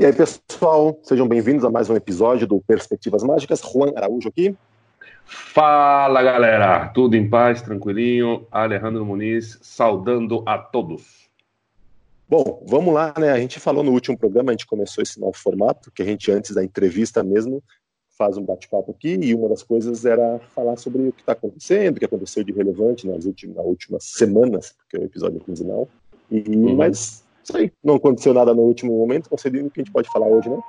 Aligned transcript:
E 0.00 0.06
aí, 0.06 0.12
pessoal, 0.12 0.96
sejam 1.02 1.26
bem-vindos 1.26 1.64
a 1.64 1.70
mais 1.70 1.90
um 1.90 1.96
episódio 1.96 2.46
do 2.46 2.60
Perspectivas 2.60 3.24
Mágicas. 3.24 3.60
Juan 3.60 3.90
Araújo 3.96 4.28
aqui. 4.28 4.56
Fala, 5.24 6.22
galera! 6.22 6.86
Tudo 6.90 7.16
em 7.16 7.28
paz, 7.28 7.62
tranquilinho? 7.62 8.46
Alejandro 8.48 9.04
Muniz 9.04 9.58
saudando 9.60 10.44
a 10.46 10.56
todos. 10.56 11.28
Bom, 12.28 12.64
vamos 12.64 12.94
lá, 12.94 13.12
né? 13.18 13.32
A 13.32 13.40
gente 13.40 13.58
falou 13.58 13.82
no 13.82 13.90
último 13.90 14.16
programa, 14.16 14.50
a 14.50 14.52
gente 14.52 14.68
começou 14.68 15.02
esse 15.02 15.18
novo 15.18 15.36
formato, 15.36 15.90
que 15.90 16.00
a 16.00 16.04
gente, 16.04 16.30
antes 16.30 16.54
da 16.54 16.62
entrevista 16.62 17.24
mesmo, 17.24 17.60
faz 18.16 18.36
um 18.36 18.44
bate-papo 18.44 18.92
aqui, 18.92 19.18
e 19.20 19.34
uma 19.34 19.48
das 19.48 19.64
coisas 19.64 20.04
era 20.04 20.38
falar 20.54 20.76
sobre 20.76 21.08
o 21.08 21.12
que 21.12 21.22
está 21.22 21.32
acontecendo, 21.32 21.96
o 21.96 21.98
que 21.98 22.04
aconteceu 22.04 22.44
de 22.44 22.52
relevante 22.52 23.04
nas 23.04 23.24
últimas, 23.24 23.56
nas 23.56 23.66
últimas 23.66 24.04
semanas, 24.04 24.76
porque 24.78 24.96
é 24.96 25.00
o 25.00 25.04
episódio 25.06 25.40
é 25.40 25.44
quinzenal. 25.44 25.88
E, 26.30 26.38
uhum. 26.48 26.76
Mas 26.76 27.24
isso 27.48 27.56
aí, 27.56 27.72
não 27.82 27.94
aconteceu 27.94 28.34
nada 28.34 28.52
no 28.52 28.62
último 28.62 28.96
momento, 28.98 29.30
concedendo 29.30 29.68
o 29.68 29.70
que 29.70 29.80
a 29.80 29.84
gente 29.84 29.92
pode 29.92 30.10
falar 30.10 30.26
hoje, 30.26 30.50
né? 30.50 30.60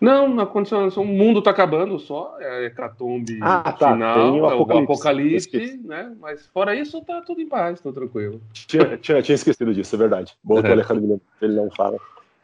Não, 0.00 0.30
não 0.30 0.44
aconteceu 0.44 0.80
nada. 0.80 0.98
O 0.98 1.04
mundo 1.04 1.40
está 1.40 1.50
acabando 1.50 1.98
só, 1.98 2.36
é 2.40 2.48
a 2.48 2.62
hecatombe 2.62 3.38
ah, 3.42 3.70
tá. 3.70 3.92
final, 3.92 4.38
o 4.38 4.46
apocalipse, 4.46 4.72
é 4.72 4.80
o 4.80 4.82
apocalipse 4.82 5.80
né? 5.84 6.16
Mas 6.18 6.46
fora 6.46 6.74
isso, 6.74 7.02
tá 7.04 7.20
tudo 7.20 7.42
em 7.42 7.48
paz, 7.48 7.82
tô 7.82 7.92
tranquilo. 7.92 8.40
Tinha, 8.54 8.96
tinha, 8.96 9.20
tinha 9.20 9.34
esquecido 9.34 9.74
disso, 9.74 9.94
é 9.94 9.98
verdade. 9.98 10.34
Bom, 10.42 10.58
é. 10.58 10.62
o 10.62 10.72
Alejandro 10.72 11.20
ele 11.42 11.54
não 11.54 11.70
fala. 11.70 11.98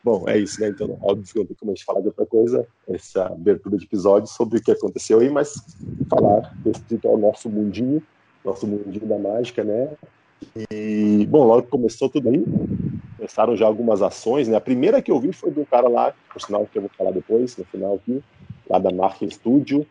Bom, 0.05 0.29
é 0.29 0.39
isso, 0.39 0.61
né? 0.61 0.69
Então, 0.69 0.99
óbvio, 1.01 1.49
como 1.59 1.73
a 1.73 1.75
gente 1.75 1.85
falar 1.85 2.01
de 2.01 2.09
outra 2.09 2.27
coisa, 2.27 2.67
essa 2.87 3.27
abertura 3.27 3.79
de 3.79 3.87
episódio 3.87 4.29
sobre 4.29 4.59
o 4.59 4.63
que 4.63 4.71
aconteceu 4.71 5.19
aí, 5.19 5.31
mas 5.31 5.55
falar 6.11 6.55
desse 6.57 6.83
é 7.03 7.09
o 7.09 7.17
nosso 7.17 7.49
mundinho, 7.49 8.03
nosso 8.45 8.67
mundinho 8.67 9.07
da 9.07 9.19
mágica, 9.19 9.65
né? 9.65 9.89
E, 10.71 11.27
bom, 11.29 11.45
logo 11.45 11.63
que 11.63 11.69
começou 11.69 12.09
tudo 12.09 12.29
aí, 12.29 12.45
começaram 13.17 13.57
já 13.57 13.67
algumas 13.67 14.03
ações, 14.03 14.49
né? 14.49 14.57
A 14.57 14.61
primeira 14.61 15.01
que 15.01 15.11
eu 15.11 15.19
vi 15.19 15.33
foi 15.33 15.51
do 15.51 15.65
cara 15.67 15.89
lá, 15.89 16.15
por 16.33 16.41
sinal 16.41 16.67
que 16.67 16.79
eu 16.79 16.83
vou 16.83 16.91
falar 16.97 17.11
depois, 17.11 17.57
no 17.57 17.65
final 17.65 17.95
aqui, 17.95 18.23
lá 18.69 18.79
da 18.79 18.91
Marca 18.91 19.29
Studio. 19.29 19.87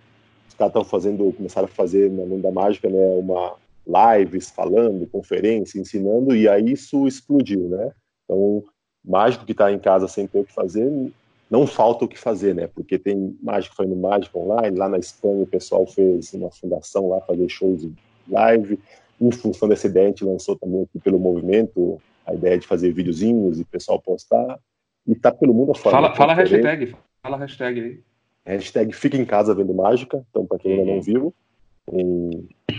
Os 0.47 0.53
caras 0.53 0.71
estão 0.71 0.83
fazendo, 0.83 1.31
começaram 1.33 1.65
a 1.65 1.71
fazer 1.71 2.09
no 2.09 2.25
mundo 2.25 2.43
da 2.43 2.51
mágica, 2.51 2.89
né? 2.89 3.15
Uma 3.17 3.55
lives 3.85 4.49
falando, 4.49 5.07
conferência, 5.07 5.79
ensinando, 5.79 6.35
e 6.35 6.47
aí 6.47 6.71
isso 6.71 7.07
explodiu, 7.07 7.69
né? 7.69 7.91
Então, 8.23 8.63
mágico 9.03 9.45
que 9.45 9.51
está 9.51 9.71
em 9.71 9.79
casa 9.79 10.07
sem 10.07 10.25
ter 10.25 10.39
o 10.39 10.45
que 10.45 10.53
fazer, 10.53 11.11
não 11.49 11.67
falta 11.67 12.05
o 12.05 12.07
que 12.07 12.17
fazer, 12.17 12.55
né? 12.55 12.67
Porque 12.67 12.97
tem 12.97 13.37
mágico 13.41 13.75
fazendo 13.75 13.95
mágica 13.95 14.37
online, 14.37 14.77
lá 14.77 14.89
na 14.89 14.97
Espanha 14.97 15.43
o 15.43 15.47
pessoal 15.47 15.85
fez 15.85 16.33
uma 16.33 16.49
fundação 16.49 17.09
lá 17.09 17.21
fazer 17.21 17.47
shows 17.47 17.87
live 18.27 18.79
em 19.19 19.31
função 19.31 19.67
desse 19.67 19.87
ideia, 19.87 20.07
a 20.07 20.09
gente 20.09 20.25
lançou 20.25 20.55
também 20.57 20.83
aqui 20.83 20.99
pelo 20.99 21.19
movimento 21.19 22.01
a 22.25 22.33
ideia 22.33 22.57
de 22.57 22.67
fazer 22.67 22.91
videozinhos 22.91 23.59
e 23.59 23.61
o 23.61 23.65
pessoal 23.65 24.01
postar. 24.01 24.59
E 25.07 25.15
tá 25.15 25.31
pelo 25.31 25.53
mundo 25.53 25.71
afora. 25.71 25.95
Fala, 25.95 26.15
fala 26.15 26.33
a 26.33 26.35
hashtag, 26.35 26.95
fala 27.21 27.35
a 27.37 27.39
hashtag 27.39 27.79
aí. 27.79 28.03
Hashtag 28.45 28.93
fica 28.93 29.17
em 29.17 29.25
casa 29.25 29.53
vendo 29.53 29.73
mágica, 29.73 30.23
então 30.29 30.45
para 30.45 30.59
quem 30.59 30.73
ainda 30.73 30.85
não 30.85 30.93
uhum. 30.95 31.01
viu. 31.01 31.33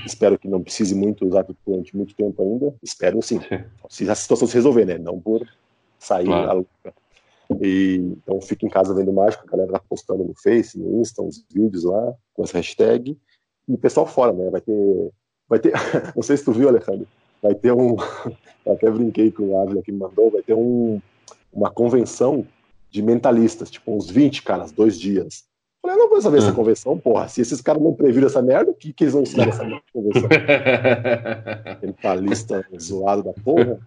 espero 0.05 0.39
que 0.39 0.49
não 0.49 0.63
precise 0.63 0.95
muito 0.95 1.27
usar 1.27 1.47
durante 1.65 1.97
muito 1.97 2.15
tempo 2.15 2.43
ainda. 2.43 2.75
Espero 2.83 3.21
sim. 3.23 3.41
Se 3.89 4.09
a 4.09 4.15
situação 4.15 4.47
se 4.47 4.55
resolver, 4.55 4.85
né? 4.85 4.99
Não 4.99 5.21
por 5.21 5.47
sair 5.99 6.27
claro. 6.27 6.67
E, 7.61 7.97
então 8.23 8.41
fica 8.41 8.67
em 8.67 8.71
casa 8.71 8.93
vendo 8.93 9.13
mágica, 9.13 9.45
a 9.47 9.51
galera 9.51 9.73
tá 9.73 9.81
postando 9.89 10.25
no 10.25 10.35
Face, 10.35 10.79
no 10.79 11.01
Insta, 11.01 11.23
uns 11.23 11.45
vídeos 11.49 11.85
lá 11.85 12.15
com 12.35 12.43
essa 12.43 12.59
hashtag. 12.59 13.17
E 13.69 13.73
o 13.73 13.79
pessoal 13.79 14.07
fora, 14.07 14.33
né? 14.33 14.51
Vai 14.51 14.61
ter 14.61 15.13
Vai 15.49 15.59
ter, 15.59 15.73
não 16.15 16.23
sei 16.23 16.37
se 16.37 16.45
tu 16.45 16.53
viu, 16.53 16.69
Alejandro, 16.69 17.07
vai 17.43 17.55
ter 17.55 17.73
um, 17.73 17.97
eu 18.67 18.73
até 18.73 18.91
brinquei 18.91 19.31
com 19.31 19.45
o 19.45 19.61
Ávila 19.61 19.83
que 19.83 19.93
me 19.93 19.99
mandou, 19.99 20.31
vai 20.31 20.43
ter 20.43 20.55
um, 20.55 21.01
uma 21.53 21.71
convenção 21.71 22.47
de 22.91 23.03
mentalistas, 23.03 23.71
tipo 23.71 23.95
uns 23.95 24.11
20 24.11 24.43
caras, 24.43 24.73
dois 24.73 24.99
dias. 24.99 25.45
Eu 25.83 25.91
falei, 25.91 25.97
eu 25.97 26.01
não 26.01 26.09
vou 26.09 26.21
saber 26.21 26.39
essa 26.39 26.51
ah. 26.51 26.55
convenção, 26.55 26.99
porra. 26.99 27.29
Se 27.29 27.41
esses 27.41 27.61
caras 27.61 27.83
não 27.83 27.93
previram 27.93 28.27
essa 28.27 28.43
merda, 28.43 28.71
o 28.71 28.75
que, 28.75 28.93
que 28.93 29.05
eles 29.05 29.13
vão 29.13 29.23
ensinar 29.23 29.47
nessa 29.47 29.65
convenção? 29.93 30.29
Mentalista 31.83 32.67
zoado 32.81 33.23
da 33.23 33.33
porra. 33.33 33.79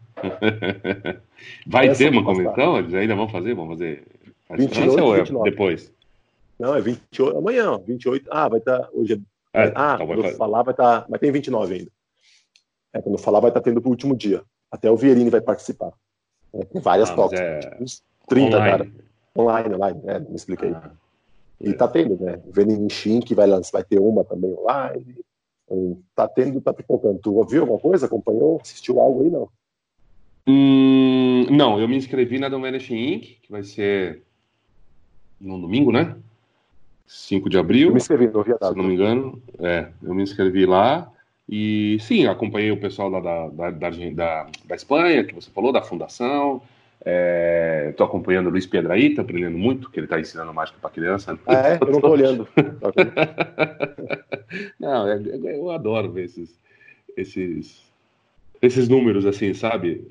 Vai 1.68 1.90
essa 1.90 1.98
ter 1.98 2.12
uma 2.12 2.24
convenção? 2.24 2.78
Eles 2.78 2.94
ainda 2.94 3.16
vão 3.16 3.28
fazer? 3.28 3.54
Vão 3.54 3.68
fazer 3.68 4.04
a 4.50 4.56
28, 4.56 5.04
ou 5.04 5.16
é 5.16 5.20
29. 5.20 5.50
depois? 5.50 5.92
Não, 6.60 6.76
é 6.76 6.82
28, 6.82 7.38
amanhã, 7.38 7.80
28. 7.86 8.28
Ah, 8.32 8.48
vai 8.48 8.60
estar. 8.60 8.80
Tá, 8.80 8.90
hoje 8.94 9.14
é 9.14 9.20
é, 9.54 9.72
ah, 9.76 9.94
então 9.96 10.08
quando 10.08 10.38
falar 10.38 10.64
vai 10.64 10.74
estar. 10.74 11.02
Tá, 11.02 11.08
mas 11.10 11.20
tem 11.20 11.32
29 11.32 11.74
ainda. 11.74 11.92
É, 12.94 13.02
quando 13.02 13.18
falar 13.18 13.40
vai 13.40 13.50
estar 13.50 13.60
tá 13.60 13.64
tendo 13.64 13.82
pro 13.82 13.90
último 13.90 14.16
dia. 14.16 14.44
Até 14.72 14.90
o 14.90 14.96
Vierini 14.96 15.30
vai 15.30 15.42
participar. 15.42 15.92
É, 16.54 16.66
tem 16.66 16.82
várias 16.82 17.10
ah, 17.10 17.16
toques. 17.16 17.40
É... 17.40 17.78
Uns 17.80 18.04
30, 18.28 18.58
online. 18.58 18.72
cara. 18.72 18.92
Online, 19.38 19.76
online, 19.76 20.02
é, 20.06 20.20
me 20.20 20.36
expliquei. 20.36 20.72
Ah, 20.72 20.92
e 21.62 21.74
tá 21.74 21.88
tendo, 21.88 22.18
né? 22.20 22.42
Venin 22.48 22.90
Shin, 22.90 23.20
que 23.20 23.36
vai, 23.36 23.46
lançar, 23.46 23.72
vai 23.74 23.84
ter 23.84 24.00
uma 24.00 24.24
também 24.24 24.54
online. 24.54 25.18
Então, 25.66 26.02
tá 26.16 26.28
tendo, 26.28 26.62
tá 26.62 26.74
pipocando. 26.74 27.20
Tu 27.20 27.34
ouviu 27.34 27.62
alguma 27.62 27.80
coisa? 27.80 28.06
Acompanhou? 28.06 28.60
Assistiu 28.62 29.00
algo 29.00 29.24
aí, 29.24 29.30
não? 29.30 29.50
Hum, 30.48 31.46
não, 31.52 31.80
eu 31.80 31.88
me 31.88 31.98
inscrevi 31.98 32.40
na 32.40 32.50
Domenic 32.50 32.94
Inc., 32.94 33.40
que 33.42 33.52
vai 33.52 33.64
ser 33.64 34.24
no 35.40 35.60
domingo, 35.60 35.92
né? 35.92 36.16
5 37.10 37.50
de 37.50 37.58
abril. 37.58 37.88
Eu 37.88 37.94
me 37.94 37.98
inscrevi, 37.98 38.28
não 38.28 38.44
vi 38.44 38.52
a 38.52 38.54
data. 38.54 38.72
Se 38.72 38.78
não 38.78 38.84
me 38.84 38.94
engano. 38.94 39.42
É, 39.60 39.88
eu 40.04 40.14
me 40.14 40.22
inscrevi 40.22 40.68
lá. 40.68 41.12
E 41.50 41.98
sim, 42.02 42.28
acompanhei 42.28 42.72
o 42.72 42.80
pessoal 42.80 43.10
da, 43.10 43.20
da, 43.20 43.48
da, 43.48 43.90
da, 43.90 44.48
da 44.66 44.76
Espanha, 44.76 45.24
que 45.24 45.34
você 45.34 45.50
falou, 45.50 45.72
da 45.72 45.82
fundação. 45.82 46.62
Estou 47.00 48.06
é, 48.06 48.08
acompanhando 48.08 48.48
o 48.48 48.50
Luiz 48.52 48.68
Piedraíta, 48.68 49.22
aprendendo 49.22 49.58
muito, 49.58 49.90
que 49.90 50.00
ele 50.00 50.06
está 50.06 50.20
ensinando 50.20 50.54
mágica 50.54 50.78
para 50.80 50.92
criança. 50.92 51.40
Ah, 51.48 51.70
é? 51.70 51.80
Eu 51.82 51.88
não 51.88 51.96
estou 51.96 52.12
olhando. 52.12 52.48
não, 54.80 55.08
é, 55.08 55.16
é, 55.16 55.58
eu 55.58 55.72
adoro 55.72 56.12
ver 56.12 56.26
esses, 56.26 56.60
esses, 57.18 57.82
esses 58.62 58.88
números 58.88 59.26
assim, 59.26 59.56
sabe? 59.56 60.06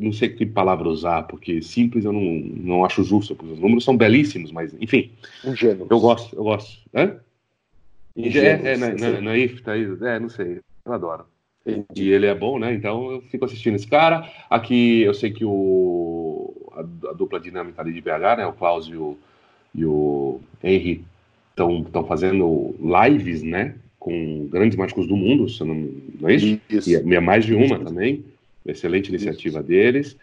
Não 0.00 0.12
sei 0.12 0.28
que 0.28 0.46
palavra 0.46 0.88
usar, 0.88 1.24
porque 1.24 1.60
simples 1.60 2.04
eu 2.04 2.12
não, 2.12 2.22
não 2.22 2.84
acho 2.84 3.04
justo, 3.04 3.34
porque 3.34 3.52
os 3.52 3.58
números 3.58 3.84
são 3.84 3.96
belíssimos, 3.96 4.50
mas 4.50 4.74
enfim. 4.80 5.10
Ingênuos. 5.44 5.90
Eu 5.90 6.00
gosto, 6.00 6.34
eu 6.36 6.44
gosto. 6.44 6.78
Hã? 6.94 7.16
Ingênuos, 8.16 8.66
é, 8.66 8.72
é, 8.72 8.76
na, 8.76 8.94
na, 8.94 9.20
naif, 9.20 9.62
tá 9.62 9.76
é, 9.76 10.18
não 10.18 10.28
sei, 10.28 10.60
eu 10.84 10.92
adoro. 10.92 11.24
Entendi. 11.66 12.04
E 12.04 12.12
ele 12.12 12.26
é 12.26 12.34
bom, 12.34 12.58
né? 12.58 12.72
Então 12.72 13.10
eu 13.10 13.20
fico 13.22 13.44
assistindo 13.44 13.74
esse 13.74 13.86
cara. 13.86 14.30
Aqui 14.48 15.02
eu 15.02 15.12
sei 15.12 15.32
que 15.32 15.44
o, 15.44 16.54
a, 16.72 17.10
a 17.10 17.12
dupla 17.12 17.40
dinâmica 17.40 17.82
ali 17.82 17.92
de 17.92 18.00
BH, 18.00 18.38
né? 18.38 18.46
O 18.46 18.52
Klaus 18.52 18.86
e 18.86 18.94
o, 18.94 19.18
e 19.74 19.84
o 19.84 20.40
Henry 20.62 21.04
estão 21.50 22.04
fazendo 22.06 22.74
lives, 22.80 23.42
né? 23.42 23.74
Com 23.98 24.46
grandes 24.46 24.76
mágicos 24.76 25.08
do 25.08 25.16
mundo, 25.16 25.48
se 25.48 25.64
não, 25.64 25.74
não 26.20 26.28
é 26.28 26.34
isso? 26.34 26.60
isso. 26.70 26.88
E 26.88 26.94
é, 26.94 27.16
é 27.16 27.20
mais 27.20 27.44
de 27.44 27.54
uma 27.54 27.78
também. 27.80 28.24
Excelente 28.66 29.08
iniciativa 29.08 29.58
Isso. 29.60 29.68
deles. 29.68 30.16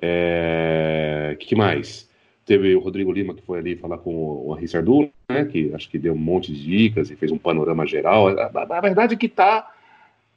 É... 0.00 1.36
que 1.40 1.54
mais? 1.54 2.08
Teve 2.44 2.74
o 2.74 2.80
Rodrigo 2.80 3.12
Lima, 3.12 3.34
que 3.34 3.42
foi 3.42 3.58
ali 3.58 3.76
falar 3.76 3.98
com 3.98 4.14
o 4.14 4.56
Henri 4.56 4.68
Sardula, 4.68 5.10
né, 5.28 5.44
que 5.44 5.70
acho 5.74 5.90
que 5.90 5.98
deu 5.98 6.14
um 6.14 6.18
monte 6.18 6.50
de 6.52 6.64
dicas 6.64 7.10
e 7.10 7.16
fez 7.16 7.30
um 7.30 7.36
panorama 7.36 7.86
geral. 7.86 8.28
A, 8.28 8.44
a, 8.44 8.78
a 8.78 8.80
verdade 8.80 9.14
é 9.14 9.16
que 9.18 9.28
tá. 9.28 9.70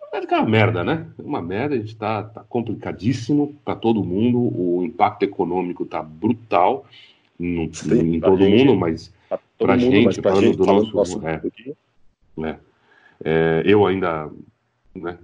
A 0.02 0.04
verdade 0.12 0.26
é 0.26 0.28
que 0.28 0.34
é 0.34 0.38
uma 0.38 0.50
merda, 0.50 0.84
né? 0.84 1.08
É 1.18 1.22
uma 1.22 1.42
merda, 1.42 1.76
a 1.76 1.78
gente 1.78 1.96
tá, 1.96 2.24
tá 2.24 2.44
complicadíssimo 2.50 3.56
para 3.64 3.76
todo 3.76 4.04
mundo, 4.04 4.40
o 4.40 4.84
impacto 4.84 5.24
econômico 5.24 5.86
tá 5.86 6.04
brutal 6.04 6.86
no, 7.40 7.74
Sim, 7.74 8.16
em 8.16 8.20
todo 8.20 8.38
gente, 8.38 8.66
mundo, 8.66 8.78
mas 8.78 9.14
para 9.58 9.78
gente, 9.78 10.06
mas 10.06 10.18
pra 10.18 10.32
falando 10.32 10.46
gente, 10.46 10.58
do 10.58 10.66
falando 10.66 10.94
nosso. 10.94 11.22
nosso 11.22 11.28
é, 11.28 11.42
é, 12.44 12.56
é, 13.24 13.64
eu 13.66 13.86
ainda 13.86 14.30
né, 14.94 15.18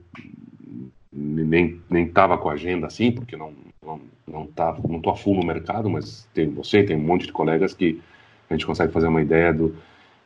nem 1.17 1.81
nem 1.89 2.05
estava 2.05 2.37
com 2.37 2.49
a 2.49 2.53
agenda 2.53 2.87
assim, 2.87 3.11
porque 3.11 3.35
não 3.35 3.53
não 3.83 4.01
não 4.27 4.45
tá 4.47 4.77
não 4.87 5.01
tô 5.01 5.09
a 5.09 5.15
full 5.15 5.35
no 5.35 5.45
mercado, 5.45 5.89
mas 5.89 6.27
tem 6.33 6.49
você, 6.49 6.83
tem 6.83 6.95
um 6.95 7.01
monte 7.01 7.25
de 7.25 7.31
colegas 7.31 7.73
que 7.73 7.99
a 8.49 8.53
gente 8.53 8.65
consegue 8.65 8.93
fazer 8.93 9.07
uma 9.07 9.21
ideia 9.21 9.53
do 9.53 9.75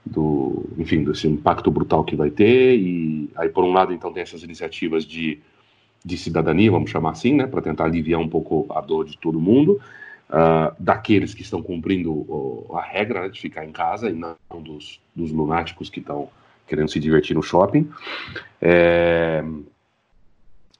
do 0.05 0.65
enfim 0.77 1.03
desse 1.03 1.27
impacto 1.27 1.69
brutal 1.69 2.03
que 2.03 2.15
vai 2.15 2.31
ter 2.31 2.75
e 2.75 3.29
aí 3.35 3.49
por 3.49 3.63
um 3.63 3.71
lado 3.71 3.93
então 3.93 4.11
tem 4.11 4.23
essas 4.23 4.43
iniciativas 4.43 5.05
de 5.05 5.39
de 6.03 6.17
cidadania, 6.17 6.71
vamos 6.71 6.89
chamar 6.89 7.11
assim, 7.11 7.33
né, 7.33 7.45
para 7.45 7.61
tentar 7.61 7.85
aliviar 7.85 8.19
um 8.19 8.27
pouco 8.27 8.65
a 8.73 8.81
dor 8.81 9.05
de 9.05 9.17
todo 9.17 9.39
mundo, 9.39 9.79
uh, 10.29 10.75
daqueles 10.79 11.33
que 11.33 11.43
estão 11.43 11.61
cumprindo 11.61 12.11
uh, 12.11 12.75
a 12.75 12.81
regra 12.81 13.21
né, 13.21 13.29
de 13.29 13.39
ficar 13.39 13.65
em 13.65 13.71
casa 13.71 14.09
e 14.09 14.13
não 14.13 14.35
dos, 14.59 14.99
dos 15.15 15.31
lunáticos 15.31 15.89
que 15.89 15.99
estão 15.99 16.29
querendo 16.67 16.89
se 16.89 16.99
divertir 16.99 17.35
no 17.35 17.43
shopping. 17.43 17.89
É, 18.61 19.43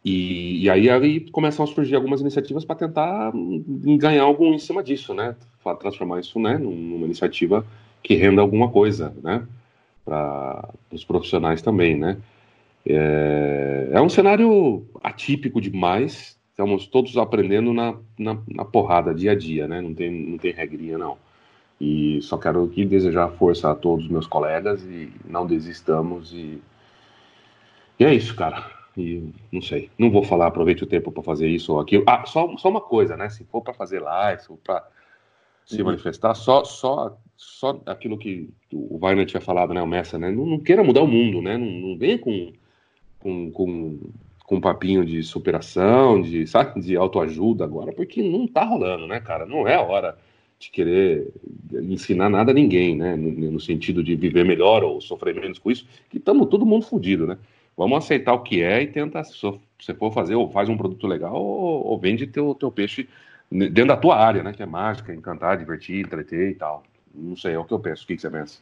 e, 0.04 0.64
e 0.64 0.70
aí, 0.70 0.90
aí, 0.90 1.20
começam 1.32 1.64
a 1.64 1.68
surgir 1.68 1.96
algumas 1.96 2.22
iniciativas 2.22 2.66
para 2.66 2.76
tentar 2.76 3.32
ganhar 3.98 4.24
algum 4.24 4.54
em 4.54 4.60
cima 4.60 4.84
disso, 4.84 5.14
né? 5.14 5.36
Transformar 5.80 6.20
isso 6.20 6.40
né, 6.40 6.58
numa 6.58 7.06
iniciativa 7.06 7.66
que 8.02 8.16
renda 8.16 8.42
alguma 8.42 8.70
coisa, 8.70 9.14
né? 9.22 9.46
Para 10.04 10.70
os 10.92 11.06
profissionais 11.06 11.62
também, 11.62 11.96
né? 11.96 12.18
É, 12.84 13.90
é, 13.94 14.02
um 14.02 14.10
cenário 14.10 14.84
atípico 15.04 15.62
demais, 15.62 16.36
estamos 16.50 16.88
todos 16.88 17.16
aprendendo 17.16 17.72
na, 17.72 17.96
na, 18.18 18.40
na, 18.48 18.66
porrada, 18.66 19.14
dia 19.14 19.34
a 19.34 19.36
dia, 19.36 19.68
né? 19.68 19.82
Não 19.82 19.94
tem, 19.94 20.12
não 20.12 20.38
tem 20.40 20.52
regrinha, 20.52 20.98
não. 20.98 21.16
E 21.80 22.20
só 22.24 22.40
quero 22.40 22.64
aqui 22.64 22.86
desejar 22.86 23.30
força 23.30 23.70
a 23.70 23.76
todos 23.76 24.06
os 24.06 24.12
meus 24.12 24.26
colegas 24.26 24.84
e 24.84 25.12
não 25.26 25.46
desistamos. 25.46 26.34
E, 26.34 26.60
e 28.00 28.04
é 28.04 28.14
isso, 28.16 28.36
cara. 28.36 28.81
E 28.98 29.32
não 29.52 29.62
sei, 29.62 29.90
não 29.98 30.12
vou 30.12 30.24
falar, 30.24 30.48
aproveite 30.48 30.84
o 30.84 30.88
tempo 30.88 31.12
para 31.12 31.24
fazer 31.24 31.48
isso 31.48 31.74
ou 31.74 31.80
aquilo. 31.80 32.04
Ah, 32.08 32.26
só, 32.26 32.56
só 32.58 32.70
uma 32.70 32.82
coisa, 32.82 33.16
né? 33.16 33.30
Se 33.30 33.44
for 33.46 33.62
para 33.62 33.74
fazer 33.74 34.00
live, 34.00 34.44
ou 34.50 34.58
para 34.58 34.86
se 35.66 35.80
uhum. 35.80 35.88
manifestar, 35.88 36.34
só, 36.34 36.64
só, 36.66 37.18
só 37.38 37.82
aquilo 37.86 38.18
que 38.18 38.50
o 38.74 39.00
Weiner 39.04 39.26
tinha 39.26 39.40
falado, 39.40 39.74
né? 39.74 39.82
O 39.82 39.88
Messa, 39.88 40.20
né? 40.20 40.30
Não, 40.30 40.46
não 40.46 40.60
queira 40.60 40.84
mudar 40.84 41.02
o 41.02 41.08
mundo, 41.08 41.42
né? 41.42 41.58
Não, 41.58 41.68
não 41.68 41.98
venha 41.98 42.20
com, 42.20 42.52
com, 43.20 43.52
com 43.52 44.00
com 44.52 44.58
um 44.58 44.62
papinho 44.62 45.06
de 45.06 45.24
superação, 45.24 46.22
de, 46.22 46.46
sabe, 46.48 46.82
de 46.82 46.98
autoajuda 46.98 47.64
agora, 47.64 47.94
porque 47.94 48.22
não 48.22 48.46
tá 48.46 48.66
rolando, 48.66 49.08
né, 49.08 49.22
cara? 49.22 49.46
Não 49.46 49.66
é 49.66 49.76
a 49.76 49.82
hora 49.82 50.18
de 50.60 50.70
querer 50.70 51.30
ensinar 51.72 52.30
nada 52.30 52.52
a 52.52 52.54
ninguém, 52.54 52.98
né? 52.98 53.16
No, 53.16 53.54
no 53.54 53.60
sentido 53.62 54.04
de 54.04 54.14
viver 54.14 54.44
melhor 54.44 54.84
ou 54.84 55.00
sofrer 55.00 55.34
menos 55.34 55.58
com 55.58 55.72
isso, 55.72 55.88
que 56.10 56.18
estamos 56.18 56.50
todo 56.50 56.66
mundo 56.66 56.86
fodido, 56.86 57.26
né? 57.26 57.38
Vamos 57.82 58.06
aceitar 58.06 58.34
o 58.34 58.44
que 58.44 58.62
é 58.62 58.84
e 58.84 58.86
tenta, 58.86 59.24
se 59.24 59.42
você 59.42 59.96
for 59.96 60.14
fazer, 60.14 60.36
ou 60.36 60.52
faz 60.52 60.70
um 60.70 60.78
produto 60.78 61.08
legal, 61.08 61.34
ou, 61.34 61.84
ou 61.88 62.00
vende 62.00 62.28
teu, 62.28 62.54
teu 62.54 62.72
peixe 62.72 63.10
dentro 63.50 63.88
da 63.88 63.98
tua 63.98 64.16
área, 64.18 64.44
né? 64.44 64.54
Que 64.54 64.62
é 64.62 64.68
mágica, 64.68 65.12
encantar, 65.12 65.58
divertir, 65.58 66.06
entreter 66.06 66.52
e 66.52 66.54
tal. 66.54 66.84
Não 67.12 67.36
sei, 67.36 67.56
é 67.56 67.58
o 67.58 67.66
que 67.66 67.74
eu 67.74 67.80
penso. 67.80 68.04
O 68.04 68.08
que, 68.08 68.16
que 68.16 68.22
você 68.22 68.30
pensa? 68.30 68.60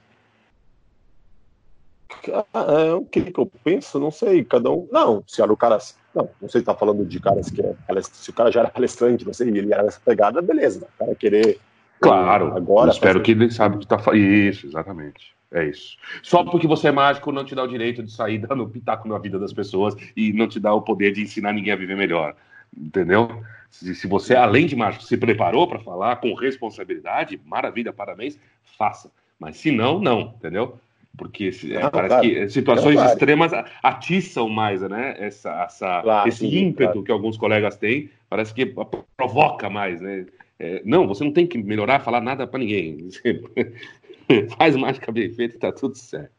É, 2.53 2.93
o 2.93 3.03
que, 3.03 3.23
que 3.23 3.37
eu 3.37 3.51
penso? 3.61 3.99
Não 3.99 4.09
sei, 4.09 4.41
cada 4.45 4.71
um. 4.71 4.87
Não, 4.89 5.21
se 5.27 5.41
era 5.41 5.51
o 5.51 5.57
cara. 5.57 5.79
Não, 6.15 6.29
não 6.41 6.47
sei 6.47 6.61
se 6.61 6.65
tá 6.65 6.73
falando 6.73 7.05
de 7.05 7.19
caras 7.19 7.49
que 7.51 7.61
é. 7.61 7.75
Se 8.03 8.29
o 8.29 8.33
cara 8.33 8.49
já 8.49 8.61
era 8.61 8.69
palestrante, 8.69 9.25
não 9.25 9.33
sei, 9.33 9.49
ele 9.49 9.73
era 9.73 9.85
essa 9.85 9.99
pegada, 9.99 10.41
beleza. 10.41 10.87
O 10.95 10.97
cara 10.97 11.13
querer. 11.15 11.59
Claro, 11.99 12.55
agora. 12.55 12.89
Espero 12.89 13.21
que 13.21 13.31
ele 13.31 13.51
sabe 13.51 13.79
que 13.79 13.85
tá. 13.85 13.97
Isso, 14.15 14.65
exatamente. 14.65 15.37
É 15.51 15.65
isso. 15.65 15.97
Só 16.21 16.43
porque 16.43 16.67
você 16.67 16.89
é 16.89 16.91
mágico 16.91 17.31
não 17.31 17.43
te 17.43 17.55
dá 17.55 17.63
o 17.63 17.67
direito 17.67 18.03
de 18.03 18.11
sair 18.11 18.37
dando 18.47 18.67
pitaco 18.67 19.07
na 19.07 19.17
vida 19.17 19.39
das 19.39 19.53
pessoas 19.53 19.95
e 20.15 20.31
não 20.33 20.47
te 20.47 20.59
dá 20.59 20.73
o 20.73 20.81
poder 20.81 21.11
de 21.11 21.21
ensinar 21.21 21.53
ninguém 21.53 21.73
a 21.73 21.77
viver 21.77 21.97
melhor. 21.97 22.35
Entendeu? 22.75 23.43
Se, 23.71 23.95
se 23.95 24.07
você, 24.07 24.35
além 24.35 24.65
de 24.65 24.75
mágico, 24.75 25.03
se 25.03 25.17
preparou 25.17 25.67
para 25.67 25.79
falar 25.79 26.17
com 26.17 26.33
responsabilidade, 26.33 27.39
maravilha, 27.45 27.91
parabéns, 27.91 28.39
faça. 28.77 29.11
Mas 29.39 29.57
se 29.57 29.71
não, 29.71 29.99
não, 29.99 30.33
entendeu? 30.37 30.79
porque 31.19 31.51
é, 31.65 31.81
não, 31.81 31.91
parece 31.91 32.15
claro. 32.15 32.29
que 32.29 32.49
situações 32.49 32.95
claro. 32.95 33.11
extremas 33.11 33.51
atiçam 33.83 34.47
mais, 34.47 34.81
né? 34.81 35.15
Essa, 35.19 35.63
essa 35.63 36.01
claro, 36.01 36.29
esse 36.29 36.45
ímpeto 36.45 37.03
que 37.03 37.11
alguns 37.11 37.35
colegas 37.35 37.75
têm, 37.75 38.09
parece 38.29 38.53
que 38.53 38.73
provoca 39.17 39.69
mais, 39.69 39.99
né? 39.99 40.25
É, 40.57 40.81
não, 40.85 41.07
você 41.07 41.23
não 41.23 41.31
tem 41.31 41.47
que 41.47 41.57
melhorar, 41.57 41.99
falar 41.99 42.21
nada 42.21 42.47
para 42.47 42.59
ninguém. 42.59 43.09
Faz 44.57 44.75
mágica 44.75 45.11
bem 45.11 45.33
feita 45.33 45.55
e 45.55 45.59
tá 45.59 45.71
tudo 45.71 45.97
certo. 45.97 46.33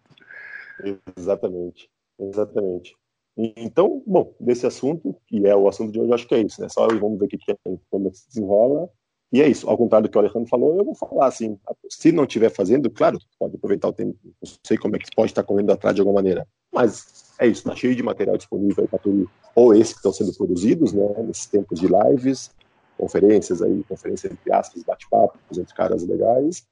Exatamente, 1.17 1.91
exatamente. 2.19 2.97
Então, 3.37 4.03
bom, 4.07 4.35
desse 4.41 4.67
assunto, 4.67 5.17
que 5.27 5.47
é 5.47 5.55
o 5.55 5.69
assunto 5.69 5.93
de 5.93 6.01
hoje, 6.01 6.13
acho 6.13 6.29
que 6.29 6.35
é 6.35 6.41
isso, 6.41 6.61
né? 6.61 6.69
Só 6.69 6.87
vamos 6.89 7.19
ver 7.19 7.27
o 7.27 7.29
que, 7.29 7.39
que 7.39 7.53
é, 7.53 7.57
como 7.91 8.13
se 8.15 8.29
desenrola 8.29 8.89
e 9.33 9.41
é 9.41 9.49
isso, 9.49 9.69
ao 9.71 9.79
contrário 9.79 10.09
do 10.09 10.11
que 10.11 10.19
o 10.19 10.21
Alejandro 10.21 10.49
falou, 10.49 10.77
eu 10.77 10.85
vou 10.85 10.95
falar 10.95 11.27
assim, 11.27 11.57
se 11.89 12.11
não 12.11 12.25
estiver 12.25 12.51
fazendo, 12.51 12.91
claro, 12.91 13.17
pode 13.39 13.55
aproveitar 13.55 13.89
o 13.89 13.93
tempo, 13.93 14.19
não 14.25 14.53
sei 14.67 14.77
como 14.77 14.97
é 14.97 14.99
que 14.99 15.15
pode 15.15 15.31
estar 15.31 15.45
correndo 15.45 15.71
atrás 15.71 15.95
de 15.95 16.01
alguma 16.01 16.17
maneira, 16.17 16.47
mas 16.73 17.33
é 17.39 17.47
isso, 17.47 17.61
está 17.61 17.77
cheio 17.77 17.95
de 17.95 18.03
material 18.03 18.37
disponível 18.37 18.89
para 18.89 18.99
tudo, 18.99 19.31
ou 19.55 19.73
esses 19.73 19.93
que 19.93 19.99
estão 20.01 20.13
sendo 20.13 20.35
produzidos, 20.35 20.93
né, 20.93 21.07
nesses 21.23 21.47
tempos 21.47 21.79
de 21.79 21.87
lives, 21.87 22.51
conferências 22.99 23.63
aí, 23.63 23.85
conferências 23.85 24.33
entre 24.33 24.53
aspas, 24.53 24.83
bate-papos 24.83 25.57
entre 25.57 25.75
caras 25.75 26.05
legais, 26.05 26.67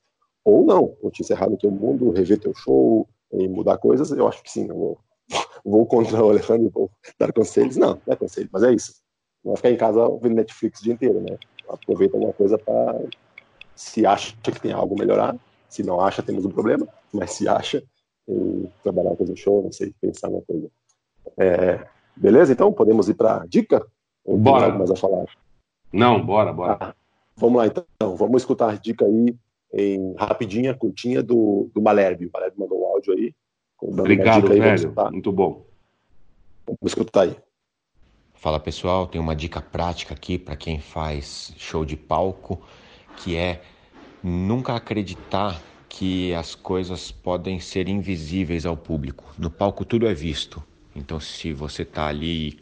ou 0.49 0.65
não, 0.65 0.97
encerrar 1.21 1.51
no 1.51 1.57
teu 1.57 1.71
mundo, 1.71 2.11
rever 2.11 2.39
teu 2.39 2.55
show, 2.55 3.07
e 3.33 3.47
mudar 3.47 3.77
coisas, 3.79 4.11
eu 4.11 4.27
acho 4.27 4.43
que 4.43 4.51
sim, 4.51 4.67
eu 4.69 4.75
vou, 4.75 4.99
vou 5.65 5.87
contra 5.87 6.25
o 6.25 6.31
Alejandro 6.31 6.67
e 6.67 6.71
vou 6.71 6.91
dar 7.19 7.33
conselhos, 7.33 7.77
não, 7.77 8.01
não 8.07 8.15
é 8.15 8.17
conselho, 8.17 8.49
mas 8.53 8.63
é 8.63 8.73
isso, 8.73 8.95
não 9.45 9.53
vai 9.53 9.57
ficar 9.57 9.71
em 9.71 9.77
casa 9.77 10.09
vendo 10.23 10.37
Netflix 10.37 10.81
o 10.81 10.85
dia 10.85 10.95
inteiro, 10.95 11.21
né, 11.21 11.37
aproveita 11.69 12.17
alguma 12.17 12.33
coisa 12.33 12.57
para 12.57 12.99
se 13.75 14.07
acha 14.07 14.35
que 14.43 14.61
tem 14.61 14.73
algo 14.73 14.95
a 14.95 14.99
melhorar, 14.99 15.37
se 15.69 15.83
não 15.83 16.01
acha 16.01 16.23
temos 16.23 16.45
um 16.45 16.51
problema, 16.51 16.89
mas 17.13 17.33
se 17.33 17.47
acha 17.47 17.83
trabalhar 18.83 19.15
fazer 19.17 19.37
show, 19.37 19.63
não 19.63 19.73
sei, 19.73 19.95
pensar 20.01 20.29
uma 20.29 20.43
coisa. 20.43 20.69
É, 21.37 21.87
beleza? 22.17 22.53
Então 22.53 22.73
podemos 22.73 23.09
ir 23.09 23.15
para 23.15 23.47
dica? 23.47 23.87
Ou 24.25 24.37
bora. 24.37 24.71
mais 24.71 24.91
a 24.91 24.97
falar? 24.97 25.25
Não, 25.93 26.25
bora, 26.25 26.53
bora. 26.53 26.77
Ah, 26.81 26.95
vamos 27.37 27.59
lá 27.59 27.67
então, 27.67 28.17
vamos 28.17 28.43
escutar 28.43 28.71
a 28.71 28.75
dica 28.75 29.07
aí 29.07 29.35
em 29.73 30.15
rapidinha, 30.17 30.75
curtinha 30.75 31.23
do, 31.23 31.71
do 31.75 31.81
Malherbe. 31.81 32.27
O 32.27 32.31
Malherbe 32.33 32.59
mandou 32.59 32.83
um 32.83 32.87
áudio 32.87 33.15
aí. 33.15 33.35
Obrigado, 33.81 34.53
aí, 34.53 34.61
velho. 34.61 34.95
Muito 35.13 35.31
bom. 35.31 35.65
Vamos 36.67 36.79
escutar 36.85 37.23
aí. 37.23 37.37
Fala 38.35 38.61
pessoal, 38.61 39.07
tem 39.07 39.21
uma 39.21 39.35
dica 39.35 39.61
prática 39.61 40.15
aqui 40.15 40.39
para 40.39 40.55
quem 40.55 40.79
faz 40.79 41.53
show 41.57 41.85
de 41.85 41.97
palco, 41.97 42.61
que 43.17 43.37
é 43.37 43.61
nunca 44.23 44.75
acreditar 44.75 45.61
que 45.89 46.33
as 46.35 46.55
coisas 46.55 47.11
podem 47.11 47.59
ser 47.59 47.89
invisíveis 47.89 48.65
ao 48.65 48.77
público. 48.77 49.25
No 49.37 49.51
palco 49.51 49.85
tudo 49.85 50.07
é 50.07 50.15
visto. 50.15 50.63
Então 50.95 51.19
se 51.19 51.53
você 51.53 51.83
está 51.83 52.07
ali, 52.07 52.57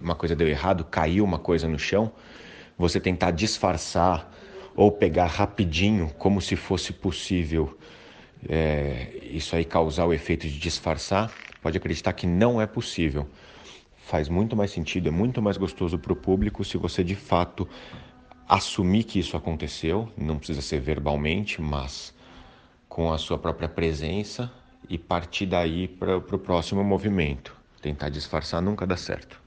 uma 0.00 0.14
coisa 0.14 0.34
deu 0.34 0.48
errado, 0.48 0.84
caiu 0.84 1.24
uma 1.24 1.38
coisa 1.38 1.68
no 1.68 1.78
chão, 1.78 2.10
você 2.76 2.98
tentar 2.98 3.30
disfarçar 3.30 4.32
ou 4.80 4.90
pegar 4.90 5.26
rapidinho, 5.26 6.10
como 6.16 6.40
se 6.40 6.56
fosse 6.56 6.90
possível 6.90 7.76
é, 8.48 9.12
isso 9.30 9.54
aí 9.54 9.62
causar 9.62 10.06
o 10.06 10.12
efeito 10.14 10.48
de 10.48 10.58
disfarçar, 10.58 11.30
pode 11.60 11.76
acreditar 11.76 12.14
que 12.14 12.26
não 12.26 12.58
é 12.58 12.66
possível 12.66 13.28
faz 13.94 14.26
muito 14.26 14.56
mais 14.56 14.70
sentido, 14.70 15.08
é 15.08 15.10
muito 15.10 15.42
mais 15.42 15.58
gostoso 15.58 15.98
para 15.98 16.14
o 16.14 16.16
público 16.16 16.64
se 16.64 16.78
você 16.78 17.04
de 17.04 17.14
fato 17.14 17.68
assumir 18.48 19.04
que 19.04 19.18
isso 19.18 19.36
aconteceu, 19.36 20.08
não 20.16 20.38
precisa 20.38 20.62
ser 20.62 20.80
verbalmente, 20.80 21.60
mas 21.60 22.14
com 22.88 23.12
a 23.12 23.18
sua 23.18 23.36
própria 23.36 23.68
presença 23.68 24.50
e 24.88 24.96
partir 24.96 25.44
daí 25.44 25.88
para 25.88 26.16
o 26.16 26.38
próximo 26.38 26.82
movimento. 26.82 27.54
Tentar 27.82 28.08
disfarçar 28.08 28.62
nunca 28.62 28.86
dá 28.86 28.96
certo. 28.96 29.38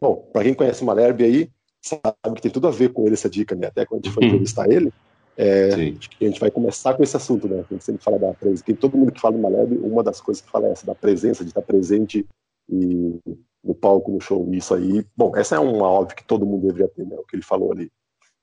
Bom, 0.00 0.16
para 0.32 0.44
quem 0.44 0.54
conhece 0.54 0.82
Malherbe 0.82 1.22
aí, 1.22 1.50
sabe 1.80 2.36
que 2.36 2.42
tem 2.42 2.50
tudo 2.50 2.68
a 2.68 2.70
ver 2.70 2.92
com 2.92 3.04
ele 3.04 3.14
essa 3.14 3.28
dica, 3.28 3.54
né? 3.54 3.68
Até 3.68 3.86
quando 3.86 4.00
a 4.00 4.04
gente 4.04 4.14
for 4.14 4.22
uhum. 4.22 4.28
entrevistar 4.28 4.70
ele, 4.70 4.92
é, 5.36 5.70
a 5.72 6.24
gente 6.24 6.40
vai 6.40 6.50
começar 6.50 6.94
com 6.94 7.02
esse 7.02 7.16
assunto, 7.16 7.48
né? 7.48 7.60
A 7.60 7.72
gente 7.72 7.84
sempre 7.84 8.02
fala 8.02 8.18
da 8.18 8.34
presença. 8.34 8.64
Tem 8.64 8.74
todo 8.74 8.96
mundo 8.96 9.12
que 9.12 9.20
fala 9.20 9.36
do 9.36 9.42
Malherbe, 9.42 9.78
uma 9.78 10.02
das 10.02 10.20
coisas 10.20 10.42
que 10.42 10.50
fala 10.50 10.66
é 10.66 10.72
essa, 10.72 10.84
da 10.84 10.94
presença, 10.94 11.44
de 11.44 11.50
estar 11.50 11.62
presente 11.62 12.26
e 12.68 13.20
no 13.62 13.74
palco, 13.74 14.10
no 14.10 14.20
show. 14.20 14.48
Isso 14.52 14.74
aí, 14.74 15.04
bom, 15.16 15.36
essa 15.36 15.56
é 15.56 15.58
uma 15.58 15.88
óbvio 15.88 16.16
que 16.16 16.24
todo 16.24 16.44
mundo 16.44 16.66
deveria 16.66 16.88
ter, 16.88 17.06
né? 17.06 17.16
O 17.16 17.24
que 17.24 17.36
ele 17.36 17.42
falou 17.42 17.72
ali. 17.72 17.90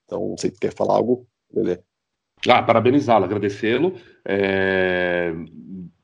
Então, 0.06 0.30
não 0.30 0.38
sei 0.38 0.52
se 0.52 0.60
quer 0.60 0.74
falar 0.74 0.94
algo, 0.94 1.28
Lelê. 1.54 1.80
Ah, 2.48 2.64
parabenizá-lo, 2.64 3.26
agradecê-lo. 3.26 3.96
É... 4.24 5.34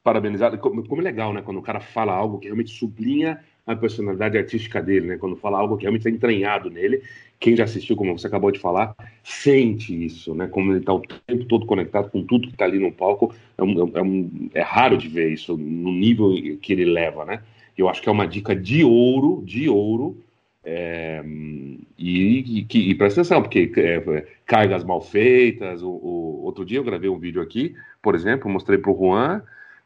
Parabenizar. 0.03 0.57
Como, 0.57 0.87
como 0.87 1.01
é 1.01 1.03
legal, 1.03 1.33
né? 1.33 1.41
Quando 1.41 1.57
o 1.57 1.63
cara 1.63 1.79
fala 1.79 2.13
algo 2.13 2.39
que 2.39 2.47
realmente 2.47 2.71
sublinha 2.71 3.43
a 3.73 3.77
personalidade 3.77 4.37
artística 4.37 4.81
dele, 4.81 5.07
né? 5.07 5.17
Quando 5.17 5.35
fala 5.35 5.57
algo 5.57 5.77
que 5.77 5.83
realmente 5.83 6.01
está 6.01 6.09
entranhado 6.09 6.69
nele. 6.69 7.01
Quem 7.39 7.55
já 7.55 7.63
assistiu, 7.63 7.95
como 7.95 8.17
você 8.17 8.27
acabou 8.27 8.51
de 8.51 8.59
falar, 8.59 8.95
sente 9.23 10.05
isso, 10.05 10.35
né? 10.35 10.47
Como 10.47 10.71
ele 10.71 10.79
está 10.79 10.93
o 10.93 11.01
tempo 11.01 11.45
todo 11.45 11.65
conectado 11.65 12.09
com 12.11 12.23
tudo 12.23 12.47
que 12.47 12.53
está 12.53 12.65
ali 12.65 12.77
no 12.77 12.91
palco. 12.91 13.33
É, 13.57 13.63
um, 13.63 13.91
é, 13.95 14.01
um, 14.01 14.49
é 14.53 14.61
raro 14.61 14.97
de 14.97 15.07
ver 15.07 15.29
isso 15.31 15.57
no 15.57 15.91
nível 15.91 16.31
que 16.61 16.71
ele 16.71 16.85
leva, 16.85 17.25
né? 17.25 17.41
Eu 17.77 17.89
acho 17.89 18.01
que 18.01 18.09
é 18.09 18.11
uma 18.11 18.27
dica 18.27 18.55
de 18.55 18.83
ouro, 18.83 19.41
de 19.45 19.67
ouro. 19.67 20.17
É, 20.63 21.23
e, 21.97 22.67
e, 22.71 22.91
e 22.91 22.95
presta 22.95 23.21
atenção, 23.21 23.41
porque 23.41 23.71
é, 23.75 24.27
cargas 24.45 24.83
mal 24.83 25.01
feitas. 25.01 25.81
O, 25.81 25.89
o, 25.89 26.43
outro 26.43 26.63
dia 26.63 26.77
eu 26.77 26.83
gravei 26.83 27.09
um 27.09 27.17
vídeo 27.17 27.41
aqui, 27.41 27.75
por 28.01 28.13
exemplo, 28.13 28.49
mostrei 28.51 28.77
para 28.77 28.91
o 28.91 28.97
Juan. 28.97 29.41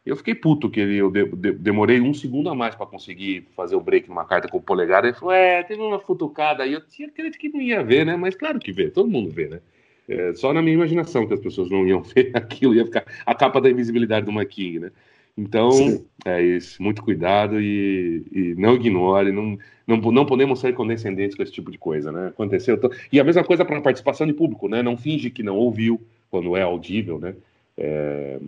Eu 0.06 0.16
fiquei 0.16 0.36
puto 0.36 0.70
que 0.70 0.80
ele, 0.80 0.98
eu 0.98 1.10
de, 1.10 1.26
de, 1.26 1.52
demorei 1.54 2.00
um 2.00 2.14
segundo 2.14 2.50
a 2.50 2.56
mais 2.56 2.76
para 2.76 2.86
conseguir 2.86 3.48
fazer 3.56 3.76
o 3.76 3.82
break 3.82 4.08
numa 4.08 4.24
carta 4.24 4.48
com 4.48 4.58
o 4.58 4.62
polegar. 4.62 5.04
Ele 5.04 5.14
falou: 5.14 5.34
É, 5.34 5.64
teve 5.64 5.82
uma 5.82 6.00
futucada 6.00 6.64
aí. 6.64 6.74
Eu 6.74 6.82
tinha 6.82 7.08
acredito 7.08 7.40
que 7.40 7.50
não 7.50 7.60
ia 7.60 7.84
ver, 7.84 8.06
né? 8.06 8.16
Mas 8.16 8.36
claro 8.36 8.60
que 8.60 8.72
vê, 8.72 8.92
todo 8.92 9.10
mundo 9.10 9.32
vê, 9.32 9.48
né? 9.48 9.60
É, 10.08 10.34
só 10.36 10.54
na 10.54 10.62
minha 10.62 10.76
imaginação 10.76 11.26
que 11.26 11.34
as 11.34 11.40
pessoas 11.40 11.72
não 11.72 11.88
iam 11.88 12.04
ver 12.14 12.30
aquilo, 12.36 12.76
ia 12.76 12.86
ficar 12.86 13.04
a 13.26 13.34
capa 13.34 13.60
da 13.60 13.70
invisibilidade 13.70 14.28
do 14.28 14.32
Maquin, 14.32 14.78
né? 14.78 14.92
Então, 15.38 15.72
Sim. 15.72 16.06
é 16.24 16.42
isso. 16.42 16.82
Muito 16.82 17.04
cuidado 17.04 17.60
e, 17.60 18.24
e, 18.32 18.56
não 18.56 18.76
ignore. 18.76 19.32
Não, 19.32 19.58
não, 19.86 19.98
não 19.98 20.26
podemos 20.26 20.60
ser 20.60 20.74
condescendentes 20.74 21.36
com 21.36 21.44
esse 21.44 21.52
tipo 21.52 21.72
de 21.72 21.78
coisa, 21.78 22.12
né? 22.12 22.28
Aconteceu. 22.28 22.80
E 23.12 23.20
a 23.20 23.24
mesma 23.24 23.44
coisa 23.44 23.66
para 23.66 23.78
a 23.78 23.82
participação 23.82 24.26
de 24.26 24.34
público, 24.34 24.70
né? 24.70 24.82
Não 24.82 24.96
finge 24.96 25.30
que 25.30 25.44
não 25.44 25.58
ouviu 25.58 26.00
quando 26.30 26.56
é 26.56 26.62
audível, 26.62 27.20
né? 27.20 27.36
É, 27.78 28.40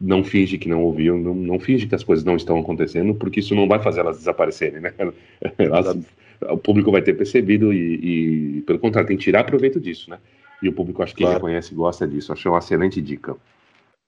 não 0.00 0.22
finge 0.22 0.58
que 0.58 0.68
não 0.68 0.82
ouviu, 0.82 1.16
não, 1.16 1.34
não 1.34 1.58
finge 1.58 1.86
que 1.86 1.94
as 1.94 2.04
coisas 2.04 2.24
não 2.24 2.36
estão 2.36 2.58
acontecendo, 2.58 3.14
porque 3.14 3.40
isso 3.40 3.54
não 3.54 3.66
vai 3.66 3.82
fazer 3.82 4.00
elas 4.00 4.18
desaparecerem, 4.18 4.80
né? 4.80 4.94
Elas 5.58 5.96
o 6.42 6.58
público 6.58 6.90
vai 6.90 7.02
ter 7.02 7.14
percebido 7.14 7.72
e, 7.72 8.58
e, 8.58 8.62
pelo 8.62 8.78
contrário, 8.78 9.08
tem 9.08 9.16
que 9.16 9.24
tirar 9.24 9.44
proveito 9.44 9.80
disso, 9.80 10.10
né? 10.10 10.18
E 10.62 10.68
o 10.68 10.72
público 10.72 11.02
acho 11.02 11.14
que 11.14 11.22
claro. 11.22 11.36
reconhece 11.36 11.72
e 11.72 11.76
gosta 11.76 12.06
disso. 12.06 12.32
Achei 12.32 12.50
uma 12.50 12.58
excelente 12.58 13.00
dica. 13.00 13.36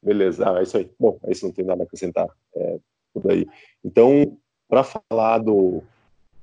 Beleza, 0.02 0.50
ah, 0.50 0.60
é 0.60 0.62
isso 0.62 0.76
aí. 0.76 0.90
Bom, 0.98 1.18
é 1.24 1.32
isso, 1.32 1.46
não 1.46 1.52
tem 1.52 1.64
nada 1.64 1.82
a 1.82 1.84
acrescentar. 1.84 2.28
É, 2.54 2.78
tudo 3.12 3.30
aí. 3.30 3.46
Então, 3.84 4.38
para 4.68 4.84
falar 4.84 5.38
do. 5.38 5.82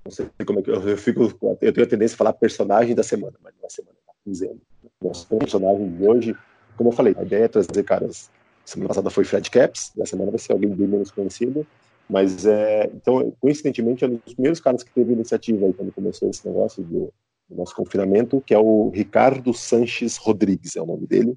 Não 0.04 0.12
sei 0.12 0.28
como 0.46 0.60
é 0.60 0.62
que 0.62 0.70
eu, 0.70 0.82
eu 0.82 0.98
fico. 0.98 1.24
Eu 1.62 1.74
tenho 1.74 1.86
a 1.86 1.90
tendência 1.90 2.16
a 2.16 2.18
falar 2.18 2.34
personagem 2.34 2.94
da 2.94 3.04
semana, 3.04 3.36
mas 3.44 3.54
na 3.62 3.70
semana, 3.70 3.98
na 4.08 4.14
quinzena. 4.24 4.58
Nosso 5.02 5.28
personagem 5.28 5.90
de 5.90 6.08
hoje, 6.08 6.36
como 6.78 6.90
eu 6.90 6.94
falei, 6.94 7.16
a 7.18 7.24
ideia 7.24 7.46
é 7.46 7.48
trazer 7.48 7.84
caras. 7.84 8.30
Semana 8.65 8.88
passada 8.89 9.10
foi 9.10 9.24
Fred 9.24 9.50
Caps, 9.50 9.91
na 9.95 10.05
semana 10.05 10.31
vai 10.31 10.39
ser 10.39 10.51
alguém 10.51 10.69
bem 10.69 10.88
menos 10.88 11.12
conhecido. 11.12 11.65
Mas, 12.10 12.45
é, 12.45 12.89
então, 12.93 13.31
coincidentemente, 13.39 14.03
é 14.03 14.07
um 14.07 14.15
dos 14.15 14.34
primeiros 14.34 14.60
caras 14.60 14.84
que 14.84 14.91
teve 14.91 15.13
iniciativa 15.13 15.65
aí 15.65 15.74
quando 15.74 15.91
começou 15.91 16.29
esse 16.29 16.48
negócio 16.48 16.84
do, 16.84 17.13
do 17.50 17.55
nosso 17.55 17.75
confinamento, 17.75 18.41
que 18.41 18.53
é 18.53 18.60
o 18.60 18.89
Ricardo 18.89 19.53
Sanches 19.53 20.17
Rodrigues, 20.17 20.75
é 20.75 20.81
o 20.81 20.86
nome 20.86 21.07
dele. 21.07 21.36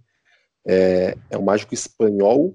É, 0.67 1.17
é 1.31 1.39
um 1.39 1.43
mágico 1.43 1.73
espanhol 1.73 2.55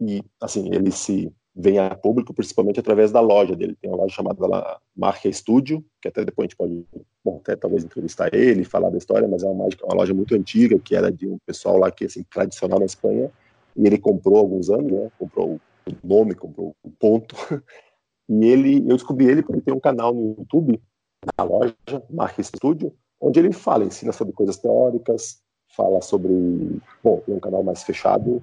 e, 0.00 0.22
assim, 0.40 0.68
ele 0.72 0.90
se 0.90 1.32
vem 1.54 1.78
a 1.78 1.94
público 1.94 2.32
principalmente 2.32 2.80
através 2.80 3.12
da 3.12 3.20
loja 3.20 3.54
dele. 3.54 3.76
Tem 3.80 3.90
uma 3.90 3.98
loja 3.98 4.14
chamada 4.14 4.80
Marca 4.96 5.30
Studio, 5.30 5.84
que 6.00 6.08
até 6.08 6.24
depois 6.24 6.46
a 6.46 6.48
gente 6.48 6.56
pode, 6.56 6.84
bom, 7.24 7.36
até 7.36 7.54
talvez 7.54 7.84
entrevistar 7.84 8.34
ele, 8.34 8.64
falar 8.64 8.90
da 8.90 8.98
história, 8.98 9.28
mas 9.28 9.42
é 9.42 9.46
uma, 9.46 9.64
mágica, 9.64 9.84
uma 9.84 9.94
loja 9.94 10.14
muito 10.14 10.34
antiga, 10.34 10.78
que 10.78 10.96
era 10.96 11.12
de 11.12 11.28
um 11.28 11.38
pessoal 11.46 11.76
lá 11.76 11.90
que, 11.90 12.06
assim, 12.06 12.24
tradicional 12.24 12.78
na 12.78 12.86
Espanha, 12.86 13.30
e 13.76 13.86
ele 13.86 13.98
comprou 13.98 14.38
alguns 14.38 14.70
anos, 14.70 14.90
né, 14.90 15.10
comprou 15.18 15.54
o 15.54 15.60
nome, 16.06 16.34
comprou 16.34 16.74
o 16.82 16.90
ponto, 16.90 17.34
e 18.28 18.44
ele, 18.44 18.78
eu 18.78 18.96
descobri 18.96 19.26
ele 19.26 19.42
porque 19.42 19.60
tem 19.60 19.74
um 19.74 19.80
canal 19.80 20.14
no 20.14 20.34
YouTube, 20.38 20.80
na 21.38 21.44
loja, 21.44 21.74
Marca 22.10 22.42
Studio, 22.42 22.92
onde 23.20 23.38
ele 23.38 23.52
fala, 23.52 23.84
ensina 23.84 24.12
sobre 24.12 24.32
coisas 24.32 24.56
teóricas, 24.56 25.40
fala 25.76 26.00
sobre, 26.00 26.32
bom, 27.02 27.20
tem 27.24 27.34
um 27.34 27.40
canal 27.40 27.62
mais 27.62 27.82
fechado, 27.82 28.42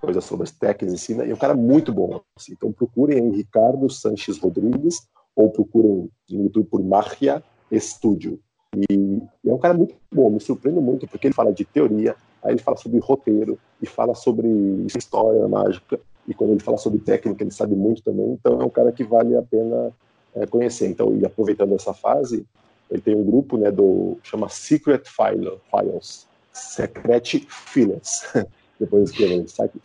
coisas 0.00 0.24
sobre 0.24 0.44
as 0.44 0.50
técnicas, 0.50 0.94
ensina, 0.94 1.24
e 1.24 1.30
é 1.30 1.34
um 1.34 1.38
cara 1.38 1.54
muito 1.54 1.92
bom. 1.92 2.20
Assim, 2.36 2.52
então 2.52 2.72
procurem 2.72 3.18
em 3.18 3.30
Ricardo 3.30 3.88
Sanches 3.88 4.38
Rodrigues 4.38 5.06
ou 5.34 5.50
procurem 5.50 6.10
no 6.30 6.42
YouTube 6.44 6.68
por 6.68 6.82
Marria 6.82 7.42
Studio. 7.72 8.40
E, 8.76 9.20
e 9.44 9.50
é 9.50 9.54
um 9.54 9.58
cara 9.58 9.74
muito 9.74 9.94
bom, 10.12 10.30
me 10.30 10.40
surpreende 10.40 10.80
muito, 10.80 11.06
porque 11.06 11.26
ele 11.26 11.34
fala 11.34 11.52
de 11.52 11.64
teoria, 11.64 12.16
aí 12.42 12.52
ele 12.52 12.62
fala 12.62 12.76
sobre 12.76 12.98
roteiro, 12.98 13.58
e 13.80 13.86
fala 13.86 14.14
sobre 14.14 14.48
história 14.96 15.46
mágica, 15.48 15.98
e 16.26 16.34
quando 16.34 16.50
ele 16.50 16.60
fala 16.60 16.78
sobre 16.78 17.00
técnica, 17.00 17.42
ele 17.42 17.50
sabe 17.50 17.74
muito 17.74 18.02
também, 18.02 18.32
então 18.32 18.60
é 18.60 18.64
um 18.64 18.70
cara 18.70 18.92
que 18.92 19.04
vale 19.04 19.36
a 19.36 19.42
pena 19.42 19.92
é, 20.34 20.46
conhecer. 20.46 20.88
Então, 20.88 21.16
e 21.16 21.24
aproveitando 21.24 21.74
essa 21.74 21.92
fase, 21.92 22.46
ele 22.90 23.00
tem 23.00 23.14
um 23.14 23.24
grupo, 23.24 23.56
né, 23.56 23.70
do 23.70 24.18
chama 24.22 24.48
Secret 24.48 25.02
File, 25.04 25.58
Files, 25.70 26.28
Secret 26.52 27.46
Files. 27.48 28.22
Depois 28.78 29.10
escreva 29.10 29.44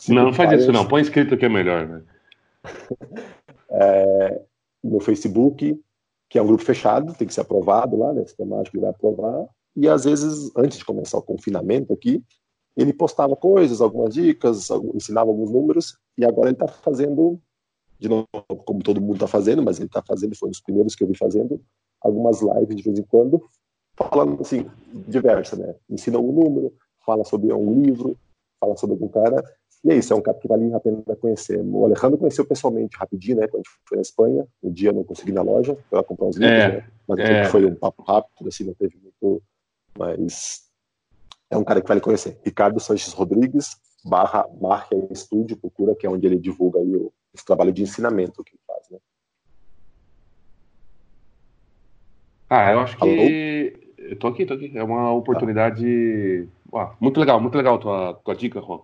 Não, 0.10 0.26
não 0.26 0.34
faz 0.34 0.50
Files. 0.50 0.64
isso 0.64 0.72
não, 0.72 0.88
põe 0.88 1.02
escrito 1.02 1.38
que 1.38 1.46
é 1.46 1.50
melhor, 1.50 1.88
né? 1.88 2.02
é, 3.70 4.42
no 4.84 5.00
Facebook, 5.00 5.80
que 6.30 6.38
é 6.38 6.42
um 6.42 6.48
grupo 6.48 6.64
fechado, 6.64 7.14
tem 7.14 7.28
que 7.28 7.34
ser 7.34 7.42
aprovado 7.42 7.98
lá, 7.98 8.14
né? 8.14 8.24
Sistemático 8.26 8.76
ele 8.76 8.82
vai 8.82 8.90
aprovar. 8.90 9.46
E 9.76 9.88
às 9.88 10.06
vezes, 10.06 10.52
antes 10.58 10.80
de 10.80 10.86
começar 10.86 11.18
o 11.18 11.22
confinamento 11.22 11.94
aqui, 11.94 12.24
ele 12.78 12.94
postava 12.94 13.36
coisas, 13.36 13.82
algumas 13.82 14.14
dicas, 14.14 14.70
ensinava 14.94 15.32
alguns 15.32 15.50
números, 15.50 15.98
e 16.16 16.24
agora 16.24 16.50
ele 16.50 16.56
está 16.56 16.68
fazendo, 16.68 17.40
de 18.00 18.08
novo, 18.08 18.28
como 18.66 18.84
todo 18.84 19.02
mundo 19.02 19.16
está 19.16 19.28
fazendo, 19.28 19.64
mas 19.64 19.78
ele 19.78 19.88
está 19.88 20.04
fazendo, 20.04 20.38
foi 20.38 20.48
um 20.48 20.52
dos 20.52 20.62
primeiros 20.62 20.96
que 20.96 21.04
eu 21.04 21.08
vi 21.08 21.18
fazendo, 21.18 21.60
algumas 22.00 22.40
lives 22.40 22.76
de 22.76 22.84
vez 22.84 23.00
em 23.00 23.04
quando, 23.04 23.44
falando 23.96 24.40
assim, 24.40 24.70
diversa, 25.08 25.56
né? 25.56 25.74
Ensina 25.90 26.20
um 26.20 26.32
número, 26.32 26.72
fala 27.04 27.24
sobre 27.24 27.52
um 27.52 27.82
livro, 27.82 28.16
fala 28.60 28.78
sobre 28.78 28.94
algum 28.94 29.08
cara, 29.08 29.44
e 29.84 29.92
é 29.92 29.96
isso, 29.96 30.14
é 30.14 30.16
um 30.16 30.22
cara 30.22 30.38
que 30.38 30.48
vale 30.48 30.72
a 30.72 30.80
pena 30.80 31.02
conhecer. 31.20 31.60
O 31.60 31.86
Alejandro 31.86 32.20
conheceu 32.20 32.46
pessoalmente 32.46 32.96
rapidinho, 32.96 33.38
né? 33.38 33.48
Quando 33.48 33.62
a 33.62 33.70
gente 33.70 33.80
foi 33.88 33.96
na 33.96 34.02
Espanha, 34.02 34.48
um 34.62 34.72
dia 34.72 34.90
eu 34.90 34.94
não 34.94 35.04
consegui 35.04 35.32
ir 35.32 35.34
na 35.34 35.42
loja 35.42 35.76
para 35.90 36.04
comprar 36.04 36.28
uns 36.28 36.36
livros, 36.36 36.60
é, 36.60 36.72
né? 36.74 36.88
Mas 37.08 37.20
é. 37.20 37.46
foi 37.46 37.66
um 37.66 37.74
papo 37.74 38.04
rápido, 38.04 38.48
assim, 38.48 38.66
não 38.66 38.74
teve 38.76 38.98
muito. 38.98 39.42
Mas 39.98 40.67
é 41.50 41.58
um 41.58 41.64
cara 41.64 41.82
que 41.82 41.88
vale 41.88 42.02
conhecer. 42.02 42.40
Ricardo 42.44 42.80
Sanches 42.80 43.14
Rodrigues, 43.14 43.78
barra 44.04 44.46
Marca 44.60 44.96
Estúdio, 45.12 45.58
procura, 45.58 45.96
que 45.96 46.06
é 46.06 46.10
onde 46.10 46.26
ele 46.26 46.38
divulga 46.38 46.80
aí 46.80 46.96
o, 46.96 47.12
esse 47.34 47.46
trabalho 47.46 47.72
de 47.72 47.84
ensinamento 47.84 48.44
que 48.44 48.52
ele 48.52 48.62
faz, 48.66 48.90
né? 48.90 48.98
Ah, 52.50 52.72
eu 52.72 52.80
acho 52.80 52.98
que. 52.98 53.74
Eu 53.98 54.18
tô 54.18 54.28
aqui, 54.28 54.46
tô 54.46 54.54
aqui. 54.54 54.72
É 54.76 54.84
uma 54.84 55.12
oportunidade. 55.12 56.48
Ah, 56.74 56.94
muito 57.00 57.20
legal, 57.20 57.42
muito 57.42 57.56
legal 57.56 57.78
tua, 57.78 58.14
tua 58.14 58.36
dica, 58.36 58.62
Juan. 58.62 58.80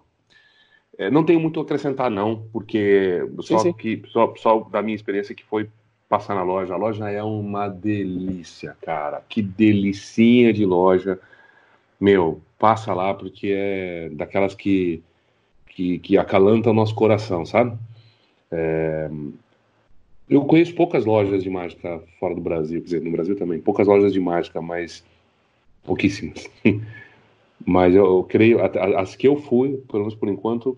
É, 0.97 1.09
não 1.09 1.23
tenho 1.23 1.39
muito 1.39 1.59
a 1.59 1.63
acrescentar, 1.63 2.11
não, 2.11 2.47
porque 2.51 3.25
só, 3.41 3.57
sim, 3.57 3.69
sim. 3.69 3.73
Que, 3.73 4.03
só, 4.07 4.33
só 4.35 4.59
da 4.59 4.81
minha 4.81 4.95
experiência 4.95 5.33
que 5.33 5.43
foi 5.43 5.69
passar 6.07 6.35
na 6.35 6.43
loja. 6.43 6.73
A 6.73 6.77
loja 6.77 7.09
é 7.09 7.23
uma 7.23 7.67
delícia, 7.67 8.77
cara. 8.81 9.23
Que 9.27 9.41
delicinha 9.41 10.53
de 10.53 10.65
loja. 10.65 11.19
Meu, 11.99 12.41
passa 12.59 12.93
lá 12.93 13.13
porque 13.13 13.53
é 13.55 14.09
daquelas 14.09 14.55
que, 14.55 15.03
que, 15.67 15.99
que 15.99 16.17
acalantam 16.17 16.71
o 16.71 16.75
nosso 16.75 16.95
coração, 16.95 17.45
sabe? 17.45 17.77
É, 18.51 19.09
eu 20.29 20.45
conheço 20.45 20.73
poucas 20.75 21.05
lojas 21.05 21.43
de 21.43 21.49
mágica 21.49 22.01
fora 22.19 22.35
do 22.35 22.41
Brasil, 22.41 22.79
quer 22.79 22.85
dizer, 22.85 23.01
no 23.01 23.11
Brasil 23.11 23.35
também, 23.35 23.59
poucas 23.59 23.87
lojas 23.87 24.13
de 24.13 24.19
mágica, 24.19 24.61
mas 24.61 25.03
pouquíssimas. 25.83 26.49
mas 27.65 27.93
eu, 27.93 28.05
eu 28.05 28.23
creio, 28.23 28.59
as 28.97 29.15
que 29.15 29.27
eu 29.27 29.37
fui, 29.37 29.77
pelo 29.87 30.03
menos 30.03 30.15
por 30.15 30.29
enquanto, 30.29 30.77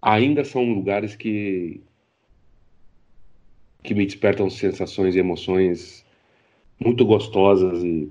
ainda 0.00 0.44
são 0.44 0.62
lugares 0.72 1.16
que 1.16 1.80
que 3.82 3.94
me 3.94 4.04
despertam 4.04 4.50
sensações 4.50 5.14
e 5.14 5.20
emoções 5.20 6.04
muito 6.78 7.04
gostosas 7.06 7.84
e, 7.84 8.10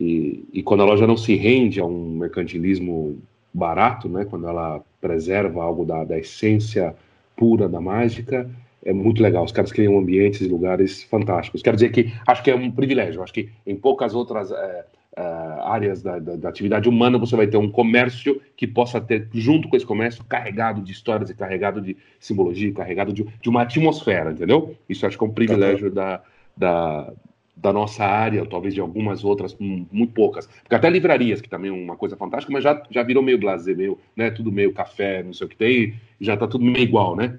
e, 0.00 0.48
e, 0.52 0.62
quando 0.62 0.82
a 0.82 0.86
loja 0.86 1.06
não 1.06 1.16
se 1.16 1.34
rende 1.36 1.78
a 1.78 1.84
um 1.84 2.16
mercantilismo 2.16 3.18
barato, 3.52 4.08
né, 4.08 4.24
quando 4.24 4.48
ela 4.48 4.82
preserva 4.98 5.62
algo 5.62 5.84
da, 5.84 6.04
da 6.04 6.18
essência 6.18 6.94
pura 7.36 7.68
da 7.68 7.80
mágica, 7.80 8.50
é 8.82 8.94
muito 8.94 9.22
legal. 9.22 9.44
Os 9.44 9.52
caras 9.52 9.70
criam 9.70 9.98
ambientes 9.98 10.40
e 10.40 10.48
lugares 10.48 11.02
fantásticos. 11.02 11.60
Quero 11.60 11.76
dizer 11.76 11.90
que 11.90 12.12
acho 12.26 12.42
que 12.42 12.50
é 12.50 12.56
um 12.56 12.70
privilégio. 12.70 13.22
Acho 13.22 13.32
que 13.32 13.50
em 13.66 13.76
poucas 13.76 14.14
outras 14.14 14.50
é, 14.50 14.86
é, 15.16 15.22
áreas 15.64 16.02
da, 16.02 16.18
da, 16.18 16.36
da, 16.36 16.48
atividade 16.48 16.88
humana 16.88 17.18
você 17.18 17.36
vai 17.36 17.46
ter 17.46 17.58
um 17.58 17.70
comércio 17.70 18.40
que 18.56 18.66
possa 18.66 19.00
ter, 19.00 19.28
junto 19.34 19.68
com 19.68 19.76
esse 19.76 19.84
comércio, 19.84 20.24
carregado 20.24 20.80
de 20.80 20.92
histórias 20.92 21.28
e 21.28 21.34
carregado 21.34 21.80
de 21.80 21.94
simbologia, 22.18 22.72
carregado 22.72 23.12
de, 23.12 23.26
de 23.40 23.48
uma 23.50 23.62
atmosfera, 23.62 24.32
entendeu? 24.32 24.74
Isso 24.88 25.06
acho 25.06 25.18
que 25.18 25.24
é 25.24 25.26
um 25.26 25.32
privilégio 25.32 25.88
uhum. 25.88 25.94
da, 25.94 26.22
da, 26.56 27.12
da 27.60 27.72
nossa 27.72 28.04
área, 28.04 28.44
talvez 28.46 28.72
de 28.72 28.80
algumas 28.80 29.22
outras, 29.22 29.54
muito 29.58 30.12
poucas. 30.14 30.46
Porque 30.46 30.74
até 30.74 30.88
livrarias, 30.88 31.40
que 31.40 31.48
também 31.48 31.70
é 31.70 31.74
uma 31.74 31.96
coisa 31.96 32.16
fantástica, 32.16 32.52
mas 32.52 32.64
já, 32.64 32.82
já 32.90 33.02
virou 33.02 33.22
meio 33.22 33.38
blazer, 33.38 33.76
meio, 33.76 33.98
né, 34.16 34.30
tudo 34.30 34.50
meio 34.50 34.72
café, 34.72 35.22
não 35.22 35.34
sei 35.34 35.46
o 35.46 35.50
que 35.50 35.56
tem, 35.56 35.94
já 36.20 36.36
tá 36.36 36.46
tudo 36.46 36.64
meio 36.64 36.82
igual, 36.82 37.14
né? 37.14 37.38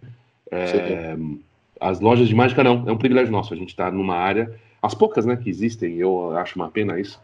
É, 0.52 1.16
as 1.80 2.00
lojas 2.00 2.28
de 2.28 2.36
mágica 2.36 2.64
não, 2.64 2.88
é 2.88 2.92
um 2.92 2.98
privilégio 2.98 3.32
nosso, 3.32 3.54
a 3.54 3.58
gente 3.58 3.70
está 3.70 3.90
numa 3.90 4.16
área, 4.16 4.54
as 4.82 4.94
poucas 4.94 5.26
né, 5.26 5.36
que 5.36 5.50
existem, 5.50 5.96
eu 5.96 6.38
acho 6.38 6.56
uma 6.56 6.70
pena 6.70 7.00
isso, 7.00 7.20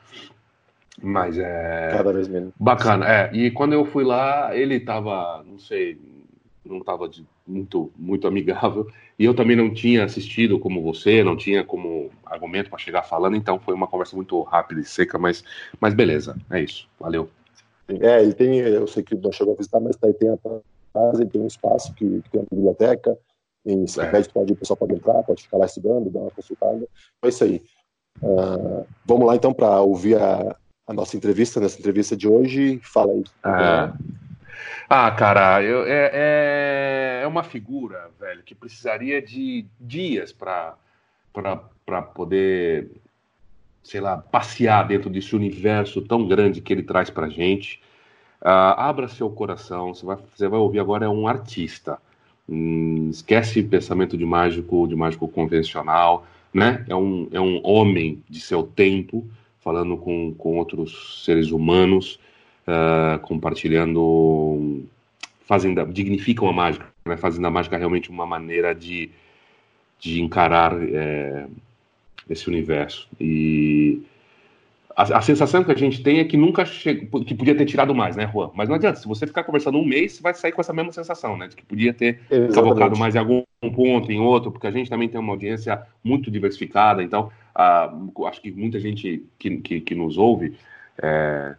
mas 1.02 1.38
é. 1.38 1.90
Cada 1.92 2.12
vez 2.12 2.28
menos. 2.28 2.52
Bacana, 2.60 3.08
é. 3.08 3.30
E 3.32 3.52
quando 3.52 3.74
eu 3.74 3.86
fui 3.86 4.04
lá, 4.04 4.56
ele 4.56 4.80
tava, 4.80 5.44
não 5.48 5.60
sei, 5.60 6.00
não 6.66 6.80
tava 6.80 7.08
de, 7.08 7.24
muito, 7.48 7.92
muito 7.96 8.28
amigável. 8.28 8.88
E 9.18 9.26
eu 9.26 9.34
também 9.34 9.56
não 9.56 9.74
tinha 9.74 10.04
assistido 10.04 10.60
como 10.60 10.82
você, 10.82 11.24
não 11.24 11.36
tinha 11.36 11.64
como 11.64 12.12
argumento 12.26 12.70
para 12.70 12.80
chegar 12.80 13.04
falando, 13.04 13.36
então 13.36 13.60
foi 13.60 13.74
uma 13.74 13.88
conversa 13.88 14.16
muito 14.16 14.42
rápida 14.44 14.82
e 14.82 14.86
seca, 14.86 15.18
mas, 15.18 15.44
mas 15.80 15.94
beleza, 15.94 16.36
é 16.52 16.62
isso. 16.62 16.88
Valeu. 17.00 17.30
É, 17.88 18.22
ele 18.22 18.34
tem, 18.34 18.58
eu 18.60 18.86
sei 18.86 19.02
que 19.02 19.16
não 19.16 19.32
chegou 19.32 19.54
a 19.54 19.58
visitar, 19.58 19.80
mas 19.80 19.96
tá, 19.96 20.12
tem 20.14 20.30
a 20.30 20.38
casa, 20.94 21.26
tem 21.26 21.42
um 21.42 21.48
espaço 21.48 21.94
que, 21.94 22.22
que 22.22 22.30
tem 22.30 22.42
uma 22.42 22.48
biblioteca, 22.52 23.18
em 23.66 23.84
é. 23.84 24.24
pode, 24.32 24.54
o 24.54 24.56
pessoal 24.56 24.78
pode 24.78 24.94
entrar, 24.94 25.24
pode 25.24 25.44
ficar 25.44 25.58
lá 25.58 25.66
estudando, 25.66 26.10
dar 26.10 26.20
uma 26.20 26.32
consultada. 26.32 26.88
É 27.22 27.28
isso 27.28 27.44
aí. 27.44 27.62
Uh, 28.22 28.86
vamos 29.06 29.28
lá 29.28 29.36
então 29.36 29.54
para 29.54 29.82
ouvir 29.82 30.18
a, 30.18 30.56
a, 30.88 30.94
nossa 30.94 31.18
entrevista, 31.18 31.60
nessa 31.60 31.78
entrevista 31.78 32.16
de 32.16 32.28
hoje. 32.28 32.80
Fala 32.82 33.12
aí. 33.12 33.24
Ah, 33.44 33.94
ah 34.90 35.12
cara, 35.12 35.62
eu, 35.64 35.84
é, 35.86 36.12
é, 36.14 37.20
é 37.24 37.28
uma 37.28 37.44
figura, 37.44 38.10
velho, 38.20 38.44
que 38.44 38.56
precisaria 38.56 39.22
de 39.22 39.66
dias 39.80 40.32
para 40.32 40.76
poder, 42.14 42.90
sei 43.84 44.02
lá, 44.02 44.18
passear 44.18 44.88
dentro 44.88 45.10
desse 45.10 45.36
universo 45.36 46.02
tão 46.02 46.28
grande 46.28 46.62
que 46.62 46.74
ele 46.74 46.84
traz 46.84 47.10
para 47.10 47.30
gente. 47.30 47.82
Uh, 48.42 48.78
abra 48.78 49.08
seu 49.08 49.30
coração, 49.30 49.94
você 49.94 50.06
vai, 50.06 50.18
você 50.36 50.48
vai 50.48 50.60
ouvir 50.60 50.80
agora 50.80 51.06
é 51.06 51.10
um 51.10 51.28
artista. 51.28 52.00
Hum, 52.48 53.10
esquece 53.10 53.62
pensamento 53.64 54.18
de 54.18 54.26
mágico, 54.26 54.88
de 54.88 54.96
mágico 54.96 55.28
convencional. 55.28 56.26
né? 56.54 56.86
É 56.88 56.96
um, 56.96 57.28
é 57.32 57.42
um 57.42 57.60
homem 57.64 58.24
de 58.30 58.40
seu 58.40 58.64
tempo, 58.64 59.28
falando 59.60 59.98
com, 59.98 60.34
com 60.34 60.58
outros 60.58 61.24
seres 61.26 61.52
humanos, 61.52 62.20
uh, 62.68 63.20
compartilhando, 63.20 64.86
fazendo, 65.46 65.86
dignificam 65.88 66.50
a 66.50 66.54
mágica, 66.54 66.86
né? 67.06 67.18
fazendo 67.18 67.48
a 67.48 67.52
mágica 67.52 67.78
realmente 67.78 68.10
uma 68.10 68.26
maneira 68.26 68.76
de, 68.76 69.10
de 70.00 70.22
encarar 70.22 70.74
é, 70.82 71.48
esse 72.30 72.48
universo. 72.48 73.08
E 73.20 74.02
a, 74.96 75.04
a, 75.18 75.22
sensação 75.22 75.64
que 75.64 75.72
a 75.72 75.78
gente 75.78 76.04
tem 76.04 76.20
é 76.20 76.26
que 76.26 76.36
nunca 76.36 76.66
chegou, 76.66 77.24
que 77.24 77.34
podia 77.34 77.56
ter 77.56 77.66
tirado 77.66 77.96
mais, 77.96 78.16
né, 78.16 78.30
Juan? 78.32 78.52
Mas 78.54 78.68
não 78.68 78.76
adianta, 78.76 79.00
se 79.00 79.08
você 79.08 79.26
ficar 79.26 79.44
conversando 79.44 79.78
um 79.78 79.86
mês, 79.86 80.14
você 80.14 80.22
vai 80.22 80.34
sair 80.34 80.52
com 80.52 80.62
essa 80.62 80.74
mesma 80.74 80.92
sensação, 80.92 81.38
né? 81.38 81.48
De 81.48 81.56
que 81.56 81.64
podia 81.64 81.94
ter 81.94 82.20
colocado 82.54 82.98
mais 82.98 83.16
em 83.16 83.20
algum 83.20 83.44
ponto, 83.74 84.12
em 84.12 84.20
outro, 84.20 84.52
porque 84.52 84.68
a 84.68 84.72
gente 84.72 84.90
também 84.90 85.08
tem 85.08 85.20
uma 85.20 85.34
audiência 85.34 85.82
muito 86.04 86.30
diversificada, 86.30 87.04
então 87.04 87.32
uh, 87.56 88.26
acho 88.26 88.42
que 88.42 88.52
muita 88.52 88.80
gente 88.80 89.24
que, 89.38 89.58
que, 89.58 89.82
que 89.82 89.96
nos 89.96 90.18
ouve 90.18 90.56
é, 91.02 91.56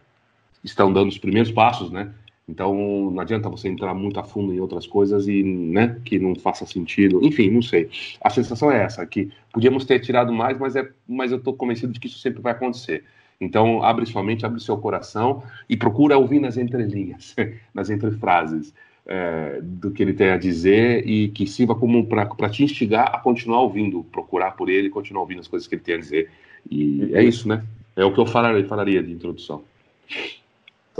estão 0.63 0.91
dando 0.91 1.09
os 1.09 1.17
primeiros 1.17 1.51
passos, 1.51 1.91
né? 1.91 2.13
Então 2.47 3.11
não 3.11 3.19
adianta 3.19 3.47
você 3.47 3.67
entrar 3.67 3.93
muito 3.93 4.19
a 4.19 4.23
fundo 4.23 4.51
em 4.51 4.59
outras 4.59 4.87
coisas 4.87 5.27
e, 5.27 5.43
né, 5.43 5.99
que 6.03 6.17
não 6.17 6.35
faça 6.35 6.65
sentido. 6.65 7.23
Enfim, 7.23 7.51
não 7.51 7.61
sei. 7.61 7.89
A 8.19 8.29
sensação 8.29 8.71
é 8.71 8.83
essa, 8.83 9.05
que 9.05 9.31
podíamos 9.53 9.85
ter 9.85 9.99
tirado 9.99 10.33
mais, 10.33 10.57
mas 10.57 10.75
é, 10.75 10.89
mas 11.07 11.31
eu 11.31 11.37
estou 11.37 11.53
convencido 11.53 11.93
de 11.93 11.99
que 11.99 12.07
isso 12.07 12.19
sempre 12.19 12.41
vai 12.41 12.53
acontecer. 12.53 13.03
Então, 13.39 13.83
abre 13.83 14.05
sua 14.05 14.23
mente, 14.23 14.45
abre 14.45 14.59
seu 14.59 14.77
coração 14.77 15.43
e 15.69 15.77
procura 15.77 16.17
ouvir 16.17 16.39
nas 16.39 16.57
entrelinhas, 16.57 17.35
nas 17.73 17.89
entrefrases 17.89 18.73
é, 19.05 19.59
do 19.61 19.91
que 19.91 20.03
ele 20.03 20.13
tem 20.13 20.29
a 20.29 20.37
dizer 20.37 21.07
e 21.07 21.29
que 21.29 21.47
sirva 21.47 21.73
como 21.73 22.05
para 22.05 22.49
te 22.49 22.63
instigar 22.63 23.11
a 23.13 23.19
continuar 23.19 23.61
ouvindo, 23.61 24.03
procurar 24.11 24.51
por 24.51 24.69
ele, 24.69 24.89
continuar 24.89 25.21
ouvindo 25.21 25.39
as 25.39 25.47
coisas 25.47 25.67
que 25.67 25.75
ele 25.75 25.81
tem 25.81 25.95
a 25.95 25.99
dizer. 25.99 26.29
E 26.69 27.11
é 27.13 27.23
isso, 27.23 27.47
né? 27.47 27.63
É 27.95 28.03
o 28.03 28.13
que 28.13 28.19
eu 28.19 28.25
falaria, 28.25 28.67
falaria 28.67 29.01
de 29.01 29.11
introdução. 29.11 29.63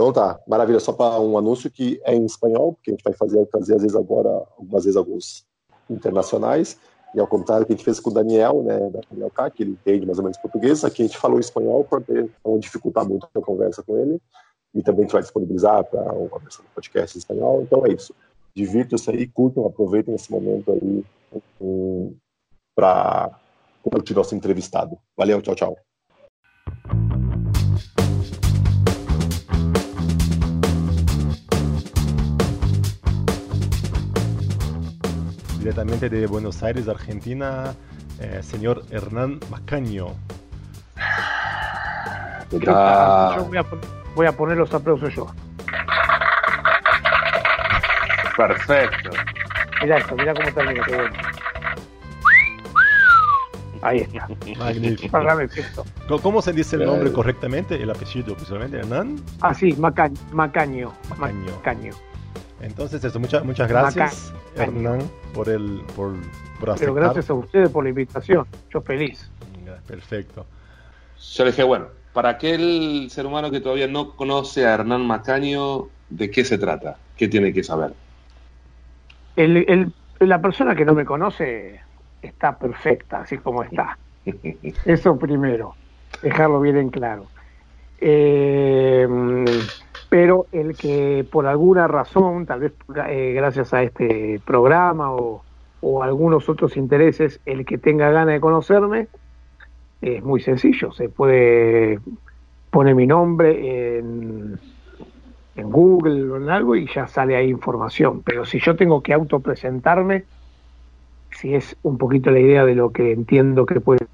Então 0.00 0.14
tá, 0.14 0.40
maravilha. 0.48 0.80
Só 0.80 0.94
para 0.94 1.20
um 1.20 1.36
anúncio 1.36 1.70
que 1.70 2.00
é 2.04 2.14
em 2.14 2.24
espanhol, 2.24 2.72
porque 2.72 2.90
a 2.90 2.94
gente 2.94 3.04
vai 3.04 3.12
fazer, 3.12 3.46
fazer 3.52 3.74
às 3.74 3.82
vezes 3.82 3.94
agora, 3.94 4.30
algumas 4.56 4.84
vezes 4.84 4.96
alguns 4.96 5.44
internacionais. 5.90 6.78
E 7.14 7.20
ao 7.20 7.26
contrário 7.26 7.66
que 7.66 7.74
a 7.74 7.76
gente 7.76 7.84
fez 7.84 8.00
com 8.00 8.08
o 8.08 8.14
Daniel, 8.14 8.62
né, 8.62 8.78
da 8.88 9.00
Daniel 9.10 9.28
K, 9.28 9.50
que 9.50 9.62
ele 9.62 9.72
entende 9.72 10.06
mais 10.06 10.16
ou 10.16 10.24
menos 10.24 10.38
português, 10.38 10.86
aqui 10.86 11.02
a 11.02 11.06
gente 11.06 11.18
falou 11.18 11.38
espanhol 11.38 11.84
para 11.84 12.00
não 12.42 12.58
dificultar 12.58 13.06
muito 13.06 13.28
a 13.34 13.40
conversa 13.42 13.82
com 13.82 13.98
ele. 13.98 14.18
E 14.74 14.82
também 14.82 15.00
a 15.00 15.02
gente 15.02 15.12
vai 15.12 15.20
disponibilizar 15.20 15.84
para 15.84 16.00
uma 16.14 16.38
versão 16.38 16.64
do 16.64 16.70
podcast 16.74 17.18
em 17.18 17.18
espanhol. 17.18 17.60
Então 17.60 17.84
é 17.84 17.92
isso. 17.92 18.14
Divirtam-se 18.54 19.10
aí, 19.10 19.26
curtam, 19.26 19.66
aproveitem 19.66 20.14
esse 20.14 20.32
momento 20.32 20.72
aí 20.72 21.04
um, 21.60 22.16
para 22.74 23.38
curtir 23.82 24.14
nosso 24.14 24.34
entrevistado. 24.34 24.96
Valeu, 25.14 25.42
tchau, 25.42 25.54
tchau. 25.54 25.89
Directamente 35.60 36.08
de 36.08 36.26
Buenos 36.26 36.62
Aires, 36.62 36.88
Argentina, 36.88 37.74
eh, 38.18 38.40
señor 38.42 38.82
Hernán 38.90 39.38
Macaño. 39.50 40.14
Yo 42.50 43.48
voy 44.16 44.26
a, 44.26 44.32
poner 44.32 44.56
los 44.56 44.72
aplausos 44.74 45.14
yo. 45.14 45.26
Perfecto. 48.36 49.10
Mira 49.82 49.98
esto, 49.98 50.16
mira 50.16 50.34
cómo 50.34 50.52
termina, 50.52 50.82
qué 50.84 50.96
bueno. 50.96 51.16
Ahí 53.82 53.98
está. 53.98 54.28
Magnífico. 54.58 55.84
¿Cómo 56.22 56.42
se 56.42 56.52
dice 56.52 56.76
el 56.76 56.86
nombre 56.86 57.12
correctamente? 57.12 57.80
El 57.80 57.90
apellido, 57.90 58.34
principalmente, 58.34 58.78
Hernán. 58.78 59.16
Ah, 59.40 59.54
sí, 59.54 59.74
Macaño. 59.74 60.16
Macaño. 60.32 60.92
Macaño. 61.08 61.92
Entonces, 62.60 63.02
eso, 63.02 63.18
muchas, 63.18 63.44
muchas 63.44 63.68
gracias, 63.68 64.32
Hernán, 64.54 65.00
por, 65.32 65.48
el, 65.48 65.82
por, 65.96 66.14
por 66.58 66.78
Pero 66.78 66.94
gracias 66.94 67.30
a 67.30 67.34
ustedes 67.34 67.70
por 67.70 67.84
la 67.84 67.90
invitación. 67.90 68.46
Yo 68.70 68.80
feliz. 68.82 69.30
Perfecto. 69.86 70.46
Yo 71.34 71.44
le 71.44 71.50
dije, 71.50 71.62
bueno, 71.62 71.86
para 72.12 72.30
aquel 72.30 73.08
ser 73.10 73.26
humano 73.26 73.50
que 73.50 73.60
todavía 73.60 73.86
no 73.86 74.14
conoce 74.16 74.66
a 74.66 74.74
Hernán 74.74 75.06
Macaño, 75.06 75.88
¿de 76.08 76.30
qué 76.30 76.44
se 76.44 76.58
trata? 76.58 76.96
¿Qué 77.16 77.28
tiene 77.28 77.52
que 77.52 77.62
saber? 77.62 77.92
El, 79.36 79.92
la 80.18 80.40
persona 80.40 80.74
que 80.74 80.84
no 80.84 80.94
me 80.94 81.04
conoce 81.04 81.80
está 82.20 82.58
perfecta, 82.58 83.22
así 83.22 83.38
como 83.38 83.62
está. 83.62 83.96
Eso 84.84 85.18
primero, 85.18 85.74
dejarlo 86.22 86.60
bien 86.60 86.76
en 86.76 86.90
claro. 86.90 87.26
Eh, 88.00 89.06
pero 90.10 90.46
el 90.50 90.76
que 90.76 91.24
por 91.30 91.46
alguna 91.46 91.86
razón, 91.86 92.44
tal 92.44 92.60
vez 92.60 92.72
eh, 93.08 93.32
gracias 93.32 93.72
a 93.72 93.82
este 93.84 94.40
programa 94.44 95.12
o, 95.14 95.42
algunos 96.02 96.46
otros 96.48 96.76
intereses, 96.76 97.40
el 97.46 97.64
que 97.64 97.78
tenga 97.78 98.10
ganas 98.10 98.34
de 98.34 98.40
conocerme, 98.40 99.06
es 100.02 100.22
muy 100.22 100.40
sencillo, 100.40 100.92
se 100.92 101.08
puede 101.08 102.00
poner 102.70 102.94
mi 102.94 103.06
nombre 103.06 103.98
en, 103.98 104.58
en 105.56 105.70
Google 105.70 106.30
o 106.30 106.36
en 106.36 106.50
algo 106.50 106.76
y 106.76 106.86
ya 106.92 107.06
sale 107.06 107.36
ahí 107.36 107.48
información, 107.48 108.22
pero 108.22 108.44
si 108.44 108.58
yo 108.60 108.76
tengo 108.76 109.02
que 109.02 109.14
autopresentarme, 109.14 110.24
si 111.30 111.54
es 111.54 111.76
un 111.82 111.96
poquito 111.96 112.30
la 112.30 112.40
idea 112.40 112.66
de 112.66 112.74
lo 112.74 112.90
que 112.90 113.12
entiendo 113.12 113.64
que 113.64 113.80
puede 113.80 114.06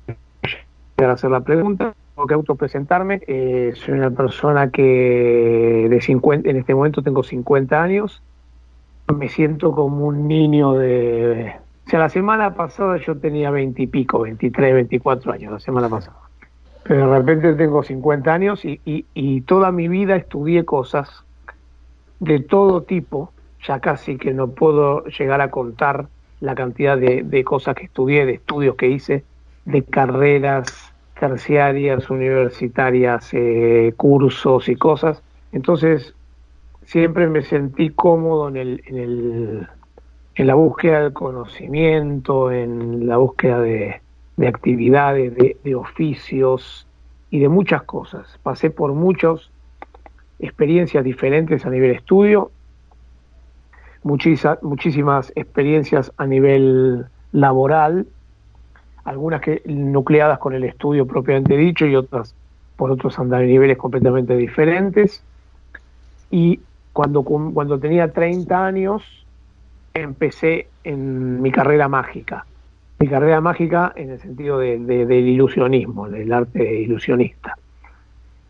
llegar 0.96 1.10
a 1.10 1.16
ser 1.16 1.30
la 1.30 1.40
pregunta, 1.40 1.94
tengo 2.16 2.26
que 2.26 2.34
autopresentarme. 2.34 3.20
Eh, 3.26 3.74
soy 3.76 3.94
una 3.94 4.10
persona 4.10 4.70
que 4.70 5.86
de 5.90 6.00
50, 6.00 6.48
en 6.48 6.56
este 6.56 6.74
momento 6.74 7.02
tengo 7.02 7.22
50 7.22 7.82
años. 7.82 8.22
Me 9.14 9.28
siento 9.28 9.72
como 9.72 10.06
un 10.06 10.26
niño 10.26 10.72
de... 10.72 11.54
O 11.86 11.90
sea, 11.90 12.00
la 12.00 12.08
semana 12.08 12.54
pasada 12.54 12.96
yo 12.96 13.16
tenía 13.16 13.50
20 13.50 13.82
y 13.82 13.86
pico, 13.86 14.20
23, 14.20 14.74
24 14.74 15.32
años, 15.32 15.52
la 15.52 15.60
semana 15.60 15.88
pasada. 15.88 16.16
Pero 16.82 17.10
de 17.10 17.18
repente 17.18 17.52
tengo 17.52 17.82
50 17.82 18.32
años 18.32 18.64
y, 18.64 18.80
y, 18.84 19.40
toda 19.42 19.70
mi 19.70 19.86
vida 19.86 20.16
estudié 20.16 20.64
cosas 20.64 21.24
de 22.18 22.40
todo 22.40 22.82
tipo. 22.82 23.30
Ya 23.64 23.80
casi 23.80 24.16
que 24.16 24.32
no 24.32 24.48
puedo 24.48 25.04
llegar 25.04 25.40
a 25.40 25.50
contar 25.50 26.06
la 26.40 26.54
cantidad 26.54 26.96
de, 26.96 27.22
de 27.22 27.44
cosas 27.44 27.76
que 27.76 27.84
estudié, 27.84 28.24
de 28.24 28.34
estudios 28.34 28.76
que 28.76 28.88
hice, 28.88 29.24
de 29.64 29.82
carreras, 29.82 30.92
terciarias, 31.18 32.10
universitarias, 32.10 33.28
eh, 33.32 33.94
cursos 33.96 34.68
y 34.68 34.76
cosas. 34.76 35.22
Entonces, 35.52 36.14
siempre 36.84 37.26
me 37.28 37.42
sentí 37.42 37.90
cómodo 37.90 38.48
en, 38.48 38.56
el, 38.56 38.82
en, 38.86 38.96
el, 38.96 39.68
en 40.34 40.46
la 40.46 40.54
búsqueda 40.54 41.02
del 41.02 41.12
conocimiento, 41.12 42.52
en 42.52 43.06
la 43.06 43.16
búsqueda 43.16 43.60
de, 43.60 44.00
de 44.36 44.48
actividades, 44.48 45.34
de, 45.34 45.74
oficios 45.74 46.86
y 47.30 47.40
de 47.40 47.48
muchas 47.48 47.82
cosas. 47.82 48.38
Pasé 48.42 48.70
por 48.70 48.92
muchas 48.92 49.50
experiencias 50.38 51.02
diferentes 51.04 51.64
a 51.64 51.70
nivel 51.70 51.92
estudio, 51.92 52.50
muchísimas 54.02 55.32
experiencias 55.34 56.12
a 56.16 56.26
nivel 56.26 57.06
laboral 57.32 58.06
algunas 59.06 59.40
que 59.40 59.62
nucleadas 59.64 60.38
con 60.38 60.52
el 60.52 60.64
estudio 60.64 61.06
propiamente 61.06 61.56
dicho 61.56 61.86
y 61.86 61.94
otras 61.96 62.34
por 62.76 62.90
otros 62.90 63.18
niveles 63.18 63.78
completamente 63.78 64.36
diferentes. 64.36 65.22
Y 66.30 66.60
cuando, 66.92 67.22
cuando 67.22 67.78
tenía 67.78 68.12
30 68.12 68.66
años 68.66 69.02
empecé 69.94 70.68
en 70.84 71.40
mi 71.40 71.50
carrera 71.50 71.88
mágica. 71.88 72.44
Mi 72.98 73.08
carrera 73.08 73.40
mágica 73.40 73.92
en 73.96 74.10
el 74.10 74.20
sentido 74.20 74.58
de, 74.58 74.78
del 74.78 75.26
ilusionismo, 75.26 76.08
del 76.08 76.32
arte 76.32 76.80
ilusionista. 76.80 77.56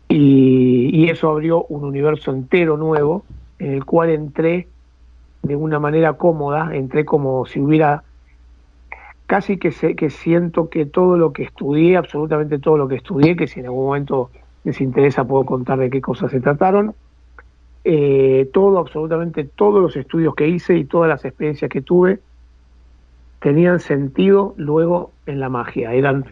Y, 0.09 0.89
y 0.91 1.09
eso 1.09 1.29
abrió 1.29 1.65
un 1.65 1.83
universo 1.83 2.31
entero 2.31 2.77
nuevo 2.77 3.23
en 3.59 3.73
el 3.73 3.85
cual 3.85 4.09
entré 4.09 4.67
de 5.43 5.55
una 5.55 5.79
manera 5.79 6.13
cómoda, 6.13 6.75
entré 6.75 7.05
como 7.05 7.45
si 7.45 7.59
hubiera 7.59 8.03
casi 9.27 9.57
que, 9.57 9.71
sé, 9.71 9.95
que 9.95 10.09
siento 10.09 10.69
que 10.69 10.85
todo 10.85 11.17
lo 11.17 11.33
que 11.33 11.43
estudié, 11.43 11.97
absolutamente 11.97 12.59
todo 12.59 12.77
lo 12.77 12.87
que 12.87 12.95
estudié, 12.95 13.35
que 13.35 13.47
si 13.47 13.59
en 13.59 13.67
algún 13.67 13.85
momento 13.85 14.31
les 14.63 14.81
interesa 14.81 15.25
puedo 15.25 15.45
contar 15.45 15.77
de 15.79 15.89
qué 15.89 16.01
cosas 16.01 16.31
se 16.31 16.39
trataron, 16.39 16.95
eh, 17.83 18.49
todo, 18.53 18.79
absolutamente 18.79 19.43
todos 19.43 19.81
los 19.81 19.95
estudios 19.95 20.33
que 20.33 20.47
hice 20.47 20.77
y 20.77 20.85
todas 20.85 21.09
las 21.09 21.23
experiencias 21.25 21.69
que 21.69 21.81
tuve 21.81 22.19
tenían 23.39 23.79
sentido 23.79 24.55
luego 24.57 25.11
en 25.25 25.39
la 25.39 25.49
magia, 25.49 25.93
eran, 25.93 26.25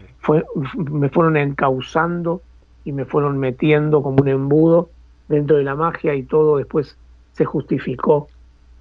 me 0.76 1.08
fueron 1.08 1.36
encauzando 1.36 2.42
y 2.84 2.92
me 2.92 3.04
fueron 3.04 3.38
metiendo 3.38 4.02
como 4.02 4.22
un 4.22 4.28
embudo 4.28 4.90
dentro 5.28 5.56
de 5.56 5.64
la 5.64 5.74
magia 5.74 6.14
y 6.14 6.24
todo 6.24 6.56
después 6.56 6.96
se 7.32 7.44
justificó 7.44 8.28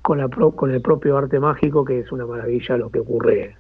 con, 0.02 0.18
la 0.18 0.30
con 0.30 0.72
el 0.72 0.82
propio 0.82 1.18
arte 1.18 1.40
mágico, 1.40 1.84
que 1.84 2.00
es 2.00 2.12
una 2.12 2.26
maravilla 2.26 2.78
lo 2.78 2.90
que 2.90 3.00
ocurre 3.00 3.56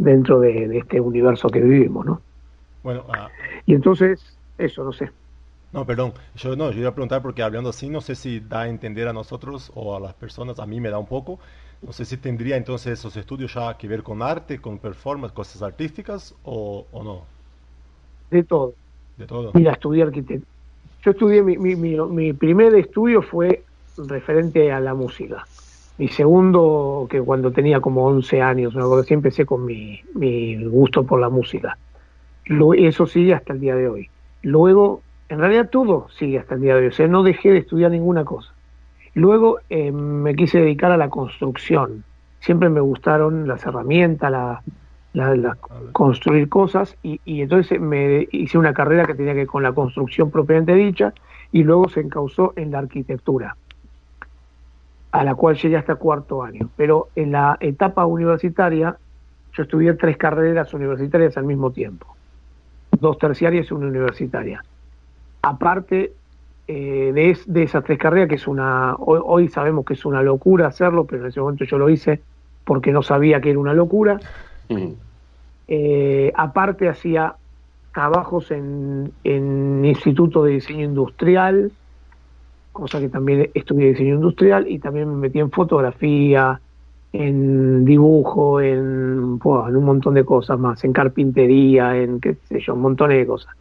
dentro 0.00 0.40
de, 0.40 0.78
este 0.78 1.00
universo 1.00 1.48
que 1.48 1.60
vivimos, 1.60 2.06
¿no? 2.06 2.20
Bueno, 2.82 3.04
ah. 3.10 3.28
y 3.66 3.74
entonces, 3.74 4.36
eso, 4.56 4.82
no 4.82 4.92
sé. 4.92 5.10
No, 5.72 5.84
perdón, 5.84 6.14
yo 6.34 6.56
no, 6.56 6.70
yo 6.72 6.80
iba 6.80 6.88
a 6.88 6.94
preguntar 6.94 7.22
porque 7.22 7.42
hablando 7.42 7.70
así, 7.70 7.88
no 7.88 8.00
sé 8.00 8.14
si 8.14 8.40
da 8.40 8.62
a 8.62 8.68
entender 8.68 9.06
a 9.06 9.12
nosotros 9.12 9.70
o 9.74 9.94
a 9.94 10.00
las 10.00 10.14
personas, 10.14 10.58
a 10.58 10.66
mí 10.66 10.80
me 10.80 10.90
da 10.90 10.98
un 10.98 11.06
poco, 11.06 11.38
no 11.82 11.92
sé 11.92 12.04
si 12.04 12.16
tendría 12.16 12.56
entonces 12.56 12.98
esos 12.98 13.16
estudios 13.16 13.54
ya 13.54 13.76
que 13.76 13.86
ver 13.86 14.02
con 14.02 14.22
arte, 14.22 14.58
con 14.58 14.78
performance, 14.78 15.32
cosas 15.32 15.62
artísticas 15.62 16.34
o, 16.44 16.86
o 16.90 17.04
no. 17.04 17.22
De 18.30 18.42
todo. 18.42 18.74
De 19.16 19.26
todo. 19.26 19.50
Mira, 19.54 19.72
estudié 19.72 20.02
arquitectura. 20.02 20.50
Yo 21.02 21.12
estudié, 21.12 21.42
mi, 21.42 21.56
mi, 21.56 21.76
mi, 21.76 22.32
primer 22.32 22.74
estudio 22.74 23.22
fue 23.22 23.64
referente 23.96 24.70
a 24.72 24.80
la 24.80 24.94
música. 24.94 25.46
Mi 26.00 26.08
segundo, 26.08 27.06
que 27.10 27.20
cuando 27.20 27.52
tenía 27.52 27.78
como 27.78 28.06
11 28.06 28.40
años, 28.40 28.74
una 28.74 28.84
cosa 28.84 29.02
así, 29.02 29.12
empecé 29.12 29.44
con 29.44 29.66
mi, 29.66 30.00
mi 30.14 30.56
gusto 30.64 31.04
por 31.04 31.20
la 31.20 31.28
música. 31.28 31.76
Lo, 32.46 32.72
eso 32.72 33.06
sigue 33.06 33.34
hasta 33.34 33.52
el 33.52 33.60
día 33.60 33.76
de 33.76 33.86
hoy. 33.86 34.08
Luego, 34.40 35.02
en 35.28 35.40
realidad 35.40 35.68
todo 35.68 36.08
sigue 36.08 36.38
hasta 36.38 36.54
el 36.54 36.62
día 36.62 36.74
de 36.74 36.80
hoy. 36.80 36.86
O 36.86 36.92
sea, 36.92 37.06
no 37.06 37.22
dejé 37.22 37.50
de 37.50 37.58
estudiar 37.58 37.90
ninguna 37.90 38.24
cosa. 38.24 38.50
Luego 39.12 39.58
eh, 39.68 39.92
me 39.92 40.34
quise 40.34 40.60
dedicar 40.60 40.90
a 40.90 40.96
la 40.96 41.10
construcción. 41.10 42.02
Siempre 42.38 42.70
me 42.70 42.80
gustaron 42.80 43.46
las 43.46 43.66
herramientas, 43.66 44.32
la, 45.12 45.58
construir 45.92 46.48
cosas 46.48 46.96
y, 47.02 47.20
y, 47.26 47.42
entonces 47.42 47.78
me 47.78 48.26
hice 48.32 48.56
una 48.56 48.72
carrera 48.72 49.04
que 49.04 49.14
tenía 49.14 49.34
que 49.34 49.40
ver 49.40 49.48
con 49.48 49.62
la 49.62 49.72
construcción 49.72 50.30
propiamente 50.30 50.74
dicha 50.74 51.12
y 51.52 51.62
luego 51.62 51.90
se 51.90 52.00
encausó 52.00 52.54
en 52.56 52.70
la 52.70 52.78
arquitectura 52.78 53.54
a 55.12 55.24
la 55.24 55.34
cual 55.34 55.56
llegué 55.56 55.76
hasta 55.76 55.96
cuarto 55.96 56.42
año. 56.42 56.68
Pero 56.76 57.08
en 57.16 57.32
la 57.32 57.56
etapa 57.60 58.06
universitaria 58.06 58.96
yo 59.52 59.62
estudié 59.62 59.94
tres 59.94 60.16
carreras 60.16 60.72
universitarias 60.74 61.36
al 61.36 61.44
mismo 61.44 61.70
tiempo. 61.70 62.06
Dos 63.00 63.18
terciarias 63.18 63.70
y 63.70 63.74
una 63.74 63.86
universitaria. 63.86 64.64
Aparte 65.42 66.12
eh, 66.68 67.12
de, 67.12 67.38
de, 67.46 67.62
esas 67.62 67.82
tres 67.84 67.98
carreras 67.98 68.28
que 68.28 68.36
es 68.36 68.46
una 68.46 68.94
hoy 68.96 69.48
sabemos 69.48 69.84
que 69.84 69.94
es 69.94 70.04
una 70.04 70.22
locura 70.22 70.68
hacerlo 70.68 71.04
pero 71.04 71.22
en 71.22 71.28
ese 71.28 71.40
momento 71.40 71.64
yo 71.64 71.78
lo 71.78 71.88
hice 71.88 72.20
porque 72.64 72.92
no 72.92 73.02
sabía 73.02 73.40
que 73.40 73.50
era 73.50 73.58
una 73.58 73.74
locura. 73.74 74.20
Eh, 75.66 76.32
aparte 76.36 76.88
hacía 76.88 77.34
trabajos 77.92 78.50
en, 78.50 79.12
en 79.24 79.84
Instituto 79.84 80.44
de 80.44 80.52
Diseño 80.52 80.84
Industrial, 80.84 81.72
cosa 82.72 83.00
que 83.00 83.08
también 83.08 83.50
estudié 83.54 83.90
diseño 83.90 84.14
industrial 84.14 84.68
y 84.68 84.78
también 84.78 85.08
me 85.08 85.16
metí 85.16 85.38
en 85.38 85.50
fotografía, 85.50 86.60
en 87.12 87.84
dibujo, 87.84 88.60
en, 88.60 89.38
en 89.42 89.76
un 89.76 89.84
montón 89.84 90.14
de 90.14 90.24
cosas 90.24 90.58
más, 90.58 90.82
en 90.84 90.92
carpintería, 90.92 91.96
en 91.96 92.20
qué 92.20 92.36
sé 92.48 92.60
yo, 92.60 92.74
un 92.74 92.82
montón 92.82 93.10
de 93.10 93.26
cosas. 93.26 93.54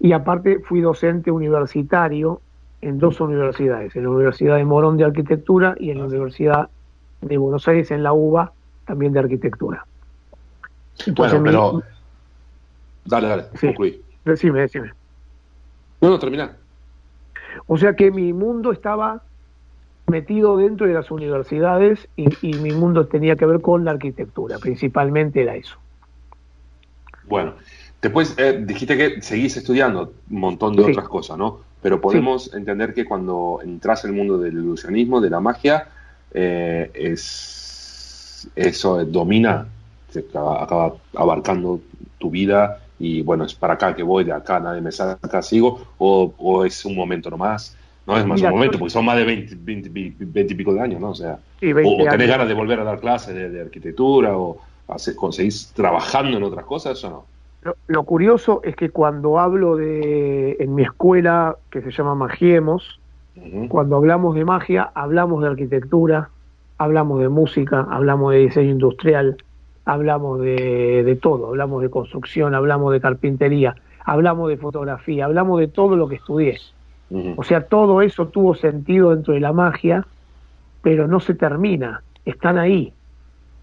Y 0.00 0.12
aparte 0.12 0.60
fui 0.60 0.80
docente 0.80 1.30
universitario 1.30 2.40
en 2.80 2.98
dos 2.98 3.20
universidades, 3.20 3.94
en 3.94 4.04
la 4.04 4.10
Universidad 4.10 4.56
de 4.56 4.64
Morón 4.64 4.96
de 4.96 5.04
Arquitectura 5.04 5.76
y 5.78 5.90
en 5.90 5.98
la 5.98 6.06
Universidad 6.06 6.68
de 7.20 7.36
Buenos 7.36 7.68
Aires 7.68 7.90
en 7.92 8.02
la 8.02 8.12
UBA 8.12 8.52
también 8.84 9.12
de 9.12 9.20
Arquitectura 9.20 9.86
bueno, 11.14 11.42
pero. 11.42 11.82
Dale, 13.04 13.28
dale, 13.28 13.44
concluí. 13.60 14.00
Decime, 14.24 14.60
decime. 14.60 14.92
No, 16.00 16.10
no, 16.10 16.18
termina. 16.18 16.56
O 17.66 17.78
sea 17.78 17.94
que 17.94 18.10
mi 18.10 18.32
mundo 18.32 18.72
estaba 18.72 19.22
metido 20.06 20.56
dentro 20.56 20.86
de 20.86 20.94
las 20.94 21.10
universidades 21.10 22.08
y, 22.16 22.54
mi 22.56 22.72
mundo 22.72 23.06
tenía 23.06 23.36
que 23.36 23.46
ver 23.46 23.60
con 23.60 23.84
la 23.84 23.92
arquitectura, 23.92 24.58
principalmente 24.58 25.42
era 25.42 25.54
eso. 25.54 25.76
Bueno, 27.28 27.54
después 28.00 28.34
eh, 28.38 28.62
dijiste 28.64 28.96
que 28.96 29.22
seguís 29.22 29.56
estudiando 29.56 30.12
un 30.30 30.40
montón 30.40 30.76
de 30.76 30.82
otras 30.82 31.08
cosas, 31.08 31.38
¿no? 31.38 31.60
Pero 31.80 32.00
podemos 32.00 32.52
entender 32.54 32.94
que 32.94 33.04
cuando 33.04 33.60
entras 33.62 34.04
en 34.04 34.10
el 34.10 34.16
mundo 34.16 34.38
del 34.38 34.54
ilusionismo, 34.54 35.20
de 35.20 35.30
la 35.30 35.40
magia, 35.40 35.88
eh, 36.32 36.90
es, 36.94 38.48
eso 38.54 39.04
domina 39.04 39.66
acaba, 40.34 40.94
abarcando 41.14 41.80
tu 42.18 42.30
vida 42.30 42.81
y 43.02 43.20
bueno, 43.20 43.44
es 43.44 43.52
para 43.52 43.74
acá 43.74 43.96
que 43.96 44.04
voy, 44.04 44.22
de 44.22 44.32
acá 44.32 44.60
nadie 44.60 44.80
me 44.80 44.92
saca, 44.92 45.42
sigo, 45.42 45.80
o, 45.98 46.64
es 46.64 46.84
un 46.84 46.94
momento 46.94 47.30
nomás, 47.30 47.76
no 48.06 48.16
es 48.16 48.24
más 48.24 48.40
un 48.40 48.50
momento, 48.50 48.78
porque 48.78 48.92
son 48.92 49.04
más 49.04 49.16
de 49.16 49.24
20, 49.24 49.56
20, 49.58 50.52
y 50.52 50.54
pico 50.54 50.72
de 50.72 50.80
años, 50.80 51.00
¿no? 51.00 51.10
O 51.10 51.14
sea, 51.14 51.32
o, 51.34 52.04
tenés 52.08 52.28
ganas 52.28 52.46
de 52.46 52.54
volver 52.54 52.78
a 52.78 52.84
dar 52.84 53.00
clases 53.00 53.34
de, 53.34 53.60
arquitectura, 53.60 54.38
o 54.38 54.56
conseguís 55.16 55.72
trabajando 55.74 56.36
en 56.36 56.44
otras 56.44 56.64
cosas, 56.64 56.96
eso 56.96 57.26
no. 57.64 57.72
Lo, 57.88 58.04
curioso 58.04 58.60
es 58.62 58.76
que 58.76 58.90
cuando 58.90 59.40
hablo 59.40 59.74
de, 59.74 60.58
en 60.60 60.72
mi 60.72 60.84
escuela, 60.84 61.56
que 61.70 61.82
se 61.82 61.90
llama 61.90 62.14
Magiemos, 62.14 63.00
cuando 63.68 63.96
hablamos 63.96 64.36
de 64.36 64.44
magia, 64.44 64.92
hablamos 64.94 65.42
de 65.42 65.48
arquitectura, 65.48 66.30
hablamos 66.78 67.20
de 67.20 67.28
música, 67.28 67.84
hablamos 67.90 68.32
de 68.32 68.38
diseño 68.38 68.70
industrial, 68.70 69.38
hablamos 69.84 70.40
de, 70.40 71.02
de, 71.04 71.16
todo, 71.16 71.48
hablamos 71.48 71.82
de 71.82 71.90
construcción, 71.90 72.54
hablamos 72.54 72.92
de 72.92 73.00
carpintería, 73.00 73.76
hablamos 74.04 74.48
de 74.48 74.56
fotografía, 74.56 75.24
hablamos 75.24 75.60
de 75.60 75.68
todo 75.68 75.96
lo 75.96 76.08
que 76.08 76.16
estudié. 76.16 76.58
O 77.36 77.42
sea, 77.42 77.66
todo 77.66 78.00
eso 78.00 78.28
tuvo 78.28 78.54
sentido 78.54 79.10
dentro 79.10 79.34
de 79.34 79.40
la 79.40 79.52
magia, 79.52 80.06
pero 80.80 81.06
no 81.06 81.20
se 81.20 81.34
termina, 81.34 82.02
están 82.24 82.56
ahí. 82.56 82.94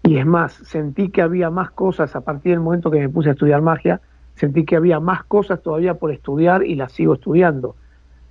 Y 0.04 0.18
es 0.18 0.26
más, 0.26 0.52
sentí 0.52 1.10
que 1.10 1.20
había 1.20 1.50
más 1.50 1.70
cosas 1.72 2.14
a 2.14 2.20
partir 2.20 2.52
del 2.52 2.60
momento 2.60 2.92
que 2.92 3.00
me 3.00 3.08
puse 3.08 3.30
a 3.30 3.32
estudiar 3.32 3.60
magia, 3.60 4.00
sentí 4.36 4.64
que 4.64 4.76
había 4.76 5.00
más 5.00 5.24
cosas 5.24 5.62
todavía 5.62 5.94
por 5.94 6.12
estudiar 6.12 6.64
y 6.64 6.76
las 6.76 6.92
sigo 6.92 7.14
estudiando. 7.14 7.74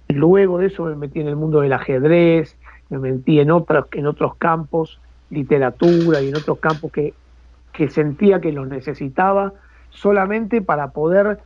Luego 0.07 0.57
de 0.57 0.67
eso 0.67 0.85
me 0.85 0.95
metí 0.95 1.19
en 1.19 1.27
el 1.27 1.35
mundo 1.35 1.59
del 1.59 1.73
ajedrez, 1.73 2.55
me 2.89 2.97
metí 2.97 3.39
en 3.39 3.51
otros, 3.51 3.87
en 3.91 4.07
otros 4.07 4.35
campos, 4.35 4.99
literatura 5.29 6.21
y 6.21 6.29
en 6.29 6.37
otros 6.37 6.59
campos 6.59 6.91
que 6.91 7.13
que 7.79 7.87
sentía 7.87 8.41
que 8.41 8.51
los 8.51 8.67
necesitaba 8.67 9.53
solamente 9.89 10.61
para 10.61 10.89
poder 10.91 11.39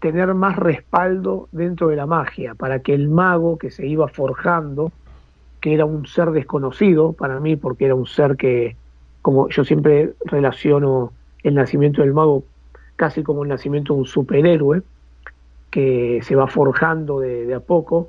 tener 0.00 0.32
más 0.32 0.56
respaldo 0.56 1.46
dentro 1.52 1.88
de 1.88 1.96
la 1.96 2.06
magia, 2.06 2.54
para 2.54 2.78
que 2.78 2.94
el 2.94 3.10
mago 3.10 3.58
que 3.58 3.70
se 3.70 3.86
iba 3.86 4.08
forjando, 4.08 4.92
que 5.60 5.74
era 5.74 5.84
un 5.84 6.06
ser 6.06 6.30
desconocido 6.30 7.12
para 7.12 7.38
mí, 7.38 7.56
porque 7.56 7.84
era 7.84 7.94
un 7.94 8.06
ser 8.06 8.38
que, 8.38 8.76
como 9.20 9.50
yo 9.50 9.62
siempre 9.62 10.14
relaciono 10.24 11.12
el 11.42 11.54
nacimiento 11.54 12.00
del 12.00 12.14
mago 12.14 12.44
casi 12.96 13.22
como 13.22 13.42
el 13.42 13.50
nacimiento 13.50 13.92
de 13.92 14.00
un 14.00 14.06
superhéroe, 14.06 14.80
que 15.70 16.20
se 16.22 16.34
va 16.34 16.46
forjando 16.46 17.20
de, 17.20 17.44
de 17.44 17.52
a 17.56 17.60
poco, 17.60 18.08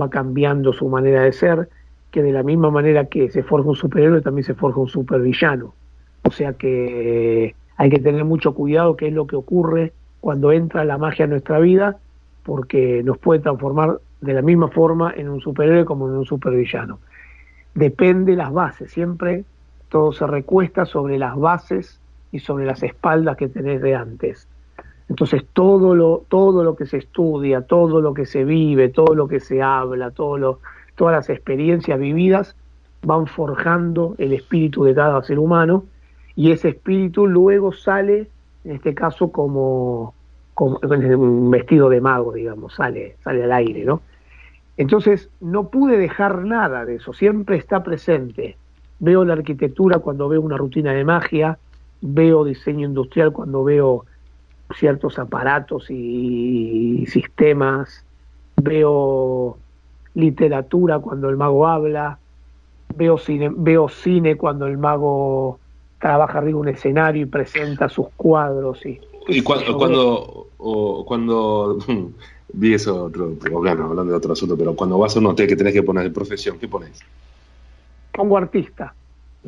va 0.00 0.10
cambiando 0.10 0.72
su 0.72 0.88
manera 0.88 1.22
de 1.22 1.32
ser, 1.32 1.68
que 2.12 2.22
de 2.22 2.30
la 2.30 2.44
misma 2.44 2.70
manera 2.70 3.06
que 3.06 3.32
se 3.32 3.42
forja 3.42 3.68
un 3.68 3.74
superhéroe, 3.74 4.20
también 4.20 4.44
se 4.44 4.54
forja 4.54 4.78
un 4.78 4.88
supervillano. 4.88 5.74
O 6.26 6.30
sea 6.32 6.54
que 6.54 7.54
hay 7.76 7.90
que 7.90 8.00
tener 8.00 8.24
mucho 8.24 8.52
cuidado 8.52 8.96
qué 8.96 9.08
es 9.08 9.12
lo 9.12 9.28
que 9.28 9.36
ocurre 9.36 9.92
cuando 10.20 10.50
entra 10.50 10.84
la 10.84 10.98
magia 10.98 11.24
en 11.24 11.30
nuestra 11.30 11.60
vida, 11.60 11.98
porque 12.42 13.02
nos 13.04 13.16
puede 13.18 13.40
transformar 13.40 14.00
de 14.20 14.34
la 14.34 14.42
misma 14.42 14.68
forma 14.68 15.12
en 15.16 15.28
un 15.28 15.40
superhéroe 15.40 15.84
como 15.84 16.08
en 16.08 16.16
un 16.16 16.26
supervillano. 16.26 16.98
Depende 17.74 18.32
de 18.32 18.38
las 18.38 18.52
bases, 18.52 18.90
siempre 18.90 19.44
todo 19.88 20.12
se 20.12 20.26
recuesta 20.26 20.84
sobre 20.84 21.16
las 21.16 21.36
bases 21.36 22.00
y 22.32 22.40
sobre 22.40 22.66
las 22.66 22.82
espaldas 22.82 23.36
que 23.36 23.48
tenés 23.48 23.80
de 23.80 23.94
antes. 23.94 24.48
Entonces 25.08 25.44
todo 25.52 25.94
lo, 25.94 26.24
todo 26.28 26.64
lo 26.64 26.74
que 26.74 26.86
se 26.86 26.96
estudia, 26.96 27.62
todo 27.62 28.00
lo 28.00 28.14
que 28.14 28.26
se 28.26 28.44
vive, 28.44 28.88
todo 28.88 29.14
lo 29.14 29.28
que 29.28 29.38
se 29.38 29.62
habla, 29.62 30.10
todo 30.10 30.38
lo, 30.38 30.58
todas 30.96 31.14
las 31.14 31.30
experiencias 31.30 32.00
vividas 32.00 32.56
van 33.02 33.28
forjando 33.28 34.16
el 34.18 34.32
espíritu 34.32 34.82
de 34.82 34.94
cada 34.94 35.22
ser 35.22 35.38
humano 35.38 35.84
y 36.36 36.50
ese 36.52 36.68
espíritu 36.68 37.26
luego 37.26 37.72
sale, 37.72 38.28
en 38.64 38.72
este 38.72 38.94
caso, 38.94 39.32
como, 39.32 40.14
un 40.58 41.50
vestido 41.50 41.88
de 41.88 42.00
mago, 42.00 42.32
digamos, 42.32 42.74
sale, 42.74 43.16
sale 43.24 43.44
al 43.44 43.52
aire, 43.52 43.84
¿no? 43.84 44.02
Entonces, 44.76 45.30
no 45.40 45.70
pude 45.70 45.96
dejar 45.96 46.44
nada 46.44 46.84
de 46.84 46.96
eso, 46.96 47.14
siempre 47.14 47.56
está 47.56 47.82
presente. 47.82 48.56
Veo 48.98 49.24
la 49.24 49.32
arquitectura 49.32 49.98
cuando 49.98 50.28
veo 50.28 50.42
una 50.42 50.58
rutina 50.58 50.92
de 50.92 51.04
magia, 51.04 51.58
veo 52.02 52.44
diseño 52.44 52.86
industrial 52.86 53.32
cuando 53.32 53.64
veo 53.64 54.04
ciertos 54.74 55.18
aparatos 55.18 55.90
y 55.90 57.04
sistemas, 57.06 58.04
veo 58.56 59.56
literatura 60.14 60.98
cuando 60.98 61.30
el 61.30 61.36
mago 61.36 61.66
habla, 61.66 62.18
veo 62.94 63.16
cine, 63.16 63.50
veo 63.54 63.88
cine 63.88 64.36
cuando 64.36 64.66
el 64.66 64.76
mago 64.76 65.58
trabaja 65.98 66.38
arriba 66.38 66.58
un 66.58 66.68
escenario 66.68 67.22
y 67.22 67.26
presenta 67.26 67.88
sus 67.88 68.08
cuadros. 68.16 68.84
Y, 68.84 69.00
y 69.28 69.42
cuando, 69.42 69.76
cuando, 69.76 71.04
cuando 71.06 71.78
vi 72.52 72.74
eso, 72.74 73.04
otro, 73.04 73.32
hablando 73.44 74.04
de 74.04 74.14
otro 74.14 74.32
asunto, 74.32 74.56
pero 74.56 74.74
cuando 74.74 74.98
vas 74.98 75.16
a 75.16 75.18
un 75.18 75.26
hotel 75.26 75.46
que 75.46 75.56
tenés 75.56 75.72
que 75.72 75.82
poner 75.82 76.04
de 76.04 76.10
profesión, 76.10 76.58
¿qué 76.58 76.68
pones? 76.68 77.00
Pongo 78.12 78.36
artista. 78.36 78.94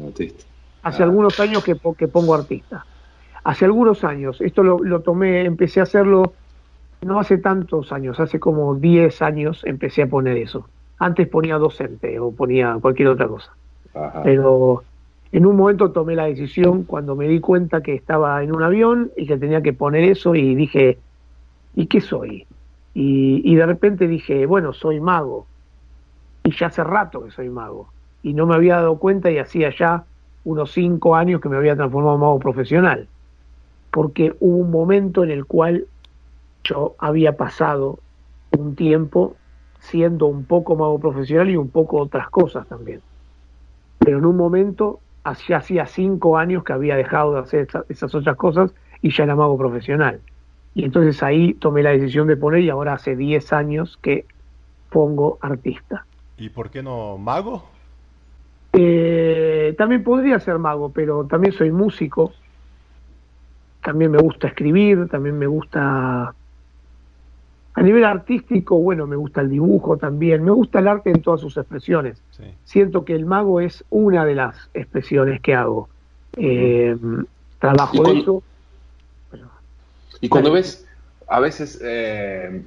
Artista. 0.04 0.44
Hace 0.82 1.02
ah. 1.02 1.06
algunos 1.06 1.38
años 1.40 1.64
que, 1.64 1.76
que 1.96 2.08
pongo 2.08 2.34
artista. 2.34 2.84
hace 3.44 3.64
algunos 3.64 4.04
años, 4.04 4.40
esto 4.40 4.62
lo, 4.62 4.78
lo 4.78 5.00
tomé, 5.00 5.44
empecé 5.44 5.80
a 5.80 5.84
hacerlo 5.84 6.32
no 7.00 7.20
hace 7.20 7.38
tantos 7.38 7.92
años, 7.92 8.18
hace 8.20 8.40
como 8.40 8.74
10 8.74 9.22
años 9.22 9.62
empecé 9.64 10.02
a 10.02 10.06
poner 10.08 10.36
eso. 10.36 10.68
Antes 10.98 11.28
ponía 11.28 11.56
docente 11.56 12.18
o 12.18 12.32
ponía 12.32 12.76
cualquier 12.80 13.08
otra 13.08 13.28
cosa. 13.28 13.52
Pero 14.24 14.82
en 15.32 15.46
un 15.46 15.56
momento 15.56 15.90
tomé 15.90 16.14
la 16.14 16.24
decisión 16.24 16.84
cuando 16.84 17.14
me 17.14 17.28
di 17.28 17.40
cuenta 17.40 17.82
que 17.82 17.94
estaba 17.94 18.42
en 18.42 18.54
un 18.54 18.62
avión 18.62 19.10
y 19.16 19.26
que 19.26 19.36
tenía 19.36 19.62
que 19.62 19.74
poner 19.74 20.04
eso 20.04 20.34
y 20.34 20.54
dije, 20.54 20.98
¿y 21.74 21.86
qué 21.86 22.00
soy? 22.00 22.46
Y, 22.94 23.54
de 23.54 23.64
repente 23.64 24.08
dije, 24.08 24.46
bueno, 24.46 24.72
soy 24.72 25.00
mago. 25.00 25.46
Y 26.42 26.50
ya 26.50 26.66
hace 26.66 26.82
rato 26.82 27.22
que 27.22 27.30
soy 27.30 27.48
mago. 27.48 27.88
Y 28.24 28.32
no 28.32 28.46
me 28.46 28.56
había 28.56 28.76
dado 28.76 28.98
cuenta 28.98 29.30
y 29.30 29.38
hacía 29.38 29.70
ya 29.70 30.04
unos 30.44 30.72
cinco 30.72 31.14
años 31.14 31.40
que 31.40 31.48
me 31.48 31.56
había 31.56 31.76
transformado 31.76 32.16
en 32.16 32.20
mago 32.22 32.38
profesional. 32.40 33.06
Porque 33.92 34.34
hubo 34.40 34.56
un 34.56 34.70
momento 34.72 35.22
en 35.22 35.30
el 35.30 35.44
cual 35.44 35.86
yo 36.64 36.96
había 36.98 37.36
pasado 37.36 38.00
un 38.58 38.74
tiempo 38.74 39.36
siendo 39.78 40.26
un 40.26 40.44
poco 40.44 40.74
mago 40.74 40.98
profesional 40.98 41.50
y 41.50 41.56
un 41.56 41.68
poco 41.68 41.98
otras 41.98 42.28
cosas 42.30 42.66
también. 42.66 43.00
Pero 44.00 44.18
en 44.18 44.26
un 44.26 44.36
momento, 44.36 44.98
hacía, 45.30 45.58
hacía 45.58 45.86
cinco 45.86 46.38
años 46.38 46.64
que 46.64 46.72
había 46.72 46.96
dejado 46.96 47.34
de 47.34 47.40
hacer 47.40 47.68
esas 47.88 48.14
otras 48.14 48.36
cosas 48.36 48.72
y 49.02 49.10
ya 49.10 49.24
era 49.24 49.36
mago 49.36 49.56
profesional. 49.56 50.20
Y 50.74 50.84
entonces 50.84 51.22
ahí 51.22 51.54
tomé 51.54 51.82
la 51.82 51.90
decisión 51.90 52.28
de 52.28 52.36
poner 52.36 52.60
y 52.60 52.70
ahora 52.70 52.94
hace 52.94 53.16
10 53.16 53.52
años 53.52 53.98
que 54.02 54.26
pongo 54.90 55.38
artista. 55.40 56.04
¿Y 56.36 56.50
por 56.50 56.70
qué 56.70 56.82
no 56.82 57.18
mago? 57.18 57.64
Eh, 58.72 59.74
también 59.76 60.04
podría 60.04 60.38
ser 60.40 60.58
mago, 60.58 60.90
pero 60.90 61.24
también 61.24 61.52
soy 61.52 61.72
músico. 61.72 62.32
También 63.82 64.10
me 64.10 64.18
gusta 64.18 64.48
escribir, 64.48 65.08
también 65.08 65.38
me 65.38 65.46
gusta 65.46 66.34
a 67.78 67.82
nivel 67.82 68.04
artístico, 68.04 68.76
bueno, 68.76 69.06
me 69.06 69.14
gusta 69.14 69.40
el 69.40 69.50
dibujo 69.50 69.96
también, 69.96 70.42
me 70.42 70.50
gusta 70.50 70.80
el 70.80 70.88
arte 70.88 71.10
en 71.10 71.22
todas 71.22 71.40
sus 71.40 71.56
expresiones. 71.56 72.20
Siento 72.64 73.04
que 73.04 73.14
el 73.14 73.24
mago 73.24 73.60
es 73.60 73.84
una 73.88 74.24
de 74.24 74.34
las 74.34 74.56
expresiones 74.74 75.40
que 75.40 75.54
hago. 75.54 75.88
Eh, 76.36 76.96
trabajo 77.60 78.02
de 78.02 78.18
eso. 78.18 78.42
y 80.20 80.28
cuando 80.28 80.50
ves, 80.50 80.88
a 81.28 81.38
veces, 81.38 81.78
eh, 81.80 82.62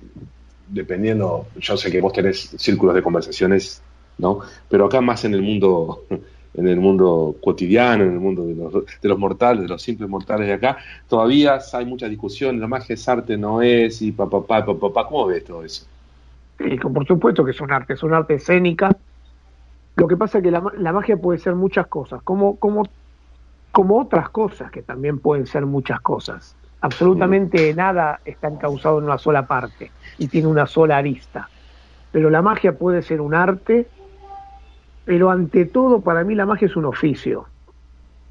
dependiendo, 0.69 1.47
yo 1.57 1.75
sé 1.75 1.91
que 1.91 1.99
vos 1.99 2.13
tenés 2.13 2.55
círculos 2.57 2.95
de 2.95 3.03
conversaciones, 3.03 3.81
¿no? 4.17 4.39
Pero 4.69 4.85
acá 4.85 5.01
más 5.01 5.25
en 5.25 5.33
el 5.33 5.41
mundo 5.41 6.05
en 6.53 6.67
el 6.67 6.79
mundo 6.79 7.35
cotidiano, 7.41 8.03
en 8.03 8.13
el 8.13 8.19
mundo 8.19 8.45
de 8.45 8.55
los, 8.55 8.73
de 8.73 9.09
los 9.09 9.17
mortales, 9.17 9.63
de 9.63 9.67
los 9.67 9.81
simples 9.81 10.09
mortales 10.09 10.47
de 10.47 10.53
acá, 10.53 10.77
todavía 11.07 11.59
hay 11.73 11.85
mucha 11.85 12.07
discusión, 12.09 12.59
la 12.59 12.67
magia 12.67 12.93
es 12.93 13.07
arte, 13.07 13.37
no 13.37 13.61
es, 13.61 14.01
y 14.01 14.11
papá, 14.11 14.45
papá, 14.45 14.77
papá, 14.77 15.07
¿cómo 15.07 15.27
ves 15.27 15.45
todo 15.45 15.63
eso? 15.63 15.85
Sí, 16.57 16.77
por 16.77 17.05
supuesto 17.07 17.43
que 17.45 17.51
es 17.51 17.61
un 17.61 17.71
arte, 17.71 17.93
es 17.93 18.03
un 18.03 18.13
arte 18.13 18.35
escénica. 18.35 18.95
Lo 19.95 20.07
que 20.07 20.17
pasa 20.17 20.39
es 20.39 20.43
que 20.43 20.51
la, 20.51 20.63
la 20.77 20.93
magia 20.93 21.17
puede 21.17 21.39
ser 21.39 21.55
muchas 21.55 21.87
cosas, 21.87 22.21
como, 22.23 22.57
como, 22.57 22.83
como 23.71 23.99
otras 23.99 24.29
cosas 24.29 24.71
que 24.71 24.81
también 24.81 25.19
pueden 25.19 25.47
ser 25.47 25.65
muchas 25.65 26.01
cosas. 26.01 26.55
Absolutamente 26.81 27.73
nada 27.75 28.19
está 28.25 28.47
encausado 28.47 28.97
en 28.97 29.05
una 29.05 29.19
sola 29.19 29.45
parte 29.45 29.91
y 30.17 30.27
tiene 30.27 30.47
una 30.47 30.65
sola 30.65 30.97
arista. 30.97 31.47
Pero 32.11 32.29
la 32.29 32.41
magia 32.41 32.77
puede 32.77 33.03
ser 33.03 33.21
un 33.21 33.35
arte 33.35 33.87
pero 35.05 35.31
ante 35.31 35.65
todo, 35.65 36.01
para 36.01 36.23
mí 36.23 36.35
la 36.35 36.45
magia 36.45 36.67
es 36.67 36.75
un 36.75 36.85
oficio. 36.85 37.45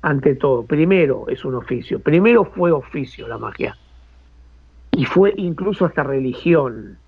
Ante 0.03 0.35
todo, 0.35 0.65
primero 0.65 1.27
es 1.29 1.45
un 1.45 1.55
oficio. 1.55 2.01
Primero 2.01 2.45
fue 2.45 2.73
oficio 2.73 3.29
la 3.29 3.39
magia. 3.39 3.77
Y 4.93 5.05
fue 5.05 5.35
incluso 5.37 5.85
hasta 5.85 6.03
religión. 6.03 6.99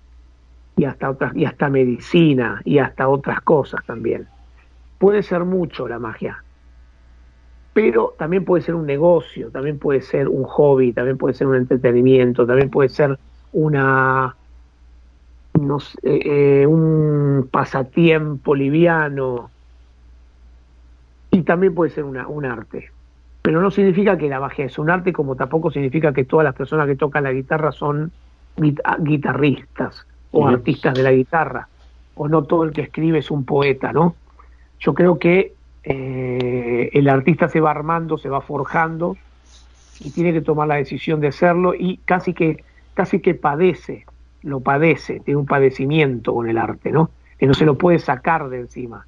Y 0.75 0.85
hasta, 0.85 1.09
otras, 1.09 1.35
y 1.35 1.45
hasta 1.45 1.69
medicina. 1.69 2.61
Y 2.65 2.77
hasta 2.79 3.07
otras 3.07 3.41
cosas 3.41 3.83
también. 3.85 4.27
Puede 4.99 5.23
ser 5.23 5.43
mucho 5.43 5.87
la 5.87 5.99
magia. 5.99 6.43
Pero 7.73 8.13
también 8.19 8.45
puede 8.45 8.61
ser 8.61 8.75
un 8.75 8.85
negocio, 8.85 9.49
también 9.49 9.79
puede 9.79 10.01
ser 10.01 10.29
un 10.29 10.43
hobby, 10.43 10.93
también 10.93 11.17
puede 11.17 11.33
ser 11.33 11.47
un 11.47 11.55
entretenimiento, 11.55 12.45
también 12.45 12.69
puede 12.69 12.89
ser 12.89 13.17
una, 13.51 14.35
no 15.59 15.79
sé, 15.79 15.97
eh, 16.03 16.67
un 16.67 17.49
pasatiempo 17.51 18.53
liviano, 18.53 19.49
y 21.33 21.41
también 21.41 21.73
puede 21.73 21.89
ser 21.89 22.03
una, 22.03 22.27
un 22.27 22.45
arte. 22.45 22.91
Pero 23.41 23.59
no 23.59 23.71
significa 23.71 24.17
que 24.17 24.29
la 24.29 24.39
magia 24.39 24.65
es 24.65 24.77
un 24.77 24.89
arte, 24.89 25.11
como 25.11 25.35
tampoco 25.35 25.71
significa 25.71 26.13
que 26.13 26.23
todas 26.23 26.45
las 26.45 26.55
personas 26.55 26.87
que 26.87 26.95
tocan 26.95 27.23
la 27.23 27.33
guitarra 27.33 27.71
son 27.71 28.11
ah, 28.83 28.97
guitarristas 28.99 30.05
o 30.31 30.47
artistas 30.47 30.93
de 30.93 31.03
la 31.03 31.11
guitarra, 31.11 31.67
o 32.15 32.27
no 32.27 32.43
todo 32.43 32.63
el 32.63 32.71
que 32.71 32.81
escribe 32.81 33.17
es 33.17 33.31
un 33.31 33.45
poeta, 33.45 33.91
¿no? 33.91 34.15
Yo 34.79 34.93
creo 34.93 35.17
que 35.17 35.53
eh, 35.83 36.89
el 36.93 37.09
artista 37.09 37.49
se 37.49 37.59
va 37.59 37.71
armando, 37.71 38.17
se 38.17 38.29
va 38.29 38.41
forjando 38.41 39.17
y 39.99 40.11
tiene 40.11 40.33
que 40.33 40.41
tomar 40.41 40.67
la 40.67 40.75
decisión 40.75 41.19
de 41.19 41.31
serlo 41.31 41.73
y 41.73 41.97
casi 42.05 42.33
que 42.33 42.63
casi 42.93 43.21
que 43.21 43.33
padece, 43.33 44.05
lo 44.43 44.59
padece, 44.59 45.19
tiene 45.19 45.39
un 45.39 45.47
padecimiento 45.47 46.33
con 46.33 46.47
el 46.47 46.59
arte, 46.59 46.91
¿no? 46.91 47.09
Que 47.39 47.47
no 47.47 47.55
se 47.55 47.65
lo 47.65 47.75
puede 47.77 47.97
sacar 47.97 48.49
de 48.49 48.59
encima 48.59 49.07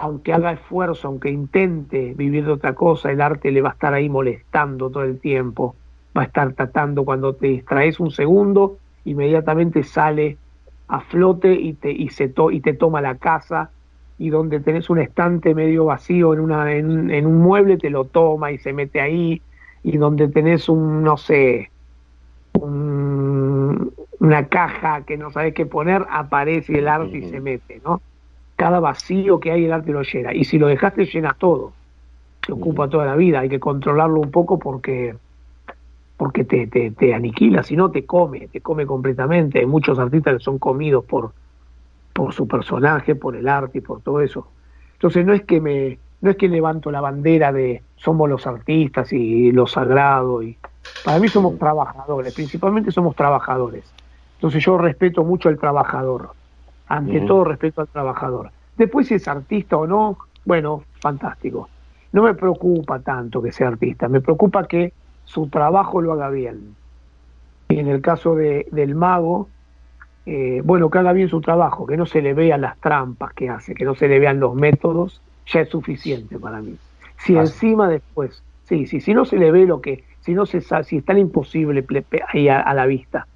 aunque 0.00 0.32
haga 0.32 0.52
esfuerzo, 0.52 1.08
aunque 1.08 1.30
intente 1.30 2.14
vivir 2.14 2.44
de 2.44 2.52
otra 2.52 2.74
cosa, 2.74 3.10
el 3.10 3.20
arte 3.20 3.50
le 3.50 3.62
va 3.62 3.70
a 3.70 3.72
estar 3.72 3.94
ahí 3.94 4.08
molestando 4.08 4.90
todo 4.90 5.02
el 5.02 5.18
tiempo, 5.18 5.74
va 6.16 6.22
a 6.22 6.24
estar 6.26 6.52
tratando 6.52 7.04
cuando 7.04 7.34
te 7.34 7.48
distraes 7.48 7.98
un 8.00 8.10
segundo, 8.10 8.78
inmediatamente 9.04 9.82
sale 9.82 10.36
a 10.88 11.00
flote 11.00 11.52
y 11.54 11.72
te, 11.74 11.90
y 11.90 12.08
se 12.10 12.32
y 12.52 12.60
te 12.60 12.74
toma 12.74 13.00
la 13.00 13.16
casa. 13.16 13.70
Y 14.18 14.30
donde 14.30 14.60
tenés 14.60 14.88
un 14.88 14.98
estante 14.98 15.54
medio 15.54 15.84
vacío 15.86 16.32
en, 16.32 16.40
una, 16.40 16.72
en, 16.72 17.26
un 17.26 17.38
mueble 17.38 17.76
te 17.76 17.90
lo 17.90 18.04
toma 18.04 18.50
y 18.50 18.56
se 18.58 18.72
mete 18.72 19.00
ahí. 19.00 19.42
Y 19.82 19.98
donde 19.98 20.28
tenés 20.28 20.70
un, 20.70 21.02
no 21.02 21.18
sé, 21.18 21.70
una 22.58 24.48
caja 24.48 25.02
que 25.02 25.18
no 25.18 25.30
sabes 25.30 25.52
qué 25.52 25.66
poner, 25.66 26.06
aparece 26.08 26.78
el 26.78 26.88
arte 26.88 27.18
y 27.18 27.28
se 27.28 27.40
mete, 27.40 27.80
¿no? 27.84 28.00
Cada 28.56 28.80
vacío 28.80 29.38
que 29.38 29.52
hay 29.52 29.66
el 29.66 29.72
arte 29.72 29.92
lo 29.92 30.02
llena. 30.02 30.34
Y 30.34 30.44
si 30.44 30.58
lo 30.58 30.66
dejaste, 30.66 31.04
llenas 31.04 31.36
todo. 31.38 31.72
Se 32.44 32.52
ocupa 32.52 32.88
toda 32.88 33.06
la 33.06 33.14
vida. 33.14 33.40
Hay 33.40 33.48
que 33.48 33.60
controlarlo 33.60 34.20
un 34.20 34.30
poco 34.30 34.58
porque 34.58 35.14
porque 36.16 36.44
te, 36.44 36.66
te, 36.66 36.92
te 36.92 37.12
aniquila, 37.12 37.62
si 37.62 37.76
no 37.76 37.90
te 37.90 38.06
come, 38.06 38.48
te 38.48 38.62
come 38.62 38.86
completamente. 38.86 39.58
Hay 39.58 39.66
muchos 39.66 39.98
artistas 39.98 40.38
que 40.38 40.42
son 40.42 40.58
comidos 40.58 41.04
por, 41.04 41.32
por 42.14 42.32
su 42.32 42.48
personaje, 42.48 43.14
por 43.14 43.36
el 43.36 43.46
arte 43.46 43.78
y 43.78 43.80
por 43.82 44.00
todo 44.00 44.22
eso. 44.22 44.48
Entonces 44.94 45.26
no 45.26 45.34
es 45.34 45.44
que 45.44 45.60
me, 45.60 45.98
no 46.22 46.30
es 46.30 46.36
que 46.36 46.48
levanto 46.48 46.90
la 46.90 47.02
bandera 47.02 47.52
de 47.52 47.82
somos 47.96 48.30
los 48.30 48.46
artistas 48.46 49.12
y 49.12 49.52
lo 49.52 49.66
sagrado 49.66 50.42
y 50.42 50.56
para 51.04 51.18
mí 51.18 51.28
somos 51.28 51.58
trabajadores, 51.58 52.32
principalmente 52.34 52.90
somos 52.90 53.14
trabajadores. 53.14 53.84
Entonces 54.36 54.64
yo 54.64 54.78
respeto 54.78 55.22
mucho 55.22 55.50
al 55.50 55.58
trabajador 55.58 56.30
ante 56.88 57.20
todo 57.22 57.44
respeto 57.44 57.80
al 57.80 57.88
trabajador. 57.88 58.50
Después 58.76 59.08
si 59.08 59.14
es 59.14 59.26
artista 59.28 59.76
o 59.76 59.86
no, 59.86 60.18
bueno, 60.44 60.84
fantástico. 61.00 61.68
No 62.12 62.22
me 62.22 62.34
preocupa 62.34 63.00
tanto 63.00 63.42
que 63.42 63.52
sea 63.52 63.68
artista, 63.68 64.08
me 64.08 64.20
preocupa 64.20 64.66
que 64.66 64.92
su 65.24 65.48
trabajo 65.48 66.00
lo 66.00 66.12
haga 66.12 66.30
bien. 66.30 66.74
Y 67.68 67.78
en 67.78 67.88
el 67.88 68.00
caso 68.00 68.36
de, 68.36 68.66
del 68.70 68.94
mago, 68.94 69.48
eh, 70.24 70.62
bueno, 70.64 70.88
que 70.88 70.98
haga 70.98 71.12
bien 71.12 71.28
su 71.28 71.40
trabajo, 71.40 71.86
que 71.86 71.96
no 71.96 72.06
se 72.06 72.22
le 72.22 72.32
vean 72.32 72.60
las 72.60 72.78
trampas 72.78 73.32
que 73.34 73.50
hace, 73.50 73.74
que 73.74 73.84
no 73.84 73.94
se 73.94 74.08
le 74.08 74.18
vean 74.18 74.38
los 74.40 74.54
métodos, 74.54 75.20
ya 75.46 75.60
es 75.60 75.68
suficiente 75.68 76.38
para 76.38 76.60
mí. 76.60 76.76
Si 77.18 77.36
encima 77.36 77.88
después, 77.88 78.42
sí, 78.64 78.86
sí, 78.86 79.00
si 79.00 79.14
no 79.14 79.24
se 79.24 79.36
le 79.36 79.50
ve 79.50 79.66
lo 79.66 79.80
que, 79.80 80.04
si 80.20 80.34
no 80.34 80.46
se 80.46 80.60
sabe, 80.60 80.84
si 80.84 80.98
es 80.98 81.04
tan 81.04 81.18
imposible 81.18 81.84
ahí 82.28 82.48
a 82.48 82.72
la 82.74 82.86
vista, 82.86 83.26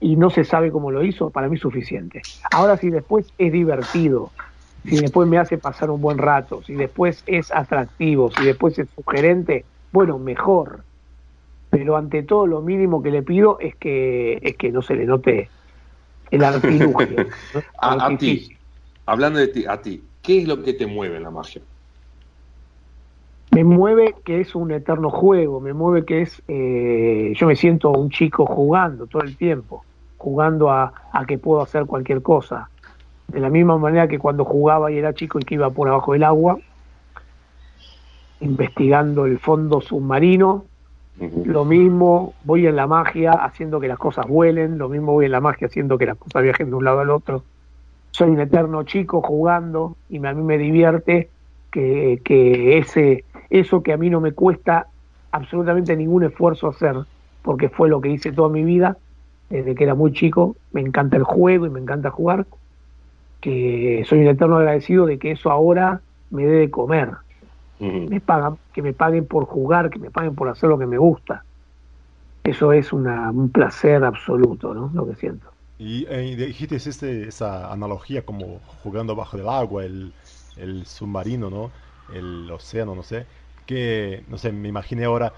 y 0.00 0.16
no 0.16 0.30
se 0.30 0.44
sabe 0.44 0.70
cómo 0.70 0.90
lo 0.90 1.04
hizo, 1.04 1.30
para 1.30 1.48
mí 1.48 1.56
es 1.56 1.62
suficiente. 1.62 2.22
Ahora 2.52 2.76
si 2.76 2.90
después 2.90 3.26
es 3.36 3.52
divertido, 3.52 4.30
si 4.84 4.96
después 5.00 5.28
me 5.28 5.38
hace 5.38 5.58
pasar 5.58 5.90
un 5.90 6.00
buen 6.00 6.18
rato, 6.18 6.62
si 6.62 6.74
después 6.74 7.22
es 7.26 7.52
atractivo, 7.52 8.30
si 8.30 8.44
después 8.44 8.78
es 8.78 8.88
sugerente, 8.94 9.64
bueno, 9.92 10.18
mejor. 10.18 10.84
Pero 11.70 11.96
ante 11.96 12.22
todo 12.22 12.46
lo 12.46 12.62
mínimo 12.62 13.02
que 13.02 13.10
le 13.10 13.22
pido 13.22 13.58
es 13.60 13.74
que 13.76 14.38
es 14.42 14.56
que 14.56 14.70
no 14.70 14.82
se 14.82 14.94
le 14.94 15.04
note 15.04 15.50
el 16.30 16.44
artilugio. 16.44 17.26
a, 17.78 18.16
ti, 18.16 18.56
hablando 19.04 19.38
de 19.38 19.48
ti, 19.48 19.64
a 19.66 19.82
ti, 19.82 20.02
¿qué 20.22 20.38
es 20.38 20.48
lo 20.48 20.62
que 20.62 20.72
te 20.72 20.86
mueve 20.86 21.16
en 21.16 21.24
la 21.24 21.30
magia? 21.30 21.60
me 23.50 23.64
mueve 23.64 24.14
que 24.24 24.40
es 24.40 24.54
un 24.54 24.70
eterno 24.70 25.10
juego, 25.10 25.58
me 25.60 25.72
mueve 25.72 26.04
que 26.04 26.22
es, 26.22 26.42
eh, 26.48 27.32
yo 27.34 27.46
me 27.46 27.56
siento 27.56 27.90
un 27.90 28.10
chico 28.10 28.46
jugando 28.46 29.06
todo 29.06 29.22
el 29.22 29.36
tiempo 29.36 29.84
jugando 30.18 30.70
a, 30.70 30.92
que 31.26 31.38
puedo 31.38 31.62
hacer 31.62 31.86
cualquier 31.86 32.22
cosa. 32.22 32.68
De 33.28 33.40
la 33.40 33.50
misma 33.50 33.78
manera 33.78 34.08
que 34.08 34.18
cuando 34.18 34.44
jugaba 34.44 34.90
y 34.90 34.98
era 34.98 35.14
chico 35.14 35.38
y 35.38 35.42
que 35.42 35.54
iba 35.54 35.70
por 35.70 35.88
abajo 35.88 36.12
del 36.12 36.24
agua, 36.24 36.58
investigando 38.40 39.26
el 39.26 39.38
fondo 39.38 39.80
submarino 39.80 40.64
Lo 41.44 41.64
mismo 41.64 42.34
voy 42.44 42.66
en 42.66 42.76
la 42.76 42.86
magia 42.86 43.32
haciendo 43.32 43.80
que 43.80 43.88
las 43.88 43.98
cosas 43.98 44.26
vuelen, 44.28 44.78
lo 44.78 44.88
mismo 44.88 45.12
voy 45.12 45.26
en 45.26 45.32
la 45.32 45.40
magia 45.40 45.66
haciendo 45.66 45.98
que 45.98 46.06
las 46.06 46.16
cosas 46.16 46.42
viajen 46.42 46.70
de 46.70 46.76
un 46.76 46.84
lado 46.84 47.00
al 47.00 47.10
otro. 47.10 47.42
Soy 48.10 48.30
un 48.30 48.40
eterno 48.40 48.82
chico 48.84 49.22
jugando 49.22 49.96
y 50.08 50.24
a 50.24 50.32
mí 50.32 50.42
me 50.42 50.58
divierte 50.58 51.28
que, 51.70 52.20
que 52.24 52.78
ese, 52.78 53.24
eso 53.50 53.82
que 53.82 53.92
a 53.92 53.96
mí 53.96 54.10
no 54.10 54.20
me 54.20 54.32
cuesta 54.32 54.86
absolutamente 55.32 55.96
ningún 55.96 56.24
esfuerzo 56.24 56.68
hacer, 56.68 56.96
porque 57.42 57.68
fue 57.68 57.88
lo 57.88 58.00
que 58.00 58.10
hice 58.10 58.32
toda 58.32 58.48
mi 58.48 58.64
vida, 58.64 58.96
desde 59.50 59.74
que 59.74 59.84
era 59.84 59.94
muy 59.94 60.12
chico, 60.12 60.56
me 60.72 60.80
encanta 60.80 61.16
el 61.16 61.24
juego 61.24 61.66
y 61.66 61.70
me 61.70 61.80
encanta 61.80 62.10
jugar, 62.10 62.46
que 63.40 64.04
soy 64.08 64.20
un 64.20 64.28
eterno 64.28 64.56
agradecido 64.56 65.06
de 65.06 65.18
que 65.18 65.32
eso 65.32 65.50
ahora 65.50 66.00
me 66.30 66.44
dé 66.44 66.58
de 66.58 66.70
comer, 66.70 67.10
me 67.80 68.20
pagan, 68.20 68.58
que 68.72 68.82
me 68.82 68.92
paguen 68.92 69.26
por 69.26 69.44
jugar, 69.44 69.90
que 69.90 69.98
me 69.98 70.10
paguen 70.10 70.34
por 70.34 70.48
hacer 70.48 70.68
lo 70.68 70.78
que 70.78 70.86
me 70.86 70.98
gusta. 70.98 71.44
Eso 72.44 72.72
es 72.72 72.92
un 72.92 73.50
placer 73.52 74.04
absoluto, 74.04 74.74
¿no? 74.74 74.90
Lo 74.94 75.06
que 75.06 75.14
siento. 75.14 75.48
Y 75.78 76.06
eh, 76.08 76.34
dijiste 76.34 76.76
existe 76.76 77.28
esa 77.28 77.72
analogía 77.72 78.24
como 78.24 78.60
jugando 78.82 79.14
bajo 79.14 79.36
del 79.36 79.48
agua, 79.48 79.84
el, 79.84 80.12
el 80.56 80.86
submarino, 80.86 81.50
¿no? 81.50 81.70
El 82.12 82.50
océano, 82.50 82.94
no 82.94 83.02
sé. 83.02 83.26
Que, 83.66 84.24
no 84.28 84.38
sé, 84.38 84.50
me 84.50 84.68
imaginé 84.68 85.04
ahora 85.04 85.32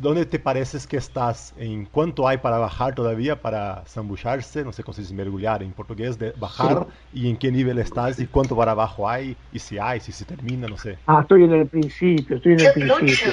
¿Dónde 0.00 0.24
te 0.24 0.38
pareces 0.38 0.86
que 0.86 0.96
estás? 0.96 1.52
¿En 1.58 1.84
cuánto 1.84 2.26
hay 2.26 2.38
para 2.38 2.56
bajar 2.56 2.94
todavía 2.94 3.42
para 3.42 3.84
zambucharse? 3.86 4.64
No 4.64 4.72
sé 4.72 4.82
cómo 4.82 4.94
se 4.94 5.02
dice 5.02 5.12
mergulhar 5.12 5.62
en 5.62 5.72
portugués, 5.72 6.18
de 6.18 6.32
bajar 6.38 6.86
y 7.12 7.28
en 7.28 7.36
qué 7.36 7.52
nivel 7.52 7.78
estás 7.78 8.18
y 8.18 8.26
cuánto 8.26 8.56
para 8.56 8.72
abajo 8.72 9.06
hay 9.06 9.36
y 9.52 9.58
si 9.58 9.78
hay, 9.78 10.00
si 10.00 10.10
se 10.10 10.24
termina, 10.24 10.66
no 10.68 10.78
sé. 10.78 10.96
Ah, 11.06 11.20
estoy 11.20 11.44
en 11.44 11.52
el 11.52 11.68
principio, 11.68 12.36
estoy 12.36 12.54
en 12.54 12.60
el 12.60 12.72
principio. 12.72 13.32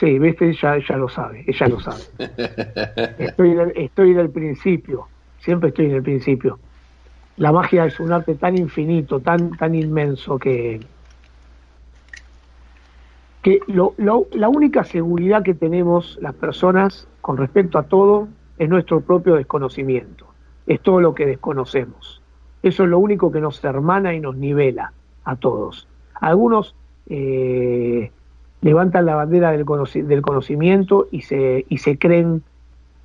Sí, 0.00 0.18
viste, 0.18 0.54
ya, 0.54 0.78
ya 0.78 0.96
lo 0.96 1.08
sabe, 1.10 1.44
ella 1.46 1.68
lo 1.68 1.80
sabe. 1.80 2.02
Estoy 3.18 3.50
en, 3.50 3.60
el, 3.60 3.72
estoy 3.76 4.12
en 4.12 4.18
el 4.20 4.30
principio, 4.30 5.10
siempre 5.36 5.68
estoy 5.68 5.86
en 5.86 5.96
el 5.96 6.02
principio. 6.02 6.60
La 7.36 7.52
magia 7.52 7.84
es 7.84 8.00
un 8.00 8.12
arte 8.12 8.36
tan 8.36 8.56
infinito, 8.56 9.20
tan, 9.20 9.50
tan 9.50 9.74
inmenso 9.74 10.38
que 10.38 10.80
lo, 13.66 13.94
la 14.32 14.48
única 14.48 14.84
seguridad 14.84 15.42
que 15.42 15.54
tenemos 15.54 16.18
las 16.20 16.34
personas 16.34 17.08
con 17.20 17.36
respecto 17.36 17.78
a 17.78 17.84
todo 17.84 18.28
es 18.58 18.68
nuestro 18.68 19.00
propio 19.00 19.36
desconocimiento, 19.36 20.26
es 20.66 20.80
todo 20.80 21.00
lo 21.00 21.14
que 21.14 21.26
desconocemos. 21.26 22.22
Eso 22.62 22.84
es 22.84 22.88
lo 22.88 22.98
único 22.98 23.30
que 23.30 23.40
nos 23.40 23.62
hermana 23.64 24.14
y 24.14 24.20
nos 24.20 24.36
nivela 24.36 24.92
a 25.24 25.36
todos. 25.36 25.86
Algunos 26.14 26.74
eh, 27.08 28.10
levantan 28.60 29.06
la 29.06 29.14
bandera 29.14 29.52
del, 29.52 29.64
conocimiento 29.64 31.06
y 31.10 31.22
se, 31.22 31.64
y 31.68 31.78
se 31.78 31.98
creen 31.98 32.42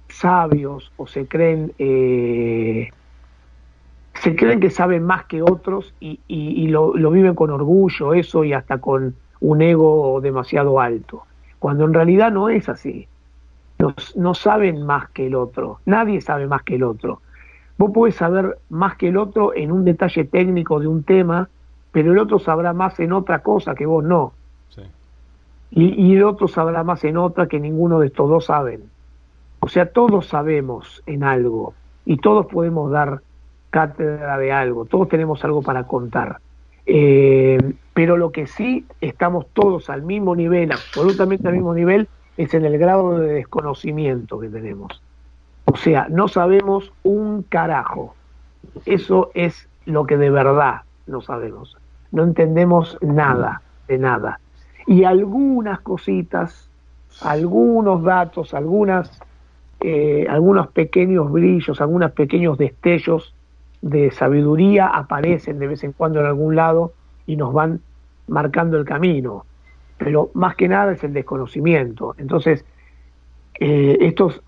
sabios 0.09 0.91
o 0.97 1.07
se 1.07 1.27
creen 1.27 1.73
eh, 1.79 2.89
se 4.15 4.35
creen 4.35 4.59
que 4.59 4.69
saben 4.69 5.03
más 5.03 5.25
que 5.25 5.41
otros 5.41 5.93
y, 5.99 6.19
y, 6.27 6.67
lo, 6.67 6.95
lo, 6.95 7.11
viven 7.11 7.35
con 7.35 7.49
orgullo 7.49 8.13
eso 8.13 8.43
y 8.43 8.53
hasta 8.53 8.79
con 8.79 9.15
un 9.43 9.61
ego 9.61 10.21
demasiado 10.21 10.79
alto, 10.79 11.23
cuando 11.59 11.83
en 11.83 11.93
realidad 11.93 12.31
no 12.31 12.49
es 12.49 12.69
así. 12.69 13.07
no 14.15 14.33
saben 14.33 14.85
más 14.85 15.09
que 15.09 15.27
el 15.27 15.35
otro, 15.35 15.79
nadie 15.85 16.21
sabe 16.21 16.47
más 16.47 16.63
que 16.63 16.75
el 16.75 16.83
otro. 16.83 17.19
Vos 17.77 17.91
podés 17.91 18.15
saber 18.15 18.57
más 18.69 18.95
que 18.95 19.09
el 19.09 19.17
otro 19.17 19.53
en 19.53 19.71
un 19.71 19.83
detalle 19.83 20.23
técnico 20.23 20.79
de 20.79 20.87
un 20.87 21.03
tema, 21.03 21.49
pero 21.91 22.13
el 22.13 22.19
otro 22.19 22.39
sabrá 22.39 22.71
más 22.71 22.97
en 23.01 23.11
otra 23.11 23.39
cosa 23.39 23.75
que 23.75 23.85
vos 23.85 24.03
no. 24.03 24.33
Y, 25.71 26.01
y 26.01 26.15
el 26.15 26.23
otro 26.23 26.47
sabrá 26.47 26.83
más 26.83 27.03
en 27.03 27.17
otra 27.17 27.47
que 27.47 27.59
ninguno 27.59 27.99
de 27.99 28.07
estos 28.07 28.29
dos 28.29 28.45
saben. 28.45 28.83
O 29.59 29.67
sea, 29.67 29.91
todos 29.91 30.27
sabemos 30.27 31.03
en 31.05 31.23
algo 31.23 31.73
y 32.05 32.17
todos 32.17 32.45
podemos 32.45 32.91
dar 32.91 33.21
cátedra 33.71 34.37
de 34.37 34.51
algo, 34.53 34.85
todos 34.85 35.09
tenemos 35.09 35.43
algo 35.43 35.61
para 35.61 35.83
contar. 35.85 36.39
Eh, 36.85 37.57
pero 37.93 38.17
lo 38.17 38.31
que 38.31 38.47
sí 38.47 38.85
estamos 39.01 39.45
todos 39.53 39.89
al 39.89 40.01
mismo 40.01 40.35
nivel, 40.35 40.71
absolutamente 40.71 41.47
al 41.47 41.53
mismo 41.53 41.73
nivel, 41.73 42.07
es 42.37 42.53
en 42.53 42.65
el 42.65 42.77
grado 42.77 43.19
de 43.19 43.33
desconocimiento 43.33 44.39
que 44.39 44.49
tenemos. 44.49 45.01
O 45.65 45.77
sea, 45.77 46.07
no 46.09 46.27
sabemos 46.27 46.91
un 47.03 47.43
carajo. 47.43 48.15
Eso 48.85 49.31
es 49.33 49.67
lo 49.85 50.05
que 50.05 50.17
de 50.17 50.29
verdad 50.29 50.81
no 51.07 51.21
sabemos. 51.21 51.77
No 52.11 52.23
entendemos 52.23 52.97
nada 53.01 53.61
de 53.87 53.97
nada. 53.97 54.39
Y 54.87 55.03
algunas 55.03 55.79
cositas, 55.81 56.69
algunos 57.21 58.03
datos, 58.03 58.53
algunas, 58.53 59.19
eh, 59.81 60.25
algunos 60.29 60.67
pequeños 60.69 61.31
brillos, 61.31 61.79
algunos 61.79 62.11
pequeños 62.11 62.57
destellos 62.57 63.33
de 63.83 64.11
sabiduría 64.11 64.87
aparecen 64.87 65.59
de 65.59 65.67
vez 65.67 65.83
en 65.83 65.91
cuando 65.91 66.21
en 66.21 66.25
algún 66.25 66.55
lado 66.55 66.93
y 67.27 67.35
nos 67.35 67.53
van 67.53 67.81
marcando 68.27 68.77
el 68.77 68.85
camino, 68.85 69.45
pero 69.97 70.31
más 70.33 70.55
que 70.55 70.69
nada 70.69 70.93
es 70.93 71.03
el 71.03 71.11
desconocimiento. 71.11 72.15
Entonces, 72.17 72.63
eh, 73.59 73.97
estos, 73.99 74.41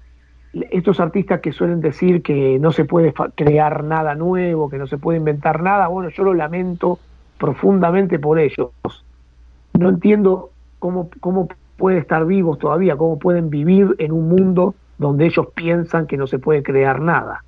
estos 0.54 1.02
artistas 1.02 1.41
que 1.41 1.52
suelen 1.52 1.82
decir 1.82 2.21
que 2.21 2.58
no 2.60 2.71
se 2.71 2.86
puede 2.86 3.13
crear 3.36 3.84
nada 3.84 4.15
nuevo, 4.15 4.69
que 4.69 4.78
no 4.78 4.88
se 4.88 4.98
puede 4.98 5.17
inventar 5.17 5.62
nada, 5.62 5.89
bueno, 5.89 6.10
yo 6.10 6.24
lo 6.24 6.34
lamento 6.34 6.98
profundamente 7.38 8.19
por 8.19 8.39
ellos. 8.39 8.71
No 9.78 9.89
entiendo 9.89 10.52
cómo, 10.80 11.10
cómo 11.19 11.50
pueden 11.76 12.00
estar 12.00 12.26
vivos 12.26 12.58
todavía, 12.58 12.95
cómo 12.95 13.19
pueden 13.19 13.50
vivir 13.50 13.95
en 14.00 14.13
un 14.13 14.30
mundo 14.30 14.76
donde 14.98 15.26
ellos 15.26 15.48
piensan 15.54 16.08
que 16.08 16.15
no 16.15 16.26
se 16.26 16.39
puede 16.39 16.63
crear 16.63 17.02
nada 17.02 17.43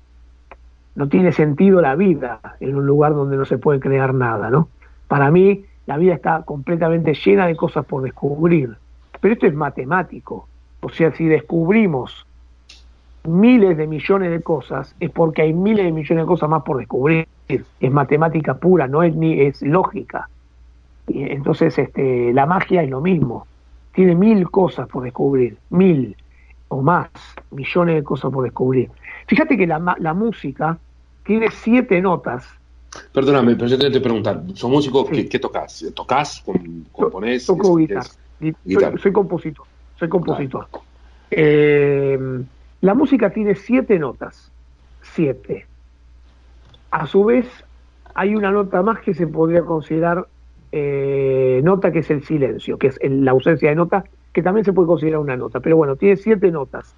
no 0.98 1.08
tiene 1.08 1.30
sentido 1.30 1.80
la 1.80 1.94
vida 1.94 2.40
en 2.58 2.74
un 2.74 2.84
lugar 2.84 3.14
donde 3.14 3.36
no 3.36 3.44
se 3.44 3.56
puede 3.56 3.78
crear 3.78 4.12
nada, 4.12 4.50
¿no? 4.50 4.68
Para 5.06 5.30
mí 5.30 5.64
la 5.86 5.96
vida 5.96 6.12
está 6.12 6.42
completamente 6.42 7.14
llena 7.14 7.46
de 7.46 7.54
cosas 7.54 7.86
por 7.86 8.02
descubrir, 8.02 8.76
pero 9.20 9.34
esto 9.34 9.46
es 9.46 9.54
matemático, 9.54 10.48
o 10.80 10.88
sea, 10.88 11.12
si 11.12 11.26
descubrimos 11.26 12.26
miles 13.28 13.76
de 13.76 13.86
millones 13.86 14.32
de 14.32 14.42
cosas 14.42 14.96
es 14.98 15.10
porque 15.10 15.42
hay 15.42 15.52
miles 15.52 15.84
de 15.84 15.92
millones 15.92 16.24
de 16.24 16.26
cosas 16.26 16.50
más 16.50 16.64
por 16.64 16.78
descubrir, 16.78 17.28
es 17.46 17.92
matemática 17.92 18.54
pura, 18.54 18.88
no 18.88 19.04
es 19.04 19.14
ni 19.14 19.40
es 19.40 19.62
lógica. 19.62 20.28
Entonces 21.06 21.78
este, 21.78 22.32
la 22.32 22.44
magia 22.44 22.82
es 22.82 22.90
lo 22.90 23.00
mismo, 23.00 23.46
tiene 23.94 24.16
mil 24.16 24.50
cosas 24.50 24.88
por 24.88 25.04
descubrir, 25.04 25.58
mil 25.70 26.16
o 26.66 26.82
más, 26.82 27.08
millones 27.52 27.94
de 27.94 28.02
cosas 28.02 28.32
por 28.32 28.42
descubrir. 28.42 28.90
Fíjate 29.28 29.56
que 29.56 29.68
la, 29.68 29.96
la 30.00 30.12
música 30.12 30.76
tiene 31.28 31.50
siete 31.50 32.00
notas. 32.00 32.48
Perdóname, 33.12 33.54
pero 33.54 33.66
yo 33.66 33.76
te 33.76 33.82
tengo 33.82 33.92
que 33.92 34.00
preguntar, 34.00 34.42
¿sos 34.54 34.70
músico? 34.70 35.06
¿Qué, 35.06 35.38
tocas? 35.38 35.84
¿Tocas? 35.94 36.42
¿Componés? 36.90 37.44
Toco 37.44 37.76
guitarra. 37.76 38.08
Soy, 38.98 39.12
compositor. 39.12 39.66
Soy 39.98 40.08
compositor. 40.08 40.66
Eh, 41.30 42.18
la 42.80 42.94
música 42.94 43.28
tiene 43.28 43.54
siete 43.56 43.98
notas. 43.98 44.50
Siete. 45.02 45.66
A 46.90 47.06
su 47.06 47.26
vez, 47.26 47.46
hay 48.14 48.34
una 48.34 48.50
nota 48.50 48.82
más 48.82 49.00
que 49.00 49.12
se 49.12 49.26
podría 49.26 49.62
considerar 49.64 50.26
eh, 50.72 51.60
nota, 51.62 51.92
que 51.92 51.98
es 51.98 52.10
el 52.10 52.24
silencio, 52.24 52.78
que 52.78 52.86
es 52.86 52.98
la 53.02 53.32
ausencia 53.32 53.68
de 53.68 53.74
nota, 53.74 54.04
que 54.32 54.42
también 54.42 54.64
se 54.64 54.72
puede 54.72 54.88
considerar 54.88 55.20
una 55.20 55.36
nota. 55.36 55.60
Pero 55.60 55.76
bueno, 55.76 55.96
tiene 55.96 56.16
siete 56.16 56.50
notas 56.50 56.94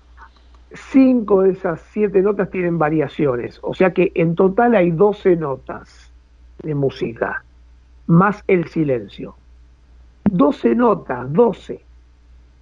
cinco 0.73 1.43
de 1.43 1.51
esas 1.51 1.81
siete 1.93 2.23
notas 2.23 2.51
tienen 2.51 2.79
variaciones, 2.79 3.59
o 3.63 3.75
sea 3.75 3.93
que 3.93 4.13
en 4.15 4.35
total 4.35 4.75
hay 4.75 4.91
12 4.91 5.37
notas 5.37 6.13
de 6.63 6.75
música, 6.75 7.45
más 8.07 8.43
el 8.47 8.69
silencio. 8.69 9.35
12 10.25 10.75
notas, 10.75 11.33
12. 11.33 11.81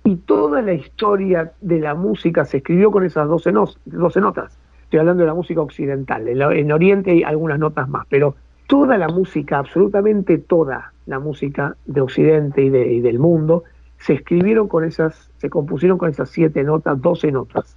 Y 0.05 0.17
toda 0.17 0.63
la 0.63 0.73
historia 0.73 1.53
de 1.61 1.81
la 1.81 1.95
música 1.95 2.45
se 2.45 2.59
escribió 2.59 2.91
con 2.91 3.05
esas 3.05 3.29
12, 3.29 3.53
no, 3.53 3.67
12 3.85 4.21
notas. 4.21 4.59
Estoy 4.85 5.01
hablando 5.01 5.23
de 5.23 5.27
la 5.27 5.35
música 5.35 5.61
occidental. 5.61 6.29
En, 6.29 6.73
Oriente 6.73 7.11
hay 7.11 7.23
algunas 7.23 7.59
notas 7.59 7.89
más, 7.89 8.07
pero 8.09 8.37
toda 8.69 8.97
la 8.97 9.09
música, 9.09 9.59
absolutamente 9.59 10.39
toda 10.39 10.93
la 11.07 11.19
música 11.19 11.77
de 11.85 12.01
Occidente 12.01 12.63
y, 12.63 12.69
y 12.69 13.01
del 13.01 13.19
mundo, 13.19 13.65
se 13.99 14.15
escribieron 14.15 14.69
con 14.69 14.85
esas, 14.85 15.31
se 15.39 15.51
compusieron 15.51 15.99
con 15.99 16.09
esas 16.09 16.31
siete 16.31 16.63
notas, 16.63 17.01
12 17.03 17.33
notas 17.33 17.77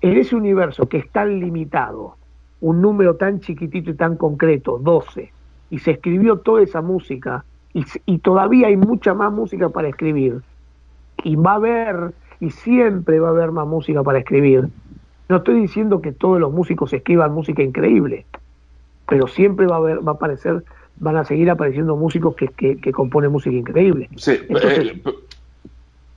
en 0.00 0.16
ese 0.16 0.36
universo 0.36 0.88
que 0.88 0.98
es 0.98 1.08
tan 1.10 1.40
limitado, 1.40 2.16
un 2.60 2.80
número 2.80 3.16
tan 3.16 3.40
chiquitito 3.40 3.90
y 3.90 3.94
tan 3.94 4.16
concreto, 4.16 4.78
12, 4.78 5.32
y 5.70 5.78
se 5.78 5.92
escribió 5.92 6.38
toda 6.38 6.62
esa 6.62 6.82
música, 6.82 7.44
y, 7.72 8.18
todavía 8.18 8.66
hay 8.66 8.76
mucha 8.76 9.14
más 9.14 9.32
música 9.32 9.68
para 9.68 9.88
escribir, 9.88 10.40
y 11.22 11.36
va 11.36 11.52
a 11.52 11.56
haber, 11.56 12.12
y 12.40 12.50
siempre 12.50 13.20
va 13.20 13.28
a 13.28 13.30
haber 13.30 13.52
más 13.52 13.66
música 13.66 14.02
para 14.02 14.18
escribir. 14.18 14.68
No 15.28 15.36
estoy 15.36 15.60
diciendo 15.60 16.00
que 16.00 16.12
todos 16.12 16.40
los 16.40 16.52
músicos 16.52 16.92
escriban 16.92 17.32
música 17.32 17.62
increíble, 17.62 18.26
pero 19.08 19.28
siempre 19.28 19.66
va 19.66 19.76
a, 19.76 19.78
haber, 19.78 20.06
va 20.06 20.12
a 20.12 20.14
aparecer 20.16 20.64
van 21.00 21.16
a 21.16 21.24
seguir 21.24 21.50
apareciendo 21.50 21.96
músicos 21.96 22.34
que, 22.36 22.48
que, 22.76 22.92
componen 22.92 23.32
música 23.32 23.56
increíble. 23.56 24.08
Sí, 24.16 24.32
eh, 24.32 25.02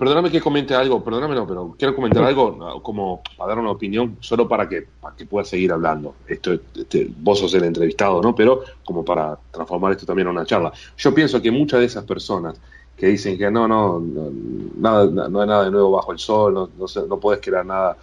perdóname 0.04 0.30
que 0.30 0.42
comente 0.42 0.76
algo, 0.76 1.02
perdóname 1.02 1.34
no, 1.34 1.48
pero 1.48 1.76
quiero 1.80 1.96
comentar 1.96 2.26
algo 2.26 2.82
como 2.84 3.24
para 3.38 3.52
dar 3.52 3.60
una 3.60 3.72
opinión, 3.72 4.18
solo 4.20 4.50
para 4.50 4.68
que, 4.68 4.86
para 5.00 5.16
que 5.16 5.26
puedas 5.26 5.48
seguir 5.48 5.72
hablando. 5.72 6.16
Esto, 6.28 6.60
este, 6.76 7.10
vos 7.20 7.40
sos 7.40 7.54
el 7.54 7.64
entrevistado, 7.64 8.22
¿no? 8.22 8.36
Pero 8.36 8.64
como 8.84 9.06
para 9.06 9.38
transformar 9.50 9.94
esto 9.94 10.06
también 10.06 10.28
en 10.28 10.34
una 10.34 10.46
charla. 10.46 10.74
Yo 10.98 11.16
pienso 11.16 11.42
que 11.42 11.52
muchas 11.52 11.80
de 11.80 11.86
esas 11.86 12.04
personas 12.04 12.60
que 12.98 13.08
dicen 13.08 13.38
que 13.38 13.50
no, 13.50 13.66
no, 13.66 13.98
no, 13.98 14.30
nada, 14.78 15.30
no 15.30 15.40
hay 15.40 15.48
nada 15.48 15.64
de 15.64 15.72
nuevo 15.72 15.92
bajo 15.92 16.12
el 16.12 16.20
sol, 16.20 16.54
no, 16.54 16.70
no, 16.78 17.06
no 17.08 17.20
puedes 17.22 17.42
crear 17.42 17.66
nada. 17.66 17.96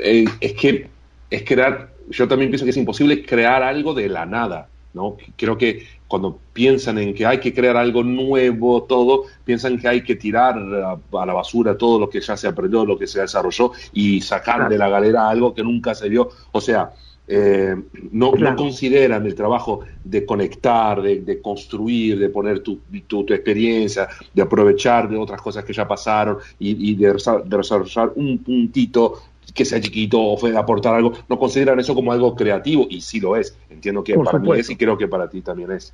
Eh, 0.00 0.24
es 0.40 0.54
que 0.54 0.90
es 1.30 1.44
crear, 1.44 1.92
yo 2.10 2.26
también 2.26 2.50
pienso 2.50 2.64
que 2.64 2.72
es 2.72 2.76
imposible 2.76 3.24
crear 3.24 3.62
algo 3.62 3.94
de 3.94 4.08
la 4.08 4.26
nada, 4.26 4.68
¿no? 4.94 5.16
Creo 5.36 5.56
que 5.56 5.86
cuando 6.06 6.38
piensan 6.52 6.98
en 6.98 7.14
que 7.14 7.24
hay 7.24 7.40
que 7.40 7.54
crear 7.54 7.76
algo 7.76 8.02
nuevo, 8.02 8.82
todo, 8.82 9.24
piensan 9.44 9.78
que 9.78 9.88
hay 9.88 10.02
que 10.02 10.16
tirar 10.16 10.56
a, 10.58 11.26
la 11.26 11.32
basura 11.32 11.78
todo 11.78 11.98
lo 11.98 12.10
que 12.10 12.20
ya 12.20 12.36
se 12.36 12.46
aprendió, 12.46 12.84
lo 12.84 12.98
que 12.98 13.06
se 13.06 13.20
desarrolló 13.20 13.72
y 13.94 14.20
sacar 14.20 14.68
de 14.68 14.76
la 14.76 14.90
galera 14.90 15.28
algo 15.28 15.54
que 15.54 15.62
nunca 15.62 15.94
se 15.94 16.08
vio. 16.10 16.28
O 16.52 16.60
sea, 16.60 16.92
eh, 17.26 17.74
no, 18.10 18.32
no, 18.32 18.56
consideran 18.56 19.24
el 19.24 19.34
trabajo 19.34 19.80
de 20.04 20.26
conectar, 20.26 21.00
de, 21.00 21.40
construir, 21.40 22.18
de 22.18 22.28
poner 22.28 22.60
tu, 22.60 22.80
tu, 23.06 23.24
experiencia, 23.32 24.08
de 24.34 24.42
aprovechar 24.42 25.08
de 25.08 25.16
otras 25.16 25.40
cosas 25.40 25.64
que 25.64 25.72
ya 25.72 25.88
pasaron 25.88 26.38
y, 26.58 26.94
de, 26.94 27.12
de, 27.12 27.56
desarrollar 27.56 28.12
un 28.16 28.38
puntito 28.38 29.22
que 29.54 29.64
sea 29.64 29.80
chiquito 29.80 30.20
o 30.20 30.58
aportar 30.58 30.94
algo, 30.94 31.12
no 31.28 31.38
consideran 31.38 31.78
eso 31.80 31.94
como 31.94 32.12
algo 32.12 32.34
creativo 32.34 32.86
y 32.88 33.00
sí 33.00 33.20
lo 33.20 33.36
es. 33.36 33.56
Entiendo 33.70 34.02
que 34.02 34.14
para 34.14 34.38
mí 34.38 34.50
es 34.52 34.70
y 34.70 34.76
creo 34.76 34.96
que 34.96 35.08
para 35.08 35.28
ti 35.28 35.42
también 35.42 35.72
es. 35.72 35.92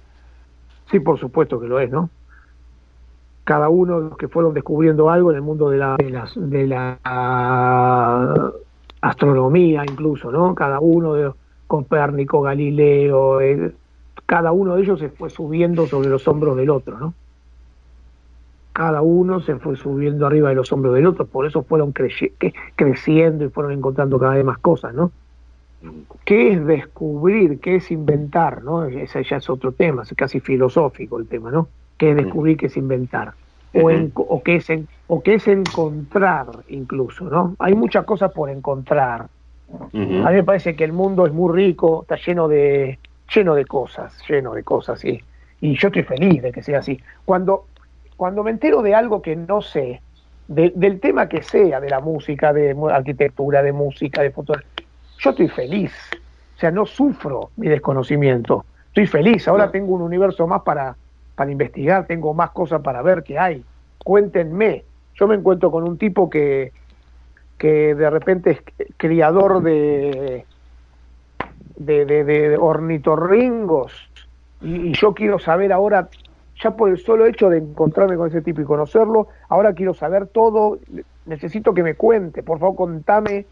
Sí, 0.90 1.00
por 1.00 1.18
supuesto 1.18 1.60
que 1.60 1.66
lo 1.66 1.80
es, 1.80 1.90
¿no? 1.90 2.10
Cada 3.44 3.68
uno 3.68 4.00
de 4.00 4.08
los 4.10 4.18
que 4.18 4.28
fueron 4.28 4.54
descubriendo 4.54 5.10
algo 5.10 5.30
en 5.30 5.36
el 5.36 5.42
mundo 5.42 5.70
de 5.70 5.78
la, 5.78 5.96
de 5.96 6.66
la, 6.66 6.98
astronomía 9.00 9.84
incluso, 9.88 10.30
¿no? 10.30 10.54
Cada 10.54 10.80
uno 10.80 11.14
de 11.14 11.32
Copérnico, 11.66 12.42
Galileo, 12.42 13.40
eh, 13.40 13.72
cada 14.26 14.52
uno 14.52 14.76
de 14.76 14.82
ellos 14.82 14.98
se 14.98 15.08
fue 15.08 15.30
subiendo 15.30 15.86
sobre 15.86 16.08
los 16.08 16.26
hombros 16.28 16.56
del 16.56 16.70
otro, 16.70 16.98
¿no? 16.98 17.14
Cada 18.78 19.02
uno 19.02 19.40
se 19.40 19.56
fue 19.56 19.74
subiendo 19.74 20.24
arriba 20.24 20.50
de 20.50 20.54
los 20.54 20.70
hombros 20.70 20.94
del 20.94 21.08
otro, 21.08 21.26
por 21.26 21.44
eso 21.44 21.64
fueron 21.64 21.92
creciendo 21.92 23.44
y 23.44 23.48
fueron 23.48 23.72
encontrando 23.72 24.20
cada 24.20 24.34
vez 24.34 24.44
más 24.44 24.58
cosas, 24.58 24.94
¿no? 24.94 25.10
¿Qué 26.24 26.52
es 26.52 26.64
descubrir? 26.64 27.58
¿Qué 27.58 27.74
es 27.74 27.90
inventar? 27.90 28.62
¿no? 28.62 28.84
Ese 28.84 29.24
ya 29.24 29.38
es 29.38 29.50
otro 29.50 29.72
tema, 29.72 30.04
es 30.04 30.14
casi 30.16 30.38
filosófico 30.38 31.18
el 31.18 31.26
tema, 31.26 31.50
¿no? 31.50 31.66
¿Qué 31.96 32.10
es 32.10 32.16
descubrir? 32.18 32.56
¿Qué 32.56 32.66
es 32.66 32.76
inventar? 32.76 33.32
O, 33.74 33.90
o, 34.14 34.42
qué 34.44 34.54
es 34.54 34.68
o 35.08 35.22
qué 35.24 35.34
es 35.34 35.48
encontrar 35.48 36.46
incluso, 36.68 37.24
¿no? 37.24 37.56
Hay 37.58 37.74
muchas 37.74 38.04
cosas 38.04 38.30
por 38.30 38.48
encontrar. 38.48 39.26
A 39.72 39.96
mí 39.96 40.22
me 40.22 40.44
parece 40.44 40.76
que 40.76 40.84
el 40.84 40.92
mundo 40.92 41.26
es 41.26 41.32
muy 41.32 41.52
rico, 41.52 42.02
está 42.02 42.14
lleno 42.14 42.46
de 42.46 43.00
lleno 43.34 43.56
de 43.56 43.64
cosas, 43.64 44.16
lleno 44.28 44.54
de 44.54 44.62
cosas, 44.62 45.00
sí. 45.00 45.20
Y 45.60 45.76
yo 45.76 45.88
estoy 45.88 46.04
feliz 46.04 46.40
de 46.42 46.52
que 46.52 46.62
sea 46.62 46.78
así. 46.78 47.00
Cuando 47.24 47.66
cuando 48.18 48.42
me 48.42 48.50
entero 48.50 48.82
de 48.82 48.96
algo 48.96 49.22
que 49.22 49.36
no 49.36 49.62
sé, 49.62 50.02
del 50.48 50.98
tema 50.98 51.28
que 51.28 51.40
sea, 51.40 51.78
de 51.80 51.88
la 51.88 52.00
música, 52.00 52.52
de 52.52 52.76
arquitectura, 52.90 53.62
de 53.62 53.72
música, 53.72 54.22
de 54.22 54.32
fotografía, 54.32 54.84
yo 55.18 55.30
estoy 55.30 55.46
feliz. 55.48 55.92
O 56.56 56.58
sea, 56.58 56.72
no 56.72 56.84
sufro 56.84 57.50
mi 57.56 57.68
desconocimiento. 57.68 58.64
Estoy 58.88 59.06
feliz. 59.06 59.46
Ahora 59.46 59.70
tengo 59.70 59.94
un 59.94 60.02
universo 60.02 60.48
más 60.48 60.62
para, 60.62 60.96
para 61.36 61.52
investigar, 61.52 62.06
tengo 62.06 62.34
más 62.34 62.50
cosas 62.50 62.82
para 62.82 63.02
ver 63.02 63.22
que 63.22 63.38
hay. 63.38 63.62
Cuéntenme. 64.02 64.82
Yo 65.14 65.28
me 65.28 65.36
encuentro 65.36 65.70
con 65.70 65.84
un 65.84 65.96
tipo 65.96 66.28
que, 66.28 66.72
que 67.56 67.94
de 67.94 68.10
repente 68.10 68.50
es 68.50 68.62
criador 68.96 69.62
de, 69.62 70.44
de, 71.76 72.04
de, 72.04 72.56
ornitorringos 72.56 73.92
y, 74.60 74.92
yo 74.94 75.14
quiero 75.14 75.38
saber 75.38 75.72
ahora 75.72 76.08
ya 76.62 76.72
por 76.72 76.90
el 76.90 76.98
solo 76.98 77.26
hecho 77.26 77.48
de 77.48 77.58
encontrarme 77.58 78.16
con 78.16 78.28
ese 78.28 78.42
tipo 78.42 78.60
y 78.60 78.64
conocerlo, 78.64 79.28
ahora 79.48 79.72
quiero 79.74 79.94
saber 79.94 80.26
todo, 80.26 80.78
necesito 81.26 81.74
que 81.74 81.82
me 81.82 81.94
cuente, 81.94 82.42
por 82.42 82.58
favor 82.58 82.76
contame 82.76 83.46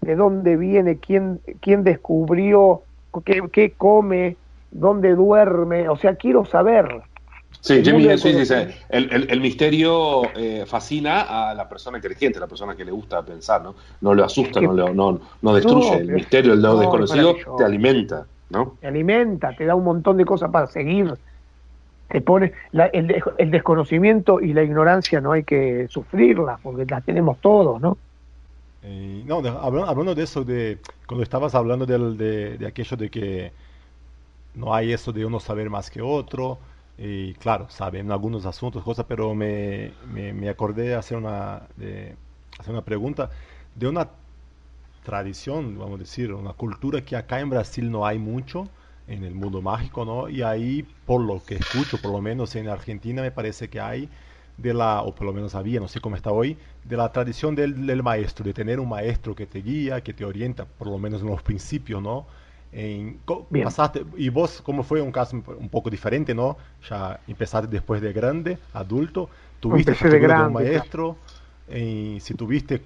de 0.00 0.16
dónde 0.16 0.56
viene, 0.56 0.96
quién, 0.96 1.40
quién 1.60 1.84
descubrió, 1.84 2.82
qué, 3.24 3.42
qué 3.52 3.72
come, 3.72 4.36
dónde 4.70 5.14
duerme, 5.14 5.88
o 5.88 5.96
sea, 5.96 6.14
quiero 6.14 6.44
saber. 6.44 7.02
Sí, 7.60 7.84
Jimmy, 7.84 8.16
sí, 8.16 8.46
sí, 8.46 8.54
El, 8.88 9.28
el, 9.28 9.40
misterio 9.40 10.22
eh, 10.34 10.64
fascina 10.66 11.50
a 11.50 11.54
la 11.54 11.68
persona 11.68 11.98
inteligente, 11.98 12.38
a 12.38 12.40
la 12.40 12.46
persona 12.46 12.74
que 12.74 12.86
le 12.86 12.90
gusta 12.90 13.22
pensar, 13.22 13.62
¿no? 13.62 13.74
No 14.00 14.14
lo 14.14 14.24
asusta, 14.24 14.62
no, 14.62 14.72
lo, 14.72 14.94
no, 14.94 15.20
no 15.42 15.54
destruye. 15.54 15.96
el 15.96 16.12
misterio, 16.12 16.54
el 16.54 16.62
lado 16.62 16.78
desconocido, 16.78 17.36
te 17.58 17.64
alimenta, 17.64 18.24
¿no? 18.48 18.78
Te 18.80 18.86
alimenta, 18.86 19.54
te 19.54 19.66
da 19.66 19.74
un 19.74 19.84
montón 19.84 20.16
de 20.16 20.24
cosas 20.24 20.50
para 20.50 20.68
seguir 20.68 21.12
te 22.10 22.20
pone 22.20 22.52
el, 22.72 23.50
desconocimiento 23.50 24.40
y 24.40 24.52
la 24.52 24.62
ignorancia 24.62 25.20
no 25.20 25.32
hay 25.32 25.44
que 25.44 25.86
sufrirla 25.88 26.58
porque 26.62 26.84
las 26.86 27.04
tenemos 27.04 27.38
todos, 27.40 27.80
¿no? 27.80 27.96
Eh, 28.82 29.22
no, 29.26 29.38
hablando, 29.38 30.14
de 30.14 30.22
eso, 30.22 30.42
de 30.42 30.78
cuando 31.06 31.22
estabas 31.22 31.54
hablando 31.54 31.86
de, 31.86 32.56
de, 32.58 32.66
aquello 32.66 32.96
de 32.96 33.10
que 33.10 33.52
no 34.54 34.74
hay 34.74 34.92
eso 34.92 35.12
de 35.12 35.24
uno 35.24 35.38
saber 35.38 35.70
más 35.70 35.90
que 35.90 36.02
otro, 36.02 36.58
y 36.98 37.34
claro, 37.34 37.66
saben 37.70 38.10
algunos 38.10 38.44
asuntos, 38.44 38.82
cosas, 38.82 39.06
pero 39.08 39.34
me, 39.34 39.92
me, 40.12 40.48
acordé 40.48 40.94
hacer 40.94 41.16
una, 41.16 41.62
de, 41.76 42.16
hacer 42.58 42.72
una 42.72 42.82
pregunta 42.82 43.30
de 43.74 43.86
una 43.88 44.08
tradición, 45.04 45.78
vamos 45.78 45.94
a 45.94 46.02
decir, 46.02 46.32
una 46.32 46.54
cultura 46.54 47.02
que 47.02 47.16
acá 47.16 47.40
en 47.40 47.50
Brasil 47.50 47.90
no 47.90 48.04
hay 48.04 48.18
mucho, 48.18 48.68
en 49.10 49.24
el 49.24 49.34
mundo 49.34 49.60
mágico, 49.60 50.04
¿no? 50.04 50.28
Y 50.28 50.42
ahí, 50.42 50.86
por 51.04 51.20
lo 51.20 51.42
que 51.44 51.56
escucho, 51.56 51.98
por 52.00 52.12
lo 52.12 52.20
menos 52.20 52.54
en 52.54 52.68
Argentina 52.68 53.22
me 53.22 53.32
parece 53.32 53.68
que 53.68 53.80
hay 53.80 54.08
de 54.56 54.72
la, 54.72 55.02
o 55.02 55.14
por 55.14 55.26
lo 55.26 55.32
menos 55.32 55.54
había, 55.54 55.80
no 55.80 55.88
sé 55.88 56.00
cómo 56.00 56.16
está 56.16 56.30
hoy, 56.30 56.56
de 56.84 56.96
la 56.96 57.10
tradición 57.10 57.54
del, 57.56 58.02
maestro, 58.02 58.44
de 58.44 58.54
tener 58.54 58.78
un 58.78 58.88
maestro 58.88 59.34
que 59.34 59.46
te 59.46 59.60
guía, 59.60 60.00
que 60.00 60.14
te 60.14 60.24
orienta, 60.24 60.64
por 60.64 60.86
lo 60.88 60.98
menos 60.98 61.22
en 61.22 61.28
los 61.28 61.42
principios, 61.42 62.00
¿no? 62.00 62.26
En, 62.72 63.18
pasaste, 63.64 64.04
y 64.16 64.28
vos, 64.28 64.62
como 64.62 64.84
fue 64.84 65.00
un 65.00 65.10
caso 65.10 65.36
un 65.36 65.68
poco 65.68 65.90
diferente, 65.90 66.32
¿no? 66.32 66.56
Ya 66.88 67.18
empezaste 67.26 67.66
después 67.66 68.00
de 68.00 68.12
grande, 68.12 68.58
adulto, 68.72 69.28
tuviste 69.58 69.92
de 69.92 70.26
un 70.26 70.52
maestro, 70.52 71.16
y 71.68 72.18
si 72.20 72.34
tuviste 72.34 72.80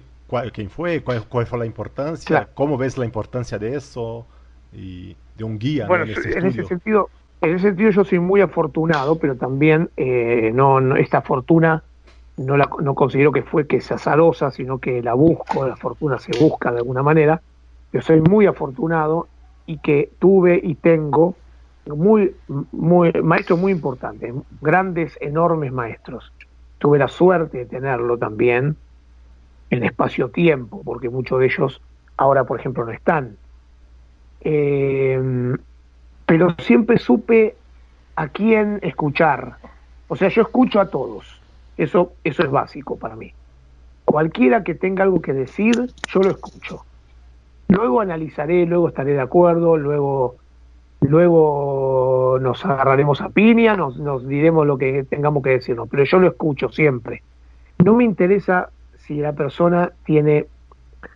quién 0.53 0.71
fue, 0.71 1.03
cuál, 1.03 1.27
cuál, 1.27 1.45
fue 1.45 1.59
la 1.59 1.65
importancia, 1.67 2.49
cómo 2.55 2.77
ves 2.77 2.97
la 2.97 3.05
importancia 3.05 3.59
de 3.59 3.75
eso, 3.75 4.25
y 4.75 5.15
de 5.37 5.43
un 5.43 5.57
guía. 5.57 5.87
Bueno, 5.87 6.05
en, 6.05 6.45
ese 6.45 6.65
sentido, 6.65 7.09
en 7.41 7.55
ese 7.55 7.67
sentido 7.67 7.91
yo 7.91 8.03
soy 8.03 8.19
muy 8.19 8.41
afortunado, 8.41 9.17
pero 9.17 9.35
también 9.35 9.89
eh, 9.97 10.51
no, 10.53 10.95
esta 10.95 11.21
fortuna 11.21 11.83
no 12.37 12.57
la 12.57 12.69
no 12.81 12.95
considero 12.95 13.31
que 13.31 13.43
fue 13.43 13.65
que 13.65 13.79
sea 13.81 13.95
azarosa, 13.95 14.51
sino 14.51 14.79
que 14.79 15.01
la 15.01 15.13
busco, 15.13 15.67
la 15.67 15.75
fortuna 15.75 16.17
se 16.19 16.37
busca 16.37 16.71
de 16.71 16.79
alguna 16.79 17.03
manera. 17.03 17.41
Yo 17.93 18.01
soy 18.01 18.21
muy 18.21 18.45
afortunado 18.45 19.27
y 19.65 19.77
que 19.77 20.11
tuve 20.19 20.59
y 20.61 20.75
tengo 20.75 21.35
muy, 21.85 22.35
muy 22.71 23.11
maestros 23.23 23.59
muy 23.59 23.71
importantes, 23.71 24.33
grandes, 24.61 25.17
enormes 25.21 25.71
maestros. 25.71 26.31
Tuve 26.77 26.97
la 26.97 27.07
suerte 27.07 27.59
de 27.59 27.65
tenerlo 27.65 28.17
también 28.17 28.75
en 29.69 29.83
espacio-tiempo, 29.83 30.81
porque 30.83 31.09
muchos 31.09 31.39
de 31.39 31.45
ellos 31.45 31.81
ahora, 32.17 32.43
por 32.45 32.59
ejemplo, 32.59 32.85
no 32.85 32.91
están. 32.91 33.37
Eh, 34.45 35.55
pero 36.25 36.55
siempre 36.59 36.97
supe 36.97 37.55
a 38.15 38.27
quién 38.29 38.79
escuchar. 38.83 39.57
O 40.07 40.15
sea, 40.15 40.29
yo 40.29 40.43
escucho 40.43 40.79
a 40.79 40.89
todos. 40.89 41.41
Eso, 41.77 42.13
eso 42.23 42.43
es 42.43 42.51
básico 42.51 42.97
para 42.97 43.15
mí. 43.15 43.33
Cualquiera 44.05 44.63
que 44.63 44.75
tenga 44.75 45.03
algo 45.03 45.21
que 45.21 45.33
decir, 45.33 45.91
yo 46.07 46.19
lo 46.21 46.29
escucho. 46.29 46.85
Luego 47.67 47.99
analizaré, 47.99 48.65
luego 48.65 48.87
estaré 48.87 49.13
de 49.13 49.21
acuerdo, 49.21 49.77
luego, 49.77 50.35
luego 51.01 52.37
nos 52.39 52.63
agarraremos 52.63 53.21
a 53.21 53.29
piña, 53.29 53.75
nos, 53.75 53.97
nos 53.97 54.27
diremos 54.27 54.67
lo 54.67 54.77
que 54.77 55.03
tengamos 55.03 55.41
que 55.43 55.49
decirnos, 55.49 55.89
pero 55.89 56.03
yo 56.03 56.19
lo 56.19 56.27
escucho 56.27 56.69
siempre. 56.69 57.23
No 57.83 57.95
me 57.95 58.03
interesa 58.03 58.69
si 58.99 59.15
la 59.15 59.33
persona 59.33 59.91
tiene 60.05 60.45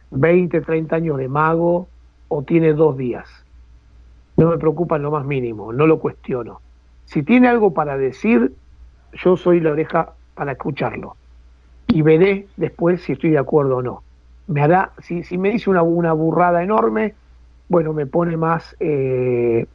20, 0.10 0.62
30 0.62 0.96
años 0.96 1.18
de 1.18 1.28
mago, 1.28 1.88
o 2.30 2.44
tiene 2.44 2.74
dos 2.74 2.98
días. 2.98 3.28
No 4.38 4.48
me 4.48 4.58
preocupa 4.58 4.96
en 4.96 5.02
lo 5.02 5.12
más 5.12 5.26
mínimo, 5.26 5.74
no 5.74 5.86
lo 5.86 6.00
cuestiono. 6.00 6.62
Si 7.06 7.24
tiene 7.24 7.50
algo 7.50 7.74
para 7.74 7.98
decir, 7.98 8.54
yo 9.14 9.36
soy 9.36 9.60
la 9.60 9.72
oreja 9.72 10.14
para 10.36 10.54
escucharlo. 10.54 11.18
Y 11.88 12.04
veré 12.04 12.48
después 12.56 13.02
si 13.02 13.14
estoy 13.14 13.32
de 13.32 13.40
acuerdo 13.40 13.78
o 13.78 13.82
no. 13.82 14.04
Me 14.48 14.62
hará, 14.62 14.92
si, 15.00 15.24
si 15.24 15.38
me 15.38 15.50
dice 15.50 15.70
una, 15.70 15.82
burrada 15.82 16.64
enorme, 16.64 17.16
bueno, 17.68 17.94
me 17.94 18.06
pone 18.06 18.38
más, 18.38 18.76
eh, 18.80 19.66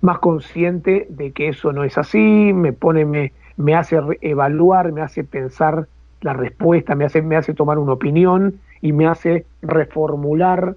más 0.00 0.18
consciente 0.18 1.06
de 1.08 1.32
que 1.32 1.48
eso 1.48 1.72
no 1.72 1.84
es 1.84 1.96
así, 1.96 2.52
me 2.52 2.72
pone, 2.72 3.04
me, 3.04 3.32
me 3.56 3.74
hace 3.74 3.98
evaluar, 4.20 4.92
me 4.92 5.00
hace 5.00 5.24
pensar 5.24 5.88
la 6.20 6.32
respuesta, 6.32 6.94
me 6.94 7.04
hace, 7.04 7.22
me 7.22 7.36
hace 7.36 7.54
tomar 7.54 7.78
una 7.78 7.92
opinión 7.92 8.60
y 8.80 8.92
me 8.92 9.06
hace 9.06 9.46
reformular 9.62 10.76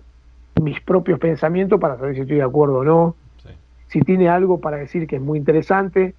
mis 0.60 0.80
propios 0.82 1.20
pensamientos 1.20 1.80
para 1.80 1.98
saber 1.98 2.16
si 2.16 2.22
estoy 2.22 2.38
de 2.38 2.44
acuerdo 2.44 2.80
o 2.80 2.84
no. 2.84 3.16
Si 3.88 4.02
tiene 4.02 4.30
algo 4.30 4.60
para 4.60 4.78
decir 4.78 5.08
que 5.08 5.16
es 5.16 5.22
muy 5.22 5.40
interesante, 5.40 6.14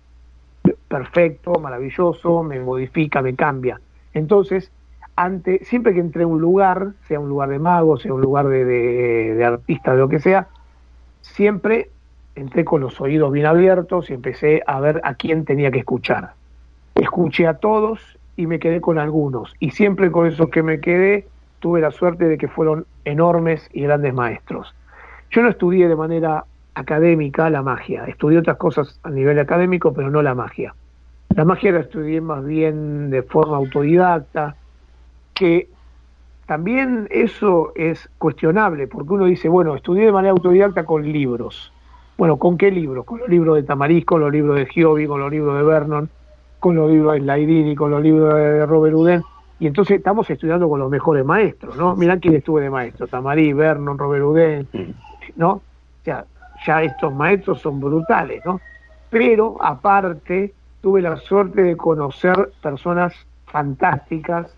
perfecto, 0.88 1.52
maravilloso, 1.60 2.42
me 2.42 2.58
modifica, 2.58 3.22
me 3.22 3.36
cambia. 3.36 3.80
Entonces, 4.12 4.72
ante, 5.14 5.64
siempre 5.64 5.94
que 5.94 6.00
entré 6.00 6.24
a 6.24 6.26
un 6.26 6.40
lugar, 6.40 6.94
sea 7.06 7.20
un 7.20 7.28
lugar 7.28 7.48
de 7.50 7.60
mago, 7.60 7.96
sea 7.96 8.12
un 8.12 8.20
lugar 8.20 8.48
de, 8.48 8.64
de 8.64 9.44
artista, 9.44 9.92
de 9.92 9.98
lo 9.98 10.08
que 10.08 10.18
sea, 10.18 10.48
siempre 11.20 11.90
entré 12.34 12.64
con 12.64 12.80
los 12.80 13.00
oídos 13.00 13.30
bien 13.30 13.46
abiertos 13.46 14.10
y 14.10 14.14
empecé 14.14 14.62
a 14.66 14.80
ver 14.80 15.00
a 15.04 15.14
quién 15.14 15.44
tenía 15.44 15.70
que 15.70 15.80
escuchar. 15.80 16.32
Escuché 16.96 17.46
a 17.46 17.54
todos 17.54 18.18
y 18.36 18.46
me 18.46 18.58
quedé 18.58 18.80
con 18.80 18.98
algunos. 18.98 19.54
Y 19.60 19.70
siempre 19.70 20.10
con 20.10 20.26
esos 20.26 20.48
que 20.48 20.62
me 20.62 20.80
quedé 20.80 21.28
tuve 21.60 21.80
la 21.80 21.90
suerte 21.90 22.24
de 22.26 22.36
que 22.36 22.48
fueron 22.48 22.86
enormes 23.04 23.68
y 23.72 23.82
grandes 23.82 24.12
maestros. 24.12 24.74
Yo 25.30 25.42
no 25.42 25.48
estudié 25.48 25.88
de 25.88 25.96
manera 25.96 26.44
académica 26.74 27.48
la 27.50 27.62
magia, 27.62 28.06
estudié 28.06 28.38
otras 28.38 28.56
cosas 28.56 28.98
a 29.02 29.10
nivel 29.10 29.38
académico, 29.38 29.92
pero 29.92 30.10
no 30.10 30.22
la 30.22 30.34
magia. 30.34 30.74
La 31.36 31.44
magia 31.44 31.72
la 31.72 31.80
estudié 31.80 32.20
más 32.20 32.44
bien 32.44 33.10
de 33.10 33.22
forma 33.22 33.56
autodidacta, 33.56 34.56
que 35.34 35.68
también 36.46 37.06
eso 37.10 37.72
es 37.76 38.10
cuestionable, 38.18 38.88
porque 38.88 39.12
uno 39.12 39.26
dice, 39.26 39.48
bueno, 39.48 39.76
estudié 39.76 40.06
de 40.06 40.12
manera 40.12 40.32
autodidacta 40.32 40.84
con 40.84 41.04
libros. 41.04 41.72
Bueno, 42.18 42.38
¿con 42.38 42.58
qué 42.58 42.72
libros? 42.72 43.04
Con 43.04 43.20
los 43.20 43.28
libros 43.28 43.54
de 43.56 43.62
Tamariz, 43.62 44.04
con 44.04 44.20
los 44.20 44.32
libros 44.32 44.56
de 44.56 44.66
Giovi, 44.66 45.06
con 45.06 45.20
los 45.20 45.30
libros 45.30 45.56
de 45.56 45.62
Vernon, 45.62 46.10
con 46.58 46.74
los 46.74 46.90
libros 46.90 47.14
de 47.14 47.20
Slaidini, 47.20 47.76
con 47.76 47.92
los 47.92 48.02
libros 48.02 48.34
de 48.34 48.66
Robert 48.66 48.94
Uden. 48.94 49.22
Y 49.60 49.66
entonces 49.66 49.98
estamos 49.98 50.28
estudiando 50.30 50.68
con 50.68 50.80
los 50.80 50.90
mejores 50.90 51.24
maestros, 51.24 51.76
¿no? 51.76 51.94
Mirá 51.94 52.18
quién 52.18 52.34
estuve 52.34 52.62
de 52.62 52.70
maestro, 52.70 53.06
Tamariz, 53.06 53.54
Vernon, 53.54 53.98
Robert 53.98 54.24
Uden, 54.24 54.66
¿no? 55.36 55.50
O 55.50 55.62
sea, 56.02 56.24
ya 56.66 56.82
estos 56.82 57.14
maestros 57.14 57.60
son 57.60 57.78
brutales, 57.78 58.42
¿no? 58.46 58.58
Pero 59.10 59.62
aparte 59.62 60.54
tuve 60.80 61.02
la 61.02 61.16
suerte 61.18 61.62
de 61.62 61.76
conocer 61.76 62.52
personas 62.62 63.14
fantásticas 63.44 64.50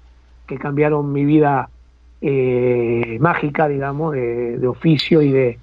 que 0.47 0.57
cambiaron 0.57 1.13
mi 1.13 1.25
vida 1.25 1.69
eh, 2.21 3.19
mágica, 3.21 3.67
digamos, 3.67 4.13
de, 4.15 4.65
oficio 4.69 5.21
y 5.21 5.33
de 5.33 5.59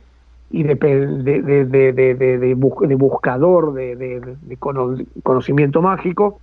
y 0.52 0.64
de, 0.64 0.76
de, 0.76 1.64
de, 1.94 2.38
de 2.40 2.96
buscador 2.96 3.74
de, 3.74 4.36
conocimiento 5.24 5.82
mágico. 5.82 6.42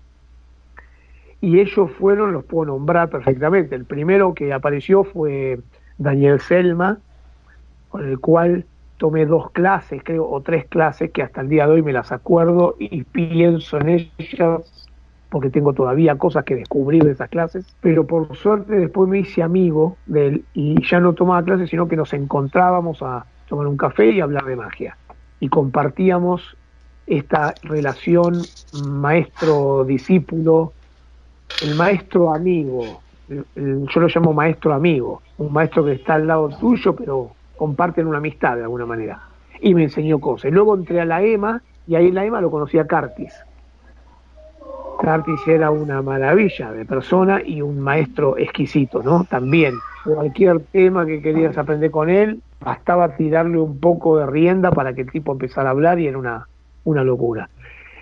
Y 1.40 1.60
ellos 1.60 1.90
fueron, 1.98 2.32
los 2.32 2.44
puedo 2.44 2.72
nombrar 2.72 3.10
perfectamente. 3.10 3.74
El 3.74 3.84
primero 3.84 4.34
que 4.34 4.52
apareció 4.52 5.04
fue 5.04 5.60
Daniel 5.98 6.40
Selma, 6.40 6.98
con 7.88 8.08
el 8.08 8.18
cual 8.18 8.64
tomé 8.96 9.26
dos 9.26 9.50
clases, 9.50 10.02
creo, 10.02 10.28
o 10.28 10.40
tres 10.40 10.66
clases, 10.66 11.10
que 11.10 11.22
hasta 11.22 11.42
el 11.42 11.48
día 11.48 11.66
de 11.66 11.74
hoy 11.74 11.82
me 11.82 11.92
las 11.92 12.12
acuerdo 12.12 12.76
y 12.78 13.04
pienso 13.04 13.78
en 13.78 13.88
ellas 14.18 14.86
porque 15.28 15.50
tengo 15.50 15.72
todavía 15.72 16.16
cosas 16.16 16.44
que 16.44 16.54
descubrir 16.54 17.04
de 17.04 17.12
esas 17.12 17.28
clases, 17.28 17.66
pero 17.80 18.06
por 18.06 18.34
suerte 18.36 18.74
después 18.74 19.08
me 19.08 19.18
hice 19.18 19.42
amigo 19.42 19.96
de 20.06 20.28
él 20.28 20.44
y 20.54 20.82
ya 20.86 21.00
no 21.00 21.14
tomaba 21.14 21.42
clases, 21.44 21.68
sino 21.68 21.88
que 21.88 21.96
nos 21.96 22.12
encontrábamos 22.12 23.02
a 23.02 23.26
tomar 23.48 23.66
un 23.66 23.76
café 23.76 24.10
y 24.10 24.20
hablar 24.20 24.44
de 24.44 24.56
magia. 24.56 24.96
Y 25.40 25.48
compartíamos 25.48 26.56
esta 27.06 27.54
relación 27.62 28.40
maestro-discípulo, 28.88 30.72
el 31.62 31.74
maestro 31.74 32.34
amigo, 32.34 33.00
yo 33.28 34.00
lo 34.00 34.08
llamo 34.08 34.32
maestro 34.32 34.74
amigo, 34.74 35.22
un 35.38 35.52
maestro 35.52 35.84
que 35.84 35.92
está 35.92 36.14
al 36.14 36.26
lado 36.26 36.48
tuyo, 36.48 36.94
pero 36.94 37.30
comparten 37.56 38.06
una 38.06 38.18
amistad 38.18 38.56
de 38.56 38.62
alguna 38.62 38.86
manera. 38.86 39.20
Y 39.60 39.74
me 39.74 39.84
enseñó 39.84 40.18
cosas. 40.18 40.52
Luego 40.52 40.74
entré 40.74 41.00
a 41.00 41.04
la 41.04 41.22
EMA 41.22 41.62
y 41.86 41.94
ahí 41.94 42.08
en 42.08 42.14
la 42.14 42.24
EMA 42.24 42.40
lo 42.40 42.50
conocí 42.50 42.78
a 42.78 42.86
Cartis 42.86 43.32
Curtis 44.96 45.46
era 45.46 45.70
una 45.70 46.02
maravilla 46.02 46.72
de 46.72 46.84
persona 46.84 47.40
y 47.44 47.62
un 47.62 47.78
maestro 47.80 48.36
exquisito, 48.38 49.02
¿no? 49.02 49.24
También, 49.24 49.74
cualquier 50.04 50.60
tema 50.72 51.06
que 51.06 51.20
querías 51.20 51.56
aprender 51.58 51.90
con 51.90 52.08
él, 52.08 52.40
bastaba 52.60 53.16
tirarle 53.16 53.58
un 53.58 53.78
poco 53.78 54.18
de 54.18 54.26
rienda 54.26 54.70
para 54.70 54.94
que 54.94 55.02
el 55.02 55.10
tipo 55.10 55.32
empezara 55.32 55.68
a 55.68 55.72
hablar 55.72 56.00
y 56.00 56.08
era 56.08 56.18
una, 56.18 56.48
una 56.84 57.04
locura. 57.04 57.48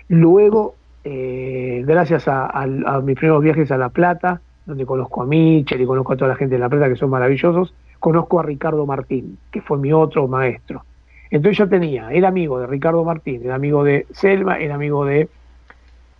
Luego, 0.07 0.75
eh, 1.05 1.83
gracias 1.85 2.27
a, 2.27 2.65
mis 3.03 3.15
primeros 3.15 3.43
viajes 3.43 3.71
a 3.71 3.77
La 3.77 3.89
Plata, 3.89 4.41
donde 4.65 4.85
conozco 4.85 5.21
a 5.21 5.25
Michel 5.25 5.79
y 5.79 5.85
conozco 5.85 6.13
a 6.13 6.17
toda 6.17 6.29
la 6.29 6.35
gente 6.35 6.55
de 6.55 6.59
La 6.59 6.67
Plata 6.67 6.89
que 6.89 6.95
son 6.95 7.11
maravillosos, 7.11 7.73
conozco 7.99 8.39
a 8.39 8.43
Ricardo 8.43 8.85
Martín, 8.85 9.37
que 9.51 9.61
fue 9.61 9.77
mi 9.77 9.93
otro 9.93 10.27
maestro. 10.27 10.83
Entonces 11.29 11.59
yo 11.59 11.69
tenía, 11.69 12.11
era 12.11 12.29
amigo 12.29 12.59
de 12.59 12.67
Ricardo 12.67 13.03
Martín, 13.03 13.41
era 13.43 13.55
amigo 13.55 13.83
de 13.83 14.07
Selma, 14.11 14.57
era 14.57 14.75
amigo 14.75 15.05
de 15.05 15.29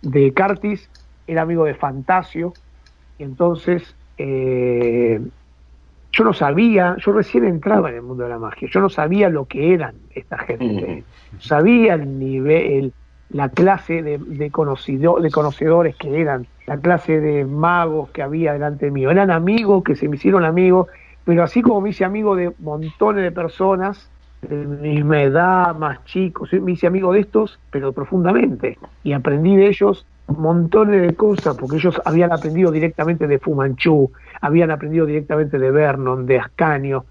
de 0.02 0.32
Cartis, 0.32 0.88
era 1.26 1.42
amigo 1.42 1.64
de 1.64 1.74
Fantasio, 1.74 2.52
y 3.18 3.24
entonces 3.24 3.96
eh, 4.18 5.20
yo 6.12 6.24
no 6.24 6.32
sabía, 6.32 6.96
yo 6.98 7.12
recién 7.12 7.44
entraba 7.44 7.90
en 7.90 7.96
el 7.96 8.02
mundo 8.02 8.22
de 8.22 8.30
la 8.30 8.38
magia, 8.38 8.68
yo 8.70 8.80
no 8.80 8.88
sabía 8.88 9.28
lo 9.28 9.46
que 9.46 9.74
eran 9.74 9.94
esta 10.14 10.38
gente, 10.38 11.04
sabía 11.40 11.94
el 11.94 12.18
nivel, 12.18 12.92
la 13.30 13.48
clase 13.48 14.02
de, 14.02 14.18
de, 14.18 14.50
de 14.50 15.30
conocedores 15.30 15.96
que 15.96 16.20
eran, 16.20 16.46
la 16.66 16.78
clase 16.78 17.20
de 17.20 17.44
magos 17.44 18.10
que 18.10 18.22
había 18.22 18.52
delante 18.52 18.90
mío, 18.90 19.10
eran 19.10 19.30
amigos 19.30 19.84
que 19.84 19.96
se 19.96 20.08
me 20.08 20.16
hicieron 20.16 20.44
amigos, 20.44 20.88
pero 21.24 21.42
así 21.42 21.62
como 21.62 21.80
me 21.80 21.90
hice 21.90 22.04
amigo 22.04 22.36
de 22.36 22.52
montones 22.60 23.24
de 23.24 23.32
personas, 23.32 24.08
de 24.42 24.56
misma 24.56 25.22
edad, 25.22 25.74
más 25.74 26.04
chicos, 26.04 26.52
me 26.52 26.72
hice 26.72 26.86
amigo 26.86 27.12
de 27.12 27.20
estos, 27.20 27.58
pero 27.70 27.92
profundamente, 27.92 28.78
y 29.02 29.12
aprendí 29.12 29.56
de 29.56 29.66
ellos 29.66 30.06
montones 30.28 31.02
de 31.02 31.14
cosas, 31.14 31.56
porque 31.56 31.76
ellos 31.76 32.00
habían 32.04 32.32
aprendido 32.32 32.70
directamente 32.70 33.26
de 33.26 33.38
Fumanchu, 33.38 34.10
habían 34.40 34.70
aprendido 34.70 35.06
directamente 35.06 35.58
de 35.58 35.70
Vernon, 35.70 36.26
de 36.26 36.38
Ascanio, 36.38 37.06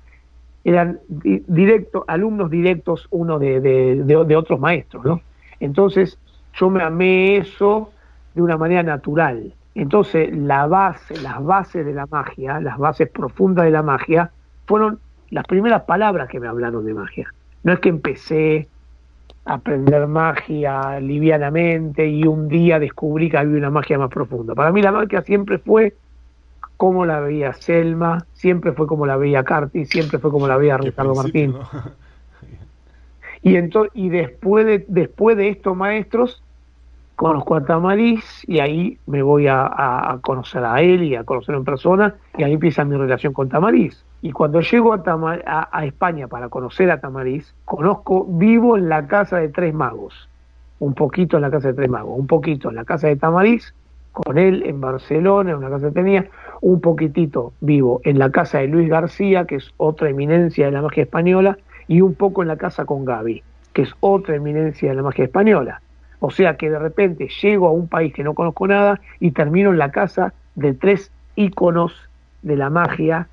eran 0.64 1.00
directo, 1.08 2.04
alumnos 2.08 2.50
directos 2.50 3.08
uno 3.12 3.38
de, 3.38 3.62
de, 3.62 4.04
de, 4.04 4.36
otros 4.36 4.60
maestros, 4.60 5.06
¿no? 5.06 5.22
Entonces 5.60 6.18
yo 6.54 6.70
me 6.70 6.84
amé 6.84 7.38
eso 7.38 7.92
de 8.34 8.42
una 8.42 8.58
manera 8.58 8.84
natural. 8.84 9.54
Entonces 9.74 10.36
la 10.36 10.68
base, 10.68 11.20
las 11.22 11.44
bases 11.44 11.86
de 11.86 11.94
la 11.94 12.06
magia, 12.06 12.60
las 12.60 12.78
bases 12.78 13.10
profundas 13.10 13.66
de 13.66 13.72
la 13.72 13.84
magia, 13.84 14.32
fueron 14.66 15.00
las 15.30 15.46
primeras 15.46 15.84
palabras 15.84 16.30
que 16.30 16.40
me 16.40 16.48
hablaron 16.48 16.86
de 16.86 16.94
magia. 16.94 17.34
No 17.64 17.74
es 17.74 17.80
que 17.80 17.90
empecé 17.90 18.68
a 19.46 19.56
aprender 19.56 20.08
magia 20.08 21.00
livianamente 21.00 22.08
y 22.08 22.26
un 22.26 22.48
día 22.48 22.80
descubrí 22.80 23.30
que 23.30 23.38
había 23.38 23.58
una 23.58 23.70
magia 23.70 23.98
más 23.98 24.10
profunda. 24.10 24.56
Para 24.56 24.72
mí 24.72 24.82
la 24.82 24.92
magia 24.92 25.22
siempre 25.22 25.58
fue 25.58 25.96
como 26.78 27.06
la 27.06 27.20
veía 27.20 27.54
Selma, 27.54 28.26
siempre 28.34 28.74
fue 28.74 28.88
como 28.88 29.06
la 29.06 29.18
veía 29.18 29.44
Carti, 29.44 29.86
siempre 29.86 30.20
fue 30.20 30.32
como 30.32 30.48
la 30.48 30.58
veía 30.58 30.78
Ricardo 30.78 31.16
Martín. 31.16 31.56
Y, 33.46 33.60
y 33.94 34.10
después, 34.10 34.66
de, 34.66 34.86
después 34.88 35.38
de 35.38 35.50
estos 35.50 35.78
maestros, 35.78 36.42
conozco 37.16 37.54
a 37.54 37.64
Tamariz 37.64 38.26
y 38.48 38.58
ahí 38.58 38.98
me 39.06 39.22
voy 39.22 39.46
a, 39.48 40.18
conocer 40.24 40.66
a 40.66 40.82
él 40.82 41.04
y 41.04 41.16
a 41.16 41.24
conocerlo 41.24 41.60
en 41.60 41.66
persona 41.66 42.16
y 42.40 42.44
ahí 42.44 42.54
empieza 42.54 42.84
mi 42.86 42.98
relación 42.98 43.34
con 43.34 43.48
Tamariz. 43.48 44.04
Y 44.24 44.32
cuando 44.32 44.62
llego 44.62 44.94
a, 44.94 45.70
a, 45.72 45.86
España 45.86 46.28
para 46.28 46.50
conocer 46.50 46.90
a 46.90 47.00
Tamariz, 47.00 47.54
conozco, 47.66 48.26
vivo 48.28 48.78
en 48.78 48.90
la 48.90 49.06
casa 49.06 49.38
de 49.38 49.50
tres 49.50 49.76
magos, 49.76 50.28
un 50.80 50.96
poquito 50.96 51.38
en 51.38 51.44
la 51.44 51.52
casa 51.52 51.68
de 51.68 51.76
tres 51.76 51.90
magos, 51.90 52.18
un 52.18 52.26
poquito 52.26 52.70
en 52.70 52.76
la 52.78 52.84
casa 52.84 53.10
de 53.10 53.16
Tamariz, 53.16 53.76
con 54.12 54.40
él 54.40 54.64
en 54.66 54.82
Barcelona, 54.82 55.52
en 55.52 55.58
una 55.58 55.70
casa 55.70 55.90
que 55.90 55.94
tenía, 55.94 56.26
un 56.62 56.82
poquitito 56.82 57.54
vivo 57.62 58.02
en 58.06 58.18
la 58.18 58.32
casa 58.32 58.58
de 58.58 58.70
Luis 58.70 58.90
García, 58.90 59.46
que 59.46 59.58
es 59.58 59.72
otra 59.78 60.10
eminencia 60.10 60.66
de 60.66 60.72
la 60.72 60.82
magia 60.82 61.04
española, 61.04 61.60
y 61.88 62.02
un 62.02 62.16
poco 62.16 62.42
en 62.42 62.48
la 62.48 62.58
casa 62.58 62.86
con 62.86 63.06
Gaby, 63.06 63.44
que 63.74 63.84
es 63.84 63.94
otra 64.00 64.36
eminencia 64.36 64.90
de 64.90 64.96
la 64.96 65.04
magia 65.04 65.26
española. 65.26 65.82
O 66.20 66.32
sea 66.32 66.58
que 66.58 66.70
de 66.70 66.80
repente 66.80 67.28
llego 67.42 67.68
a 67.68 67.72
un 67.72 67.88
país 67.88 68.14
que 68.14 68.24
no 68.24 68.34
conozco 68.34 68.68
nada 68.68 69.00
y 69.20 69.32
termino 69.32 69.72
en 69.72 69.78
la 69.78 69.92
casa 69.92 70.34
de 70.56 70.74
tres 70.74 71.12
íconos 71.36 71.94
de 72.42 72.56
la 72.56 72.70
magia, 72.70 73.28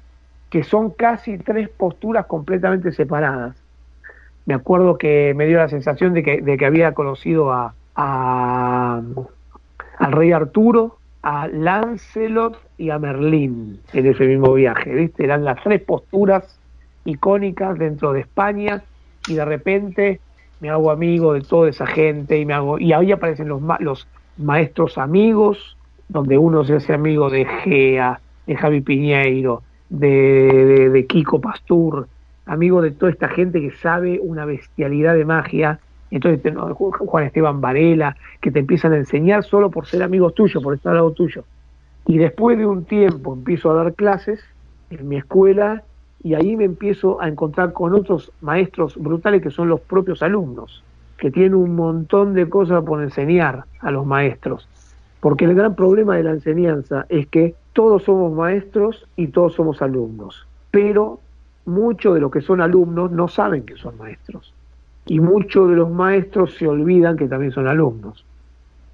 que 0.51 0.65
son 0.65 0.91
casi 0.91 1.39
tres 1.39 1.69
posturas 1.69 2.27
completamente 2.27 2.93
separadas. 2.93 3.57
Me 4.45 4.55
acuerdo 4.55 4.99
que 4.99 5.33
me 5.37 5.47
dio 5.47 5.59
la 5.59 5.69
sensación 5.69 6.15
de 6.15 6.23
que, 6.23 6.43
de 6.43 6.57
que 6.57 6.67
había 6.67 6.93
conocido 6.93 7.53
a, 7.53 7.75
al 7.95 9.03
rey 10.13 10.33
Arturo, 10.33 10.99
a 11.23 11.47
Lancelot 11.47 12.59
y 12.77 12.91
a 12.91 12.99
Merlín 12.99 13.81
en 13.93 14.07
ese 14.07 14.27
mismo 14.27 14.53
viaje, 14.55 14.93
¿viste? 14.93 15.25
Eran 15.25 15.45
las 15.45 15.63
tres 15.63 15.81
posturas 15.83 16.59
icónicas 17.05 17.79
dentro 17.79 18.13
de 18.13 18.21
España 18.21 18.83
y 19.27 19.35
de 19.35 19.45
repente 19.45 20.21
me 20.61 20.71
hago 20.71 20.91
amigo 20.91 21.33
de 21.33 21.41
toda 21.41 21.69
esa 21.69 21.87
gente 21.87 22.39
y 22.39 22.47
me 22.47 22.55
hago 22.55 22.79
y 22.79 22.93
ahí 22.93 23.13
aparecen 23.13 23.49
los, 23.49 23.61
los 23.81 24.07
maestros 24.39 24.99
amigos, 24.99 25.77
donde 26.09 26.39
uno 26.39 26.65
se 26.65 26.75
hace 26.75 26.93
amigo 26.93 27.31
de 27.31 27.45
Gea, 27.45 28.21
de 28.47 28.57
Javi 28.57 28.81
Piñeiro, 28.81 29.63
de, 29.89 30.91
de, 30.91 31.07
Kiko 31.07 31.41
Pastur, 31.41 32.09
amigo 32.47 32.81
de 32.81 32.93
toda 32.93 33.11
esta 33.11 33.29
gente 33.29 33.61
que 33.61 33.73
sabe 33.73 34.21
una 34.23 34.45
bestialidad 34.45 35.15
de 35.15 35.25
magia. 35.25 35.81
Entonces, 36.11 36.55
Juan 36.75 37.25
Esteban 37.25 37.61
Varela, 37.61 38.17
que 38.41 38.51
te 38.51 38.59
empiezan 38.59 38.93
a 38.93 38.97
enseñar 38.97 39.45
solo 39.45 39.71
por 39.71 39.87
ser 39.87 40.03
amigos 40.03 40.35
tuyos, 40.35 40.63
por 40.63 40.75
estar 40.75 40.91
al 40.91 40.97
lado 40.97 41.13
tuyo. 41.13 41.45
Y 42.07 42.19
después 42.19 42.59
de 42.59 42.67
un 42.67 42.85
tiempo 42.85 43.35
empiezo 43.35 43.71
a 43.71 43.75
dar 43.75 43.95
clases 43.95 44.41
en 44.91 45.09
mi 45.09 45.17
escuela 45.17 45.83
y 46.23 46.35
ahí 46.35 46.57
me 46.57 46.65
empiezo 46.65 47.21
a 47.21 47.29
encontrar 47.29 47.73
con 47.73 47.95
otros 47.95 48.33
maestros 48.41 48.97
brutales 48.97 49.43
que 49.43 49.51
son 49.51 49.69
los 49.69 49.81
propios 49.81 50.23
alumnos, 50.23 50.85
que 51.19 51.31
tienen 51.31 51.55
un 51.55 51.75
montón 51.75 52.35
de 52.35 52.49
cosas 52.49 52.85
por 52.85 53.03
enseñar 53.03 53.65
a 53.81 53.91
los 53.91 54.07
maestros. 54.07 54.69
Porque 55.21 55.45
el 55.45 55.55
gran 55.55 55.75
problema 55.75 56.17
de 56.17 56.25
la 56.25 56.33
enseñanza 56.33 57.07
es 57.09 57.27
que 57.27 57.55
todos 57.73 58.05
somos 58.05 58.33
maestros 58.33 59.07
y 59.17 59.29
todos 59.29 59.55
somos 59.55 59.83
alumnos, 59.83 60.47
pero 60.71 61.21
muchos 61.65 62.15
de 62.15 62.21
los 62.21 62.31
que 62.31 62.41
son 62.41 62.61
alumnos 62.61 63.11
no 63.11 63.29
saben 63.29 63.65
que 63.65 63.77
son 63.77 63.97
maestros. 63.99 64.53
Y 65.07 65.19
muchos 65.21 65.69
de 65.71 65.77
los 65.77 65.91
maestros 65.91 66.55
se 66.55 66.69
olvidan 66.69 67.17
que 67.17 67.27
también 67.27 67.53
son 67.53 67.67
alumnos. 67.67 68.25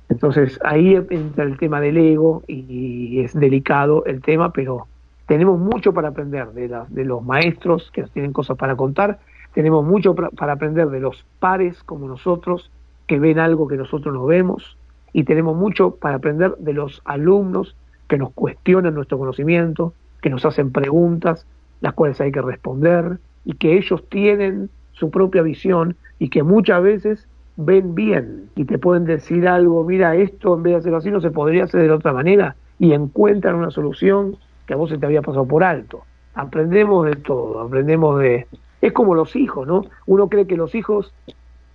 Entonces 0.09 0.59
ahí 0.65 0.95
entra 0.95 1.45
el 1.45 1.59
tema 1.59 1.81
del 1.81 1.99
ego 1.99 2.43
y 2.47 3.21
es 3.21 3.35
delicado 3.35 4.05
el 4.07 4.23
tema, 4.23 4.53
pero 4.53 4.87
tenemos 5.29 5.61
mucho 5.61 5.93
para 5.93 6.09
aprender 6.09 6.49
de, 6.53 6.75
de 6.89 7.05
los 7.05 7.23
maestros 7.23 7.91
que 7.93 8.03
tienen 8.05 8.33
cosas 8.33 8.57
para 8.57 8.77
contar, 8.77 9.19
tenemos 9.53 9.85
mucho 9.85 10.15
para 10.15 10.53
aprender 10.55 10.89
de 10.89 11.01
los 11.01 11.23
pares 11.39 11.83
como 11.83 12.09
nosotros 12.09 12.71
que 13.07 13.19
ven 13.19 13.39
algo 13.39 13.69
que 13.69 13.77
nosotros 13.77 14.15
no 14.15 14.25
vemos. 14.25 14.79
Y 15.13 15.25
tenemos 15.25 15.55
mucho 15.55 15.97
para 15.97 16.17
aprender 16.17 16.55
de 16.57 16.73
los 16.73 17.03
alumnos 17.05 17.77
que 18.09 18.17
nos 18.17 18.33
cuestionan 18.33 18.95
nuestro 18.95 19.19
conocimiento, 19.19 19.93
que 20.23 20.31
nos 20.31 20.47
hacen 20.47 20.73
preguntas, 20.73 21.47
las 21.83 21.93
cuales 21.93 22.19
hay 22.23 22.33
que 22.33 22.41
responder 22.41 23.19
y 23.45 23.53
que 23.53 23.77
ellos 23.77 24.03
tienen 24.09 24.71
su 24.93 25.11
propia 25.11 25.43
visión 25.43 25.97
y 26.19 26.31
que 26.31 26.43
muchas 26.43 26.83
veces 26.83 27.29
ven 27.57 27.95
bien 27.95 28.49
y 28.57 28.65
te 28.65 28.79
pueden 28.79 29.05
decir 29.05 29.47
algo, 29.47 29.85
mira, 29.85 30.17
esto 30.17 30.55
en 30.55 30.63
vez 30.63 30.73
de 30.73 30.79
hacerlo 30.79 30.99
así 30.99 31.11
no 31.11 31.21
se 31.21 31.31
podría 31.31 31.65
hacer 31.65 31.83
de 31.83 31.91
otra 31.91 32.15
manera 32.15 32.57
y 32.79 32.93
encuentran 32.93 33.57
una 33.57 33.71
solución 33.71 34.39
que 34.69 34.75
a 34.75 34.77
vos 34.77 34.91
se 34.91 34.99
te 34.99 35.07
había 35.07 35.23
pasado 35.23 35.47
por 35.47 35.65
alto. 35.65 36.05
Aprendemos 36.35 37.07
de 37.07 37.17
todo, 37.17 37.61
aprendemos 37.61 38.21
de... 38.21 38.47
Es 38.83 38.93
como 38.93 39.15
los 39.15 39.35
hijos, 39.35 39.67
¿no? 39.67 39.87
Uno 40.07 40.29
cree 40.29 40.47
que 40.47 40.59
los 40.59 40.75
hijos, 40.75 41.13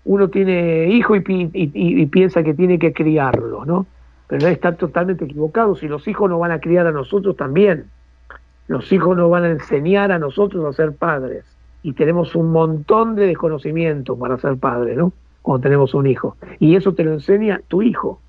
uno 0.05 0.29
tiene 0.29 0.89
hijo 0.89 1.15
y, 1.15 1.23
y, 1.25 2.05
piensa 2.05 2.43
que 2.43 2.53
tiene 2.53 2.77
que 2.77 2.93
criarlos, 2.93 3.65
¿no? 3.65 3.87
Pero 4.27 4.47
está 4.47 4.75
totalmente 4.75 5.25
equivocado. 5.25 5.75
Si 5.75 5.87
los 5.87 6.07
hijos 6.07 6.29
nos 6.29 6.39
van 6.39 6.51
a 6.51 6.59
criar 6.59 6.85
a 6.85 6.91
nosotros 6.91 7.35
también, 7.35 7.85
los 8.67 8.89
hijos 8.93 9.17
nos 9.17 9.29
van 9.29 9.43
a 9.43 9.49
enseñar 9.49 10.11
a 10.11 10.19
nosotros 10.19 10.63
a 10.63 10.71
ser 10.71 10.95
padres. 10.95 11.43
Y 11.81 11.93
tenemos 11.93 12.35
un 12.35 12.51
montón 12.51 13.15
de 13.15 13.25
desconocimiento 13.25 14.15
para 14.15 14.37
ser 14.37 14.57
padre, 14.57 14.95
¿no? 14.95 15.11
Cuando 15.41 15.63
tenemos 15.63 15.95
un 15.95 16.05
hijo. 16.05 16.37
Y 16.59 16.75
eso 16.75 16.93
te 16.93 17.03
lo 17.03 17.11
enseña 17.11 17.59
tu 17.67 17.81
hijo. 17.81 18.21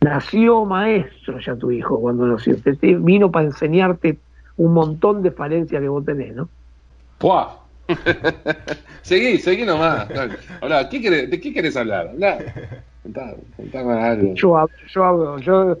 Nació 0.00 0.64
maestro 0.64 1.38
ya 1.40 1.56
tu 1.56 1.70
hijo 1.70 1.98
cuando 2.00 2.26
nació. 2.26 2.56
vino 3.00 3.30
para 3.30 3.46
enseñarte 3.46 4.18
un 4.56 4.72
montón 4.72 5.22
de 5.22 5.30
falencias 5.30 5.80
que 5.80 5.88
vos 5.88 6.04
tenés, 6.04 6.34
¿no? 6.34 6.48
¡Puah! 7.18 7.48
seguí, 9.02 9.38
seguí 9.38 9.64
nomás. 9.64 10.08
Hola, 10.60 10.84
¿de 10.84 11.40
qué 11.40 11.52
querés 11.52 11.76
hablar? 11.76 12.12
Yo 14.34 14.56
hablo, 14.56 14.76
yo 14.88 15.04
hablo, 15.04 15.38
yo 15.38 15.78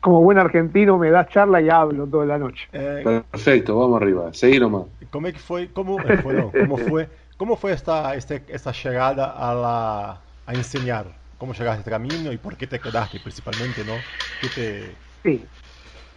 como 0.00 0.22
buen 0.22 0.38
argentino 0.38 0.98
me 0.98 1.10
das 1.10 1.28
charla 1.28 1.60
y 1.60 1.68
hablo 1.68 2.06
toda 2.06 2.26
la 2.26 2.38
noche. 2.38 2.68
Eh, 2.72 3.22
Perfecto, 3.30 3.78
vamos 3.78 4.00
arriba, 4.00 4.32
seguí 4.32 4.58
nomás. 4.58 4.84
¿Cómo 5.10 5.28
fue, 5.32 5.68
cómo, 5.72 5.98
eh, 6.00 6.20
cómo 6.22 6.76
fue, 6.76 7.08
cómo 7.36 7.56
fue 7.56 7.72
esta, 7.72 8.14
este, 8.14 8.42
esta 8.48 8.72
llegada 8.72 9.30
a, 9.30 9.54
la, 9.54 10.20
a 10.46 10.54
enseñar? 10.54 11.06
Cómo 11.38 11.52
llegaste 11.54 11.78
a 11.78 11.80
este 11.80 11.90
camino 11.90 12.32
y 12.32 12.38
por 12.38 12.56
qué 12.56 12.66
te 12.66 12.80
quedaste 12.80 13.20
principalmente, 13.20 13.84
¿no? 13.84 14.06
Sí, 15.24 15.50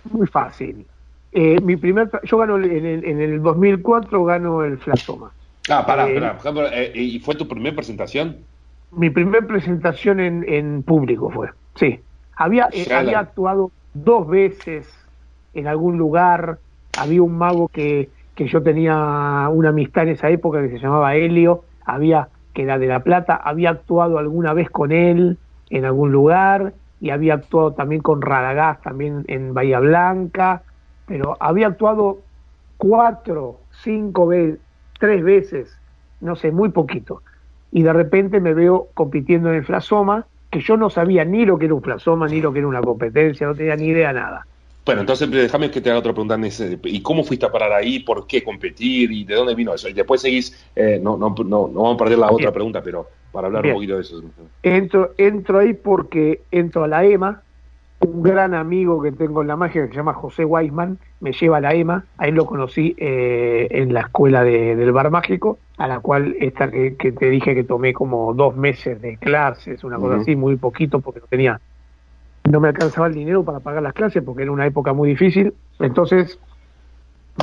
muy 0.04 0.28
fácil. 0.28 0.90
Eh, 1.32 1.62
mi 1.62 1.78
primer, 1.78 2.10
yo 2.24 2.38
gano 2.40 2.58
en 2.58 2.86
el, 2.86 3.06
en 3.06 3.22
el 3.22 3.42
2004 3.44 4.26
gano 4.26 4.64
el 4.64 4.80
Flasoma. 4.80 5.36
Ah, 5.76 5.86
pará, 5.86 6.04
eh, 6.08 6.14
pará. 6.14 6.30
Eh, 6.74 6.92
¿Y 6.96 7.20
fue 7.20 7.36
tu 7.36 7.48
primera 7.48 7.76
presentación? 7.76 8.48
Mi 8.92 9.10
primera 9.10 9.46
presentación 9.48 10.20
en, 10.20 10.44
en 10.48 10.84
público 10.84 11.30
fue, 11.32 11.50
sí. 11.76 12.02
Había, 12.36 12.70
había 12.92 13.20
actuado 13.20 13.72
dos 13.94 14.28
veces 14.28 14.88
en 15.54 15.68
algún 15.68 15.98
lugar. 15.98 16.60
Había 16.94 17.24
un 17.24 17.38
mago 17.38 17.70
que, 17.70 18.12
que 18.36 18.48
yo 18.48 18.62
tenía 18.64 19.48
una 19.50 19.70
amistad 19.70 20.04
en 20.04 20.10
esa 20.10 20.30
época 20.30 20.62
que 20.62 20.70
se 20.70 20.80
llamaba 20.80 21.16
Helio. 21.16 21.66
Había 21.86 22.30
que 22.54 22.64
era 22.64 22.78
de 22.78 22.88
La 22.88 23.04
Plata, 23.04 23.36
había 23.36 23.70
actuado 23.70 24.18
alguna 24.18 24.54
vez 24.54 24.70
con 24.70 24.92
él 24.92 25.38
en 25.70 25.86
algún 25.86 26.12
lugar 26.12 26.74
y 27.00 27.10
había 27.10 27.36
actuado 27.36 27.74
también 27.74 28.02
con 28.02 28.22
Radagás, 28.22 28.82
también 28.82 29.24
en 29.28 29.54
Bahía 29.54 29.80
Blanca, 29.80 30.64
pero 31.06 31.36
había 31.40 31.68
actuado 31.68 32.20
cuatro, 32.78 33.60
cinco 33.84 34.28
veces, 34.28 34.60
tres 35.00 35.24
veces, 35.24 35.78
no 36.20 36.36
sé, 36.36 36.52
muy 36.52 36.70
poquito. 36.70 37.22
Y 37.72 37.84
de 37.84 37.94
repente 37.94 38.40
me 38.40 38.54
veo 38.54 38.90
compitiendo 38.94 39.50
en 39.50 39.56
el 39.56 39.66
Flasoma, 39.66 40.26
que 40.50 40.60
yo 40.60 40.78
no 40.78 40.90
sabía 40.90 41.26
ni 41.26 41.46
lo 41.46 41.58
que 41.58 41.66
era 41.66 41.74
un 41.74 41.82
Flasoma, 41.82 42.28
ni 42.28 42.42
lo 42.42 42.52
que 42.54 42.60
era 42.60 42.68
una 42.68 42.82
competencia, 42.82 43.48
no 43.48 43.56
tenía 43.56 43.76
ni 43.76 43.88
idea 43.88 44.14
nada. 44.14 44.46
Bueno, 44.86 45.02
entonces 45.02 45.30
déjame 45.30 45.70
que 45.70 45.80
te 45.80 45.90
haga 45.90 46.00
otra 46.00 46.14
pregunta. 46.14 46.40
¿Y 46.86 47.02
cómo 47.02 47.24
fuiste 47.24 47.46
a 47.46 47.52
parar 47.52 47.72
ahí? 47.72 48.00
¿Por 48.00 48.26
qué 48.26 48.44
competir? 48.44 49.12
¿Y 49.12 49.24
de 49.24 49.36
dónde 49.36 49.54
vino 49.54 49.74
eso? 49.74 49.88
Y 49.88 49.94
después 49.94 50.22
seguís, 50.22 50.68
eh, 50.76 51.00
no, 51.02 51.18
no, 51.18 51.36
no, 51.38 51.44
no, 51.46 51.70
vamos 51.70 51.96
a 51.96 51.98
perder 51.98 52.18
la 52.18 52.32
otra 52.32 52.52
pregunta, 52.52 52.82
pero 52.82 53.08
para 53.32 53.48
hablar 53.48 53.66
un 53.66 53.74
poquito 53.74 53.96
de 53.96 54.02
eso. 54.02 54.22
Entro, 54.64 55.14
entro 55.18 55.60
ahí 55.60 55.74
porque 55.74 56.42
entro 56.52 56.84
a 56.84 56.88
la 56.88 57.06
EMA, 57.06 57.44
un 58.00 58.24
gran 58.24 58.56
amigo 58.56 59.02
que 59.02 59.12
tengo 59.12 59.44
en 59.44 59.48
la 59.50 59.56
magia 59.56 59.84
que 59.84 59.90
se 59.90 59.96
llama 59.96 60.14
José 60.14 60.46
Weisman, 60.46 60.98
me 61.20 61.32
lleva 61.34 61.58
a 61.58 61.62
la 61.62 61.74
EMA, 61.76 62.06
ahí 62.18 62.32
lo 62.32 62.48
conocí 62.48 62.96
eh, 62.98 63.68
en 63.70 63.94
la 63.94 64.02
escuela 64.02 64.44
del 64.44 64.92
bar 64.92 65.12
mágico, 65.12 65.60
a 65.78 65.88
la 65.88 66.00
cual 66.00 66.36
esta 66.40 66.72
que, 66.72 66.92
te 66.92 67.30
dije 67.30 67.54
que 67.54 67.64
tomé 67.64 67.94
como 67.94 68.34
dos 68.34 68.56
meses 68.56 69.00
de 69.02 69.18
clases, 69.18 69.84
una 69.84 69.98
cosa 69.98 70.18
así, 70.18 70.36
muy 70.36 70.56
poquito 70.56 71.00
porque 71.00 71.20
no 71.20 71.28
tenía 71.28 71.62
no 72.44 72.60
me 72.60 72.70
alcanzaba 72.70 73.08
el 73.08 73.14
dinero 73.14 73.44
para 73.44 73.60
pagar 73.60 73.84
las 73.84 73.94
clases 73.94 74.24
porque 74.24 74.44
era 74.44 74.52
una 74.52 74.66
época 74.66 74.94
muy 74.94 75.10
difícil. 75.10 75.54
Entonces 75.80 76.40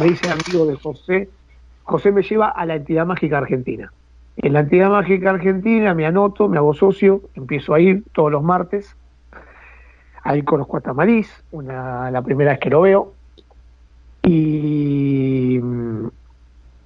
me 0.00 0.08
hice 0.08 0.30
amigo 0.30 0.66
de 0.66 0.76
José. 0.76 1.28
José 1.84 2.12
me 2.12 2.22
lleva 2.22 2.48
a 2.48 2.66
la 2.66 2.76
entidad 2.76 3.06
mágica 3.06 3.38
argentina. 3.38 3.92
En 4.36 4.52
la 4.52 4.60
entidad 4.60 4.90
mágica 4.90 5.30
argentina 5.30 5.94
me 5.94 6.06
anoto, 6.06 6.48
me 6.48 6.58
hago 6.58 6.74
socio, 6.74 7.22
empiezo 7.34 7.74
a 7.74 7.80
ir 7.80 8.04
todos 8.12 8.30
los 8.30 8.42
martes. 8.42 8.96
Ahí 10.22 10.42
conozco 10.42 10.76
a 10.76 10.80
Tamariz, 10.80 11.28
una, 11.52 12.10
la 12.10 12.22
primera 12.22 12.52
vez 12.52 12.60
que 12.60 12.70
lo 12.70 12.82
veo. 12.82 13.14
Y, 14.22 15.60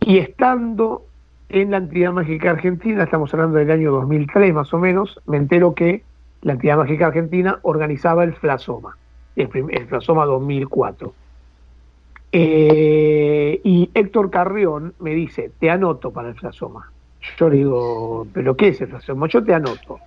y 0.00 0.18
estando 0.18 1.02
en 1.48 1.72
la 1.72 1.78
entidad 1.78 2.12
mágica 2.12 2.50
argentina, 2.50 3.02
estamos 3.02 3.32
hablando 3.34 3.58
del 3.58 3.70
año 3.70 3.90
2003 3.92 4.54
más 4.54 4.72
o 4.72 4.78
menos, 4.78 5.20
me 5.26 5.36
entero 5.36 5.74
que 5.74 6.02
la 6.42 6.54
entidad 6.54 6.76
mágica 6.76 7.06
argentina 7.06 7.58
organizaba 7.62 8.24
el 8.24 8.34
Flasoma, 8.34 8.96
el, 9.36 9.48
el 9.70 9.86
Flasoma 9.86 10.26
2004. 10.26 11.14
Eh, 12.34 13.60
y 13.62 13.90
Héctor 13.94 14.30
Carrión 14.30 14.94
me 14.98 15.14
dice, 15.14 15.50
te 15.58 15.70
anoto 15.70 16.10
para 16.10 16.28
el 16.28 16.34
Flasoma. 16.34 16.90
Yo 17.38 17.48
le 17.48 17.56
digo, 17.56 18.26
¿pero 18.32 18.56
qué 18.56 18.68
es 18.68 18.80
el 18.80 18.88
Flasoma? 18.88 19.28
Yo 19.28 19.44
te 19.44 19.54
anoto. 19.54 20.00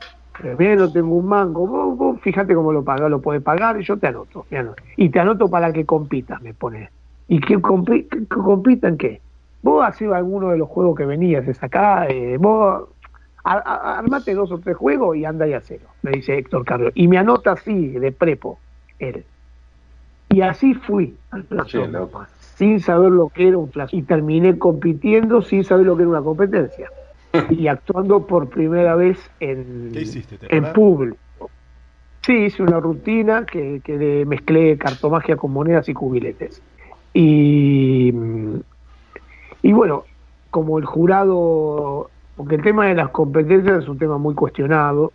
Pero 0.57 0.75
no 0.75 0.91
tengo 0.91 1.15
un 1.15 1.27
mango, 1.27 1.65
vos, 1.65 2.19
fíjate 2.21 2.53
cómo 2.53 2.73
lo 2.73 2.83
paga, 2.83 3.07
lo 3.07 3.21
puedes 3.21 3.41
pagar 3.41 3.79
y 3.79 3.83
yo 3.83 3.97
te 3.97 4.07
anoto, 4.07 4.45
Y 4.97 5.09
te 5.09 5.19
anoto 5.19 5.49
para 5.49 5.71
que 5.71 5.85
compitas, 5.85 6.41
me 6.41 6.53
pone. 6.53 6.89
¿Y 7.29 7.39
que, 7.39 7.59
compitan 7.61 8.97
qué? 8.97 9.21
Vos 9.61 9.95
sido 9.95 10.13
alguno 10.13 10.49
de 10.49 10.57
los 10.57 10.67
juegos 10.67 10.97
que 10.97 11.05
venías, 11.05 11.47
es 11.47 11.63
acá, 11.63 12.07
eh, 12.07 12.37
vos 12.37 12.89
armate 13.45 14.33
dos 14.33 14.51
o 14.51 14.57
tres 14.57 14.75
juegos 14.75 15.15
y 15.15 15.25
anda 15.25 15.47
y 15.47 15.53
cero, 15.63 15.85
me 16.01 16.11
dice 16.11 16.37
Héctor 16.37 16.65
Carlos. 16.65 16.91
Y 16.95 17.07
me 17.07 17.17
anota 17.17 17.51
así, 17.51 17.89
de 17.89 18.11
prepo, 18.11 18.59
él. 18.99 19.23
Y 20.29 20.41
así 20.41 20.73
fui 20.73 21.15
al 21.31 21.43
plasoma, 21.43 22.27
sin 22.55 22.79
saber 22.79 23.11
lo 23.11 23.29
que 23.29 23.47
era 23.47 23.57
un 23.57 23.69
plasoma. 23.69 23.99
Y 23.99 24.03
terminé 24.03 24.57
compitiendo 24.57 25.41
sin 25.41 25.63
saber 25.63 25.85
lo 25.85 25.95
que 25.95 26.03
era 26.03 26.09
una 26.09 26.21
competencia. 26.21 26.89
y 27.49 27.67
actuando 27.67 28.25
por 28.25 28.49
primera 28.49 28.95
vez 28.95 29.19
en, 29.39 29.91
en 30.49 30.73
público. 30.73 31.17
Sí, 32.21 32.45
hice 32.45 32.63
una 32.63 32.79
rutina 32.79 33.45
que, 33.45 33.81
que 33.83 34.25
mezclé 34.25 34.77
cartomagia 34.79 35.37
con 35.37 35.51
monedas 35.51 35.87
y 35.87 35.93
cubiletes. 35.93 36.61
Y, 37.13 38.11
y 39.61 39.73
bueno, 39.73 40.05
como 40.49 40.79
el 40.79 40.85
jurado 40.85 42.09
porque 42.35 42.55
el 42.55 42.61
tema 42.61 42.87
de 42.87 42.95
las 42.95 43.09
competencias 43.09 43.83
es 43.83 43.89
un 43.89 43.97
tema 43.97 44.17
muy 44.17 44.35
cuestionado 44.35 45.13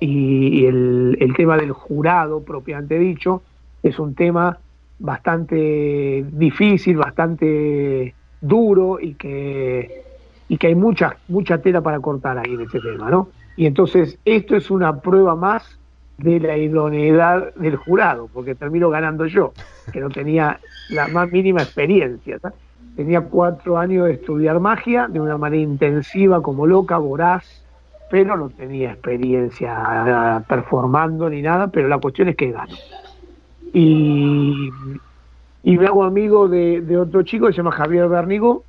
y, 0.00 0.66
el, 0.66 1.32
tema 1.36 1.56
del 1.56 1.72
jurado, 1.72 2.42
propiamente 2.42 2.98
dicho, 2.98 3.42
es 3.82 3.98
un 3.98 4.14
tema 4.14 4.58
bastante 4.98 6.24
difícil, 6.30 6.96
bastante 6.96 8.14
duro 8.40 8.98
y 9.00 9.14
que, 9.14 10.02
y 10.48 10.58
que 10.58 10.66
hay 10.68 10.74
mucha, 10.74 11.16
mucha 11.28 11.58
tela 11.58 11.80
para 11.80 12.00
cortar 12.00 12.38
ahí 12.38 12.54
en 12.54 12.62
ese 12.62 12.80
tema, 12.80 13.10
¿no? 13.10 13.28
Y 13.56 13.66
entonces 13.66 14.18
esto 14.24 14.56
es 14.56 14.70
una 14.70 15.00
prueba 15.00 15.34
más 15.34 15.78
de 16.18 16.40
la 16.40 16.56
idoneidad 16.56 17.54
del 17.54 17.76
jurado, 17.76 18.28
porque 18.32 18.54
termino 18.54 18.90
ganando 18.90 19.26
yo, 19.26 19.52
que 19.92 20.00
no 20.00 20.10
tenía 20.10 20.60
la 20.90 21.08
más 21.08 21.30
mínima 21.30 21.62
experiencia. 21.62 22.38
Tenía 22.96 23.20
cuatro 23.20 23.78
años 23.78 24.06
de 24.06 24.14
estudiar 24.14 24.58
magia 24.58 25.06
de 25.06 25.20
una 25.20 25.36
manera 25.36 25.62
intensiva, 25.62 26.42
como 26.42 26.66
loca, 26.66 26.96
voraz, 26.96 27.62
pero 28.10 28.36
no 28.36 28.48
tenía 28.48 28.92
experiencia 28.92 30.42
performando 30.48 31.28
ni 31.28 31.42
nada, 31.42 31.68
pero 31.68 31.88
la 31.88 31.98
cuestión 31.98 32.28
es 32.28 32.36
que 32.36 32.52
gano. 32.52 32.74
Y, 33.72 34.70
y 35.62 35.78
me 35.78 35.86
hago 35.86 36.04
amigo 36.04 36.48
de, 36.48 36.80
de 36.80 36.96
otro 36.96 37.22
chico 37.22 37.46
que 37.46 37.52
se 37.52 37.58
llama 37.58 37.72
Javier 37.72 38.08
Bernigo, 38.08 38.64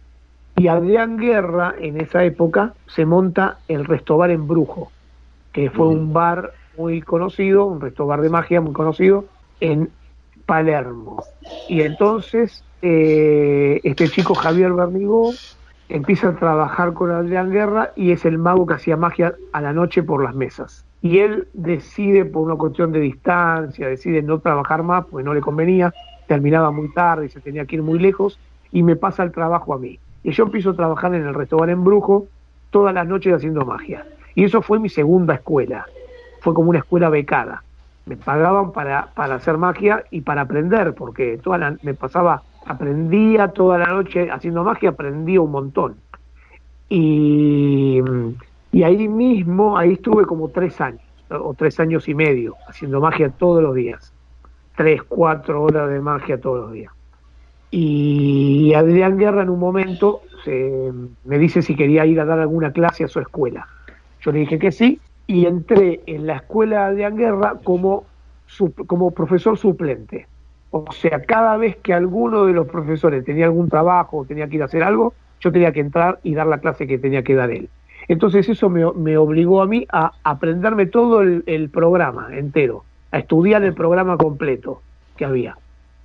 y 0.58 0.68
Adrián 0.68 1.18
Guerra, 1.18 1.76
en 1.80 2.02
esa 2.02 2.24
época, 2.24 2.74
se 2.88 3.06
monta 3.06 3.60
el 3.68 3.86
Restobar 3.86 4.32
en 4.32 4.48
Brujo, 4.48 4.92
que 5.54 5.70
fue 5.70 5.88
un 5.88 6.12
bar 6.12 6.52
muy 6.78 7.02
conocido, 7.02 7.66
un 7.66 7.80
restobar 7.80 8.22
de 8.22 8.30
magia 8.30 8.60
muy 8.60 8.74
conocido, 8.74 9.26
en 9.60 9.90
Palermo. 10.46 11.24
Y 11.68 11.82
entonces 11.82 12.64
eh, 12.82 13.80
este 13.84 14.08
chico 14.10 14.36
Javier 14.36 14.74
Bernigo 14.74 15.32
empieza 15.90 16.30
a 16.30 16.36
trabajar 16.36 16.94
con 16.94 17.12
Adrián 17.12 17.52
Guerra 17.52 17.92
y 17.96 18.12
es 18.12 18.26
el 18.26 18.38
mago 18.38 18.66
que 18.66 18.76
hacía 18.76 18.98
magia 18.98 19.36
a 19.54 19.62
la 19.62 19.74
noche 19.74 20.04
por 20.04 20.24
las 20.24 20.36
mesas. 20.36 20.86
Y 21.02 21.20
él 21.20 21.48
decide, 21.54 22.26
por 22.26 22.44
una 22.44 22.56
cuestión 22.56 22.92
de 22.92 23.00
distancia, 23.00 23.88
decide 23.88 24.22
no 24.22 24.40
trabajar 24.40 24.84
más, 24.84 25.06
porque 25.06 25.24
no 25.24 25.34
le 25.34 25.42
convenía, 25.42 25.94
terminaba 26.28 26.72
muy 26.72 26.92
tarde 26.94 27.28
y 27.28 27.30
se 27.30 27.40
tenía 27.40 27.66
que 27.66 27.76
ir 27.76 27.84
muy 27.84 28.00
lejos, 28.00 28.40
y 28.72 28.84
me 28.84 28.96
pasa 28.96 29.24
el 29.24 29.32
trabajo 29.32 29.74
a 29.74 29.78
mí. 29.78 30.00
Y 30.24 30.32
yo 30.32 30.46
empiezo 30.46 30.72
a 30.72 30.76
trabajar 30.76 31.14
en 31.16 31.26
el 31.26 31.34
restaurante 31.34 31.74
en 31.74 31.84
Brujo 31.84 32.28
todas 32.72 32.94
las 32.94 33.08
noches 33.08 33.34
haciendo 33.34 33.66
magia. 33.66 34.06
Y 34.36 34.44
eso 34.44 34.62
fue 34.62 34.80
mi 34.80 34.90
segunda 34.90 35.36
escuela. 35.36 35.86
Fue 36.42 36.54
como 36.54 36.70
una 36.70 36.80
escuela 36.80 37.10
becada. 37.10 37.64
Me 38.06 38.18
pagaban 38.18 38.72
para, 38.72 39.08
para 39.16 39.36
hacer 39.36 39.58
magia 39.58 40.04
y 40.12 40.22
para 40.22 40.42
aprender, 40.42 40.94
porque 40.94 41.40
toda 41.42 41.78
me 41.82 41.94
pasaba, 41.94 42.44
aprendía 42.68 43.50
toda 43.50 43.78
la 43.78 43.88
noche 43.88 44.30
haciendo 44.30 44.64
magia, 44.64 44.90
aprendía 44.90 45.42
un 45.42 45.52
montón. 45.52 45.96
Y, 46.90 48.02
y 48.72 48.84
ahí 48.84 49.08
mismo, 49.08 49.78
ahí 49.78 49.94
estuve 49.94 50.26
como 50.26 50.50
tres 50.50 50.80
años, 50.82 51.02
o 51.30 51.54
tres 51.54 51.80
años 51.80 52.08
y 52.08 52.14
medio, 52.14 52.56
haciendo 52.68 53.00
magia 53.00 53.30
todos 53.30 53.64
los 53.64 53.76
días. 53.76 54.14
Tres, 54.76 55.02
cuatro 55.04 55.64
horas 55.64 55.90
de 55.90 56.00
magia 56.00 56.40
todos 56.40 56.66
los 56.66 56.72
días. 56.74 56.94
Y 57.72 58.74
Adrián 58.74 59.18
Guerra 59.18 59.44
en 59.44 59.50
un 59.50 59.60
momento 59.60 60.22
se, 60.44 60.92
me 61.26 61.38
dice 61.38 61.62
si 61.62 61.76
quería 61.76 62.06
ir 62.06 62.20
a 62.20 62.26
dar 62.26 62.40
alguna 62.40 62.72
clase 62.72 63.04
a 63.04 63.08
su 63.08 63.20
escuela. 63.20 63.68
Yo 64.22 64.32
le 64.32 64.40
dije 64.40 64.60
que 64.60 64.72
sí 64.72 65.00
y 65.26 65.46
entré 65.46 66.02
en 66.06 66.28
la 66.28 66.38
escuela 66.38 66.92
de 66.92 67.06
Adrián 67.06 67.18
Guerra 67.18 67.56
como, 67.64 68.06
como 68.86 69.12
profesor 69.12 69.58
suplente. 69.58 70.28
O 70.72 70.92
sea, 70.92 71.22
cada 71.22 71.58
vez 71.58 71.78
que 71.78 71.94
alguno 71.94 72.46
de 72.46 72.54
los 72.54 72.68
profesores 72.68 73.24
tenía 73.24 73.46
algún 73.46 73.70
trabajo 73.70 74.18
o 74.18 74.26
tenía 74.26 74.48
que 74.48 74.58
ir 74.58 74.62
a 74.62 74.66
hacer 74.66 74.84
algo, 74.84 75.14
yo 75.40 75.52
tenía 75.52 75.72
que 75.72 75.80
entrar 75.80 76.20
y 76.24 76.34
dar 76.34 76.48
la 76.48 76.60
clase 76.60 76.88
que 76.88 76.98
tenía 76.98 77.24
que 77.24 77.36
dar 77.36 77.52
él. 77.52 77.70
Entonces 78.08 78.48
eso 78.48 78.70
me, 78.70 78.92
me 78.94 79.18
obligó 79.18 79.62
a 79.62 79.68
mí 79.68 79.86
a 79.92 80.12
aprenderme 80.24 80.86
todo 80.86 81.22
el, 81.22 81.70
programa 81.72 82.30
entero, 82.32 82.84
a 83.12 83.20
estudiar 83.20 83.64
el 83.64 83.74
programa 83.74 84.18
completo 84.18 84.82
que 85.18 85.26
había. 85.26 85.58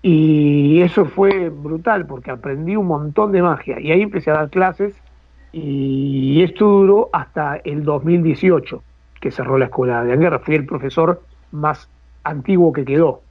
Y 0.02 0.80
eso 0.80 1.04
fue 1.04 1.48
brutal 1.48 2.06
porque 2.06 2.32
aprendí 2.32 2.74
un 2.74 2.86
montón 2.86 3.30
de 3.30 3.42
magia 3.42 3.78
y 3.78 3.92
ahí 3.92 4.02
empecé 4.02 4.30
a 4.30 4.34
dar 4.34 4.50
clases 4.50 4.94
y 5.52 6.42
esto 6.42 6.66
duró 6.66 7.08
hasta 7.12 7.56
el 7.56 7.84
2018 7.84 8.82
que 9.20 9.30
cerró 9.30 9.58
la 9.58 9.66
escuela 9.66 10.02
de 10.02 10.16
guerra. 10.16 10.40
Fui 10.40 10.56
el 10.56 10.66
profesor 10.66 11.22
más 11.52 11.88
antiguo 12.24 12.72
que 12.72 12.84
quedó. 12.84 13.22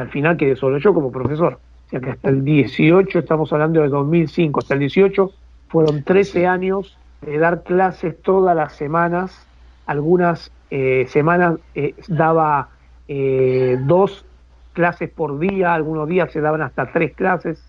Al 0.00 0.10
final 0.10 0.36
quedé 0.36 0.56
solo 0.56 0.78
yo 0.78 0.94
como 0.94 1.10
profesor. 1.10 1.58
O 1.86 1.90
sea 1.90 2.00
que 2.00 2.10
hasta 2.10 2.28
el 2.28 2.44
18, 2.44 3.18
estamos 3.18 3.52
hablando 3.52 3.80
de 3.80 3.88
2005, 3.88 4.60
hasta 4.60 4.74
el 4.74 4.80
18 4.80 5.30
fueron 5.68 6.02
13 6.02 6.46
años 6.46 6.98
de 7.22 7.38
dar 7.38 7.62
clases 7.62 8.20
todas 8.22 8.54
las 8.54 8.74
semanas. 8.74 9.46
Algunas 9.86 10.52
eh, 10.70 11.06
semanas 11.08 11.58
eh, 11.74 11.94
daba 12.08 12.68
eh, 13.06 13.78
dos 13.80 14.24
clases 14.74 15.10
por 15.10 15.38
día, 15.38 15.74
algunos 15.74 16.08
días 16.08 16.30
se 16.30 16.40
daban 16.40 16.62
hasta 16.62 16.92
tres 16.92 17.14
clases. 17.14 17.62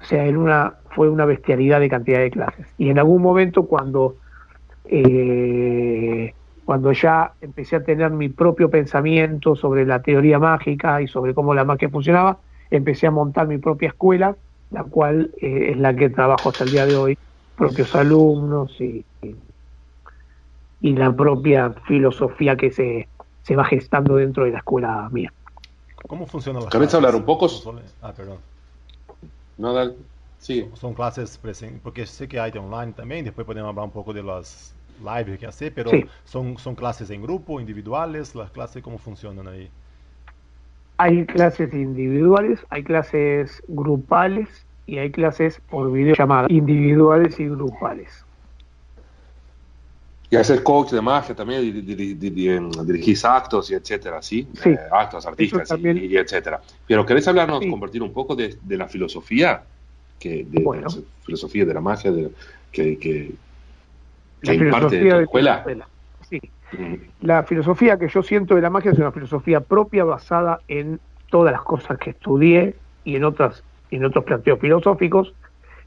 O 0.00 0.04
sea, 0.04 0.26
en 0.26 0.36
una, 0.36 0.74
fue 0.90 1.08
una 1.08 1.24
bestialidad 1.24 1.80
de 1.80 1.88
cantidad 1.88 2.18
de 2.18 2.30
clases. 2.30 2.66
Y 2.76 2.90
en 2.90 2.98
algún 2.98 3.22
momento 3.22 3.64
cuando, 3.64 4.16
cuando 6.66 6.92
ya 6.92 7.36
empecé 7.40 7.76
a 7.76 7.84
tener 7.84 8.12
mi 8.12 8.30
propio 8.30 8.70
pensamiento 8.70 9.56
sobre 9.56 9.86
la 9.86 10.02
teoría 10.02 10.40
mágica 10.40 11.02
y 11.02 11.08
sobre 11.08 11.34
cómo 11.34 11.54
la 11.54 11.64
magia 11.64 11.90
funcionaba, 11.90 12.42
empecé 12.70 13.08
a 13.08 13.12
montar 13.12 13.48
mi 13.48 13.58
propia 13.58 13.90
escuela, 13.90 14.36
la 14.70 14.84
cual 14.84 15.32
eh, 15.40 15.72
es 15.72 15.78
la 15.78 15.96
que 15.96 16.10
trabajo 16.10 16.50
hasta 16.50 16.64
el 16.64 16.72
día 16.72 16.86
de 16.86 16.96
hoy, 16.96 17.18
propios 17.56 17.94
alumnos 17.94 18.80
y, 18.80 19.06
y 20.80 20.94
la 20.94 21.14
propia 21.14 21.74
filosofía 21.86 22.56
que 22.56 22.70
se, 22.70 23.08
se 23.42 23.56
va 23.56 23.64
gestando 23.64 24.16
dentro 24.16 24.44
de 24.44 24.52
la 24.52 24.58
escuela 24.58 25.08
mía. 25.10 25.32
¿Cómo 26.08 26.26
funciona 26.26 26.60
la 26.60 26.68
¿Querés 26.68 26.94
hablar 26.94 27.14
un 27.14 27.24
poco? 27.24 27.48
Ah, 28.02 28.12
perdón. 28.12 28.38
No, 29.56 29.72
dale. 29.72 29.96
Sí. 30.38 30.70
Son 30.74 30.94
clases 30.94 31.38
presentes, 31.38 31.80
porque 31.82 32.06
sé 32.06 32.28
que 32.28 32.38
hay 32.38 32.50
de 32.52 32.58
online 32.58 32.92
también, 32.92 33.24
después 33.24 33.46
podemos 33.46 33.70
hablar 33.70 33.86
un 33.86 33.92
poco 33.92 34.12
de 34.12 34.22
las 34.22 34.75
lives 35.00 35.38
que 35.38 35.46
hace, 35.46 35.70
pero 35.70 35.90
son, 36.24 36.58
son 36.58 36.74
clases 36.74 37.10
en 37.10 37.22
grupo, 37.22 37.60
individuales, 37.60 38.34
las 38.34 38.50
clases, 38.50 38.82
¿cómo 38.82 38.98
funcionan 38.98 39.48
ahí? 39.48 39.70
Hay 40.98 41.26
clases 41.26 41.72
individuales, 41.74 42.60
hay 42.70 42.82
clases 42.82 43.62
grupales 43.68 44.48
y 44.86 44.98
hay 44.98 45.10
clases 45.10 45.60
por 45.68 45.92
videollamada, 45.92 46.46
individuales 46.50 47.38
y 47.38 47.48
grupales. 47.48 48.24
Y 50.28 50.36
hacer 50.36 50.62
coach 50.62 50.90
de 50.90 51.00
magia 51.00 51.34
también, 51.34 51.62
dirigís 51.84 53.24
actos 53.24 53.70
y 53.70 53.74
etcétera, 53.74 54.20
¿sí? 54.22 54.48
sí 54.60 54.70
eh, 54.70 54.78
actos 54.90 55.24
artistas 55.24 55.70
y, 55.78 56.16
etcétera. 56.16 56.60
Pero 56.86 57.06
¿querés 57.06 57.28
hablarnos, 57.28 57.64
compartir 57.66 58.02
un 58.02 58.12
poco 58.12 58.34
de, 58.34 58.58
la 58.68 58.88
filosofía? 58.88 59.62
Que, 60.18 60.44
de 60.48 60.60
la 60.60 60.88
filosofía 61.22 61.64
de 61.64 61.74
la 61.74 61.80
magia 61.80 62.10
de, 62.10 62.30
que, 62.72 62.98
que, 62.98 63.34
que 64.42 64.54
imparte 64.54 64.96
de 65.02 65.22
escuela. 65.22 65.64
Sí. 66.28 66.40
La 67.20 67.44
filosofía 67.44 67.98
que 67.98 68.08
yo 68.08 68.22
siento 68.22 68.54
de 68.54 68.62
la 68.62 68.70
magia 68.70 68.92
es 68.92 68.98
una 68.98 69.12
filosofía 69.12 69.60
propia 69.60 70.04
basada 70.04 70.60
en 70.68 71.00
todas 71.30 71.52
las 71.52 71.62
cosas 71.62 71.98
que 71.98 72.10
estudié 72.10 72.74
y 73.04 73.16
en 73.16 73.24
otras 73.24 73.62
en 73.90 74.04
otros 74.04 74.24
planteos 74.24 74.58
filosóficos, 74.58 75.32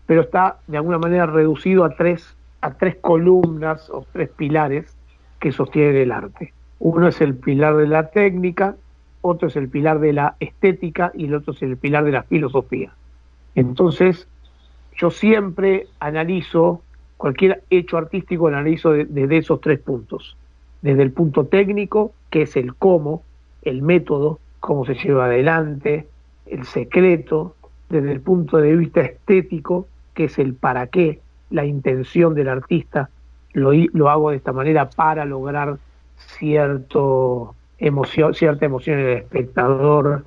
pero 0.05 0.21
está 0.21 0.57
de 0.67 0.77
alguna 0.77 0.97
manera 0.97 1.25
reducido 1.25 1.83
a 1.83 1.95
tres 1.95 2.35
a 2.61 2.71
tres 2.71 2.95
columnas 2.95 3.89
o 3.89 4.05
tres 4.11 4.29
pilares 4.29 4.95
que 5.39 5.51
sostienen 5.51 5.95
el 5.95 6.11
arte. 6.11 6.53
Uno 6.79 7.07
es 7.07 7.19
el 7.21 7.35
pilar 7.35 7.75
de 7.75 7.87
la 7.87 8.09
técnica, 8.09 8.75
otro 9.21 9.49
es 9.49 9.55
el 9.55 9.69
pilar 9.69 9.99
de 9.99 10.13
la 10.13 10.35
estética 10.39 11.11
y 11.13 11.25
el 11.25 11.35
otro 11.35 11.53
es 11.53 11.61
el 11.61 11.77
pilar 11.77 12.05
de 12.05 12.11
la 12.11 12.23
filosofía. 12.23 12.91
Entonces, 13.55 14.27
yo 14.95 15.11
siempre 15.11 15.87
analizo, 15.99 16.81
cualquier 17.19 17.63
hecho 17.69 17.97
artístico 17.97 18.47
analizo 18.47 18.93
desde 18.93 19.37
esos 19.37 19.59
tres 19.59 19.79
puntos. 19.79 20.37
Desde 20.81 21.03
el 21.03 21.11
punto 21.11 21.47
técnico, 21.47 22.13
que 22.29 22.43
es 22.43 22.55
el 22.55 22.75
cómo, 22.75 23.23
el 23.61 23.81
método, 23.81 24.39
cómo 24.61 24.85
se 24.85 24.95
lleva 24.95 25.25
adelante, 25.25 26.07
el 26.45 26.63
secreto, 26.63 27.57
desde 27.89 28.13
el 28.13 28.21
punto 28.21 28.55
de 28.55 28.73
vista 28.73 29.01
estético, 29.01 29.85
que 30.13 30.23
es 30.23 30.39
el 30.39 30.53
para 30.53 30.87
qué, 30.87 31.19
la 31.49 31.65
intención 31.65 32.35
del 32.35 32.47
artista, 32.47 33.09
lo, 33.51 33.73
lo 33.73 34.09
hago 34.09 34.29
de 34.29 34.37
esta 34.37 34.53
manera 34.53 34.89
para 34.89 35.25
lograr 35.25 35.77
cierto 36.15 37.53
emoción, 37.79 38.33
cierta 38.33 38.65
emoción 38.65 38.97
en 38.97 39.05
el 39.07 39.17
espectador, 39.17 40.23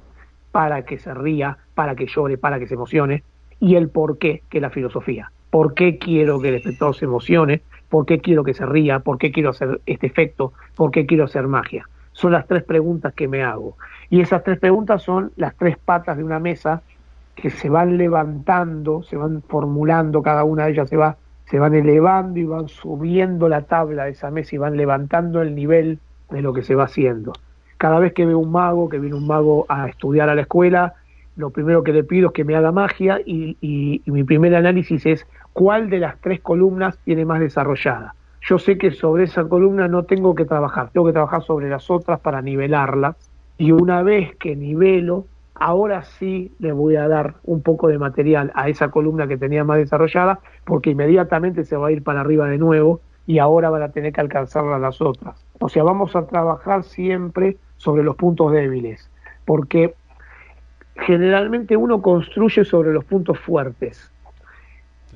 para 0.50 0.84
que 0.84 0.98
se 0.98 1.14
ría, 1.14 1.56
para 1.74 1.94
que 1.94 2.06
llore, 2.06 2.36
para 2.36 2.58
que 2.58 2.66
se 2.66 2.74
emocione, 2.74 3.22
y 3.60 3.76
el 3.76 3.88
por 3.88 4.18
qué, 4.18 4.42
que 4.50 4.58
es 4.58 4.62
la 4.62 4.68
filosofía. 4.68 5.32
¿Por 5.52 5.74
qué 5.74 5.98
quiero 5.98 6.40
que 6.40 6.48
el 6.48 6.54
espectador 6.54 6.96
se 6.96 7.04
emocione? 7.04 7.60
¿Por 7.90 8.06
qué 8.06 8.20
quiero 8.20 8.42
que 8.42 8.54
se 8.54 8.64
ría? 8.64 9.00
¿Por 9.00 9.18
qué 9.18 9.30
quiero 9.30 9.50
hacer 9.50 9.82
este 9.84 10.06
efecto? 10.06 10.54
¿Por 10.74 10.90
qué 10.90 11.04
quiero 11.04 11.24
hacer 11.24 11.46
magia? 11.46 11.86
Son 12.12 12.32
las 12.32 12.46
tres 12.46 12.62
preguntas 12.62 13.12
que 13.12 13.28
me 13.28 13.42
hago. 13.42 13.76
Y 14.08 14.22
esas 14.22 14.44
tres 14.44 14.58
preguntas 14.58 15.02
son 15.02 15.30
las 15.36 15.54
tres 15.54 15.76
patas 15.76 16.16
de 16.16 16.24
una 16.24 16.38
mesa 16.38 16.80
que 17.34 17.50
se 17.50 17.68
van 17.68 17.98
levantando, 17.98 19.02
se 19.02 19.18
van 19.18 19.42
formulando, 19.42 20.22
cada 20.22 20.42
una 20.44 20.64
de 20.64 20.72
ellas 20.72 20.88
se 20.88 20.96
va, 20.96 21.18
se 21.44 21.58
van 21.58 21.74
elevando 21.74 22.40
y 22.40 22.44
van 22.44 22.68
subiendo 22.68 23.46
la 23.50 23.60
tabla 23.60 24.04
de 24.04 24.12
esa 24.12 24.30
mesa 24.30 24.54
y 24.54 24.58
van 24.58 24.78
levantando 24.78 25.42
el 25.42 25.54
nivel 25.54 25.98
de 26.30 26.40
lo 26.40 26.54
que 26.54 26.62
se 26.62 26.74
va 26.74 26.84
haciendo. 26.84 27.34
Cada 27.76 27.98
vez 27.98 28.14
que 28.14 28.24
veo 28.24 28.38
un 28.38 28.52
mago, 28.52 28.88
que 28.88 28.98
viene 28.98 29.16
un 29.16 29.26
mago 29.26 29.66
a 29.68 29.86
estudiar 29.86 30.30
a 30.30 30.34
la 30.34 30.40
escuela, 30.40 30.94
lo 31.36 31.50
primero 31.50 31.82
que 31.82 31.92
le 31.92 32.04
pido 32.04 32.28
es 32.28 32.32
que 32.32 32.44
me 32.44 32.56
haga 32.56 32.72
magia 32.72 33.20
y, 33.24 33.56
y 33.60 34.10
mi 34.10 34.24
primer 34.24 34.54
análisis 34.54 35.04
es 35.04 35.26
cuál 35.52 35.90
de 35.90 35.98
las 35.98 36.18
tres 36.20 36.40
columnas 36.40 36.98
tiene 37.04 37.24
más 37.24 37.40
desarrollada. 37.40 38.14
Yo 38.42 38.58
sé 38.58 38.76
que 38.76 38.90
sobre 38.90 39.24
esa 39.24 39.44
columna 39.44 39.86
no 39.88 40.04
tengo 40.04 40.34
que 40.34 40.44
trabajar, 40.44 40.90
tengo 40.90 41.06
que 41.06 41.12
trabajar 41.12 41.42
sobre 41.42 41.68
las 41.68 41.90
otras 41.90 42.20
para 42.20 42.42
nivelarlas 42.42 43.16
y 43.56 43.70
una 43.72 44.02
vez 44.02 44.34
que 44.36 44.56
nivelo, 44.56 45.26
ahora 45.54 46.02
sí 46.02 46.52
le 46.58 46.72
voy 46.72 46.96
a 46.96 47.06
dar 47.06 47.34
un 47.44 47.62
poco 47.62 47.88
de 47.88 47.98
material 47.98 48.50
a 48.54 48.68
esa 48.68 48.90
columna 48.90 49.28
que 49.28 49.36
tenía 49.36 49.62
más 49.62 49.78
desarrollada, 49.78 50.40
porque 50.64 50.90
inmediatamente 50.90 51.64
se 51.64 51.76
va 51.76 51.88
a 51.88 51.92
ir 51.92 52.02
para 52.02 52.20
arriba 52.20 52.48
de 52.48 52.58
nuevo 52.58 53.00
y 53.26 53.38
ahora 53.38 53.70
van 53.70 53.82
a 53.82 53.92
tener 53.92 54.12
que 54.12 54.20
alcanzar 54.20 54.64
a 54.66 54.78
las 54.78 55.00
otras. 55.00 55.44
O 55.60 55.68
sea, 55.68 55.84
vamos 55.84 56.16
a 56.16 56.26
trabajar 56.26 56.82
siempre 56.82 57.56
sobre 57.76 58.02
los 58.02 58.16
puntos 58.16 58.50
débiles, 58.50 59.08
porque 59.44 59.94
generalmente 60.96 61.76
uno 61.76 62.02
construye 62.02 62.64
sobre 62.64 62.92
los 62.92 63.04
puntos 63.04 63.38
fuertes. 63.38 64.11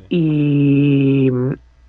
Y, 0.09 1.31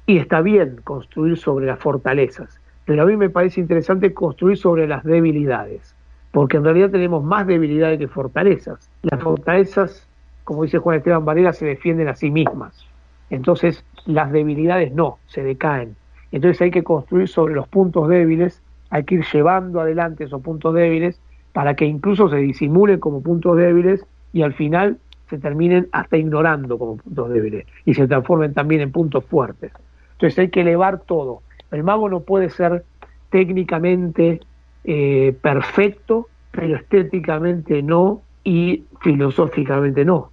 está 0.07 0.41
bien 0.41 0.79
construir 0.83 1.37
sobre 1.37 1.65
las 1.65 1.79
fortalezas, 1.79 2.59
pero 2.85 3.03
a 3.03 3.05
mí 3.05 3.17
me 3.17 3.29
parece 3.29 3.59
interesante 3.59 4.13
construir 4.13 4.57
sobre 4.57 4.87
las 4.87 5.03
debilidades 5.03 5.97
porque 6.31 6.57
en 6.57 6.63
realidad 6.63 6.91
tenemos 6.91 7.23
más 7.23 7.47
debilidades 7.47 7.97
que 7.97 8.07
fortalezas. 8.07 8.91
Las 9.01 9.21
fortalezas, 9.23 10.07
como 10.43 10.61
dice 10.61 10.77
Juan 10.77 10.97
Esteban 10.97 11.25
Varela, 11.25 11.51
se 11.51 11.65
defienden 11.65 12.09
a 12.09 12.15
sí 12.15 12.29
mismas. 12.29 12.85
Entonces, 13.31 13.83
las 14.05 14.31
debilidades 14.31 14.93
no, 14.93 15.17
se 15.25 15.43
decaen. 15.43 15.95
Entonces 16.31 16.61
hay 16.61 16.69
que 16.69 16.83
construir 16.83 17.27
sobre 17.27 17.55
los 17.55 17.67
puntos 17.67 18.07
débiles, 18.07 18.61
hay 18.91 19.03
que 19.03 19.15
ir 19.15 19.25
llevando 19.33 19.81
adelante 19.81 20.25
esos 20.25 20.41
puntos 20.41 20.75
débiles 20.75 21.19
para 21.53 21.75
que 21.75 21.85
incluso 21.85 22.29
se 22.29 22.37
disimulen 22.37 22.99
como 22.99 23.21
puntos 23.23 23.57
débiles 23.57 24.05
y 24.31 24.43
al 24.43 24.53
final 24.53 24.99
se 25.29 25.37
terminen 25.37 25.87
hasta 25.91 26.17
ignorando 26.17 26.77
como 26.77 26.97
puntos 26.97 27.29
débiles 27.29 27.65
y 27.85 27.93
se 27.93 28.07
transformen 28.07 28.53
también 28.53 28.81
en 28.81 28.91
puntos 28.91 29.25
fuertes. 29.25 29.71
Entonces 30.13 30.39
hay 30.39 30.49
que 30.49 30.61
elevar 30.61 30.99
todo. 31.01 31.41
El 31.71 31.83
mago 31.83 32.09
no 32.09 32.21
puede 32.21 32.49
ser 32.49 32.85
técnicamente 33.29 34.39
eh, 34.83 35.37
perfecto, 35.41 36.27
pero 36.51 36.77
estéticamente 36.77 37.83
no 37.83 38.21
y 38.43 38.85
filosóficamente 39.01 40.05
no. 40.05 40.31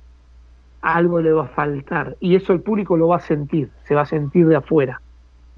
Algo 0.80 1.20
le 1.20 1.32
va 1.32 1.44
a 1.44 1.48
faltar 1.48 2.16
y 2.20 2.36
eso 2.36 2.52
el 2.52 2.60
público 2.60 2.96
lo 2.96 3.08
va 3.08 3.16
a 3.16 3.20
sentir, 3.20 3.70
se 3.84 3.94
va 3.94 4.02
a 4.02 4.06
sentir 4.06 4.46
de 4.46 4.56
afuera. 4.56 5.00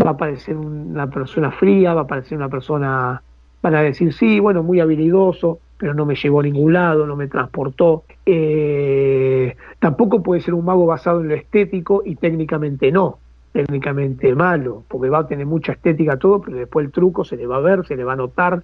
Va 0.04 0.10
a 0.10 0.16
parecer 0.16 0.56
una 0.56 1.08
persona 1.08 1.50
fría, 1.50 1.94
va 1.94 2.02
a 2.02 2.06
parecer 2.06 2.38
una 2.38 2.48
persona, 2.48 3.22
van 3.62 3.74
a 3.74 3.82
decir, 3.82 4.12
sí, 4.12 4.40
bueno, 4.40 4.62
muy 4.62 4.80
habilidoso, 4.80 5.58
pero 5.78 5.94
no 5.94 6.06
me 6.06 6.14
llevó 6.14 6.40
a 6.40 6.42
ningún 6.42 6.72
lado, 6.72 7.06
no 7.06 7.16
me 7.16 7.28
transportó. 7.28 8.04
Eh, 8.24 9.56
tampoco 9.78 10.22
puede 10.22 10.40
ser 10.40 10.54
un 10.54 10.64
mago 10.64 10.86
basado 10.86 11.20
en 11.20 11.28
lo 11.28 11.34
estético 11.34 12.02
y 12.04 12.16
técnicamente 12.16 12.90
no, 12.90 13.18
técnicamente 13.52 14.34
malo, 14.34 14.84
porque 14.88 15.08
va 15.08 15.20
a 15.20 15.26
tener 15.26 15.46
mucha 15.46 15.72
estética 15.72 16.18
todo, 16.18 16.40
pero 16.40 16.56
después 16.56 16.86
el 16.86 16.92
truco 16.92 17.24
se 17.24 17.36
le 17.36 17.46
va 17.46 17.56
a 17.56 17.60
ver, 17.60 17.86
se 17.86 17.96
le 17.96 18.04
va 18.04 18.14
a 18.14 18.16
notar, 18.16 18.62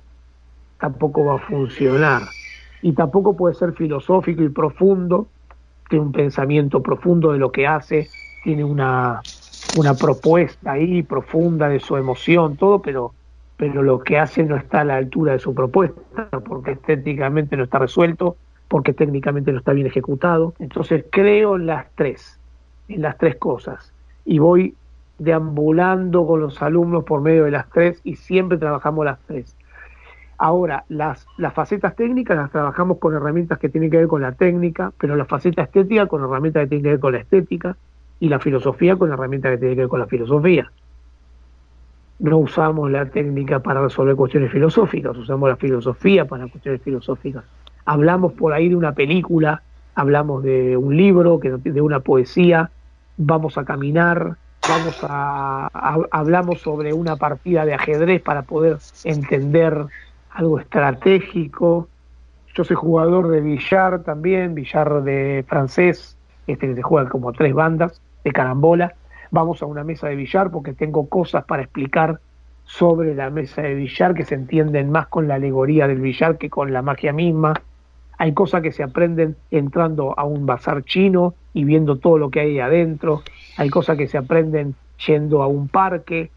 tampoco 0.78 1.24
va 1.24 1.36
a 1.36 1.38
funcionar. 1.38 2.22
Y 2.80 2.92
tampoco 2.92 3.36
puede 3.36 3.54
ser 3.54 3.72
filosófico 3.74 4.42
y 4.42 4.48
profundo, 4.48 5.28
tiene 5.88 6.06
un 6.06 6.12
pensamiento 6.12 6.82
profundo 6.82 7.32
de 7.32 7.38
lo 7.38 7.52
que 7.52 7.66
hace, 7.66 8.08
tiene 8.42 8.64
una, 8.64 9.20
una 9.76 9.94
propuesta 9.94 10.72
ahí 10.72 11.02
profunda 11.02 11.68
de 11.68 11.80
su 11.80 11.96
emoción, 11.96 12.56
todo, 12.56 12.80
pero, 12.80 13.12
pero 13.62 13.84
lo 13.84 14.00
que 14.00 14.18
hace 14.18 14.42
no 14.42 14.56
está 14.56 14.80
a 14.80 14.84
la 14.84 14.96
altura 14.96 15.34
de 15.34 15.38
su 15.38 15.54
propuesta, 15.54 16.28
porque 16.48 16.72
estéticamente 16.72 17.56
no 17.56 17.62
está 17.62 17.78
resuelto, 17.78 18.36
porque 18.66 18.92
técnicamente 18.92 19.52
no 19.52 19.58
está 19.58 19.72
bien 19.72 19.86
ejecutado. 19.86 20.52
Entonces 20.58 21.04
creo 21.12 21.54
en 21.54 21.66
las 21.66 21.86
tres, 21.94 22.40
en 22.88 23.02
las 23.02 23.16
tres 23.18 23.36
cosas. 23.36 23.92
Y 24.24 24.40
voy 24.40 24.74
deambulando 25.20 26.26
con 26.26 26.40
los 26.40 26.60
alumnos 26.60 27.04
por 27.04 27.20
medio 27.20 27.44
de 27.44 27.52
las 27.52 27.70
tres 27.70 28.00
y 28.02 28.16
siempre 28.16 28.58
trabajamos 28.58 29.04
las 29.04 29.20
tres. 29.28 29.56
Ahora, 30.38 30.84
las, 30.88 31.28
las 31.38 31.54
facetas 31.54 31.94
técnicas 31.94 32.36
las 32.36 32.50
trabajamos 32.50 32.98
con 32.98 33.14
herramientas 33.14 33.60
que 33.60 33.68
tienen 33.68 33.92
que 33.92 33.98
ver 33.98 34.08
con 34.08 34.22
la 34.22 34.32
técnica, 34.32 34.92
pero 34.98 35.14
la 35.14 35.26
faceta 35.26 35.62
estética 35.62 36.06
con 36.06 36.24
herramientas 36.24 36.64
que 36.64 36.68
tienen 36.70 36.82
que 36.82 36.90
ver 36.90 37.00
con 37.00 37.12
la 37.12 37.20
estética 37.20 37.76
y 38.18 38.28
la 38.28 38.40
filosofía 38.40 38.96
con 38.96 39.12
herramientas 39.12 39.52
que 39.52 39.58
tienen 39.58 39.76
que 39.76 39.82
ver 39.82 39.88
con 39.88 40.00
la 40.00 40.06
filosofía. 40.06 40.72
No 42.22 42.38
usamos 42.38 42.88
la 42.88 43.06
técnica 43.06 43.58
para 43.58 43.82
resolver 43.82 44.14
cuestiones 44.14 44.52
filosóficas, 44.52 45.16
usamos 45.16 45.48
la 45.48 45.56
filosofía 45.56 46.24
para 46.24 46.46
cuestiones 46.46 46.80
filosóficas. 46.80 47.42
Hablamos 47.84 48.34
por 48.34 48.52
ahí 48.52 48.68
de 48.68 48.76
una 48.76 48.92
película, 48.92 49.60
hablamos 49.96 50.44
de 50.44 50.76
un 50.76 50.96
libro, 50.96 51.40
de 51.42 51.80
una 51.80 51.98
poesía, 51.98 52.70
vamos 53.16 53.58
a 53.58 53.64
caminar, 53.64 54.36
vamos 54.68 55.00
a, 55.02 55.68
hablamos 56.12 56.60
sobre 56.60 56.92
una 56.92 57.16
partida 57.16 57.64
de 57.64 57.74
ajedrez 57.74 58.22
para 58.22 58.42
poder 58.42 58.78
entender 59.02 59.86
algo 60.30 60.60
estratégico. 60.60 61.88
Yo 62.54 62.62
soy 62.62 62.76
jugador 62.76 63.30
de 63.30 63.40
billar 63.40 64.04
también, 64.04 64.54
billar 64.54 65.02
de 65.02 65.44
francés, 65.48 66.16
este 66.46 66.68
que 66.68 66.76
se 66.76 66.82
juega 66.82 67.10
como 67.10 67.32
tres 67.32 67.52
bandas 67.52 68.00
de 68.22 68.30
carambola. 68.30 68.94
Vamos 69.32 69.60
a 69.62 69.66
una 69.66 69.82
mesa 69.82 70.06
de 70.06 70.14
billar 70.14 70.52
porque 70.52 70.72
tengo 70.72 71.08
cosas 71.08 71.44
para 71.44 71.62
explicar 71.62 72.20
sobre 72.62 73.16
la 73.16 73.30
mesa 73.30 73.62
de 73.62 73.74
billar 73.74 74.14
que 74.14 74.24
se 74.24 74.36
entienden 74.36 74.92
más 74.92 75.08
con 75.08 75.26
la 75.26 75.34
alegoría 75.34 75.88
del 75.88 76.00
billar 76.00 76.38
que 76.38 76.48
con 76.48 76.72
la 76.72 76.82
magia 76.82 77.12
misma. 77.12 77.54
Hay 78.18 78.32
cosas 78.32 78.62
que 78.62 78.70
se 78.70 78.84
aprenden 78.84 79.34
entrando 79.50 80.16
a 80.16 80.22
un 80.22 80.46
bazar 80.46 80.84
chino 80.84 81.34
y 81.52 81.64
viendo 81.64 81.96
todo 81.96 82.18
lo 82.18 82.30
que 82.30 82.38
hay 82.38 82.60
adentro. 82.60 83.22
Hay 83.56 83.68
cosas 83.68 83.98
que 83.98 84.06
se 84.06 84.18
aprenden 84.18 84.76
yendo 85.04 85.42
a 85.42 85.48
un 85.48 85.66
parque 85.66 86.30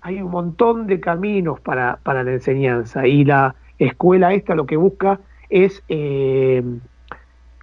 hay 0.00 0.22
un 0.22 0.30
montón 0.30 0.86
de 0.86 1.00
caminos 1.00 1.60
para, 1.60 1.98
para 2.02 2.22
la 2.22 2.32
enseñanza 2.32 3.06
y 3.06 3.24
la 3.24 3.54
escuela 3.78 4.32
esta 4.32 4.54
lo 4.54 4.66
que 4.66 4.76
busca 4.76 5.20
es 5.50 5.82
eh, 5.88 6.62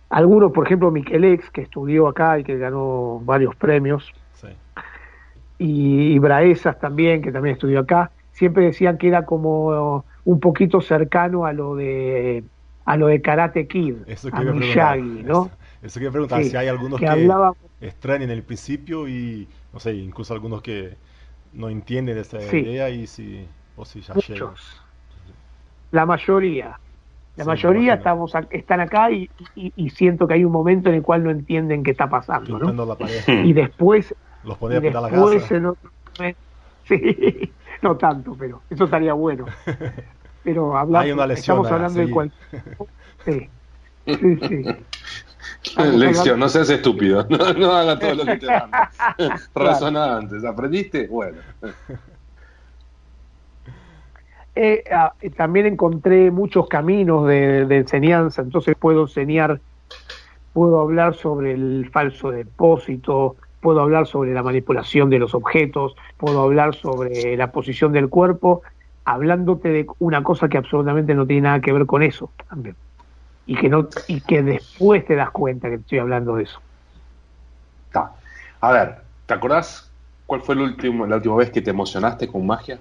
algunos, 0.09 0.51
por 0.51 0.65
ejemplo, 0.65 0.91
Miquelex, 0.91 1.49
que 1.49 1.61
estudió 1.61 2.07
acá 2.07 2.39
y 2.39 2.43
que 2.43 2.57
ganó 2.57 3.21
varios 3.23 3.55
premios, 3.55 4.13
y, 5.57 6.17
Braesas 6.19 6.79
también, 6.79 7.21
que 7.21 7.31
también 7.31 7.53
estudió 7.53 7.79
acá, 7.79 8.11
siempre 8.31 8.65
decían 8.65 8.97
que 8.97 9.07
era 9.07 9.25
como 9.25 10.05
un 10.25 10.39
poquito 10.39 10.81
cercano 10.81 11.45
a 11.45 11.53
lo 11.53 11.75
de 11.75 12.43
a 12.85 12.97
lo 12.97 13.07
de 13.07 13.21
Karate 13.21 13.67
Kid, 13.67 13.95
a 14.31 14.41
Miyagi, 14.41 15.23
¿no? 15.23 15.49
Eso, 15.81 15.99
quería 15.99 16.11
preguntar, 16.11 16.43
si 16.43 16.55
hay 16.55 16.67
algunos 16.67 16.99
que, 16.99 17.05
que 17.05 17.87
extrañan 17.87 18.29
el 18.29 18.43
principio 18.43 19.07
y, 19.07 19.47
no 19.73 19.79
sé, 19.79 19.93
incluso 19.93 20.33
algunos 20.33 20.61
que 20.61 20.95
no 21.53 21.69
entienden 21.69 22.17
esa 22.17 22.41
idea 22.41 22.89
y 22.89 23.07
si, 23.07 23.47
o 23.75 23.85
si 23.85 24.01
ya 24.01 24.13
Muchos. 24.13 24.81
La 25.91 26.05
mayoría. 26.05 26.79
La 27.37 27.43
mayoría 27.43 27.95
estamos 27.95 28.33
están 28.51 28.79
acá 28.79 29.11
y, 29.11 29.29
y, 29.55 29.89
siento 29.89 30.25
que 30.25 30.35
hay 30.35 30.45
un 30.45 30.53
momento 30.53 30.87
en 30.89 30.95
el 30.95 31.01
cual 31.01 31.23
no 31.23 31.31
entienden 31.31 31.83
qué 31.83 31.91
está 31.91 32.09
pasando. 32.09 32.57
¿no? 32.57 32.97
Y 33.43 33.51
después, 33.51 34.15
los 34.45 34.57
ponía 34.57 34.77
a 34.77 35.01
la 35.01 35.09
casa. 35.09 35.73
sí, 36.87 37.51
no 37.81 37.97
tanto, 37.97 38.35
pero 38.37 38.61
eso 38.69 38.85
estaría 38.85 39.13
bueno. 39.13 39.45
Pero 40.43 40.77
hablamos, 40.77 41.31
estamos 41.31 41.71
hablando 41.71 41.99
de 41.99 42.09
cual... 42.09 42.31
Sí, 43.25 43.49
sí, 44.05 44.39
sí. 44.47 44.65
Lección, 45.97 46.39
no 46.39 46.47
seas 46.47 46.69
estúpido, 46.69 47.25
no, 47.27 47.53
no 47.53 47.71
hagas 47.71 47.99
todo 47.99 48.13
lo 48.13 48.25
que 48.25 48.37
te 48.37 48.45
manda. 48.45 48.91
Razona 49.55 50.17
antes, 50.17 50.45
¿aprendiste? 50.45 51.07
Bueno. 51.07 51.39
Eh, 54.55 54.83
ah, 54.89 55.13
también 55.35 55.65
encontré 55.65 56.31
muchos 56.31 56.67
caminos 56.69 57.27
de, 57.27 57.61
enseñanza, 57.75 58.41
entonces 58.41 58.75
puedo 58.79 59.01
enseñar, 59.01 59.59
puedo 60.53 60.79
hablar 60.79 61.15
sobre 61.15 61.51
el 61.51 61.89
falso 61.91 62.31
depósito, 62.31 63.35
puedo 63.65 63.81
hablar 63.81 64.05
sobre 64.05 64.31
la 64.31 64.43
manipulación 64.43 65.09
de 65.09 65.17
los 65.17 65.33
objetos, 65.33 65.95
puedo 66.17 66.39
hablar 66.41 66.75
sobre 66.75 67.35
la 67.35 67.51
posición 67.51 67.93
del 67.93 68.09
cuerpo, 68.09 68.61
hablándote 69.05 69.69
de 69.69 69.87
una 69.97 70.21
cosa 70.21 70.47
que 70.49 70.59
absolutamente 70.59 71.15
no 71.15 71.25
tiene 71.25 71.41
nada 71.41 71.61
que 71.61 71.73
ver 71.73 71.87
con 71.87 72.03
eso 72.03 72.31
también 72.47 72.77
y 73.43 73.55
que 73.55 73.67
no 73.67 73.89
y 74.07 74.21
que 74.21 74.43
después 74.43 75.03
te 75.05 75.15
das 75.15 75.31
cuenta 75.31 75.69
que 75.69 75.75
estoy 75.77 75.97
hablando 75.97 76.35
de 76.35 76.43
eso. 76.43 76.61
A 78.61 78.71
ver, 78.71 79.01
¿te 79.25 79.33
acordás 79.33 79.91
cuál 80.27 80.43
fue 80.43 80.53
el 80.53 80.61
último, 80.61 81.07
la 81.07 81.15
última 81.15 81.37
vez 81.37 81.49
que 81.49 81.63
te 81.63 81.71
emocionaste 81.71 82.27
con 82.27 82.45
magia? 82.45 82.79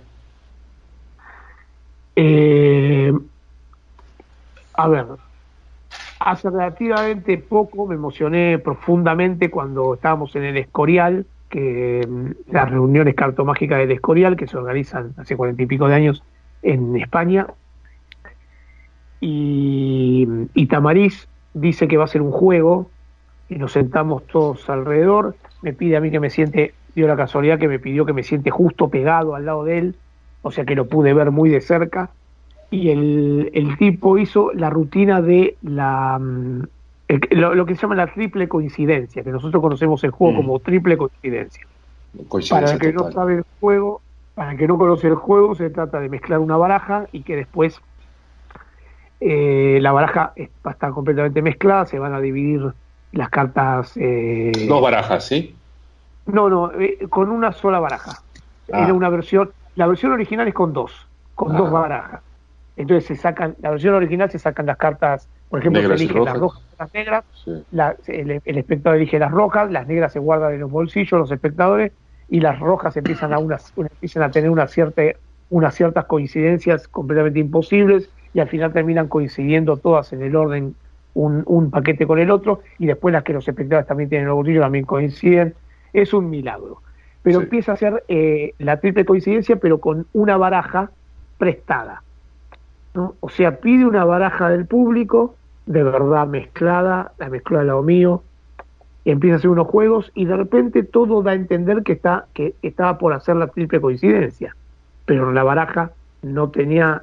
Eh, 2.14 3.10
a 4.74 4.88
ver, 4.88 5.06
hace 6.24 6.48
relativamente 6.48 7.36
poco 7.36 7.86
me 7.86 7.94
emocioné 7.94 8.58
profundamente 8.58 9.50
cuando 9.50 9.94
estábamos 9.94 10.34
en 10.36 10.44
el 10.44 10.56
Escorial, 10.56 11.26
que 11.50 12.06
mm, 12.08 12.52
las 12.52 12.70
reuniones 12.70 13.14
cartomágicas 13.14 13.78
del 13.78 13.90
Escorial, 13.90 14.36
que 14.36 14.46
se 14.46 14.56
organizan 14.56 15.12
hace 15.18 15.36
cuarenta 15.36 15.62
y 15.62 15.66
pico 15.66 15.86
de 15.86 15.94
años 15.94 16.24
en 16.62 16.96
España. 16.96 17.46
Y, 19.20 20.26
y 20.54 20.66
Tamariz 20.66 21.28
dice 21.52 21.88
que 21.88 21.98
va 21.98 22.04
a 22.04 22.08
ser 22.08 22.22
un 22.22 22.32
juego 22.32 22.90
y 23.50 23.56
nos 23.56 23.72
sentamos 23.72 24.26
todos 24.26 24.68
alrededor. 24.70 25.36
Me 25.60 25.74
pide 25.74 25.98
a 25.98 26.00
mí 26.00 26.10
que 26.10 26.20
me 26.20 26.30
siente, 26.30 26.74
dio 26.94 27.06
la 27.06 27.16
casualidad 27.16 27.58
que 27.58 27.68
me 27.68 27.78
pidió 27.78 28.06
que 28.06 28.14
me 28.14 28.22
siente 28.22 28.50
justo 28.50 28.88
pegado 28.88 29.34
al 29.34 29.44
lado 29.44 29.64
de 29.64 29.78
él, 29.78 29.96
o 30.40 30.50
sea 30.50 30.64
que 30.64 30.74
lo 30.74 30.88
pude 30.88 31.12
ver 31.12 31.30
muy 31.30 31.50
de 31.50 31.60
cerca. 31.60 32.10
Y 32.70 32.90
el, 32.90 33.50
el 33.54 33.78
tipo 33.78 34.18
hizo 34.18 34.52
la 34.52 34.70
rutina 34.70 35.22
de 35.22 35.56
la 35.62 36.18
mm, 36.18 36.62
lo, 37.30 37.66
que 37.66 37.74
se 37.74 37.82
llama 37.82 37.94
la 37.94 38.06
triple 38.06 38.48
coincidencia, 38.48 39.22
que 39.22 39.30
nosotros 39.30 39.60
conocemos 39.62 40.02
el 40.04 40.10
juego 40.10 40.32
mm. 40.32 40.36
como 40.36 40.58
triple 40.58 40.96
coincidencia. 40.96 41.66
para 42.50 42.72
el 42.72 42.78
que 42.78 42.92
no 42.92 43.12
sabe 43.12 43.36
el 43.36 43.44
juego, 43.60 44.00
para 44.34 44.52
el 44.52 44.58
que 44.58 44.66
no 44.66 44.78
conoce 44.78 45.08
el 45.08 45.14
juego, 45.14 45.54
se 45.54 45.70
trata 45.70 46.00
de 46.00 46.08
mezclar 46.08 46.38
una 46.38 46.56
baraja 46.56 47.06
y 47.12 47.22
que 47.22 47.36
después 47.36 47.80
eh, 49.20 49.78
la 49.80 49.92
baraja 49.92 50.32
va 50.66 50.70
a 50.70 50.74
estar 50.74 50.92
completamente 50.92 51.42
mezclada, 51.42 51.86
se 51.86 51.98
van 51.98 52.14
a 52.14 52.20
dividir 52.20 52.72
las 53.12 53.28
cartas. 53.28 53.92
Eh, 53.96 54.52
Dos 54.68 54.82
barajas, 54.82 55.26
¿sí? 55.26 55.54
No, 56.26 56.48
no, 56.48 56.72
eh, 56.72 57.06
con 57.10 57.30
una 57.30 57.52
sola 57.52 57.80
baraja. 57.80 58.22
Ah. 58.72 58.84
Era 58.84 58.94
una 58.94 59.10
versión, 59.10 59.50
la 59.76 59.86
versión 59.86 60.12
original 60.12 60.48
es 60.48 60.54
con 60.54 60.72
dos, 60.72 60.92
con 61.34 61.54
dos 61.56 61.68
ah. 61.68 61.72
barajas. 61.72 62.20
Entonces 62.76 63.06
se 63.06 63.16
sacan, 63.16 63.54
la 63.60 63.70
versión 63.70 63.94
original 63.94 64.30
se 64.30 64.38
sacan 64.38 64.66
las 64.66 64.76
cartas, 64.76 65.28
por 65.48 65.60
ejemplo, 65.60 65.80
se 65.82 65.94
eligen 65.94 66.24
las 66.24 66.36
rojas 66.36 66.62
y 66.72 66.76
las 66.78 66.94
negras, 66.94 67.24
el, 68.08 68.58
espectador 68.58 68.96
elige 68.96 69.18
las 69.18 69.30
rojas, 69.30 69.70
las 69.70 69.86
negras 69.86 70.12
se 70.12 70.18
guardan 70.18 70.54
en 70.54 70.60
los 70.60 70.70
bolsillos 70.70 71.20
los 71.20 71.30
espectadores 71.30 71.92
y 72.28 72.40
las 72.40 72.58
rojas 72.58 72.96
empiezan 72.96 73.32
a 73.32 73.38
unas, 73.38 73.72
empiezan 73.76 74.24
a 74.24 74.30
tener 74.30 74.50
una 74.50 74.66
cierta, 74.66 75.02
unas 75.50 75.74
ciertas 75.74 76.06
coincidencias 76.06 76.88
completamente 76.88 77.38
imposibles 77.38 78.10
y 78.32 78.40
al 78.40 78.48
final 78.48 78.72
terminan 78.72 79.06
coincidiendo 79.06 79.76
todas 79.76 80.12
en 80.12 80.22
el 80.22 80.34
orden 80.34 80.74
un, 81.14 81.44
un 81.46 81.70
paquete 81.70 82.06
con 82.06 82.18
el 82.18 82.30
otro 82.30 82.62
y 82.78 82.86
después 82.86 83.12
las 83.12 83.22
que 83.22 83.32
los 83.32 83.46
espectadores 83.46 83.86
también 83.86 84.08
tienen 84.08 84.24
en 84.24 84.28
los 84.28 84.36
bolsillos 84.36 84.62
también 84.62 84.84
coinciden. 84.84 85.54
Es 85.92 86.12
un 86.12 86.28
milagro. 86.28 86.82
Pero 87.22 87.40
empieza 87.40 87.72
a 87.72 87.76
ser 87.76 88.04
eh, 88.08 88.52
la 88.58 88.80
triple 88.80 89.06
coincidencia, 89.06 89.56
pero 89.56 89.78
con 89.78 90.06
una 90.12 90.36
baraja 90.36 90.90
prestada. 91.38 92.03
O 92.94 93.28
sea, 93.28 93.58
pide 93.58 93.86
una 93.86 94.04
baraja 94.04 94.50
del 94.50 94.66
público, 94.66 95.34
de 95.66 95.82
verdad 95.82 96.26
mezclada, 96.28 97.12
la 97.18 97.28
mezcla 97.28 97.60
al 97.60 97.66
lado 97.66 97.82
mío, 97.82 98.22
y 99.04 99.10
empieza 99.10 99.34
a 99.34 99.38
hacer 99.38 99.50
unos 99.50 99.66
juegos 99.66 100.10
y 100.14 100.24
de 100.24 100.36
repente 100.36 100.82
todo 100.82 101.22
da 101.22 101.32
a 101.32 101.34
entender 101.34 101.82
que, 101.82 101.92
está, 101.92 102.26
que 102.32 102.54
estaba 102.62 102.98
por 102.98 103.12
hacer 103.12 103.36
la 103.36 103.48
triple 103.48 103.80
coincidencia, 103.80 104.56
pero 105.04 105.32
la 105.32 105.42
baraja 105.42 105.92
no 106.22 106.50
tenía 106.50 107.02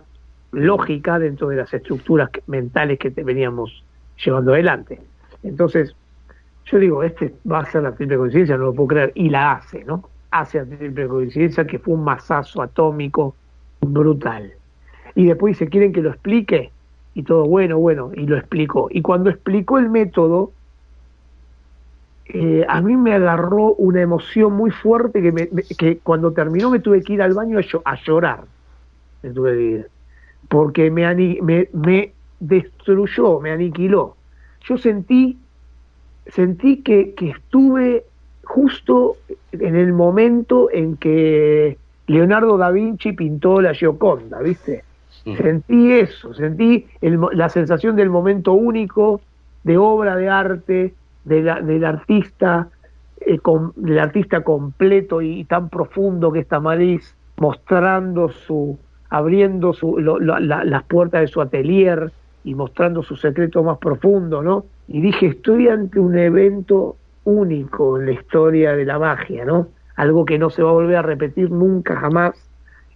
lógica 0.51 1.19
dentro 1.19 1.49
de 1.49 1.57
las 1.57 1.73
estructuras 1.73 2.29
mentales 2.47 2.97
que 2.97 3.09
veníamos 3.09 3.83
llevando 4.23 4.53
adelante. 4.53 4.99
Entonces, 5.43 5.95
yo 6.65 6.79
digo, 6.79 7.03
este 7.03 7.35
va 7.49 7.59
a 7.59 7.65
ser 7.65 7.83
la 7.83 7.91
triple 7.93 8.17
coincidencia, 8.17 8.57
no 8.57 8.65
lo 8.65 8.73
puedo 8.73 8.87
creer, 8.87 9.11
y 9.15 9.29
la 9.29 9.53
hace, 9.53 9.83
¿no? 9.83 10.09
Hace 10.31 10.59
la 10.59 10.77
triple 10.77 11.07
coincidencia 11.07 11.67
que 11.67 11.79
fue 11.79 11.93
un 11.93 12.03
masazo 12.03 12.61
atómico 12.61 13.35
brutal. 13.81 14.53
Y 15.15 15.25
después 15.25 15.57
dice, 15.57 15.69
¿quieren 15.69 15.93
que 15.93 16.01
lo 16.01 16.09
explique? 16.09 16.71
Y 17.13 17.23
todo, 17.23 17.45
bueno, 17.45 17.77
bueno, 17.77 18.11
y 18.15 18.25
lo 18.25 18.37
explicó. 18.37 18.87
Y 18.89 19.01
cuando 19.01 19.29
explicó 19.29 19.77
el 19.77 19.89
método, 19.89 20.51
eh, 22.27 22.65
a 22.67 22.81
mí 22.81 22.95
me 22.95 23.13
agarró 23.13 23.73
una 23.73 24.01
emoción 24.01 24.53
muy 24.53 24.71
fuerte 24.71 25.21
que, 25.21 25.75
que 25.77 25.97
cuando 25.97 26.31
terminó 26.31 26.69
me 26.69 26.79
tuve 26.79 27.01
que 27.03 27.13
ir 27.13 27.21
al 27.21 27.33
baño 27.33 27.59
a, 27.83 27.95
llorar. 27.95 28.45
Me 29.21 29.31
tuve 29.31 29.53
que 29.53 29.63
ir. 29.63 29.89
Porque 30.47 30.89
me, 30.89 31.13
me, 31.41 31.67
me 31.73 32.13
destruyó, 32.39 33.39
me 33.41 33.51
aniquiló. 33.51 34.15
Yo 34.63 34.77
sentí, 34.77 35.37
sentí 36.27 36.77
que, 36.77 37.13
que 37.13 37.31
estuve 37.31 38.05
justo 38.43 39.17
en 39.51 39.75
el 39.75 39.91
momento 39.91 40.69
en 40.71 40.95
que 40.97 41.77
Leonardo 42.07 42.57
da 42.57 42.71
Vinci 42.71 43.13
pintó 43.13 43.61
la 43.61 43.73
Gioconda, 43.73 44.39
¿viste? 44.39 44.83
Sentí 45.23 45.93
eso, 45.93 46.33
sentí 46.33 46.87
la 47.01 47.49
sensación 47.49 47.95
del 47.95 48.09
momento 48.09 48.53
único, 48.53 49.21
de 49.63 49.77
obra 49.77 50.15
de 50.15 50.29
arte, 50.29 50.93
de 51.25 51.43
del 51.43 51.85
artista, 51.85 52.69
eh, 53.19 53.39
del 53.75 53.99
artista 53.99 54.43
completo 54.43 55.21
y, 55.21 55.43
tan 55.43 55.69
profundo 55.69 56.31
que 56.31 56.39
está 56.39 56.59
Marís, 56.59 57.15
mostrando 57.37 58.29
su, 58.29 58.79
abriendo 59.09 59.73
su, 59.73 59.97
las 59.99 60.83
puertas 60.83 61.21
de 61.21 61.27
su 61.27 61.39
atelier 61.39 62.11
y 62.43 62.55
mostrando 62.55 63.03
su 63.03 63.15
secreto 63.15 63.63
más 63.63 63.77
profundo, 63.77 64.41
¿no? 64.41 64.65
Y 64.87 65.01
dije, 65.01 65.27
estoy 65.27 65.67
ante 65.67 65.99
un 65.99 66.17
evento 66.17 66.95
único 67.25 67.99
en 67.99 68.07
la 68.07 68.11
historia 68.13 68.73
de 68.73 68.85
la 68.85 68.97
magia, 68.97 69.45
¿no? 69.45 69.67
Algo 69.95 70.25
que 70.25 70.39
no 70.39 70.49
se 70.49 70.63
va 70.63 70.71
a 70.71 70.73
volver 70.73 70.95
a 70.95 71.01
repetir 71.03 71.51
nunca 71.51 71.95
jamás 71.95 72.50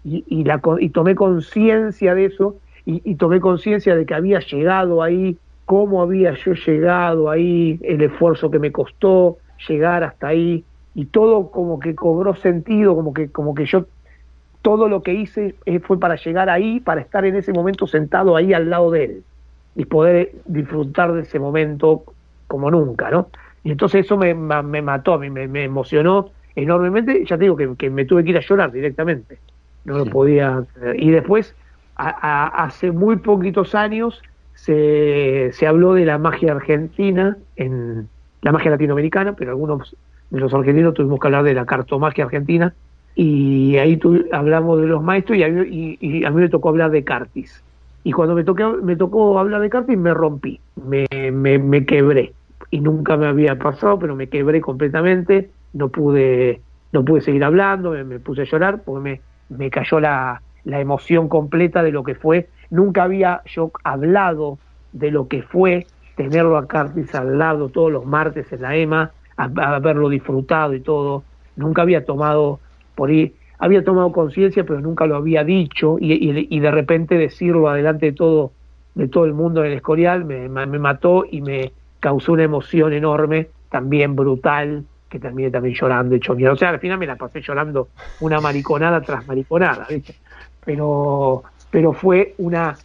y, 0.05 0.43
la, 0.43 0.61
y 0.79 0.89
tomé 0.89 1.15
conciencia 1.15 2.13
de 2.13 2.25
eso 2.25 2.57
y, 2.85 3.15
tomé 3.15 3.39
conciencia 3.39 3.95
de 3.95 4.05
que 4.05 4.13
había 4.13 4.39
llegado 4.39 5.01
ahí, 5.01 5.37
cómo 5.65 6.03
había 6.03 6.35
yo 6.35 6.53
llegado 6.53 7.31
ahí, 7.31 7.79
el 7.81 8.03
esfuerzo 8.03 8.51
que 8.51 8.59
me 8.59 8.71
costó 8.71 9.37
llegar 9.67 10.03
hasta 10.03 10.27
ahí 10.27 10.63
y 10.93 11.05
todo 11.05 11.49
como 11.49 11.79
que 11.79 11.95
cobró 11.95 12.35
sentido, 12.35 12.93
como 12.95 13.13
que, 13.15 13.31
como 13.31 13.55
que 13.55 13.65
yo 13.65 13.87
todo 14.61 14.87
lo 14.87 15.01
que 15.01 15.13
hice 15.13 15.55
eh, 15.65 15.79
fue 15.79 15.99
para 15.99 16.15
llegar 16.15 16.49
ahí, 16.49 16.79
para 16.79 17.01
estar 17.01 17.25
en 17.25 17.35
ese 17.35 17.51
momento 17.51 17.87
sentado 17.87 18.35
ahí 18.35 18.53
al 18.53 18.69
lado 18.69 18.91
de 18.91 19.05
él 19.05 19.23
y 19.75 19.85
poder 19.85 20.33
disfrutar 20.45 21.13
de 21.13 21.21
ese 21.21 21.39
momento 21.39 22.03
como 22.47 22.69
nunca, 22.69 23.09
¿no? 23.09 23.29
Y 23.63 23.71
entonces 23.71 24.05
eso 24.05 24.15
me, 24.15 24.35
mató, 24.35 25.17
me, 25.17 25.31
me 25.31 25.63
emocionó 25.63 26.29
enormemente, 26.55 27.25
ya 27.25 27.35
te 27.35 27.45
digo 27.45 27.57
que 27.75 27.89
me 27.89 28.05
tuve 28.05 28.23
que 28.23 28.29
ir 28.29 28.37
a 28.37 28.41
llorar 28.41 28.71
directamente 28.71 29.39
no 29.85 29.99
lo 29.99 30.05
podía. 30.05 30.63
Y 30.97 31.11
después, 31.11 31.55
hace 31.95 32.91
muy 32.91 33.17
poquitos 33.17 33.75
años, 33.75 34.21
se, 34.55 35.51
se 35.53 35.67
habló 35.67 35.93
de 35.93 36.05
la 36.05 36.17
magia 36.17 36.51
argentina, 36.51 37.37
en 37.55 38.09
la 38.41 38.51
magia 38.51 38.71
latinoamericana, 38.71 39.35
pero 39.35 39.51
algunos 39.51 39.95
de 40.29 40.39
los 40.39 40.53
argentinos 40.53 40.93
tuvimos 40.93 41.19
que 41.19 41.27
hablar 41.27 41.43
de 41.43 41.53
la 41.53 41.65
cartomagia 41.65 42.25
argentina, 42.25 42.73
y 43.15 43.77
ahí 43.77 43.99
hablamos 44.33 44.81
de 44.81 44.87
los 44.87 45.01
maestros 45.01 45.37
y 45.37 45.43
a, 45.43 45.47
mí, 45.47 45.97
y, 46.01 46.25
a 46.25 46.31
mí 46.31 46.41
me 46.41 46.49
tocó 46.49 46.69
hablar 46.69 46.91
de 46.91 47.03
Cartis. 47.03 47.63
Y 48.03 48.11
cuando 48.11 48.35
me, 48.35 48.43
toqué, 48.43 48.65
me 48.83 48.95
tocó 48.95 49.39
hablar 49.39 49.61
de 49.61 49.69
Cartis 49.69 49.97
me 49.97 50.13
rompí, 50.13 50.59
me, 50.75 51.07
me, 51.31 51.57
me 51.57 51.85
quebré. 51.85 52.33
Y 52.71 52.81
nunca 52.81 53.15
me 53.15 53.27
había 53.27 53.57
pasado, 53.57 53.97
pero 53.99 54.15
me 54.15 54.27
quebré 54.27 54.59
completamente, 54.59 55.49
no 55.73 55.89
pude, 55.89 56.61
no 56.91 57.05
pude 57.05 57.21
seguir 57.21 57.43
hablando, 57.43 57.91
me, 57.91 58.03
me 58.03 58.19
puse 58.19 58.41
a 58.41 58.45
llorar 58.45 58.83
porque 58.83 59.01
me, 59.01 59.21
me 59.49 59.69
cayó 59.69 59.99
la, 59.99 60.41
emoción 60.65 61.29
completa 61.29 61.83
de 61.83 61.91
lo 61.91 62.03
que 62.03 62.15
fue. 62.15 62.49
Nunca 62.69 63.03
había 63.03 63.41
yo 63.45 63.71
hablado 63.83 64.57
de 64.93 65.11
lo 65.11 65.27
que 65.27 65.43
fue 65.43 65.85
tenerlo 66.15 66.57
a 66.57 66.67
Curtis 66.67 67.13
al 67.13 67.37
lado 67.37 67.69
todos 67.69 67.91
los 67.91 68.05
martes 68.05 68.51
en 68.51 68.61
la 68.61 68.75
EMA, 68.75 69.11
haberlo 69.37 70.09
disfrutado 70.09 70.73
y 70.73 70.79
todo. 70.79 71.23
Nunca 71.55 71.83
había 71.83 72.05
tomado 72.05 72.59
por 72.95 73.09
ahí, 73.09 73.35
había 73.59 73.83
tomado 73.83 74.11
conciencia, 74.11 74.63
pero 74.63 74.79
nunca 74.79 75.05
lo 75.05 75.17
había 75.17 75.43
dicho 75.43 75.97
y, 75.99 76.59
de 76.59 76.71
repente 76.71 77.17
decirlo 77.17 77.69
adelante 77.69 78.07
de 78.07 78.13
todo, 78.13 78.51
de 78.95 79.07
todo 79.07 79.25
el 79.25 79.33
mundo 79.33 79.63
en 79.63 79.71
el 79.71 79.77
Escorial 79.77 80.25
me 80.25 80.49
mató 80.79 81.25
y 81.29 81.41
me 81.41 81.73
causó 81.99 82.33
una 82.33 82.43
emoción 82.43 82.93
enorme, 82.93 83.49
también 83.69 84.15
brutal, 84.15 84.85
que 85.15 85.19
terminé 85.19 85.49
también 85.49 85.75
llorando, 85.75 86.13
hecho 86.13 86.35
miedo. 86.35 86.51
O 86.51 86.57
sea, 86.57 86.71
al 86.71 86.79
final 86.79 86.97
me 86.97 87.07
la 87.07 87.15
pasé 87.15 87.39
llorando 87.39 87.87
una 88.19 88.41
mariconada 88.41 88.99
tras 88.99 89.25
mariconada, 89.25 89.87
¿viste? 89.89 90.13
Pero, 90.65 91.43
pero 91.71 91.93
fue 91.93 92.35
una, 92.37 92.75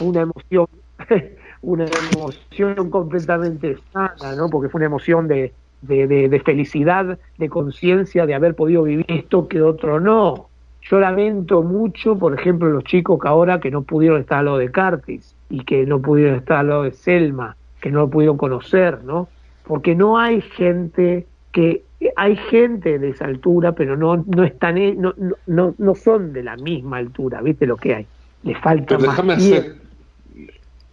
una 0.00 0.20
emoción, 0.20 0.66
una 1.62 1.86
emoción 2.12 2.90
completamente 2.90 3.78
sana, 3.94 4.36
¿no? 4.36 4.50
Porque 4.50 4.68
fue 4.68 4.80
una 4.80 4.86
emoción 4.86 5.26
de, 5.26 5.54
de, 5.80 6.06
de, 6.06 6.40
felicidad, 6.40 7.18
de 7.38 7.48
conciencia 7.48 8.26
de 8.26 8.34
haber 8.34 8.54
podido 8.54 8.82
vivir 8.82 9.06
esto 9.08 9.48
que 9.48 9.62
otro 9.62 10.00
no. 10.00 10.48
Yo 10.82 11.00
lamento 11.00 11.62
mucho, 11.62 12.18
por 12.18 12.38
ejemplo, 12.38 12.68
los 12.68 12.84
chicos 12.84 13.18
que 13.22 13.28
ahora 13.28 13.58
que 13.58 13.70
no 13.70 13.82
pudieron 13.82 14.20
estar 14.20 14.40
a 14.40 14.42
lo 14.42 14.58
de 14.58 14.70
Curtis 14.70 15.34
y 15.48 15.64
que 15.64 15.86
no 15.86 16.00
pudieron 16.00 16.34
estar 16.34 16.58
a 16.58 16.62
lo 16.62 16.82
de 16.82 16.92
Selma, 16.92 17.56
que 17.80 17.90
no 17.90 18.00
lo 18.00 18.10
pudieron 18.10 18.36
conocer, 18.36 19.02
¿no? 19.02 19.28
Porque 19.64 19.94
no 19.94 20.18
hay 20.18 20.42
gente 20.42 21.26
que 21.52 21.84
hay 22.16 22.36
gente 22.36 22.98
de 22.98 23.10
esa 23.10 23.26
altura, 23.26 23.72
pero 23.72 23.96
no, 23.96 24.24
no 24.26 24.44
están, 24.44 24.78
e, 24.78 24.94
no, 24.94 25.14
no, 25.46 25.74
no 25.76 25.94
son 25.94 26.32
de 26.32 26.42
la 26.42 26.56
misma 26.56 26.98
altura, 26.98 27.42
¿viste 27.42 27.66
lo 27.66 27.76
que 27.76 27.94
hay? 27.94 28.06
Le 28.42 28.54
falta 28.54 28.96
pero 28.96 29.10
déjame 29.10 29.34
hacer, 29.34 29.76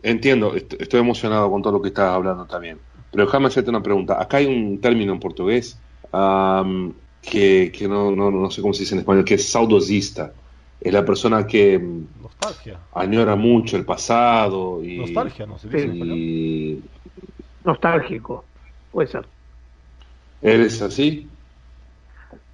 entiendo, 0.04 0.54
estoy 0.56 1.00
emocionado 1.00 1.50
con 1.50 1.62
todo 1.62 1.74
lo 1.74 1.82
que 1.82 1.90
estás 1.90 2.14
hablando 2.14 2.46
también, 2.46 2.78
pero 3.12 3.26
déjame 3.26 3.48
hacerte 3.48 3.70
una 3.70 3.82
pregunta. 3.82 4.22
Acá 4.22 4.38
hay 4.38 4.48
un 4.48 4.82
término 4.82 5.14
en 5.14 5.20
portugués 5.20 5.80
que, 6.12 7.72
que 7.72 7.88
no, 7.88 8.12
no, 8.12 8.32
no, 8.32 8.52
sé 8.52 8.62
cómo 8.62 8.74
se 8.74 8.82
dice 8.82 8.96
en 8.96 9.00
español, 9.00 9.26
que 9.26 9.36
es 9.36 9.50
saudosista. 9.50 10.34
Es 10.80 10.94
la 10.94 11.04
persona 11.04 11.48
que 11.48 11.80
Nostalgia. 12.22 12.80
añora 12.94 13.36
mucho 13.36 13.78
el 13.78 13.86
pasado. 13.86 14.84
Y, 14.84 14.98
Nostalgia, 14.98 15.46
no 15.46 15.58
se 15.58 15.70
dice 15.70 16.82
Nostálgico, 17.64 18.46
puede 18.92 19.08
ser. 19.08 19.26
¿Eres 20.42 20.82
así? 20.82 21.30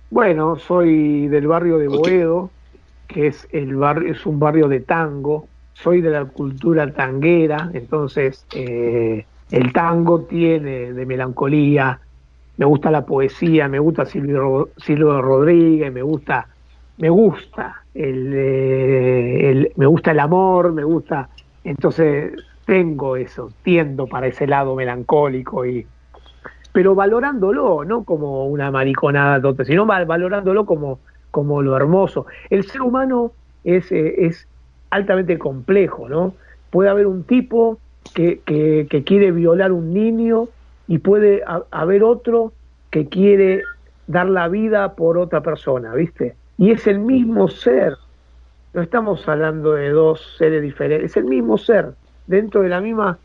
Bueno, 0.09 0.57
soy 0.57 1.27
del 1.27 1.47
barrio 1.47 1.77
de 1.77 1.87
Boedo, 1.87 2.51
que 3.07 3.27
es 3.27 3.47
el 3.51 3.75
barrio, 3.75 4.11
es 4.11 4.25
un 4.25 4.39
barrio 4.39 4.67
de 4.67 4.81
tango. 4.81 5.47
Soy 5.73 6.01
de 6.01 6.11
la 6.11 6.25
cultura 6.25 6.93
tanguera, 6.93 7.71
entonces 7.73 8.45
eh, 8.55 9.25
el 9.49 9.73
tango 9.73 10.25
tiene 10.25 10.93
de 10.93 11.05
melancolía, 11.05 11.99
me 12.57 12.65
gusta 12.65 12.91
la 12.91 13.05
poesía, 13.05 13.67
me 13.67 13.79
gusta 13.79 14.05
Silvio, 14.05 14.71
Silvio 14.77 15.19
Rodríguez, 15.21 15.91
me 15.91 16.03
gusta, 16.03 16.47
me 16.97 17.09
gusta 17.09 17.83
el, 17.93 18.33
eh, 18.33 19.49
el, 19.49 19.73
me 19.75 19.87
gusta 19.87 20.11
el 20.11 20.19
amor, 20.19 20.71
me 20.73 20.83
gusta, 20.83 21.29
entonces 21.63 22.33
tengo 22.65 23.17
eso, 23.17 23.49
tiendo 23.63 24.07
para 24.07 24.27
ese 24.27 24.45
lado 24.47 24.75
melancólico 24.75 25.65
y 25.65 25.87
pero 26.73 26.95
valorándolo, 26.95 27.85
no 27.85 28.03
como 28.03 28.47
una 28.47 28.71
mariconada 28.71 29.39
sino 29.63 29.85
valorándolo 29.85 30.65
como, 30.65 30.99
como 31.31 31.61
lo 31.61 31.77
hermoso. 31.77 32.25
El 32.49 32.65
ser 32.65 32.81
humano 32.81 33.31
es, 33.63 33.91
eh, 33.91 34.25
es 34.25 34.47
altamente 34.89 35.37
complejo, 35.37 36.09
¿no? 36.09 36.33
Puede 36.71 36.89
haber 36.89 37.07
un 37.07 37.23
tipo 37.23 37.77
que, 38.15 38.41
que, 38.45 38.87
que 38.89 39.03
quiere 39.03 39.31
violar 39.31 39.71
un 39.71 39.93
niño 39.93 40.49
y 40.87 40.97
puede 40.97 41.43
haber 41.71 42.03
otro 42.03 42.51
que 42.89 43.07
quiere 43.07 43.61
dar 44.07 44.27
la 44.27 44.47
vida 44.47 44.95
por 44.95 45.17
otra 45.17 45.41
persona, 45.41 45.93
¿viste? 45.93 46.35
Y 46.57 46.71
es 46.71 46.87
el 46.87 46.99
mismo 46.99 47.47
ser. 47.47 47.97
No 48.73 48.81
estamos 48.81 49.27
hablando 49.27 49.73
de 49.73 49.89
dos 49.89 50.35
seres 50.37 50.63
diferentes, 50.63 51.11
es 51.11 51.17
el 51.17 51.25
mismo 51.25 51.59
ser, 51.59 51.93
dentro 52.25 52.61
de 52.61 52.69
la 52.69 52.81
misma, 52.81 53.19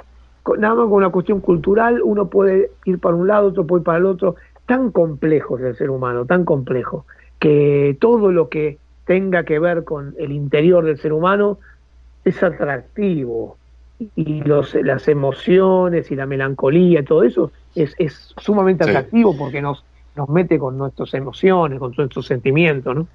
nada 0.56 0.74
más 0.74 0.84
con 0.84 0.94
una 0.94 1.10
cuestión 1.10 1.40
cultural, 1.40 2.00
uno 2.02 2.28
puede 2.28 2.70
ir 2.84 2.98
para 2.98 3.14
un 3.14 3.26
lado, 3.26 3.48
otro 3.48 3.66
puede 3.66 3.80
ir 3.80 3.84
para 3.84 3.98
el 3.98 4.06
otro. 4.06 4.36
Tan 4.66 4.90
complejo 4.90 5.58
es 5.58 5.64
el 5.64 5.76
ser 5.76 5.90
humano, 5.90 6.26
tan 6.26 6.44
complejo, 6.44 7.06
que 7.38 7.96
todo 8.00 8.32
lo 8.32 8.48
que 8.48 8.78
tenga 9.04 9.44
que 9.44 9.58
ver 9.58 9.84
con 9.84 10.14
el 10.18 10.32
interior 10.32 10.84
del 10.84 10.98
ser 10.98 11.12
humano 11.12 11.58
es 12.24 12.42
atractivo 12.42 13.56
y 14.14 14.42
los, 14.42 14.74
las 14.74 15.08
emociones 15.08 16.10
y 16.10 16.16
la 16.16 16.26
melancolía, 16.26 17.04
todo 17.04 17.22
eso 17.22 17.50
es, 17.74 17.94
es 17.98 18.34
sumamente 18.36 18.84
atractivo 18.84 19.36
porque 19.36 19.60
nos, 19.62 19.84
nos 20.14 20.28
mete 20.28 20.58
con 20.58 20.76
nuestras 20.76 21.14
emociones, 21.14 21.78
con 21.78 21.94
nuestros 21.96 22.26
sentimientos, 22.26 22.94
¿no? 22.94 23.06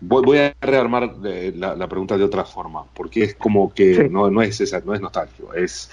Voy, 0.00 0.38
a 0.38 0.54
rearmar 0.60 1.10
eh, 1.24 1.52
la, 1.56 1.88
pregunta 1.88 2.16
de 2.16 2.22
otra 2.22 2.44
forma, 2.44 2.84
porque 2.94 3.24
es 3.24 3.34
como 3.34 3.74
que 3.74 4.08
no, 4.08 4.30
no 4.30 4.42
es 4.42 4.60
esa, 4.60 4.80
no 4.80 4.94
es 4.94 5.00
nostálgico, 5.00 5.52
es, 5.54 5.90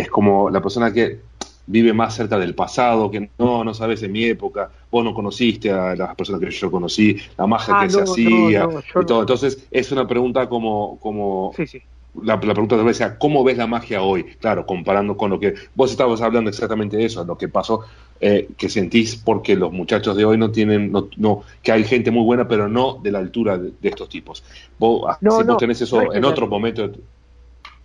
es 0.00 0.10
como 0.10 0.50
la 0.50 0.60
persona 0.60 0.92
que 0.92 1.20
vive 1.66 1.92
más 1.92 2.14
cerca 2.14 2.38
del 2.38 2.54
pasado, 2.54 3.10
que 3.10 3.30
no, 3.38 3.64
no 3.64 3.72
sabes 3.72 4.02
en 4.02 4.12
mi 4.12 4.24
época, 4.24 4.70
vos 4.90 5.04
no 5.04 5.14
conociste 5.14 5.70
a 5.70 5.96
las 5.96 6.14
personas 6.14 6.40
que 6.40 6.50
yo 6.50 6.70
conocí, 6.70 7.16
la 7.38 7.46
magia 7.46 7.74
ah, 7.78 7.84
que 7.84 7.90
se 7.90 8.02
hacía 8.02 8.68
y 9.00 9.06
todo. 9.06 9.20
Entonces 9.20 9.66
es 9.70 9.90
una 9.92 10.06
pregunta 10.06 10.48
como, 10.48 10.98
como 11.00 11.52
sí, 11.56 11.66
sí 11.66 11.82
la, 12.22 12.38
pregunta 12.38 12.76
de 12.76 12.94
sea, 12.94 13.18
¿cómo 13.18 13.42
ves 13.44 13.56
la 13.56 13.66
magia 13.66 14.02
hoy? 14.02 14.24
Claro, 14.40 14.66
comparando 14.66 15.16
con 15.16 15.30
lo 15.30 15.40
que 15.40 15.54
vos 15.74 15.90
estabas 15.90 16.20
hablando 16.20 16.50
exactamente 16.50 16.96
de 16.96 17.06
eso, 17.06 17.24
lo 17.24 17.36
que 17.36 17.48
pasó, 17.48 17.80
eh, 18.20 18.48
que 18.56 18.68
sentís 18.68 19.16
porque 19.16 19.56
los 19.56 19.72
muchachos 19.72 20.16
de 20.16 20.24
hoy 20.24 20.38
no 20.38 20.50
tienen, 20.50 20.92
no, 20.92 21.08
no, 21.16 21.42
que 21.62 21.72
hay 21.72 21.84
gente 21.84 22.10
muy 22.10 22.24
buena, 22.24 22.46
pero 22.46 22.68
no 22.68 23.00
de 23.02 23.10
la 23.10 23.18
altura 23.18 23.58
de, 23.58 23.72
estos 23.82 24.08
tipos. 24.08 24.44
Vos, 24.78 25.04
ah, 25.08 25.18
si 25.20 25.26
vos 25.26 25.56
tenés 25.56 25.80
eso 25.80 26.12
en 26.12 26.24
otro 26.24 26.46
momento. 26.46 26.90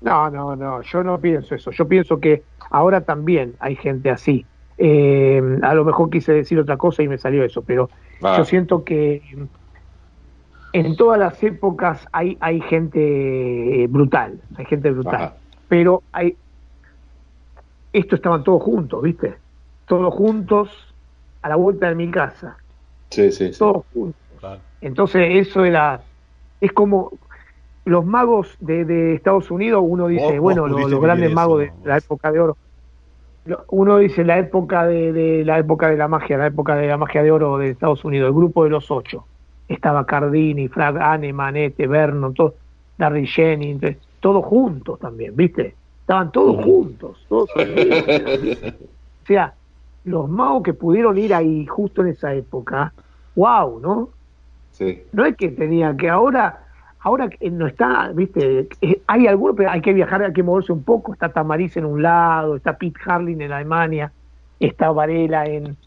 No, 0.02 0.30
no, 0.30 0.56
no, 0.56 0.82
yo 0.82 1.04
no 1.04 1.20
pienso 1.20 1.56
eso. 1.56 1.72
Yo 1.72 1.88
pienso 1.88 2.20
que 2.20 2.44
ahora 2.70 3.02
también 3.02 3.56
hay 3.60 3.76
gente 3.76 4.10
así. 4.10 4.46
Eh, 4.78 5.60
a 5.62 5.74
lo 5.74 5.84
mejor 5.84 6.10
quise 6.10 6.32
decir 6.32 6.58
otra 6.58 6.78
cosa 6.78 7.04
y 7.04 7.08
me 7.08 7.18
salió 7.18 7.44
eso, 7.44 7.62
pero 7.62 7.90
ah. 8.24 8.36
yo 8.38 8.46
siento 8.46 8.86
que 8.86 9.22
en 10.74 10.96
todas 10.96 11.20
las 11.20 11.42
épocas 11.44 12.08
hay, 12.12 12.38
hay 12.40 12.62
gente 12.62 13.88
brutal, 13.90 14.40
hay 14.56 14.66
gente 14.66 14.92
brutal. 14.92 15.34
Pero 15.68 16.04
hay. 16.12 16.36
Esto 17.92 18.16
estaban 18.16 18.44
todos 18.44 18.64
juntos, 18.64 19.02
¿viste? 19.02 19.36
Todos 19.86 20.14
juntos 20.14 20.70
a 21.42 21.50
la 21.50 21.56
vuelta 21.56 21.90
de 21.90 21.96
mi 21.96 22.12
casa. 22.12 22.58
Sí, 23.10 23.32
sí. 23.32 23.52
Todos 23.58 23.84
juntos. 23.94 24.22
Entonces, 24.82 25.48
eso 25.48 25.66
era. 25.66 26.02
Es 26.62 26.72
como. 26.72 27.12
Los 27.90 28.06
magos 28.06 28.56
de, 28.60 29.16
Estados 29.16 29.50
Unidos, 29.52 29.84
uno 29.86 30.08
dice, 30.08 30.40
bueno, 30.40 30.68
los, 30.68 31.02
grandes 31.02 31.34
magos 31.34 31.62
de 31.62 31.72
la 31.84 31.98
época 31.98 32.32
de 32.32 32.40
oro. 32.40 32.58
Uno 33.70 33.98
dice 33.98 34.24
la 34.24 34.38
época 34.38 34.86
de, 34.86 35.12
de 35.12 35.44
la 35.44 35.58
época 35.58 35.90
de 35.90 35.98
la 35.98 36.08
magia, 36.08 36.38
la 36.38 36.48
época 36.48 36.76
de 36.76 36.88
la 36.88 36.98
magia 36.98 37.24
de 37.24 37.32
oro 37.32 37.58
de 37.58 37.72
Estados 37.72 38.06
Unidos, 38.06 38.28
el 38.28 38.36
grupo 38.36 38.64
de 38.64 38.70
los 38.70 38.92
ocho 38.92 39.26
estaba 39.70 40.06
Cardini, 40.06 40.68
Frank 40.68 40.98
Anne, 41.00 41.32
Manete, 41.32 41.88
Vernon, 41.88 42.34
todo, 42.34 42.56
Larry 42.98 43.28
Jennings, 43.28 43.98
todos 44.20 44.44
juntos 44.44 45.00
también, 45.00 45.36
¿viste? 45.36 45.76
Estaban 46.02 46.32
todos 46.32 46.64
juntos, 46.66 47.24
todos 47.30 47.50
O 47.56 49.26
sea, 49.26 49.54
los 50.06 50.28
magos 50.28 50.64
que 50.64 50.74
pudieron 50.74 51.18
ir 51.20 51.34
ahí 51.36 51.68
justo 51.68 52.02
en 52.02 52.10
esa 52.10 52.34
época, 52.34 52.92
wow, 53.36 53.80
¿no? 53.80 54.10
Sí. 54.72 55.04
No 55.14 55.24
es 55.24 55.38
que 55.38 55.50
tenía 55.50 55.96
que 55.96 56.10
ahora, 56.10 56.64
ahora 57.02 57.30
no 57.52 57.68
está, 57.68 58.12
¿viste? 58.14 58.68
Eh, 58.82 59.02
hay 59.08 59.28
algunos, 59.28 59.56
pero 59.56 59.72
hay 59.72 59.82
que 59.82 59.94
viajar, 59.94 60.24
hay 60.24 60.34
que 60.34 60.44
moverse 60.44 60.72
un 60.72 60.84
poco. 60.84 61.14
Está 61.14 61.30
Tamariz 61.30 61.78
en 61.78 61.86
un 61.86 62.02
lado, 62.02 62.56
está 62.56 62.78
Pete 62.78 63.00
Harling 63.06 63.42
en 63.42 63.52
Alemania, 63.52 64.12
está 64.60 64.92
Varela 64.92 65.46
en, 65.46 65.78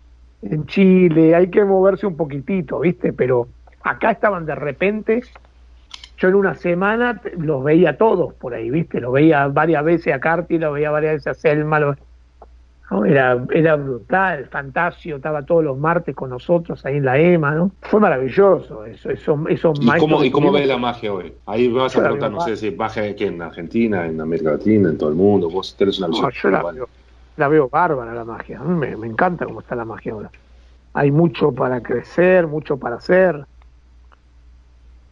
en 0.42 0.66
Chile, 0.66 1.34
hay 1.34 1.48
que 1.48 1.64
moverse 1.64 2.06
un 2.06 2.16
poquitito, 2.16 2.80
¿viste? 2.80 3.12
Pero 3.12 3.48
acá 3.82 4.12
estaban 4.12 4.46
de 4.46 4.54
repente, 4.54 5.22
yo 6.16 6.28
en 6.28 6.34
una 6.34 6.54
semana 6.54 7.20
los 7.36 7.62
veía 7.62 7.96
todos 7.96 8.34
por 8.34 8.54
ahí, 8.54 8.70
¿viste? 8.70 9.00
Los 9.00 9.12
veía 9.12 9.46
varias 9.48 9.84
veces 9.84 10.14
a 10.14 10.20
Carti, 10.20 10.58
los 10.58 10.74
veía 10.74 10.90
varias 10.90 11.14
veces 11.14 11.26
a 11.26 11.34
Selma, 11.34 11.96
era, 13.06 13.42
era 13.52 13.76
brutal, 13.76 14.46
Fantasio 14.50 15.16
estaba 15.16 15.42
todos 15.44 15.64
los 15.64 15.78
martes 15.78 16.14
con 16.14 16.30
nosotros 16.30 16.84
ahí 16.84 16.98
en 16.98 17.04
la 17.04 17.18
EMA, 17.18 17.52
¿no? 17.52 17.70
Fue 17.80 18.00
maravilloso 18.00 18.84
eso, 18.84 19.10
eso, 19.10 19.48
eso 19.48 19.72
¿Y 19.80 19.98
cómo, 19.98 20.22
¿Y 20.22 20.30
cómo 20.30 20.52
ves 20.52 20.66
la 20.66 20.76
magia 20.76 21.12
hoy? 21.12 21.32
Ahí 21.46 21.68
me 21.68 21.80
vas 21.80 21.96
a 21.96 22.00
preguntar, 22.00 22.30
no 22.30 22.40
sé 22.40 22.56
si 22.56 22.70
magia 22.70 23.04
aquí 23.04 23.24
en 23.24 23.40
Argentina, 23.40 24.06
en 24.06 24.20
América 24.20 24.52
Latina, 24.52 24.90
en 24.90 24.98
todo 24.98 25.08
el 25.08 25.14
mundo, 25.14 25.48
vos 25.48 25.74
tenés 25.76 25.98
una 25.98 26.08
visión. 26.08 26.30
yo 26.30 26.50
la 26.50 26.62
veo, 26.62 26.88
la 27.36 27.48
veo, 27.48 27.68
bárbara 27.68 28.12
la 28.12 28.24
magia, 28.24 28.60
a 28.60 28.64
mí 28.64 28.74
me, 28.74 28.96
me 28.96 29.06
encanta 29.06 29.46
cómo 29.46 29.60
está 29.60 29.74
la 29.74 29.84
magia 29.84 30.12
ahora. 30.12 30.30
Hay 30.94 31.10
mucho 31.10 31.52
para 31.52 31.80
crecer, 31.80 32.46
mucho 32.46 32.76
para 32.76 32.96
hacer 32.96 33.46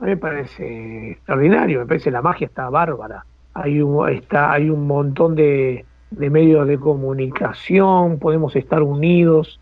a 0.01 0.05
mí 0.05 0.11
me 0.11 0.17
parece 0.17 1.11
extraordinario, 1.13 1.81
me 1.81 1.87
parece 1.87 2.11
la 2.11 2.23
magia 2.23 2.47
está 2.47 2.71
bárbara. 2.71 3.25
Hay 3.53 3.83
un, 3.83 4.09
está, 4.09 4.51
hay 4.51 4.71
un 4.71 4.87
montón 4.87 5.35
de, 5.35 5.85
medios 6.11 6.67
de 6.67 6.79
comunicación, 6.79 8.19
podemos 8.19 8.57
estar 8.57 8.83
unidos. 8.83 9.61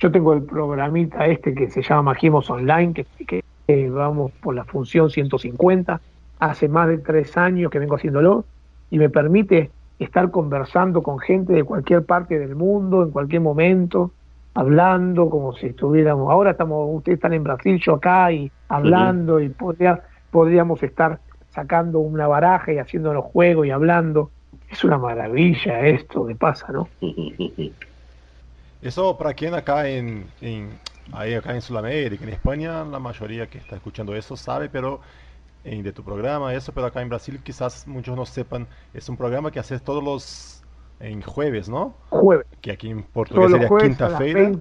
Yo 0.00 0.10
tengo 0.10 0.32
el 0.32 0.42
programita 0.42 1.26
este 1.26 1.54
que 1.54 1.70
se 1.70 1.82
llama 1.82 2.02
Magimos 2.02 2.48
Online, 2.50 2.94
que, 2.94 3.06
que 3.26 3.90
vamos 3.90 4.32
por 4.42 4.54
la 4.54 4.64
función 4.64 5.10
150. 5.10 6.00
Hace 6.38 6.68
más 6.68 6.88
de 6.88 6.98
tres 6.98 7.36
años 7.36 7.70
que 7.70 7.78
vengo 7.78 7.96
haciéndolo 7.96 8.44
y 8.90 8.98
me 8.98 9.10
permite 9.10 9.70
estar 9.98 10.30
conversando 10.30 11.02
con 11.02 11.18
gente 11.18 11.52
de 11.52 11.64
cualquier 11.64 12.04
parte 12.04 12.38
del 12.38 12.56
mundo, 12.56 13.02
en 13.02 13.10
cualquier 13.10 13.42
momento, 13.42 14.12
hablando 14.54 15.28
como 15.30 15.52
si 15.54 15.66
estuviéramos, 15.66 16.30
ahora 16.30 16.52
estamos, 16.52 16.88
ustedes 16.96 17.16
están 17.16 17.34
en 17.34 17.44
Brasil, 17.44 17.80
yo 17.84 17.94
acá 17.94 18.32
y 18.32 18.50
hablando 18.68 19.40
y 19.40 19.50
podría, 19.50 20.02
podríamos 20.30 20.82
estar 20.82 21.20
sacando 21.50 21.98
una 22.00 22.26
baraja 22.26 22.72
y 22.72 22.78
haciendo 22.78 23.12
los 23.12 23.24
juegos 23.24 23.66
y 23.66 23.70
hablando. 23.70 24.30
Es 24.70 24.84
una 24.84 24.98
maravilla 24.98 25.80
esto 25.86 26.26
que 26.26 26.34
pasa, 26.34 26.72
¿no? 26.72 26.88
Eso 28.82 29.18
para 29.18 29.34
quien 29.34 29.54
acá 29.54 29.88
en, 29.88 30.26
en, 30.40 30.70
ahí 31.12 31.34
acá 31.34 31.54
en 31.54 31.60
Sudamérica, 31.60 32.24
en 32.24 32.30
España, 32.30 32.84
la 32.84 32.98
mayoría 32.98 33.46
que 33.48 33.58
está 33.58 33.76
escuchando 33.76 34.14
eso 34.14 34.36
sabe, 34.36 34.68
pero 34.68 35.00
en, 35.64 35.82
de 35.82 35.92
tu 35.92 36.02
programa, 36.02 36.54
eso, 36.54 36.72
pero 36.72 36.86
acá 36.86 37.02
en 37.02 37.08
Brasil 37.08 37.40
quizás 37.42 37.86
muchos 37.86 38.16
no 38.16 38.24
sepan, 38.24 38.66
es 38.94 39.08
un 39.08 39.16
programa 39.16 39.50
que 39.50 39.58
haces 39.58 39.82
todos 39.82 40.02
los 40.02 40.62
en 41.00 41.22
jueves, 41.22 41.68
¿no? 41.68 41.94
Jueves. 42.10 42.46
Que 42.60 42.72
aquí 42.72 42.90
en 42.90 43.02
portugués 43.02 43.50
sería 43.50 43.68
quinta-feira. 43.68 44.52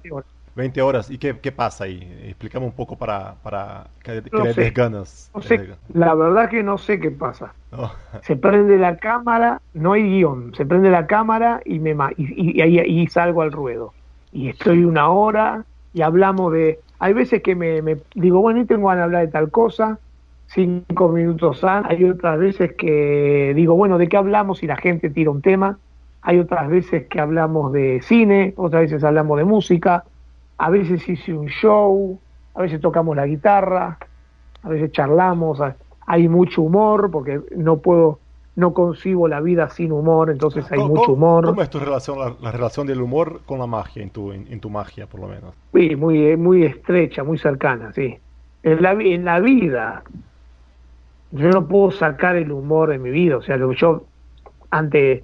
20 0.59 0.81
horas. 0.81 1.09
¿Y 1.09 1.17
qué, 1.17 1.37
qué, 1.39 1.51
pasa 1.51 1.85
ahí? 1.85 2.07
Explícame 2.25 2.65
un 2.65 2.73
poco 2.73 2.97
para, 2.97 3.35
para 3.41 3.87
que, 4.03 4.21
que 4.21 4.37
le 4.37 4.53
des 4.53 4.73
ganas. 4.73 5.31
No 5.33 5.41
sé, 5.41 5.69
la 5.93 6.13
verdad 6.13 6.49
que 6.49 6.61
no 6.61 6.77
sé 6.77 6.99
qué 6.99 7.11
pasa. 7.11 7.53
Se 8.21 8.35
prende 8.35 8.77
la 8.77 8.97
cámara, 8.97 9.61
no 9.73 9.93
hay 9.93 10.03
guion, 10.03 10.53
se 10.55 10.65
prende 10.65 10.89
la 10.89 11.07
cámara 11.07 11.61
y, 11.65 11.79
me, 11.79 11.95
y, 12.17 12.61
y, 12.61 12.79
y, 12.79 13.07
salgo 13.07 13.41
al 13.41 13.51
ruedo. 13.51 13.93
Y 14.31 14.49
estoy 14.49 14.83
una 14.83 15.09
hora 15.09 15.65
y 15.93 16.01
hablamos 16.01 16.53
de 16.53 16.79
hay 16.99 17.13
veces 17.13 17.41
que 17.41 17.55
me, 17.55 17.81
me 17.81 17.97
digo, 18.13 18.41
bueno, 18.41 18.59
y 18.59 18.65
tengo 18.65 18.89
ganas 18.89 18.99
de 18.99 19.03
hablar 19.05 19.25
de 19.25 19.31
tal 19.31 19.49
cosa, 19.49 19.99
cinco 20.47 21.09
minutos 21.09 21.63
antes, 21.63 21.91
hay 21.91 22.03
otras 22.03 22.37
veces 22.37 22.73
que 22.73 23.53
digo, 23.55 23.75
bueno, 23.75 23.97
¿de 23.97 24.09
qué 24.09 24.17
hablamos? 24.17 24.61
Y 24.63 24.67
la 24.67 24.75
gente 24.75 25.09
tira 25.09 25.31
un 25.31 25.41
tema, 25.41 25.79
hay 26.21 26.39
otras 26.39 26.67
veces 26.69 27.07
que 27.07 27.21
hablamos 27.21 27.71
de 27.71 28.01
cine, 28.03 28.53
otras 28.57 28.83
veces 28.83 29.03
hablamos 29.03 29.37
de 29.37 29.45
música, 29.45 30.03
a 30.59 30.69
veces 30.69 31.07
hice 31.07 31.33
un 31.33 31.47
show, 31.47 32.19
a 32.53 32.61
veces 32.61 32.81
tocamos 32.81 33.15
la 33.15 33.25
guitarra, 33.25 33.97
a 34.61 34.69
veces 34.69 34.91
charlamos, 34.91 35.59
hay 36.05 36.27
mucho 36.27 36.61
humor, 36.61 37.09
porque 37.09 37.39
no 37.55 37.77
puedo, 37.77 38.19
no 38.57 38.73
concibo 38.73 39.29
la 39.29 39.39
vida 39.39 39.69
sin 39.69 39.93
humor, 39.93 40.29
entonces 40.29 40.69
hay 40.69 40.79
mucho 40.79 41.13
humor. 41.13 41.45
¿Cómo 41.45 41.61
es 41.61 41.69
tu 41.69 41.79
relación, 41.79 42.35
la, 42.41 42.51
relación 42.51 42.85
del 42.85 43.01
humor 43.01 43.39
con 43.45 43.59
la 43.59 43.67
magia, 43.67 44.03
en 44.03 44.09
tu, 44.09 44.33
en, 44.33 44.59
tu 44.59 44.69
magia 44.69 45.07
por 45.07 45.21
lo 45.21 45.29
menos? 45.29 45.55
Sí, 45.73 45.95
muy, 45.95 46.35
muy 46.35 46.65
estrecha, 46.65 47.23
muy 47.23 47.37
cercana, 47.37 47.93
sí. 47.93 48.17
En 48.61 48.81
la, 48.81 48.91
en 48.91 49.23
la 49.23 49.39
vida, 49.39 50.03
yo 51.31 51.49
no 51.51 51.69
puedo 51.69 51.91
sacar 51.91 52.35
el 52.35 52.51
humor 52.51 52.89
de 52.89 52.99
mi 52.99 53.11
vida, 53.11 53.37
o 53.37 53.41
sea, 53.41 53.57
yo 53.57 54.03
ante, 54.71 55.23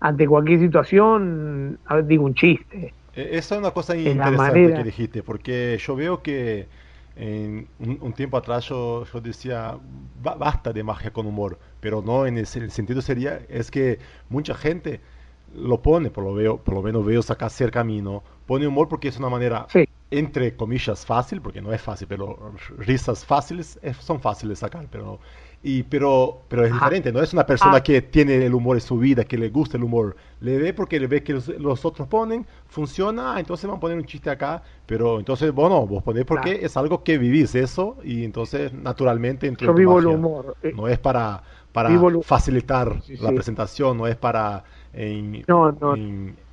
ante 0.00 0.28
cualquier 0.28 0.60
situación 0.60 1.78
digo 2.04 2.26
un 2.26 2.34
chiste. 2.34 2.92
Esa 3.16 3.54
es 3.54 3.58
una 3.60 3.70
cosa 3.70 3.96
interesante 3.96 4.74
que 4.74 4.84
dijiste, 4.84 5.22
porque 5.22 5.78
yo 5.80 5.94
veo 5.94 6.22
que 6.22 6.66
en 7.16 7.68
un, 7.78 8.12
tiempo 8.12 8.36
atrás 8.36 8.68
yo, 8.68 9.04
yo 9.12 9.20
decía, 9.20 9.78
basta 10.22 10.72
de 10.72 10.82
magia 10.82 11.12
con 11.12 11.26
humor, 11.26 11.58
pero 11.80 12.02
no 12.02 12.26
en 12.26 12.38
el, 12.38 12.46
sentido 12.46 13.02
sería, 13.02 13.40
es 13.48 13.70
que 13.70 14.00
mucha 14.28 14.54
gente 14.54 15.00
lo 15.54 15.80
pone, 15.80 16.10
por 16.10 16.24
lo, 16.24 16.34
veo, 16.34 16.56
por 16.56 16.74
lo 16.74 16.82
menos 16.82 17.06
veo 17.06 17.20
acá 17.28 17.48
cerca 17.48 17.80
a 17.80 17.84
mí, 17.84 18.02
¿no? 18.02 18.24
Pone 18.46 18.66
humor 18.66 18.88
porque 18.88 19.08
es 19.08 19.18
una 19.18 19.28
manera, 19.28 19.68
entre 20.10 20.56
comillas, 20.56 21.06
fácil, 21.06 21.40
porque 21.40 21.62
no 21.62 21.72
es 21.72 21.80
fácil, 21.80 22.08
pero 22.08 22.52
risas 22.78 23.24
fáciles 23.24 23.78
son 24.00 24.20
fáciles 24.20 24.58
de 24.58 24.66
sacar, 24.66 24.88
pero 24.90 25.20
y, 25.66 25.82
pero, 25.82 26.42
pero 26.46 26.66
es 26.66 26.72
diferente, 26.74 27.10
no 27.10 27.22
es 27.22 27.32
una 27.32 27.46
persona 27.46 27.76
ah. 27.76 27.82
que 27.82 28.02
tiene 28.02 28.44
el 28.44 28.52
humor 28.52 28.76
en 28.76 28.82
su 28.82 28.98
vida, 28.98 29.24
que 29.24 29.38
le 29.38 29.48
gusta 29.48 29.78
el 29.78 29.84
humor. 29.84 30.14
Le 30.40 30.58
ve 30.58 30.74
porque 30.74 31.00
le 31.00 31.06
ve 31.06 31.22
que 31.22 31.32
los, 31.32 31.84
otros 31.86 32.06
ponen, 32.06 32.46
funciona, 32.68 33.40
entonces 33.40 33.66
van 33.66 33.78
a 33.78 33.80
poner 33.80 33.96
un 33.96 34.04
chiste 34.04 34.28
acá, 34.28 34.62
pero 34.84 35.18
entonces, 35.18 35.52
bueno, 35.52 35.86
vos 35.86 36.02
ponés 36.02 36.26
porque 36.26 36.60
es 36.62 36.76
algo 36.76 37.02
que 37.02 37.16
vivís 37.16 37.54
eso 37.54 37.96
y 38.04 38.24
entonces 38.24 38.74
naturalmente 38.74 39.50
Yo 39.58 39.72
vivo 39.72 39.98
el 40.00 40.06
humor. 40.06 40.54
Eh, 40.62 40.74
no 40.76 40.86
es 40.86 40.98
para, 40.98 41.42
para 41.72 41.88
facilitar 42.22 43.00
la 43.20 43.32
presentación, 43.32 43.96
no 43.96 44.06
es 44.06 44.16
para... 44.16 44.64
no, 45.48 45.72
no. 45.72 45.94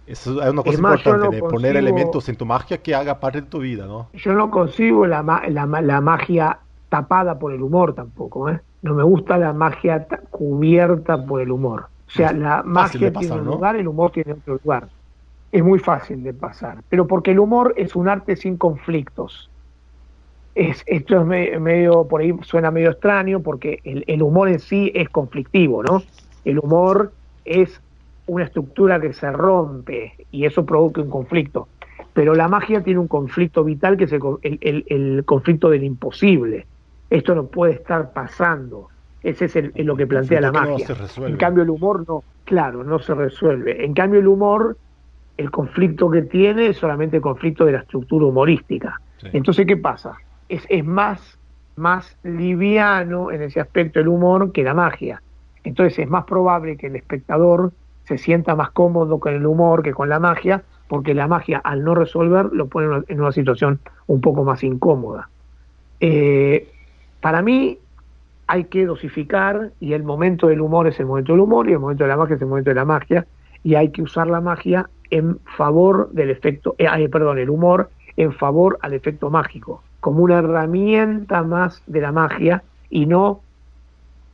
es 0.07 0.25
una 0.25 0.63
cosa 0.63 0.77
importante, 0.77 1.35
de 1.35 1.41
poner 1.41 1.75
elementos 1.75 2.29
en 2.29 2.37
tu 2.37 2.45
magia 2.45 2.77
que 2.77 2.95
haga 2.95 3.19
parte 3.19 3.41
de 3.41 3.47
tu 3.47 3.59
vida, 3.59 3.85
¿no? 3.87 4.07
Yo 4.13 4.31
no 4.31 4.49
consigo 4.49 5.05
la, 5.05 5.21
la, 5.49 5.65
la 5.65 5.99
magia 5.99 6.59
tapada 6.91 7.39
por 7.39 7.53
el 7.53 7.61
humor 7.61 7.95
tampoco, 7.95 8.49
¿eh? 8.49 8.59
no 8.81 8.93
me 8.93 9.03
gusta 9.03 9.37
la 9.37 9.53
magia 9.53 10.05
cubierta 10.29 11.25
por 11.25 11.39
el 11.39 11.49
humor. 11.49 11.85
O 12.05 12.11
sea, 12.11 12.33
la 12.33 12.63
magia 12.63 13.13
tiene 13.13 13.33
un 13.33 13.45
lugar, 13.45 13.77
el 13.77 13.87
humor 13.87 14.11
tiene 14.11 14.33
otro 14.33 14.59
lugar. 14.61 14.89
Es 15.53 15.63
muy 15.63 15.79
fácil 15.79 16.21
de 16.21 16.33
pasar, 16.33 16.79
pero 16.89 17.07
porque 17.07 17.31
el 17.31 17.39
humor 17.39 17.73
es 17.77 17.95
un 17.95 18.09
arte 18.09 18.35
sin 18.35 18.57
conflictos. 18.57 19.49
Es, 20.53 20.83
esto 20.85 21.21
es 21.21 21.61
medio, 21.61 22.09
por 22.09 22.19
ahí 22.19 22.35
suena 22.41 22.71
medio 22.71 22.91
extraño, 22.91 23.39
porque 23.39 23.79
el, 23.85 24.03
el 24.07 24.21
humor 24.21 24.49
en 24.49 24.59
sí 24.59 24.91
es 24.93 25.07
conflictivo, 25.07 25.83
¿no? 25.83 26.03
El 26.43 26.59
humor 26.59 27.13
es 27.45 27.81
una 28.27 28.43
estructura 28.43 28.99
que 28.99 29.13
se 29.13 29.31
rompe 29.31 30.13
y 30.29 30.43
eso 30.43 30.65
provoca 30.65 30.99
un 30.99 31.09
conflicto. 31.09 31.69
Pero 32.11 32.35
la 32.35 32.49
magia 32.49 32.83
tiene 32.83 32.99
un 32.99 33.07
conflicto 33.07 33.63
vital 33.63 33.95
que 33.95 34.03
es 34.03 34.11
el, 34.11 34.19
el, 34.41 34.83
el 34.89 35.23
conflicto 35.23 35.69
del 35.69 35.85
imposible 35.85 36.65
esto 37.11 37.35
no 37.35 37.45
puede 37.45 37.73
estar 37.73 38.13
pasando. 38.13 38.87
Ese 39.21 39.45
es 39.45 39.85
lo 39.85 39.95
que 39.95 40.07
plantea 40.07 40.41
la 40.41 40.51
magia. 40.51 40.87
en 41.17 41.37
cambio 41.37 41.61
el 41.61 41.69
humor 41.69 42.03
no, 42.07 42.23
claro, 42.45 42.83
no 42.83 42.97
se 42.99 43.13
resuelve. 43.13 43.85
En 43.85 43.93
cambio 43.93 44.19
el 44.19 44.27
humor, 44.27 44.77
el 45.37 45.51
conflicto 45.51 46.09
que 46.09 46.23
tiene 46.23 46.67
es 46.67 46.77
solamente 46.77 47.17
el 47.17 47.21
conflicto 47.21 47.65
de 47.65 47.73
la 47.73 47.79
estructura 47.79 48.25
humorística. 48.25 48.99
Entonces, 49.33 49.67
¿qué 49.67 49.77
pasa? 49.77 50.15
Es, 50.49 50.65
es 50.69 50.83
más, 50.83 51.37
más 51.75 52.17
liviano 52.23 53.29
en 53.29 53.43
ese 53.43 53.59
aspecto 53.59 53.99
el 53.99 54.07
humor 54.07 54.51
que 54.53 54.63
la 54.63 54.73
magia. 54.73 55.21
Entonces 55.63 55.99
es 55.99 56.09
más 56.09 56.23
probable 56.23 56.77
que 56.77 56.87
el 56.87 56.95
espectador 56.95 57.73
se 58.05 58.17
sienta 58.17 58.55
más 58.55 58.71
cómodo 58.71 59.19
con 59.19 59.33
el 59.33 59.45
humor 59.45 59.83
que 59.83 59.93
con 59.93 60.09
la 60.09 60.19
magia, 60.19 60.63
porque 60.87 61.13
la 61.13 61.27
magia 61.27 61.59
al 61.59 61.83
no 61.83 61.93
resolver 61.93 62.47
lo 62.53 62.67
pone 62.67 63.03
en 63.07 63.21
una 63.21 63.31
situación 63.31 63.79
un 64.07 64.21
poco 64.21 64.43
más 64.43 64.63
incómoda. 64.63 65.29
Eh, 65.99 66.70
para 67.21 67.41
mí 67.41 67.77
hay 68.47 68.65
que 68.65 68.85
dosificar 68.85 69.71
y 69.79 69.93
el 69.93 70.03
momento 70.03 70.47
del 70.47 70.59
humor 70.59 70.87
es 70.87 70.99
el 70.99 71.05
momento 71.05 71.31
del 71.31 71.41
humor 71.41 71.69
y 71.69 71.73
el 71.73 71.79
momento 71.79 72.03
de 72.03 72.09
la 72.09 72.17
magia 72.17 72.35
es 72.35 72.41
el 72.41 72.47
momento 72.47 72.69
de 72.69 72.75
la 72.75 72.85
magia 72.85 73.25
y 73.63 73.75
hay 73.75 73.89
que 73.89 74.01
usar 74.01 74.27
la 74.27 74.41
magia 74.41 74.89
en 75.09 75.39
favor 75.57 76.09
del 76.11 76.29
efecto, 76.29 76.75
eh, 76.77 77.09
perdón, 77.09 77.37
el 77.37 77.49
humor 77.49 77.89
en 78.17 78.33
favor 78.33 78.77
al 78.81 78.93
efecto 78.93 79.29
mágico, 79.29 79.83
como 79.99 80.23
una 80.23 80.39
herramienta 80.39 81.43
más 81.43 81.81
de 81.87 82.01
la 82.01 82.11
magia 82.11 82.63
y 82.89 83.05
no, 83.05 83.41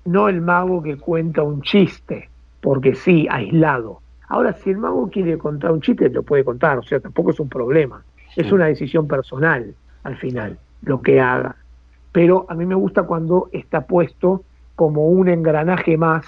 no 0.06 0.30
el 0.30 0.42
mago 0.42 0.82
que 0.82 0.98
cuenta 0.98 1.44
un 1.44 1.62
chiste, 1.62 2.30
porque 2.62 2.96
sí, 2.96 3.28
aislado. 3.30 4.02
Ahora, 4.30 4.54
si 4.54 4.72
el 4.72 4.78
mago 4.78 5.10
quiere 5.10 5.38
contar 5.38 5.72
un 5.72 5.82
chiste, 5.82 6.10
lo 6.10 6.24
puede 6.24 6.44
contar, 6.44 6.80
o 6.80 6.84
sea, 6.84 7.00
tampoco 7.00 7.32
es 7.32 7.40
un 7.40 7.50
problema, 7.50 8.04
es 8.36 8.52
una 8.52 8.66
decisión 8.66 9.08
personal 9.08 9.74
al 10.04 10.16
final, 10.18 10.58
lo 10.82 11.02
que 11.02 11.20
haga 11.20 11.56
pero 12.12 12.46
a 12.50 12.56
mí 12.56 12.66
me 12.66 12.76
gusta 12.76 13.04
cuando 13.04 13.50
está 13.52 13.82
puesto 13.82 14.44
como 14.76 15.08
un 15.08 15.28
engranaje 15.28 15.98
más 15.98 16.26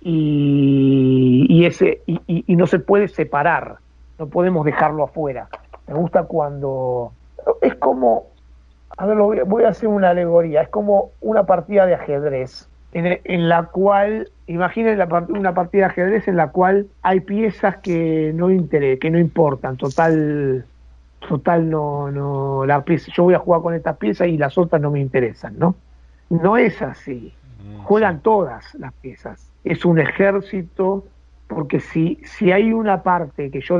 y, 0.00 1.64
ese 1.64 2.02
y, 2.06 2.56
no 2.56 2.66
se 2.66 2.78
puede 2.78 3.08
separar, 3.08 3.76
no 4.18 4.26
podemos 4.26 4.64
dejarlo 4.66 5.04
afuera. 5.04 5.48
Me 5.88 5.94
gusta 5.94 6.24
cuando 6.24 7.12
es 7.62 7.74
como, 7.76 8.26
a 8.96 9.06
ver, 9.06 9.44
voy 9.44 9.64
a 9.64 9.68
hacer 9.68 9.88
una 9.88 10.10
alegoría, 10.10 10.62
es 10.62 10.68
como 10.68 11.10
una 11.20 11.44
partida 11.44 11.86
de 11.86 11.94
ajedrez 11.94 12.68
en, 12.94 13.48
la 13.48 13.64
cual, 13.64 14.30
imaginen 14.46 15.00
una 15.30 15.52
partida 15.52 15.86
de 15.86 15.90
ajedrez 15.90 16.28
en 16.28 16.36
la 16.36 16.50
cual 16.50 16.86
hay 17.02 17.20
piezas 17.20 17.78
que 17.78 18.32
no 18.34 18.46
que 18.70 19.10
no 19.10 19.18
importan, 19.18 19.76
total 19.76 20.64
total 21.28 21.68
no, 21.68 22.10
no, 22.10 22.66
la 22.66 22.84
pieza, 22.84 23.10
yo 23.14 23.24
voy 23.24 23.34
a 23.34 23.38
jugar 23.38 23.62
con 23.62 23.74
esta 23.74 23.96
pieza 23.96 24.26
y 24.26 24.36
las 24.36 24.56
otras 24.58 24.80
no 24.80 24.90
me 24.90 25.00
interesan, 25.00 25.58
¿no? 25.58 25.74
No 26.30 26.56
es 26.56 26.80
así. 26.82 27.32
Mm, 27.62 27.82
Juegan 27.82 28.20
todas 28.20 28.74
las 28.74 28.92
piezas. 28.94 29.50
Es 29.64 29.84
un 29.84 29.98
ejército, 29.98 31.04
porque 31.48 31.80
si, 31.80 32.20
si 32.24 32.52
hay 32.52 32.72
una 32.72 33.02
parte 33.02 33.50
que 33.50 33.60
yo 33.60 33.78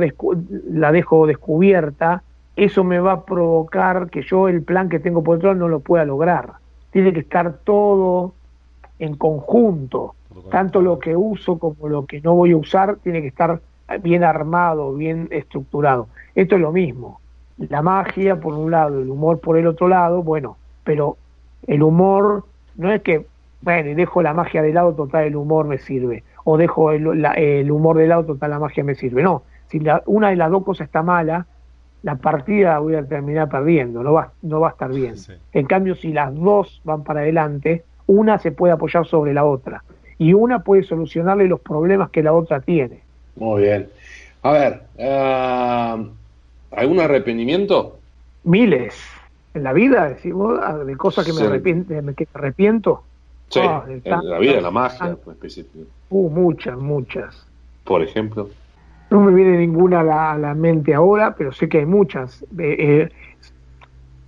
la 0.69 0.91
dejo 0.91 1.27
descubierta, 1.27 2.23
eso 2.55 2.83
me 2.83 2.99
va 2.99 3.11
a 3.11 3.25
provocar 3.25 4.09
que 4.09 4.21
yo 4.21 4.47
el 4.47 4.61
plan 4.61 4.89
que 4.89 4.99
tengo 4.99 5.23
por 5.23 5.37
detrás 5.37 5.57
no 5.57 5.67
lo 5.67 5.79
pueda 5.79 6.05
lograr. 6.05 6.53
Tiene 6.91 7.11
que 7.13 7.19
estar 7.19 7.57
todo 7.63 8.33
en 8.99 9.15
conjunto. 9.15 10.15
Tanto 10.51 10.81
lo 10.81 10.99
que 10.99 11.15
uso 11.15 11.57
como 11.57 11.87
lo 11.87 12.05
que 12.05 12.21
no 12.21 12.35
voy 12.35 12.51
a 12.51 12.57
usar 12.57 12.97
tiene 12.97 13.21
que 13.21 13.27
estar 13.27 13.61
bien 14.01 14.23
armado, 14.23 14.93
bien 14.93 15.27
estructurado. 15.31 16.07
Esto 16.35 16.55
es 16.55 16.61
lo 16.61 16.71
mismo 16.71 17.19
la 17.57 17.81
magia 17.81 18.39
por 18.39 18.53
un 18.53 18.71
lado, 18.71 19.01
el 19.01 19.09
humor 19.09 19.39
por 19.39 19.57
el 19.57 19.67
otro 19.67 19.87
lado, 19.87 20.23
bueno, 20.23 20.57
pero 20.83 21.17
el 21.67 21.83
humor 21.83 22.43
no 22.75 22.91
es 22.91 23.01
que, 23.01 23.25
bueno, 23.61 23.89
y 23.89 23.93
dejo 23.93 24.21
la 24.21 24.33
magia 24.33 24.61
de 24.61 24.73
lado, 24.73 24.93
total 24.93 25.25
el 25.25 25.35
humor 25.35 25.65
me 25.65 25.77
sirve, 25.77 26.23
o 26.43 26.57
dejo 26.57 26.91
el, 26.91 27.71
humor 27.71 27.97
de 27.97 28.07
lado, 28.07 28.25
total 28.25 28.51
la 28.51 28.59
magia 28.59 28.83
me 28.83 28.95
sirve, 28.95 29.23
no, 29.23 29.43
si 29.67 29.81
una 30.05 30.29
de 30.29 30.35
las 30.35 30.51
dos 30.51 30.63
cosas 30.63 30.87
está 30.87 31.01
mala, 31.01 31.45
la 32.03 32.15
partida 32.17 32.77
voy 32.79 32.95
a 32.95 33.03
terminar 33.07 33.49
perdiendo, 33.49 34.03
no 34.03 34.13
va, 34.13 34.31
no 34.43 34.59
va 34.59 34.67
a 34.67 34.71
estar 34.71 34.91
bien. 34.91 35.15
En 35.53 35.65
cambio, 35.65 35.95
si 35.95 36.13
las 36.13 36.35
dos 36.35 36.81
van 36.83 37.03
para 37.03 37.21
adelante, 37.21 37.83
una 38.05 38.37
se 38.37 38.51
puede 38.51 38.73
apoyar 38.73 39.07
sobre 39.07 39.33
la 39.33 39.43
otra 39.43 39.83
y 40.19 40.33
una 40.33 40.59
puede 40.59 40.83
solucionarle 40.83 41.47
los 41.47 41.61
problemas 41.61 42.11
que 42.11 42.21
la 42.21 42.33
otra 42.33 42.59
tiene. 42.59 42.99
Muy 43.37 43.63
bien. 43.63 43.89
A 44.43 44.51
ver, 44.51 44.81
uh 44.99 46.24
¿Algún 46.75 46.99
arrepentimiento? 46.99 47.99
Miles. 48.43 48.95
En 49.53 49.63
la 49.63 49.73
vida, 49.73 50.09
decimos, 50.09 50.59
ah, 50.61 50.77
de 50.77 50.97
cosas 50.97 51.25
que 51.25 51.33
me, 51.33 51.41
arrepiento, 51.41 51.93
que 52.15 52.27
arrepiento. 52.33 53.03
Sí, 53.49 53.59
ah, 53.63 53.83
en 53.87 54.29
la 54.29 54.39
vida, 54.39 54.57
en 54.57 54.63
la 54.63 54.71
magia, 54.71 55.17
Uh, 56.09 56.29
muchas, 56.29 56.77
muchas. 56.77 57.47
Por 57.83 58.03
ejemplo. 58.03 58.49
No 59.09 59.21
me 59.21 59.33
viene 59.33 59.57
ninguna 59.57 60.01
a 60.01 60.37
la, 60.37 60.53
mente 60.53 60.93
ahora, 60.93 61.35
pero 61.35 61.51
sé 61.51 61.67
que 61.67 61.79
hay 61.79 61.85
muchas. 61.85 62.43
Eh, 62.57 62.75
eh, 62.79 63.09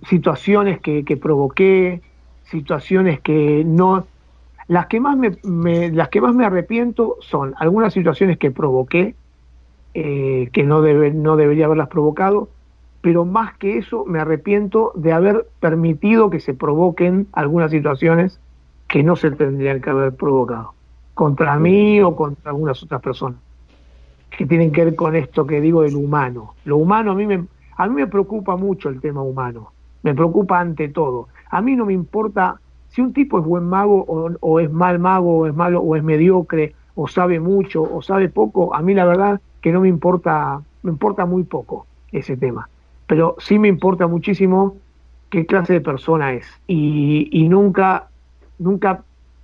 situaciones 0.08 0.80
que, 0.80 1.04
que 1.04 1.16
provoqué, 1.16 2.00
situaciones 2.44 3.20
que 3.20 3.62
no 3.64 4.06
las 4.68 4.86
que 4.86 5.00
más 5.00 5.16
me, 5.16 5.90
las 5.90 6.10
que 6.10 6.20
más 6.20 6.34
me 6.34 6.44
arrepiento 6.44 7.16
son 7.20 7.54
algunas 7.58 7.92
situaciones 7.94 8.38
que 8.38 8.50
provoqué 8.50 9.14
eh, 10.00 10.50
que 10.52 10.62
no, 10.62 10.80
debe, 10.80 11.10
no 11.10 11.34
debería 11.34 11.64
haberlas 11.64 11.88
provocado, 11.88 12.48
pero 13.00 13.24
más 13.24 13.58
que 13.58 13.78
eso 13.78 14.04
me 14.04 14.20
arrepiento 14.20 14.92
de 14.94 15.12
haber 15.12 15.48
permitido 15.58 16.30
que 16.30 16.38
se 16.38 16.54
provoquen 16.54 17.26
algunas 17.32 17.72
situaciones 17.72 18.38
que 18.86 19.02
no 19.02 19.16
se 19.16 19.32
tendrían 19.32 19.80
que 19.80 19.90
haber 19.90 20.14
provocado, 20.14 20.72
contra 21.14 21.58
mí 21.58 22.00
o 22.00 22.14
contra 22.14 22.52
algunas 22.52 22.80
otras 22.80 23.00
personas, 23.02 23.40
que 24.30 24.46
tienen 24.46 24.70
que 24.70 24.84
ver 24.84 24.94
con 24.94 25.16
esto 25.16 25.44
que 25.48 25.60
digo 25.60 25.82
del 25.82 25.96
humano. 25.96 26.54
Lo 26.64 26.76
humano 26.76 27.10
a 27.10 27.14
mí 27.16 27.26
me, 27.26 27.44
a 27.76 27.88
mí 27.88 27.94
me 27.96 28.06
preocupa 28.06 28.56
mucho 28.56 28.90
el 28.90 29.00
tema 29.00 29.22
humano, 29.22 29.72
me 30.04 30.14
preocupa 30.14 30.60
ante 30.60 30.90
todo. 30.90 31.26
A 31.50 31.60
mí 31.60 31.74
no 31.74 31.86
me 31.86 31.92
importa 31.92 32.60
si 32.90 33.00
un 33.00 33.12
tipo 33.12 33.40
es 33.40 33.44
buen 33.44 33.64
mago 33.64 34.04
o, 34.06 34.30
o 34.38 34.60
es 34.60 34.70
mal 34.70 35.00
mago 35.00 35.38
o 35.38 35.46
es 35.48 35.56
malo 35.56 35.80
o 35.80 35.96
es 35.96 36.04
mediocre 36.04 36.76
o 36.94 37.08
sabe 37.08 37.40
mucho 37.40 37.82
o 37.82 38.00
sabe 38.00 38.28
poco, 38.28 38.72
a 38.72 38.80
mí 38.80 38.94
la 38.94 39.04
verdad 39.04 39.40
que 39.68 39.72
no 39.72 39.82
me 39.82 39.88
importa, 39.88 40.62
me 40.82 40.90
importa 40.90 41.26
muy 41.26 41.42
poco 41.42 41.86
ese 42.10 42.38
tema. 42.38 42.70
Pero 43.06 43.36
sí 43.38 43.58
me 43.58 43.68
importa 43.68 44.06
muchísimo 44.06 44.76
qué 45.28 45.44
clase 45.44 45.74
de 45.74 45.82
persona 45.82 46.32
es. 46.32 46.46
Y, 46.66 47.28
y 47.30 47.50
nunca, 47.50 48.08
nunca 48.58 49.02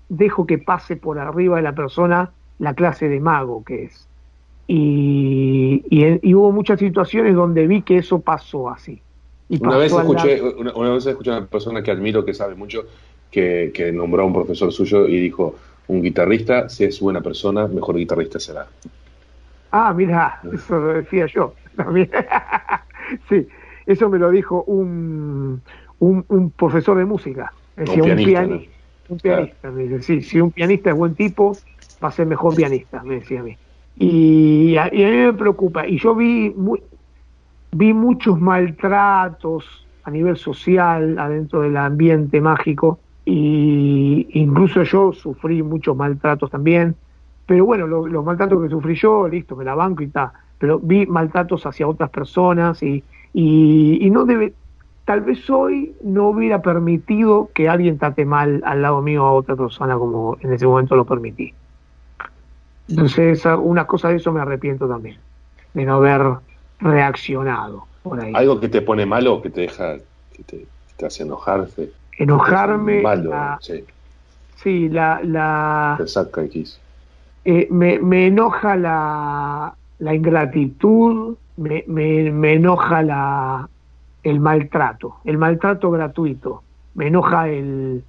dejo 0.09 0.47
que 0.47 0.57
pase 0.57 0.97
por 0.97 1.19
arriba 1.19 1.57
de 1.57 1.63
la 1.63 1.75
persona 1.75 2.31
la 2.59 2.73
clase 2.73 3.11
de 3.11 3.21
mago 3.21 3.65
que 3.65 3.85
es. 3.85 4.09
Y, 4.67 5.85
y, 5.91 6.27
y 6.27 6.35
hubo 6.35 6.53
muchas 6.53 6.79
situaciones 6.79 7.35
donde 7.35 7.67
vi 7.67 7.83
que 7.83 7.99
eso 7.99 8.21
pasó 8.21 8.71
así. 8.71 9.03
Y 9.51 9.61
Una 9.61 9.73
pasó 9.73 9.79
vez, 9.81 9.93
al 9.93 10.01
escuché, 10.01 10.43
una, 10.43 10.73
una 10.75 10.91
vez 10.95 11.05
escuché 11.05 11.33
a 11.33 11.37
una 11.37 11.47
persona 11.47 11.83
que 11.83 11.91
admiro, 11.91 12.25
que 12.25 12.33
sabe 12.33 12.55
mucho, 12.55 12.85
que, 13.31 13.73
que 13.75 13.93
nombró 13.93 14.23
a 14.23 14.25
un 14.25 14.33
profesor 14.33 14.73
suyo 14.73 15.07
y 15.07 15.21
dijo, 15.21 15.57
un 15.89 16.01
guitarrista, 16.01 16.71
si 16.71 16.85
es 16.85 16.99
buena 16.99 17.21
persona, 17.21 17.67
mejor 17.67 17.97
guitarrista 17.97 18.41
será. 18.41 18.67
Ah, 19.77 19.93
mira, 19.93 20.41
eso 20.53 20.79
lo 20.79 20.95
decía 20.95 21.27
yo 21.27 21.59
también. 21.77 22.09
sí, 23.29 23.49
eso 23.87 24.09
me 24.09 24.19
lo 24.19 24.31
dijo 24.31 24.63
un, 24.65 25.63
un, 25.99 26.25
un 26.29 26.51
profesor 26.53 26.97
de 26.97 27.05
música. 27.05 27.53
Decía, 27.75 28.03
Un 28.05 28.07
pianista, 28.07 28.43
piani- 28.43 28.71
un 29.09 29.19
pianista. 29.21 29.71
Me 29.73 29.83
dice, 29.85 30.03
sí, 30.03 30.23
si 30.23 30.41
un 30.41 30.53
pianista 30.53 30.91
es 30.91 30.97
buen 30.97 31.17
tipo, 31.17 31.65
va 32.03 32.09
a 32.09 32.13
ser 32.13 32.27
mejor 32.27 32.55
pianista, 32.55 33.03
me 33.03 33.17
decía 33.17 33.41
a 33.41 33.43
mí. 33.43 33.59
Y 33.97 34.77
a, 34.77 34.95
y 34.95 35.03
a 35.05 35.09
mí 35.11 35.17
me 35.17 35.33
preocupa. 35.35 35.87
Y 35.89 35.99
yo 35.99 36.15
vi, 36.15 36.51
mu- 36.51 36.77
vi 37.73 37.93
muchos 37.93 38.41
maltratos 38.41 39.89
a 40.03 40.11
nivel 40.11 40.37
social 40.37 41.19
adentro 41.19 41.63
del 41.63 41.77
ambiente 41.77 42.41
mágico. 42.41 43.03
Y 43.25 44.29
incluso 44.41 44.83
yo 44.85 45.13
sufrí 45.13 45.63
muchos 45.63 45.97
maltratos 45.97 46.51
también 46.51 46.97
pero 47.47 47.65
bueno, 47.67 47.87
lo- 47.87 48.07
los 48.07 48.25
maltratos 48.25 48.63
que 48.63 48.69
sufrí 48.71 48.95
yo, 48.95 49.29
listo, 49.29 49.57
me 49.57 49.65
la 49.65 49.75
banco 49.75 50.03
y 50.03 50.07
está. 50.07 50.33
Pero 50.59 50.79
vi 50.79 51.07
maltratos 51.07 51.67
hacia 51.67 51.87
otras 51.89 52.11
personas 52.11 52.83
y, 52.83 53.05
y, 53.33 53.99
y 54.07 54.11
no 54.11 54.25
debe, 54.25 54.55
tal 55.05 55.21
vez 55.23 55.49
hoy 55.51 55.97
no 56.03 56.29
hubiera 56.31 56.63
permitido 56.63 57.51
que 57.55 57.69
alguien 57.69 57.99
trate 57.99 58.25
mal 58.25 58.63
al 58.65 58.83
lado 58.83 59.03
mío 59.03 59.25
a 59.25 59.33
otra 59.33 59.57
persona 59.57 59.99
como 59.99 60.37
en 60.41 60.53
ese 60.53 60.67
momento 60.67 60.97
lo 60.97 61.05
permití. 61.05 61.55
Entonces, 62.89 63.45
una 63.47 63.87
cosa 63.87 64.09
de 64.11 64.17
eso 64.17 64.33
me 64.33 64.41
arrepiento 64.41 64.89
también, 64.89 65.19
de 65.73 65.85
no 65.85 65.95
haber 65.97 66.23
reaccionado 66.79 67.87
por 68.03 68.21
ahí. 68.21 68.33
Algo 68.35 68.61
que 68.61 68.69
te 68.69 68.83
pone 68.83 69.07
malo, 69.07 69.41
que 69.41 69.51
te 69.51 69.63
deja, 69.63 69.97
que 70.33 70.43
te, 70.45 70.59
que 70.59 70.95
te 70.97 71.07
hace 71.07 71.23
enojarte. 71.23 71.93
Enojarme, 72.19 73.03
Malo, 73.03 73.31
la- 73.31 73.59
sí, 73.61 73.85
sí, 74.63 74.89
la, 74.89 75.21
la, 75.25 75.99
X. 76.45 76.79
eh, 77.45 77.69
me, 77.71 77.99
me 77.99 78.27
enoja 78.27 78.77
la, 78.77 79.75
la 79.99 80.15
ingratitud, 80.15 81.37
me, 81.57 81.85
me, 81.87 82.31
me 82.31 82.55
enoja 82.55 83.03
la, 83.03 83.69
el 84.23 84.41
maltrato, 84.41 85.17
el 85.25 85.39
maltrato 85.39 85.91
gratuito, 85.91 86.63
me 86.95 87.09
enoja 87.09 87.49
el 87.49 88.03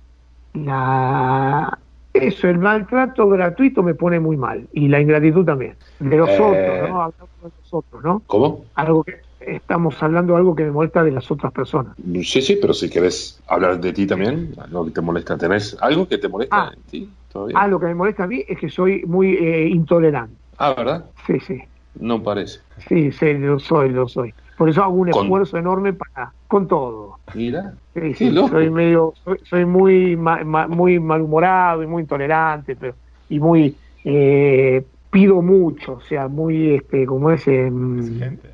la 0.54 1.78
eso, 2.14 2.48
el 2.48 2.60
maltrato 2.60 3.28
gratuito 3.28 3.84
me 3.84 3.94
pone 3.94 4.20
muy 4.22 4.38
mal 4.38 4.68
y 4.72 4.88
la 4.88 5.02
ingratitud 5.02 5.44
también. 5.46 5.76
De 6.00 6.16
los 6.16 6.30
Eh. 6.30 6.40
otros, 6.40 6.90
¿no? 6.90 7.02
Hablamos 7.02 7.30
de 7.44 7.50
los 7.62 7.74
otros, 7.74 8.04
¿no? 8.04 8.22
¿Cómo? 8.28 8.62
Algo 8.76 9.04
que 9.04 9.16
estamos 9.48 10.02
hablando 10.02 10.34
de 10.34 10.40
algo 10.40 10.56
que 10.56 10.64
me 10.64 10.72
molesta 10.72 11.04
de 11.04 11.12
las 11.12 11.30
otras 11.32 11.52
personas. 11.52 11.96
Sí, 12.24 12.42
sí, 12.42 12.58
pero 12.62 12.74
si 12.74 12.90
querés 12.90 13.42
hablar 13.48 13.80
de 13.80 13.94
ti 13.94 14.06
también, 14.08 14.54
algo 14.58 14.86
que 14.86 14.92
te 14.92 15.02
molesta, 15.02 15.38
¿tenés 15.38 15.78
algo 15.80 16.08
que 16.08 16.18
te 16.18 16.28
molesta 16.28 16.58
Ah. 16.58 16.72
en 16.76 16.84
ti 16.84 17.18
todavía? 17.28 17.58
Ah, 17.60 17.68
lo 17.68 17.80
que 17.80 17.86
me 17.88 17.96
molesta 17.96 18.24
a 18.24 18.28
mí 18.28 18.44
es 18.48 18.60
que 18.60 18.70
soy 18.70 19.04
muy 19.06 19.36
eh, 19.36 19.68
intolerante. 19.68 20.36
Ah, 20.58 20.74
¿verdad? 20.74 21.12
Sí, 21.28 21.40
sí. 21.40 21.62
No 21.96 22.22
parece. 22.22 22.60
Sí, 22.90 23.12
sí, 23.12 23.34
lo 23.34 23.58
soy, 23.60 23.90
lo 23.90 24.08
soy. 24.08 24.34
Por 24.58 24.70
eso 24.70 24.84
hago 24.84 24.94
un 24.96 25.10
Con- 25.10 25.24
esfuerzo 25.24 25.58
enorme 25.58 25.94
para 25.94 26.34
con 26.48 26.68
todo. 26.68 27.20
Mira. 27.34 27.78
Sí, 27.94 28.14
sí, 28.14 28.36
soy 28.50 28.70
medio, 28.70 29.14
soy, 29.24 29.38
soy 29.44 29.66
muy 29.66 30.18
ma- 30.18 30.44
ma- 30.44 30.68
muy 30.68 31.00
malhumorado 31.00 31.82
y 31.84 31.88
muy 31.88 32.02
intolerante, 32.02 32.76
pero 32.76 32.98
y 33.30 33.40
muy 33.40 33.80
eh, 34.04 34.86
pido 35.10 35.42
mucho, 35.42 35.94
o 35.94 36.02
sea, 36.02 36.28
muy 36.28 36.76
este, 36.76 37.06
como 37.06 37.32
es 37.32 37.48
em, 37.48 38.00
Exigente. 38.00 38.54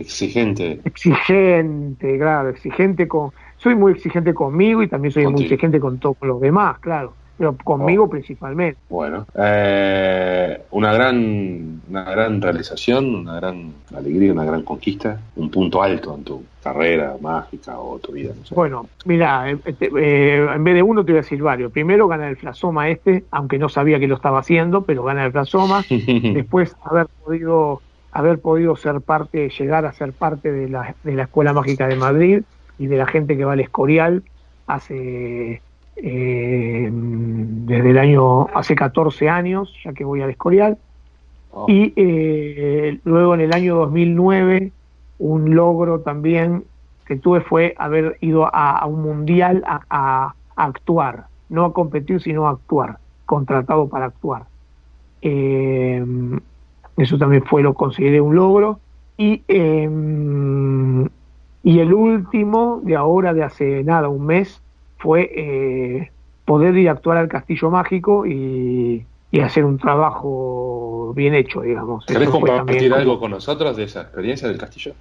Exigente. 0.00 0.80
exigente, 0.84 2.18
claro, 2.18 2.48
exigente 2.48 3.06
con, 3.06 3.30
soy 3.58 3.74
muy 3.74 3.92
exigente 3.92 4.32
conmigo 4.34 4.82
y 4.82 4.88
también 4.88 5.12
soy 5.12 5.26
muy 5.26 5.42
exigente 5.42 5.78
con 5.78 5.98
todos 5.98 6.16
los 6.22 6.40
demás, 6.40 6.78
claro, 6.80 7.12
pero 7.36 7.56
conmigo 7.64 8.04
Oh. 8.04 8.10
principalmente. 8.10 8.78
Bueno, 8.88 9.26
eh, 9.34 10.60
una 10.70 10.92
gran, 10.92 11.80
una 11.88 12.04
gran 12.04 12.40
realización, 12.40 13.14
una 13.14 13.36
gran 13.36 13.72
alegría, 13.96 14.32
una 14.32 14.44
gran 14.44 14.62
conquista, 14.62 15.20
un 15.36 15.50
punto 15.50 15.82
alto 15.82 16.14
en 16.14 16.24
tu 16.24 16.42
carrera 16.62 17.16
mágica 17.20 17.78
o 17.78 17.98
tu 17.98 18.12
vida. 18.12 18.32
No 18.38 18.44
sé. 18.44 18.54
Bueno, 18.54 18.86
mira, 19.06 19.50
eh, 19.50 19.58
este, 19.64 19.90
eh, 19.96 20.46
en 20.54 20.64
vez 20.64 20.74
de 20.74 20.82
uno 20.82 21.04
te 21.04 21.12
voy 21.12 21.18
a 21.18 21.22
decir 21.22 21.42
varios. 21.42 21.72
Primero 21.72 22.08
gana 22.08 22.28
el 22.28 22.36
Flasoma 22.36 22.88
este, 22.90 23.24
aunque 23.30 23.58
no 23.58 23.68
sabía 23.70 23.98
que 23.98 24.06
lo 24.08 24.16
estaba 24.16 24.38
haciendo, 24.40 24.82
pero 24.82 25.02
gana 25.04 25.24
el 25.24 25.32
Flasoma. 25.32 25.82
Después 25.88 26.76
haber 26.84 27.06
podido 27.24 27.80
haber 28.10 28.40
podido 28.40 28.76
ser 28.76 29.00
parte, 29.02 29.48
llegar 29.50 29.86
a 29.86 29.92
ser 29.92 30.14
parte 30.14 30.52
de 30.52 30.68
la, 30.68 30.96
de 31.02 31.14
la 31.14 31.24
Escuela 31.24 31.52
Mágica 31.52 31.86
de 31.88 31.96
Madrid 31.96 32.44
y 32.76 32.86
de 32.88 32.96
la 32.96 33.06
gente 33.06 33.36
que 33.36 33.44
va 33.44 33.52
al 33.54 33.60
Escorial 33.60 34.24
hace 34.66 35.64
eh, 35.96 36.88
desde 36.92 37.90
el 37.90 37.98
año 37.98 38.48
hace 38.56 38.74
14 38.74 39.28
años, 39.28 39.72
ya 39.84 39.92
que 39.92 40.04
voy 40.04 40.22
al 40.22 40.30
Escorial. 40.30 40.78
Oh, 41.50 41.66
Y 41.66 41.92
eh, 41.96 43.00
luego 43.04 43.34
en 43.34 43.40
el 43.42 43.52
año 43.52 43.76
2009, 43.76 44.74
un 45.18 45.54
logro 45.54 46.02
también 46.02 46.68
que 47.04 47.16
tuve 47.16 47.40
fue 47.42 47.74
haber 47.78 48.16
ido 48.20 48.46
a, 48.54 48.78
a 48.78 48.86
un 48.86 49.02
mundial 49.02 49.62
a, 49.66 49.84
a- 49.90 50.36
a 50.56 50.64
actuar, 50.66 51.28
no 51.48 51.64
a 51.66 51.72
competir, 51.72 52.20
sino 52.20 52.46
a 52.48 52.50
actuar, 52.52 53.00
contratado 53.24 53.88
para 53.88 54.06
actuar. 54.06 54.48
Eh, 55.22 56.04
eso 57.02 57.18
también 57.18 57.44
fue, 57.44 57.62
lo 57.62 57.74
consideré 57.74 58.20
un 58.20 58.34
logro. 58.34 58.80
Y, 59.16 59.42
eh, 59.48 59.88
y 61.62 61.78
el 61.78 61.92
último, 61.92 62.80
de 62.82 62.96
ahora, 62.96 63.34
de 63.34 63.42
hace 63.42 63.84
nada, 63.84 64.08
un 64.08 64.26
mes, 64.26 64.62
fue 64.98 65.30
eh, 65.34 66.10
poder 66.44 66.76
ir 66.76 66.88
a 66.88 66.92
actuar 66.92 67.18
al 67.18 67.28
Castillo 67.28 67.70
Mágico 67.70 68.26
y, 68.26 69.04
y 69.30 69.40
hacer 69.40 69.64
un 69.64 69.78
trabajo 69.78 71.12
bien 71.14 71.34
hecho, 71.34 71.62
digamos. 71.62 72.06
¿Querés 72.06 72.28
compartir 72.28 72.92
algo 72.94 73.18
con 73.18 73.30
nosotros 73.30 73.76
de 73.76 73.84
esa 73.84 74.02
experiencia 74.02 74.48
del 74.48 74.58
castillo? 74.58 74.94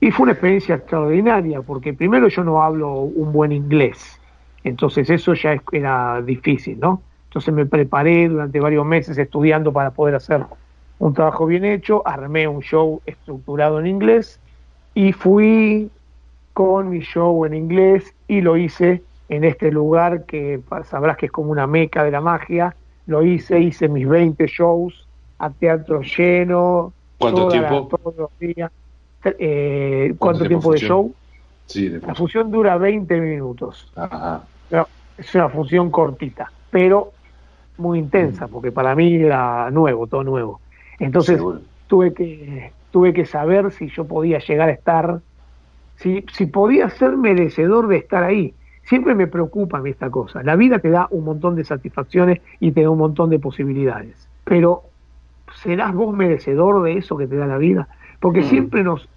y 0.00 0.10
fue 0.10 0.24
una 0.24 0.32
experiencia 0.32 0.76
extraordinaria, 0.76 1.60
porque 1.60 1.92
primero 1.92 2.28
yo 2.28 2.42
no 2.42 2.62
hablo 2.62 2.94
un 2.94 3.32
buen 3.32 3.52
inglés, 3.52 4.18
entonces 4.64 5.10
eso 5.10 5.34
ya 5.34 5.60
era 5.72 6.22
difícil, 6.22 6.80
¿no? 6.80 7.02
Entonces 7.28 7.52
me 7.54 7.66
preparé 7.66 8.28
durante 8.28 8.58
varios 8.60 8.84
meses 8.84 9.16
estudiando 9.18 9.72
para 9.72 9.90
poder 9.90 10.14
hacer 10.16 10.44
un 11.00 11.14
trabajo 11.14 11.46
bien 11.46 11.64
hecho, 11.64 12.06
armé 12.06 12.46
un 12.48 12.62
show 12.62 13.02
estructurado 13.06 13.80
en 13.80 13.88
inglés 13.88 14.40
y 14.94 15.12
fui 15.12 15.92
con 16.52 16.90
mi 16.90 17.00
show 17.00 17.44
en 17.46 17.54
inglés 17.54 18.14
y 18.28 18.42
lo 18.42 18.56
hice 18.56 19.04
en 19.28 19.44
este 19.44 19.70
lugar 19.72 20.26
que 20.26 20.62
sabrás 20.84 21.16
que 21.16 21.26
es 21.26 21.32
como 21.32 21.50
una 21.52 21.66
meca 21.66 22.04
de 22.04 22.10
la 22.10 22.20
magia, 22.20 22.76
lo 23.06 23.22
hice, 23.22 23.60
hice 23.60 23.88
mis 23.88 24.08
20 24.08 24.46
shows 24.46 25.08
a 25.38 25.52
teatro 25.52 26.02
lleno, 26.02 26.94
¿Cuánto 27.18 27.48
la- 27.48 27.52
tiempo? 27.52 27.88
todos 27.96 28.16
los 28.16 28.30
días. 28.38 28.70
Eh, 29.24 30.14
¿Cuánto 30.18 30.18
¿Cuánto 30.18 30.38
tiempo 30.40 30.48
tiempo 30.48 30.72
de 30.72 30.78
show? 30.80 31.16
Sí, 31.66 31.88
La 31.88 31.92
después. 31.98 32.18
función 32.18 32.50
dura 32.50 32.76
20 32.78 33.20
minutos. 33.20 33.92
Ajá. 33.96 34.48
Es 35.16 35.34
una 35.34 35.50
función 35.50 35.90
cortita, 35.90 36.52
pero 36.70 37.14
muy 37.76 37.98
intensa, 37.98 38.48
porque 38.48 38.72
para 38.72 38.94
mí 38.94 39.14
era 39.16 39.70
nuevo, 39.70 40.06
todo 40.06 40.24
nuevo. 40.24 40.62
Entonces 41.00 41.36
Seguro. 41.38 41.60
tuve 41.88 42.14
que 42.14 42.74
tuve 42.90 43.12
que 43.14 43.26
saber 43.26 43.72
si 43.72 43.88
yo 43.90 44.06
podía 44.06 44.38
llegar 44.40 44.68
a 44.68 44.72
estar, 44.72 45.22
si, 45.96 46.24
si 46.32 46.46
podía 46.46 46.90
ser 46.90 47.16
merecedor 47.16 47.88
de 47.88 47.98
estar 47.98 48.24
ahí. 48.24 48.56
Siempre 48.84 49.14
me 49.14 49.28
preocupa 49.28 49.78
a 49.78 49.82
mí 49.82 49.90
esta 49.90 50.10
cosa. 50.10 50.42
La 50.42 50.56
vida 50.56 50.80
te 50.80 50.90
da 50.90 51.08
un 51.10 51.24
montón 51.24 51.56
de 51.56 51.64
satisfacciones 51.64 52.40
y 52.60 52.72
te 52.72 52.82
da 52.82 52.90
un 52.90 52.98
montón 52.98 53.30
de 53.30 53.38
posibilidades. 53.40 54.30
Pero 54.44 54.92
¿serás 55.62 55.94
vos 55.94 56.14
merecedor 56.16 56.82
de 56.84 56.98
eso 56.98 57.16
que 57.16 57.28
te 57.28 57.36
da 57.36 57.46
la 57.46 57.58
vida? 57.58 57.88
Porque 58.20 58.42
Mm. 58.42 58.44
siempre 58.44 58.84
nos... 58.84 59.08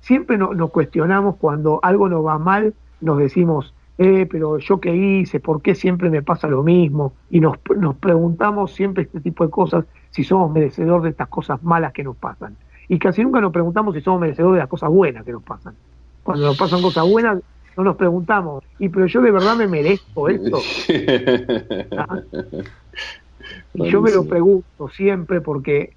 siempre 0.00 0.38
nos 0.38 0.70
cuestionamos 0.70 1.36
cuando 1.36 1.80
algo 1.82 2.08
nos 2.08 2.24
va 2.26 2.38
mal, 2.38 2.74
nos 3.00 3.18
decimos, 3.18 3.74
eh, 4.02 4.26
pero 4.30 4.56
yo 4.56 4.80
qué 4.80 4.96
hice, 4.96 5.40
por 5.40 5.60
qué 5.60 5.74
siempre 5.74 6.08
me 6.08 6.22
pasa 6.22 6.48
lo 6.48 6.62
mismo, 6.62 7.12
y 7.28 7.38
nos, 7.38 7.58
nos 7.76 7.96
preguntamos 7.96 8.72
siempre 8.72 9.02
este 9.02 9.20
tipo 9.20 9.44
de 9.44 9.50
cosas, 9.50 9.84
si 10.10 10.24
somos 10.24 10.50
merecedores 10.50 11.02
de 11.02 11.10
estas 11.10 11.28
cosas 11.28 11.62
malas 11.62 11.92
que 11.92 12.02
nos 12.02 12.16
pasan. 12.16 12.56
Y 12.88 12.98
casi 12.98 13.22
nunca 13.22 13.42
nos 13.42 13.52
preguntamos 13.52 13.94
si 13.94 14.00
somos 14.00 14.22
merecedores 14.22 14.54
de 14.54 14.60
las 14.60 14.68
cosas 14.68 14.88
buenas 14.88 15.22
que 15.24 15.32
nos 15.32 15.42
pasan. 15.42 15.74
Cuando 16.22 16.46
nos 16.46 16.56
pasan 16.56 16.80
cosas 16.80 17.06
buenas, 17.06 17.42
no 17.76 17.84
nos 17.84 17.96
preguntamos, 17.96 18.64
y 18.78 18.88
pero 18.88 19.04
yo 19.04 19.20
de 19.20 19.32
verdad 19.32 19.54
me 19.54 19.68
merezco 19.68 20.30
esto. 20.30 20.58
¿Ah? 21.98 22.20
Y 23.74 23.90
yo 23.90 24.00
me 24.00 24.10
lo 24.10 24.24
pregunto 24.24 24.88
siempre 24.88 25.40
porque, 25.40 25.92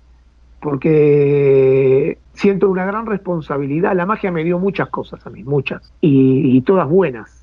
porque 0.60 2.18
siento 2.34 2.70
una 2.70 2.86
gran 2.86 3.06
responsabilidad. 3.06 3.96
La 3.96 4.06
magia 4.06 4.32
me 4.32 4.44
dio 4.44 4.60
muchas 4.60 4.90
cosas 4.90 5.26
a 5.26 5.30
mí, 5.30 5.44
muchas, 5.44 5.94
y, 6.02 6.60
todas 6.62 6.88
buenas. 6.88 7.43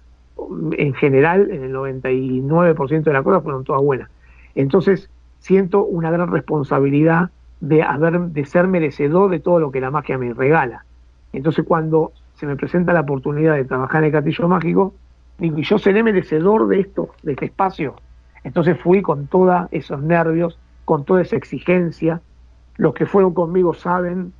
En 0.76 0.94
general, 0.94 1.50
en 1.50 1.64
el 1.64 1.72
99% 1.72 3.02
de 3.02 3.12
las 3.12 3.22
cosas 3.22 3.42
fueron 3.42 3.64
todas 3.64 3.82
buenas. 3.82 4.10
Entonces, 4.54 5.10
siento 5.38 5.84
una 5.84 6.10
gran 6.10 6.30
responsabilidad 6.30 7.30
de 7.60 7.82
haber 7.82 8.20
de 8.20 8.44
ser 8.44 8.66
merecedor 8.66 9.30
de 9.30 9.40
todo 9.40 9.60
lo 9.60 9.70
que 9.70 9.80
la 9.80 9.90
magia 9.90 10.18
me 10.18 10.32
regala. 10.32 10.84
Entonces, 11.32 11.64
cuando 11.66 12.12
se 12.34 12.46
me 12.46 12.56
presenta 12.56 12.92
la 12.92 13.00
oportunidad 13.00 13.54
de 13.54 13.64
trabajar 13.64 14.02
en 14.02 14.06
el 14.06 14.12
castillo 14.12 14.48
mágico, 14.48 14.94
digo, 15.38 15.58
y 15.58 15.62
yo 15.62 15.78
seré 15.78 16.02
merecedor 16.02 16.68
de 16.68 16.80
esto, 16.80 17.10
de 17.22 17.32
este 17.32 17.46
espacio. 17.46 17.96
Entonces 18.44 18.78
fui 18.80 19.02
con 19.02 19.26
todos 19.26 19.68
esos 19.70 20.00
nervios, 20.02 20.58
con 20.84 21.04
toda 21.04 21.22
esa 21.22 21.36
exigencia. 21.36 22.20
Los 22.76 22.94
que 22.94 23.06
fueron 23.06 23.34
conmigo 23.34 23.74
saben 23.74 24.32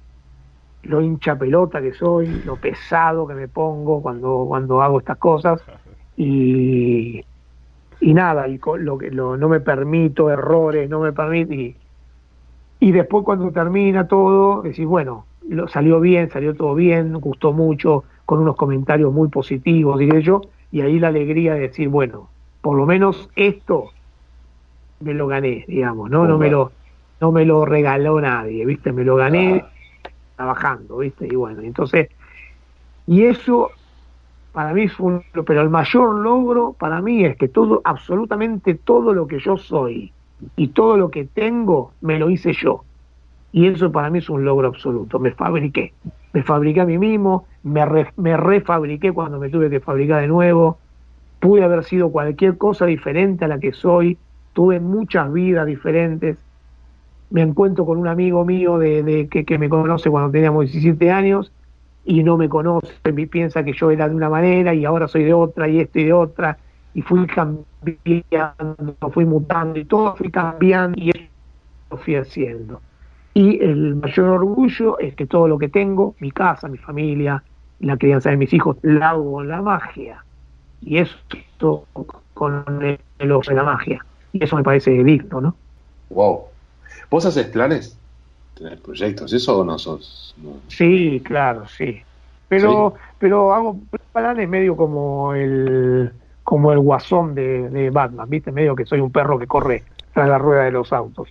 lo 0.83 1.03
hincha 1.03 1.37
pelota 1.37 1.83
que 1.83 1.93
soy, 1.93 2.43
lo 2.47 2.57
pesado 2.57 3.27
que 3.27 3.35
me 3.35 3.49
pongo 3.49 4.01
cuando, 4.01 4.47
cuando 4.49 4.81
hago 4.81 4.99
estas 4.99 5.19
cosas. 5.19 5.63
Y, 6.23 7.25
y 7.99 8.13
nada, 8.13 8.47
y 8.47 8.61
lo 8.81 8.99
que 8.99 9.11
no 9.11 9.49
me 9.49 9.61
permito 9.61 10.29
errores, 10.29 10.91
no 10.91 11.01
me 11.01 11.13
permito. 11.15 11.55
Y, 11.55 11.75
y 12.79 12.93
después 12.93 13.25
cuando 13.25 13.51
termina 13.53 14.07
todo, 14.07 14.61
decís, 14.61 14.85
bueno, 14.85 15.25
lo, 15.49 15.67
salió 15.69 15.99
bien, 15.99 16.29
salió 16.29 16.55
todo 16.55 16.75
bien, 16.75 17.15
gustó 17.15 17.55
mucho, 17.55 18.05
con 18.27 18.41
unos 18.41 18.57
comentarios 18.57 19.11
muy 19.15 19.29
positivos, 19.31 19.99
diré 19.99 20.21
yo, 20.21 20.43
y 20.71 20.83
ahí 20.83 20.99
la 20.99 21.09
alegría 21.09 21.55
de 21.55 21.61
decir, 21.61 21.89
bueno, 21.89 22.29
por 22.61 22.77
lo 22.77 22.85
menos 22.85 23.31
esto 23.35 23.87
me 25.01 25.15
lo 25.15 25.27
gané, 25.27 25.65
digamos, 25.69 26.11
¿no? 26.11 26.27
No 26.27 26.37
me 26.37 26.51
lo, 26.51 26.71
no 27.19 27.33
me 27.33 27.47
lo 27.47 27.65
regaló 27.65 28.21
nadie, 28.21 28.67
¿viste? 28.67 28.93
Me 28.93 29.05
lo 29.05 29.17
gané 29.17 29.65
trabajando, 30.37 30.99
¿viste? 30.99 31.27
Y 31.27 31.35
bueno, 31.35 31.63
entonces, 31.63 32.11
y 33.07 33.25
eso 33.25 33.71
para 34.53 34.73
mí 34.75 34.89
fue 34.89 35.07
un, 35.07 35.23
pero 35.47 35.63
el 35.63 35.71
mayor 35.71 36.15
logro 36.17 36.75
para 36.79 37.01
mí 37.01 37.25
es 37.25 37.37
que 37.37 37.49
todo, 37.49 37.81
absolutamente 37.85 38.75
todo 38.75 39.15
lo 39.15 39.27
que 39.27 39.39
yo 39.39 39.57
soy 39.57 40.13
y 40.57 40.69
todo 40.69 40.97
lo 40.97 41.11
que 41.11 41.25
tengo, 41.25 41.93
me 42.01 42.19
lo 42.19 42.31
hice 42.31 42.53
yo. 42.53 42.85
Y 43.53 43.67
eso 43.67 43.91
para 43.91 44.11
mí 44.11 44.19
es 44.19 44.31
un 44.31 44.45
logro 44.45 44.69
absoluto. 44.69 45.19
Me 45.19 45.33
fabriqué. 45.33 45.93
Me 46.33 46.43
fabriqué 46.43 46.81
a 46.81 46.87
mí 46.87 46.99
mismo, 46.99 47.47
me, 47.65 47.85
me 48.17 48.37
refabriqué 48.37 49.13
cuando 49.13 49.39
me 49.39 49.49
tuve 49.49 49.69
que 49.69 49.81
fabricar 49.81 50.21
de 50.21 50.29
nuevo. 50.29 50.79
Pude 51.41 51.65
haber 51.65 51.85
sido 51.85 52.11
cualquier 52.11 52.57
cosa 52.57 52.87
diferente 52.87 53.45
a 53.45 53.49
la 53.49 53.59
que 53.59 53.73
soy. 53.73 54.19
Tuve 54.53 54.79
muchas 54.79 55.33
vidas 55.33 55.67
diferentes. 55.67 56.37
Me 57.31 57.43
encuentro 57.43 57.85
con 57.85 57.99
un 57.99 58.09
amigo 58.09 58.45
mío 58.45 58.79
de, 58.79 59.29
que, 59.31 59.45
que, 59.45 59.59
me 59.59 59.69
conoce 59.69 60.11
cuando 60.11 60.31
teníamos 60.31 60.71
17 60.73 61.11
años 61.11 61.53
y 62.05 62.23
no 62.23 62.37
me 62.37 62.49
conoce, 62.49 62.93
y 63.05 63.27
piensa 63.27 63.63
que 63.63 63.73
yo 63.73 63.91
era 63.91 64.09
de 64.09 64.15
una 64.15 64.29
manera 64.29 64.75
y 64.75 64.85
ahora 64.85 65.09
soy 65.09 65.25
de 65.25 65.35
otra 65.35 65.69
y 65.69 65.81
esto 65.81 65.99
y 65.99 66.05
de 66.05 66.13
otra. 66.13 66.59
Y 66.95 67.03
fui 67.03 67.27
cambiando, 67.27 68.97
fui 69.13 69.25
mutando 69.25 69.79
y 69.79 69.85
todo 69.85 70.17
fui 70.17 70.31
cambiando 70.31 70.99
y 70.99 71.11
eso 71.11 71.97
fui 71.97 72.17
haciendo 72.17 72.81
y 73.35 73.63
el 73.63 73.95
mayor 73.97 74.29
orgullo 74.29 74.99
es 74.99 75.15
que 75.15 75.27
todo 75.27 75.47
lo 75.47 75.59
que 75.59 75.69
tengo, 75.69 76.15
mi 76.19 76.31
casa, 76.31 76.69
mi 76.69 76.79
familia, 76.79 77.43
la 77.79 77.97
crianza 77.97 78.31
de 78.31 78.37
mis 78.37 78.53
hijos, 78.53 78.77
la 78.83 79.11
hago 79.11 79.33
con 79.33 79.49
la 79.49 79.63
magia. 79.63 80.25
Y 80.83 80.99
esto 80.99 81.87
con 82.35 82.65
el 83.19 83.33
ojo 83.33 83.49
de 83.49 83.55
la 83.55 83.63
magia. 83.63 84.05
Y 84.33 84.43
eso 84.43 84.57
me 84.57 84.63
parece 84.63 84.91
digno, 85.05 85.41
¿no? 85.41 85.55
Wow. 86.11 86.41
¿Vos 87.11 87.27
haces 87.27 87.47
planes? 87.47 87.99
¿Tenés 88.61 88.81
proyectos? 88.81 89.33
¿Eso 89.33 89.61
o 89.61 89.65
no 89.65 89.79
sos? 89.79 90.35
Sí, 90.69 91.23
claro, 91.25 91.67
sí. 91.67 92.03
Pero, 92.47 92.95
pero 93.19 93.55
hago 93.55 93.79
planes 94.13 94.47
medio 94.49 94.77
como 94.77 95.35
el 95.35 96.13
como 96.45 96.71
el 96.73 96.81
guasón 96.81 97.35
de, 97.35 97.71
de 97.71 97.89
Batman, 97.89 98.29
¿viste? 98.29 98.53
Medio 98.53 98.77
que 98.77 98.85
soy 98.85 99.01
un 99.01 99.11
perro 99.11 99.39
que 99.39 99.47
corre 99.47 99.85
tras 100.13 100.29
la 100.29 100.37
rueda 100.37 100.65
de 100.65 100.73
los 100.73 100.93
autos. 100.93 101.31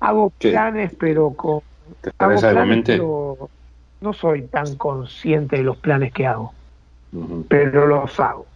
Hago 0.00 0.30
planes, 0.30 0.92
pero 0.98 1.30
con. 1.34 1.60
no 4.00 4.12
soy 4.12 4.42
tan 4.48 4.74
consciente 4.76 5.58
de 5.58 5.62
los 5.62 5.76
planes 5.76 6.12
que 6.12 6.26
hago. 6.26 6.52
Pero 7.48 7.86
los 7.86 8.18
hago. 8.18 8.46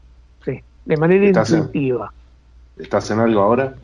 Sí, 0.45 0.61
de 0.85 0.97
manera 0.97 1.27
intuitiva. 1.27 2.13
¿Estás 2.77 3.11
en 3.13 3.21
algo 3.21 3.43
ahora? 3.43 3.75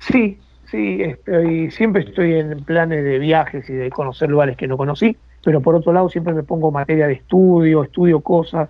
Sí, 0.00 0.40
sí, 0.70 1.02
estoy, 1.02 1.70
siempre 1.70 2.02
estoy 2.02 2.34
en 2.34 2.64
planes 2.64 3.04
de 3.04 3.18
viajes 3.18 3.68
y 3.68 3.72
de 3.72 3.90
conocer 3.90 4.30
lugares 4.30 4.56
que 4.56 4.66
no 4.66 4.76
conocí, 4.76 5.16
pero 5.44 5.60
por 5.60 5.74
otro 5.74 5.92
lado 5.92 6.08
siempre 6.08 6.34
me 6.34 6.42
pongo 6.42 6.70
materia 6.70 7.06
de 7.06 7.14
estudio, 7.14 7.84
estudio 7.84 8.20
cosas, 8.20 8.68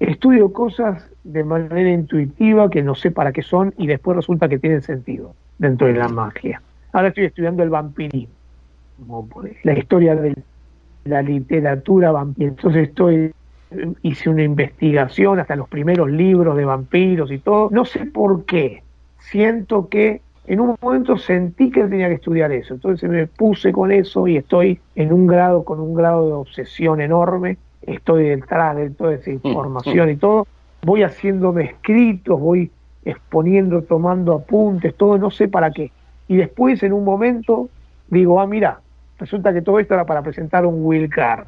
estudio 0.00 0.52
cosas 0.52 1.08
de 1.24 1.44
manera 1.44 1.90
intuitiva 1.90 2.70
que 2.70 2.82
no 2.82 2.94
sé 2.94 3.10
para 3.10 3.32
qué 3.32 3.42
son 3.42 3.74
y 3.76 3.86
después 3.86 4.16
resulta 4.16 4.48
que 4.48 4.58
tienen 4.58 4.82
sentido 4.82 5.34
dentro 5.58 5.86
de 5.86 5.94
la 5.94 6.08
magia. 6.08 6.62
Ahora 6.92 7.08
estoy 7.08 7.24
estudiando 7.24 7.62
el 7.62 7.70
vampirismo, 7.70 8.28
la 9.62 9.78
historia 9.78 10.14
de 10.14 10.34
la 11.04 11.22
literatura 11.22 12.12
vampiro. 12.12 12.48
Entonces 12.48 12.88
estoy 12.88 13.32
hice 14.02 14.30
una 14.30 14.42
investigación 14.42 15.40
hasta 15.40 15.56
los 15.56 15.68
primeros 15.68 16.10
libros 16.10 16.56
de 16.56 16.64
vampiros 16.64 17.30
y 17.30 17.38
todo. 17.38 17.68
No 17.70 17.84
sé 17.84 18.06
por 18.06 18.44
qué. 18.44 18.82
Siento 19.18 19.88
que 19.88 20.22
en 20.48 20.60
un 20.60 20.76
momento 20.80 21.16
sentí 21.16 21.70
que 21.70 21.84
tenía 21.84 22.08
que 22.08 22.14
estudiar 22.14 22.50
eso. 22.52 22.74
Entonces 22.74 23.08
me 23.08 23.26
puse 23.26 23.72
con 23.72 23.92
eso 23.92 24.26
y 24.26 24.36
estoy 24.36 24.80
en 24.94 25.12
un 25.12 25.26
grado, 25.26 25.64
con 25.64 25.80
un 25.80 25.94
grado 25.94 26.26
de 26.26 26.32
obsesión 26.32 27.00
enorme. 27.00 27.58
Estoy 27.82 28.24
detrás 28.24 28.76
de 28.76 28.90
toda 28.90 29.14
esa 29.14 29.30
mm, 29.30 29.40
información 29.42 30.08
mm. 30.08 30.10
y 30.10 30.16
todo. 30.16 30.46
Voy 30.82 31.02
haciéndome 31.02 31.64
escritos, 31.64 32.40
voy 32.40 32.70
exponiendo, 33.04 33.82
tomando 33.82 34.34
apuntes, 34.34 34.94
todo, 34.94 35.18
no 35.18 35.30
sé 35.30 35.48
para 35.48 35.70
qué 35.70 35.90
y 36.28 36.36
después 36.36 36.82
en 36.82 36.92
un 36.92 37.04
momento 37.04 37.68
digo, 38.08 38.40
ah, 38.40 38.46
mira, 38.46 38.80
resulta 39.18 39.52
que 39.52 39.62
todo 39.62 39.80
esto 39.80 39.94
era 39.94 40.04
para 40.04 40.22
presentar 40.22 40.64
un 40.66 40.84
Will 40.84 41.08
Car. 41.08 41.46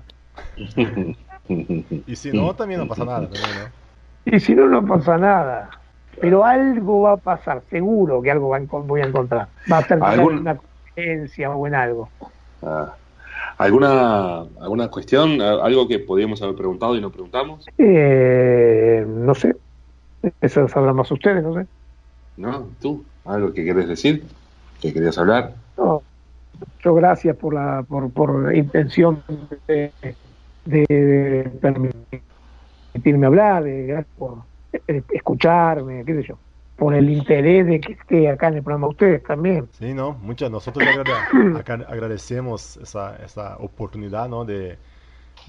y 1.46 2.16
si 2.16 2.32
no, 2.32 2.54
también 2.54 2.80
no 2.80 2.88
pasa 2.88 3.04
nada. 3.04 3.28
Y 4.24 4.40
si 4.40 4.54
no, 4.54 4.66
no 4.66 4.84
pasa 4.84 5.18
nada. 5.18 5.70
Pero 6.20 6.44
algo 6.44 7.02
va 7.02 7.12
a 7.12 7.16
pasar, 7.16 7.62
seguro 7.70 8.20
que 8.22 8.30
algo 8.30 8.48
voy 8.48 9.00
a 9.00 9.04
encontrar. 9.04 9.48
Va 9.70 9.78
a 9.78 9.82
ser 9.82 9.98
una 9.98 10.56
conferencia 10.56 11.50
o 11.50 11.66
en 11.66 11.74
algo. 11.74 12.08
Ah. 12.62 12.94
¿Alguna, 13.58 14.40
¿Alguna 14.60 14.88
cuestión, 14.88 15.40
algo 15.42 15.86
que 15.86 15.98
podíamos 15.98 16.40
haber 16.40 16.56
preguntado 16.56 16.96
y 16.96 17.00
no 17.02 17.10
preguntamos? 17.10 17.66
Eh, 17.76 19.04
no 19.06 19.34
sé. 19.34 19.54
Eso 20.40 20.66
sabrán 20.68 20.96
más 20.96 21.10
ustedes, 21.10 21.42
no 21.42 21.54
sé. 21.54 21.66
No, 22.38 22.68
tú, 22.80 23.04
algo 23.26 23.52
que 23.52 23.62
quieres 23.62 23.86
decir 23.86 24.24
que 24.80 24.94
querías 24.94 25.18
hablar. 25.18 25.52
No, 25.76 26.02
muchas 26.58 26.94
gracias 26.94 27.36
por 27.36 27.52
la, 27.52 27.84
por, 27.86 28.10
por 28.10 28.54
intención 28.54 29.22
de, 29.68 29.92
de, 30.64 31.50
permitirme 31.60 33.26
hablar, 33.26 33.64
de, 33.64 33.86
gracias 33.88 34.14
por 34.18 34.38
escucharme, 35.12 36.04
qué 36.04 36.14
sé 36.14 36.22
yo, 36.28 36.38
por 36.76 36.94
el 36.94 37.10
interés 37.10 37.66
de 37.66 37.80
que 37.80 37.92
esté 37.92 38.28
acá 38.28 38.48
en 38.48 38.54
el 38.54 38.62
programa 38.62 38.88
ustedes 38.88 39.22
también. 39.22 39.68
Sí, 39.72 39.92
no, 39.92 40.12
muchas, 40.12 40.50
nosotros 40.50 40.86
agradecemos 41.88 42.76
esa, 42.78 43.16
esa 43.16 43.56
oportunidad, 43.58 44.28
¿no? 44.28 44.44
De, 44.44 44.78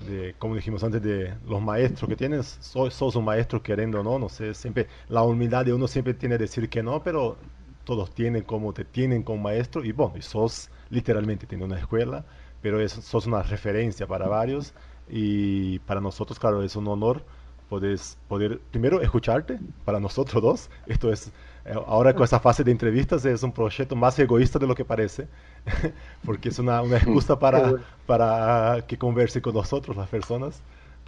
de, 0.08 0.36
como 0.38 0.56
dijimos 0.56 0.84
antes, 0.84 1.02
de 1.02 1.34
los 1.48 1.62
maestros 1.62 2.10
que 2.10 2.16
tienes, 2.16 2.58
sos, 2.60 2.94
sos 2.94 3.16
un 3.16 3.26
maestro 3.26 3.62
queriendo 3.62 4.00
o 4.02 4.04
no, 4.04 4.20
no 4.20 4.30
sé, 4.30 4.54
siempre, 4.54 4.88
la 5.10 5.24
humildad 5.24 5.66
de 5.66 5.74
uno 5.74 5.88
siempre 5.88 6.14
tiene 6.14 6.36
que 6.36 6.44
decir 6.44 6.70
que 6.70 6.82
no, 6.82 7.04
pero 7.04 7.38
todos 7.84 8.14
tienen 8.14 8.44
como 8.44 8.74
te 8.74 8.86
tienen 8.86 9.24
como 9.24 9.42
maestro 9.42 9.84
y 9.84 9.92
bueno, 9.92 10.14
y 10.18 10.22
sos 10.22 10.70
literalmente 10.90 11.48
tiene 11.48 11.66
una 11.66 11.78
escuela, 11.78 12.26
pero 12.62 12.80
es, 12.80 12.92
sos 12.92 13.28
una 13.28 13.44
referencia 13.44 14.08
para 14.08 14.28
varios 14.28 14.74
y 15.10 15.80
para 15.80 16.00
nosotros, 16.00 16.40
claro, 16.40 16.64
es 16.64 16.76
un 16.76 16.88
honor 16.88 17.24
puedes 17.72 18.18
poder 18.28 18.60
primero 18.70 19.00
escucharte 19.02 19.58
para 19.86 19.98
nosotros 19.98 20.44
dos. 20.44 20.70
Esto 20.88 21.10
es, 21.10 21.32
eh, 21.64 21.74
ahora 21.88 22.14
con 22.14 22.26
esta 22.26 22.42
fase 22.42 22.66
de 22.66 22.72
entrevistas 22.72 23.24
es 23.24 23.44
un 23.44 23.54
proyecto 23.54 23.96
más 23.96 24.20
egoísta 24.20 24.60
de 24.60 24.68
lo 24.68 24.76
que 24.76 24.84
parece, 24.84 25.30
porque 26.26 26.50
es 26.50 26.60
una, 26.60 26.82
una 26.82 26.98
excusa 26.98 27.40
para, 27.40 27.76
para 28.06 28.84
que 28.86 28.98
converse 28.98 29.42
con 29.42 29.54
nosotros 29.54 29.96
las 29.96 30.10
personas. 30.10 30.62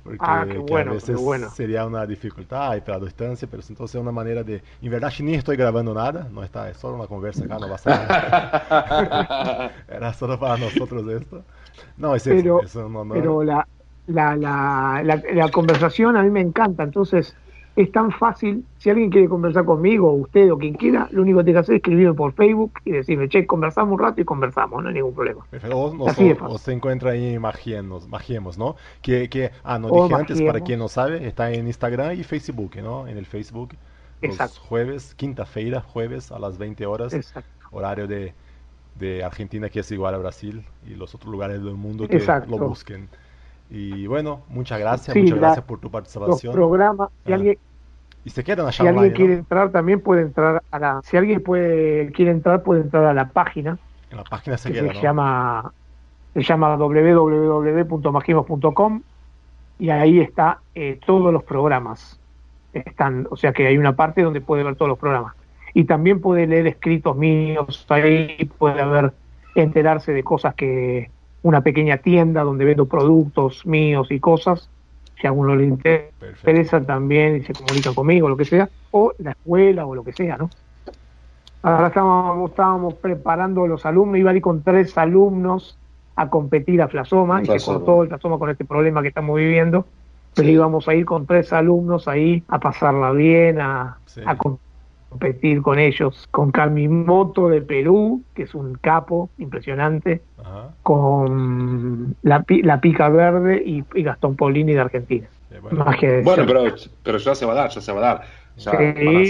Porque 0.05 0.19
ah, 0.21 0.45
qué 0.49 0.57
bueno, 0.57 0.91
a 0.91 0.93
veces 0.93 1.19
bueno. 1.19 1.49
sería 1.49 1.85
una 1.85 2.05
dificultad 2.05 2.81
para 2.83 2.97
la 2.97 3.05
distancia, 3.05 3.45
pero 3.51 3.61
entonces 3.67 3.95
es 3.95 4.01
una 4.01 4.13
manera 4.13 4.41
de... 4.41 4.63
En 4.81 4.89
verdad, 4.89 5.11
ni 5.19 5.35
estoy 5.35 5.57
grabando 5.57 5.93
nada, 5.93 6.29
no 6.31 6.43
está, 6.43 6.69
es 6.69 6.77
solo 6.77 6.95
una 6.95 7.07
conversa 7.07 7.43
acá, 7.43 7.57
no 7.59 7.67
va 7.67 7.75
a 7.75 7.77
ser. 7.77 7.93
Era 9.97 10.13
solo 10.13 10.39
para 10.39 10.57
nosotros 10.57 11.05
esto. 11.09 11.43
No, 11.97 12.15
es 12.15 12.23
pero, 12.23 12.61
eso, 12.61 12.87
es 12.87 13.07
Pero 13.13 13.43
la, 13.43 13.67
la, 14.07 14.35
la, 14.35 15.21
la, 15.33 15.49
conversación 15.49 16.17
a 16.17 16.23
mí 16.23 16.29
me 16.29 16.41
encanta, 16.41 16.83
entonces 16.83 17.35
es 17.75 17.91
tan 17.91 18.11
fácil, 18.11 18.63
si 18.77 18.89
alguien 18.89 19.09
quiere 19.09 19.27
conversar 19.27 19.65
conmigo, 19.65 20.09
o 20.09 20.13
usted 20.13 20.51
o 20.51 20.57
quien 20.57 20.75
quiera, 20.75 21.07
lo 21.11 21.23
único 21.23 21.39
que 21.39 21.45
tiene 21.45 21.55
que 21.57 21.61
hacer 21.61 21.75
es 21.75 21.79
escribirme 21.79 22.13
por 22.13 22.33
Facebook 22.33 22.73
y 22.85 22.91
decirme, 22.91 23.27
che, 23.29 23.47
conversamos 23.47 23.93
un 23.93 23.99
rato 23.99 24.21
y 24.21 24.25
conversamos, 24.25 24.83
no 24.83 24.89
hay 24.89 24.95
ningún 24.95 25.15
problema. 25.15 25.45
O, 25.71 26.07
Así 26.07 26.35
se 26.59 26.71
encuentra 26.71 27.11
ahí 27.11 27.39
Magiemos, 27.39 28.07
Magiemos 28.07 28.57
¿no? 28.59 28.75
Que, 29.01 29.27
que, 29.27 29.51
ah, 29.63 29.79
no 29.79 29.89
dije 29.89 30.13
antes, 30.13 30.41
para 30.43 30.59
quien 30.59 30.79
no 30.79 30.87
sabe, 30.87 31.25
está 31.27 31.51
en 31.51 31.65
Instagram 31.65 32.19
y 32.19 32.23
Facebook, 32.23 32.75
¿no? 32.83 33.07
En 33.07 33.17
el 33.17 33.25
Facebook, 33.25 33.69
los 34.21 34.59
jueves, 34.59 35.15
quinta-feira, 35.15 35.81
jueves 35.81 36.31
a 36.31 36.37
las 36.37 36.59
20 36.59 36.85
horas, 36.85 37.15
horario 37.71 38.07
de, 38.07 38.35
de 38.99 39.23
Argentina 39.23 39.69
que 39.69 39.79
es 39.79 39.91
igual 39.91 40.13
a 40.13 40.17
Brasil 40.19 40.63
y 40.85 40.95
los 40.95 41.15
otros 41.15 41.31
lugares 41.31 41.63
del 41.63 41.73
mundo 41.73 42.07
que 42.07 42.19
lo 42.47 42.57
busquen. 42.59 43.09
Y 43.69 44.07
bueno, 44.07 44.41
muchas 44.49 44.79
gracias, 44.79 45.15
muchas 45.15 45.39
gracias 45.39 45.65
por 45.65 45.79
tu 45.79 45.89
participación. 45.89 46.53
Programa, 46.53 47.09
si 47.25 47.31
ah. 47.31 47.35
alguien, 47.35 47.57
y 48.25 48.29
se 48.29 48.43
quedan 48.43 48.71
Si 48.71 48.87
alguien 48.87 49.11
quiere 49.11 49.33
entrar, 49.33 49.71
también 49.71 49.99
puede 49.99 50.21
entrar 50.21 50.63
a 50.71 50.79
la. 50.79 51.01
Si 51.03 51.17
alguien 51.17 51.43
puede 51.43 52.11
quiere 52.11 52.31
entrar, 52.31 52.63
puede 52.63 52.81
entrar 52.81 53.03
a 53.05 53.13
la 53.13 53.29
página. 53.29 53.77
En 54.11 54.17
la 54.17 54.23
página 54.23 54.57
se, 54.57 54.71
queda, 54.71 54.93
se 54.93 55.01
llama 55.01 55.73
se 56.33 56.41
llama 56.41 56.77
www.magimos.com 56.77 59.01
y 59.79 59.89
ahí 59.89 60.19
está 60.19 60.59
eh, 60.73 60.99
todos 61.05 61.33
los 61.33 61.43
programas. 61.43 62.17
Están, 62.73 63.27
o 63.29 63.35
sea 63.35 63.51
que 63.53 63.67
hay 63.67 63.77
una 63.77 63.95
parte 63.95 64.23
donde 64.23 64.41
puede 64.41 64.63
ver 64.63 64.75
todos 64.75 64.89
los 64.89 64.97
programas. 64.97 65.35
Y 65.75 65.83
también 65.85 66.21
puede 66.21 66.47
leer 66.47 66.65
escritos 66.67 67.15
míos, 67.15 67.85
ahí 67.89 68.49
puede 68.57 68.83
ver, 68.85 69.13
enterarse 69.55 70.13
de 70.13 70.23
cosas 70.23 70.53
que, 70.55 71.11
una 71.43 71.61
pequeña 71.61 71.97
tienda 71.97 72.43
donde 72.43 72.65
vendo 72.65 72.85
productos 72.87 73.65
míos 73.65 74.07
y 74.09 74.19
cosas, 74.19 74.69
si 75.19 75.27
a 75.27 75.31
uno 75.31 75.55
le 75.55 75.65
interesa 75.65 76.81
también 76.81 77.37
y 77.37 77.41
se 77.43 77.53
comunica 77.53 77.93
conmigo, 77.93 78.27
lo 78.27 78.37
que 78.37 78.45
sea, 78.45 78.69
o 78.91 79.13
la 79.19 79.31
escuela 79.31 79.85
o 79.85 79.93
lo 79.93 80.03
que 80.03 80.13
sea, 80.13 80.37
¿no? 80.37 80.49
Ahora 81.61 81.87
estábamos, 81.87 82.49
estábamos 82.49 82.93
preparando 82.95 83.67
los 83.67 83.85
alumnos, 83.85 84.17
iba 84.17 84.31
a 84.31 84.35
ir 84.35 84.41
con 84.41 84.63
tres 84.63 84.97
alumnos 84.97 85.77
a 86.15 86.29
competir 86.29 86.81
a 86.81 86.87
Flasoma, 86.87 87.41
y 87.41 87.45
se 87.45 87.59
cortó 87.65 88.03
el 88.03 88.09
Flasoma 88.09 88.37
con 88.37 88.49
este 88.49 88.65
problema 88.65 89.01
que 89.01 89.07
estamos 89.09 89.37
viviendo, 89.37 89.85
pero 90.35 90.49
íbamos 90.49 90.87
a 90.87 90.95
ir 90.95 91.05
con 91.05 91.25
tres 91.25 91.53
alumnos 91.53 92.07
ahí 92.07 92.43
a 92.47 92.59
pasarla 92.59 93.11
bien, 93.11 93.61
a, 93.61 93.97
a 94.25 94.37
competir 94.37 94.62
con 95.61 95.79
ellos, 95.79 96.27
con 96.31 96.51
Camimoto 96.51 97.49
de 97.49 97.61
Perú, 97.61 98.23
que 98.33 98.43
es 98.43 98.53
un 98.55 98.75
capo 98.75 99.29
impresionante, 99.37 100.21
con 100.83 102.15
la, 102.21 102.43
la 102.47 102.81
Pica 102.81 103.09
Verde 103.09 103.61
y, 103.65 103.83
Gastón 104.03 104.35
Paulini 104.35 104.73
de 104.73 104.79
Argentina. 104.79 105.27
bueno, 105.61 105.85
bueno 106.23 106.45
pero, 106.45 106.75
pero 107.03 107.17
ya 107.17 107.35
se 107.35 107.45
va 107.45 107.53
a 107.53 107.55
dar, 107.55 107.69
ya 107.69 107.81
se 107.81 107.91
va 107.91 107.99
a 107.99 108.01
dar. 108.01 108.21
Ya 108.57 108.71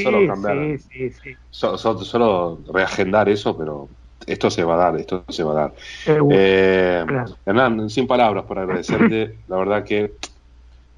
solo 0.03 0.27
cambiar. 0.27 0.79
Sí, 0.79 1.09
sí, 1.11 1.35
solo 1.51 2.59
reagendar 2.73 3.29
eso, 3.29 3.57
pero 3.57 3.87
esto 4.27 4.49
se 4.49 4.63
va 4.63 4.75
a 4.75 4.77
dar, 4.77 4.99
esto 4.99 5.23
se 5.29 5.43
va 5.43 5.51
a 5.51 5.55
dar. 5.55 5.73
Eh, 6.07 7.05
Hernán, 7.45 7.89
sin 7.89 8.07
palabras 8.07 8.45
para 8.45 8.63
agradecerte, 8.63 9.37
la 9.47 9.57
verdad 9.57 9.83
que 9.83 10.13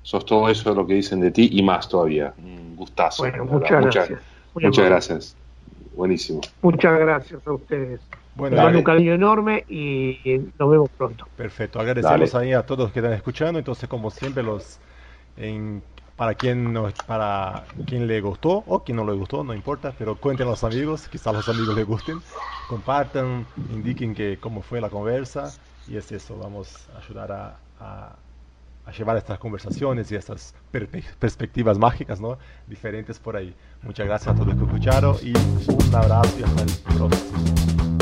sos 0.01 0.25
todo 0.25 0.49
eso 0.49 0.73
lo 0.73 0.85
que 0.85 0.95
dicen 0.95 1.19
de 1.19 1.31
ti 1.31 1.49
y 1.51 1.63
más 1.63 1.89
todavía. 1.89 2.33
Un 2.37 2.75
gustazo. 2.75 3.23
Bueno, 3.23 3.45
muchas 3.45 3.81
gracias. 3.81 4.19
Muchas 4.55 4.85
gracias. 4.85 5.35
Buenísimo. 5.95 6.41
Muchas 6.61 6.99
gracias 6.99 7.47
a 7.47 7.51
ustedes. 7.53 8.01
Bueno, 8.35 8.67
un 8.67 8.83
cariño 8.83 9.13
enorme 9.13 9.63
y 9.69 10.19
nos 10.59 10.69
vemos 10.69 10.89
pronto. 10.97 11.25
Perfecto, 11.37 11.79
agradecemos 11.79 12.35
ahí 12.35 12.51
a 12.51 12.65
todos 12.65 12.85
los 12.85 12.91
que 12.91 12.99
están 12.99 13.13
escuchando. 13.13 13.59
Entonces, 13.59 13.87
como 13.87 14.11
siempre, 14.11 14.43
los 14.43 14.79
en, 15.37 15.81
para 16.17 16.33
quien 16.33 16.73
no, 16.73 16.89
para 17.07 17.63
quien 17.85 18.07
le 18.07 18.19
gustó 18.19 18.63
o 18.67 18.83
quien 18.83 18.97
no 18.97 19.05
le 19.05 19.13
gustó, 19.13 19.43
no 19.43 19.53
importa, 19.53 19.93
pero 19.97 20.15
cuenten 20.15 20.47
a 20.47 20.51
los 20.51 20.63
amigos, 20.65 21.07
quizás 21.07 21.33
los 21.33 21.47
amigos 21.47 21.75
les 21.75 21.85
gusten, 21.85 22.19
compartan, 22.67 23.45
indiquen 23.71 24.13
que 24.13 24.37
cómo 24.37 24.61
fue 24.61 24.81
la 24.81 24.89
conversa 24.89 25.53
y 25.87 25.95
es 25.95 26.11
eso, 26.11 26.37
vamos 26.37 26.89
a 26.93 26.99
ayudar 26.99 27.31
a 27.31 27.57
a 27.79 28.15
llevar 28.91 29.17
estas 29.17 29.39
conversaciones 29.39 30.11
y 30.11 30.15
estas 30.15 30.55
perspectivas 31.19 31.77
mágicas, 31.77 32.19
¿no? 32.21 32.37
Diferentes 32.67 33.19
por 33.19 33.35
ahí. 33.35 33.55
Muchas 33.81 34.07
gracias 34.07 34.33
a 34.33 34.35
todos 34.35 34.47
los 34.47 34.57
que 34.57 34.65
escucharon 34.65 35.17
y 35.21 35.33
un 35.71 35.95
abrazo 35.95 36.39
y 36.39 36.43
hasta 36.43 36.61
el 36.61 36.97
próximo. 36.97 37.94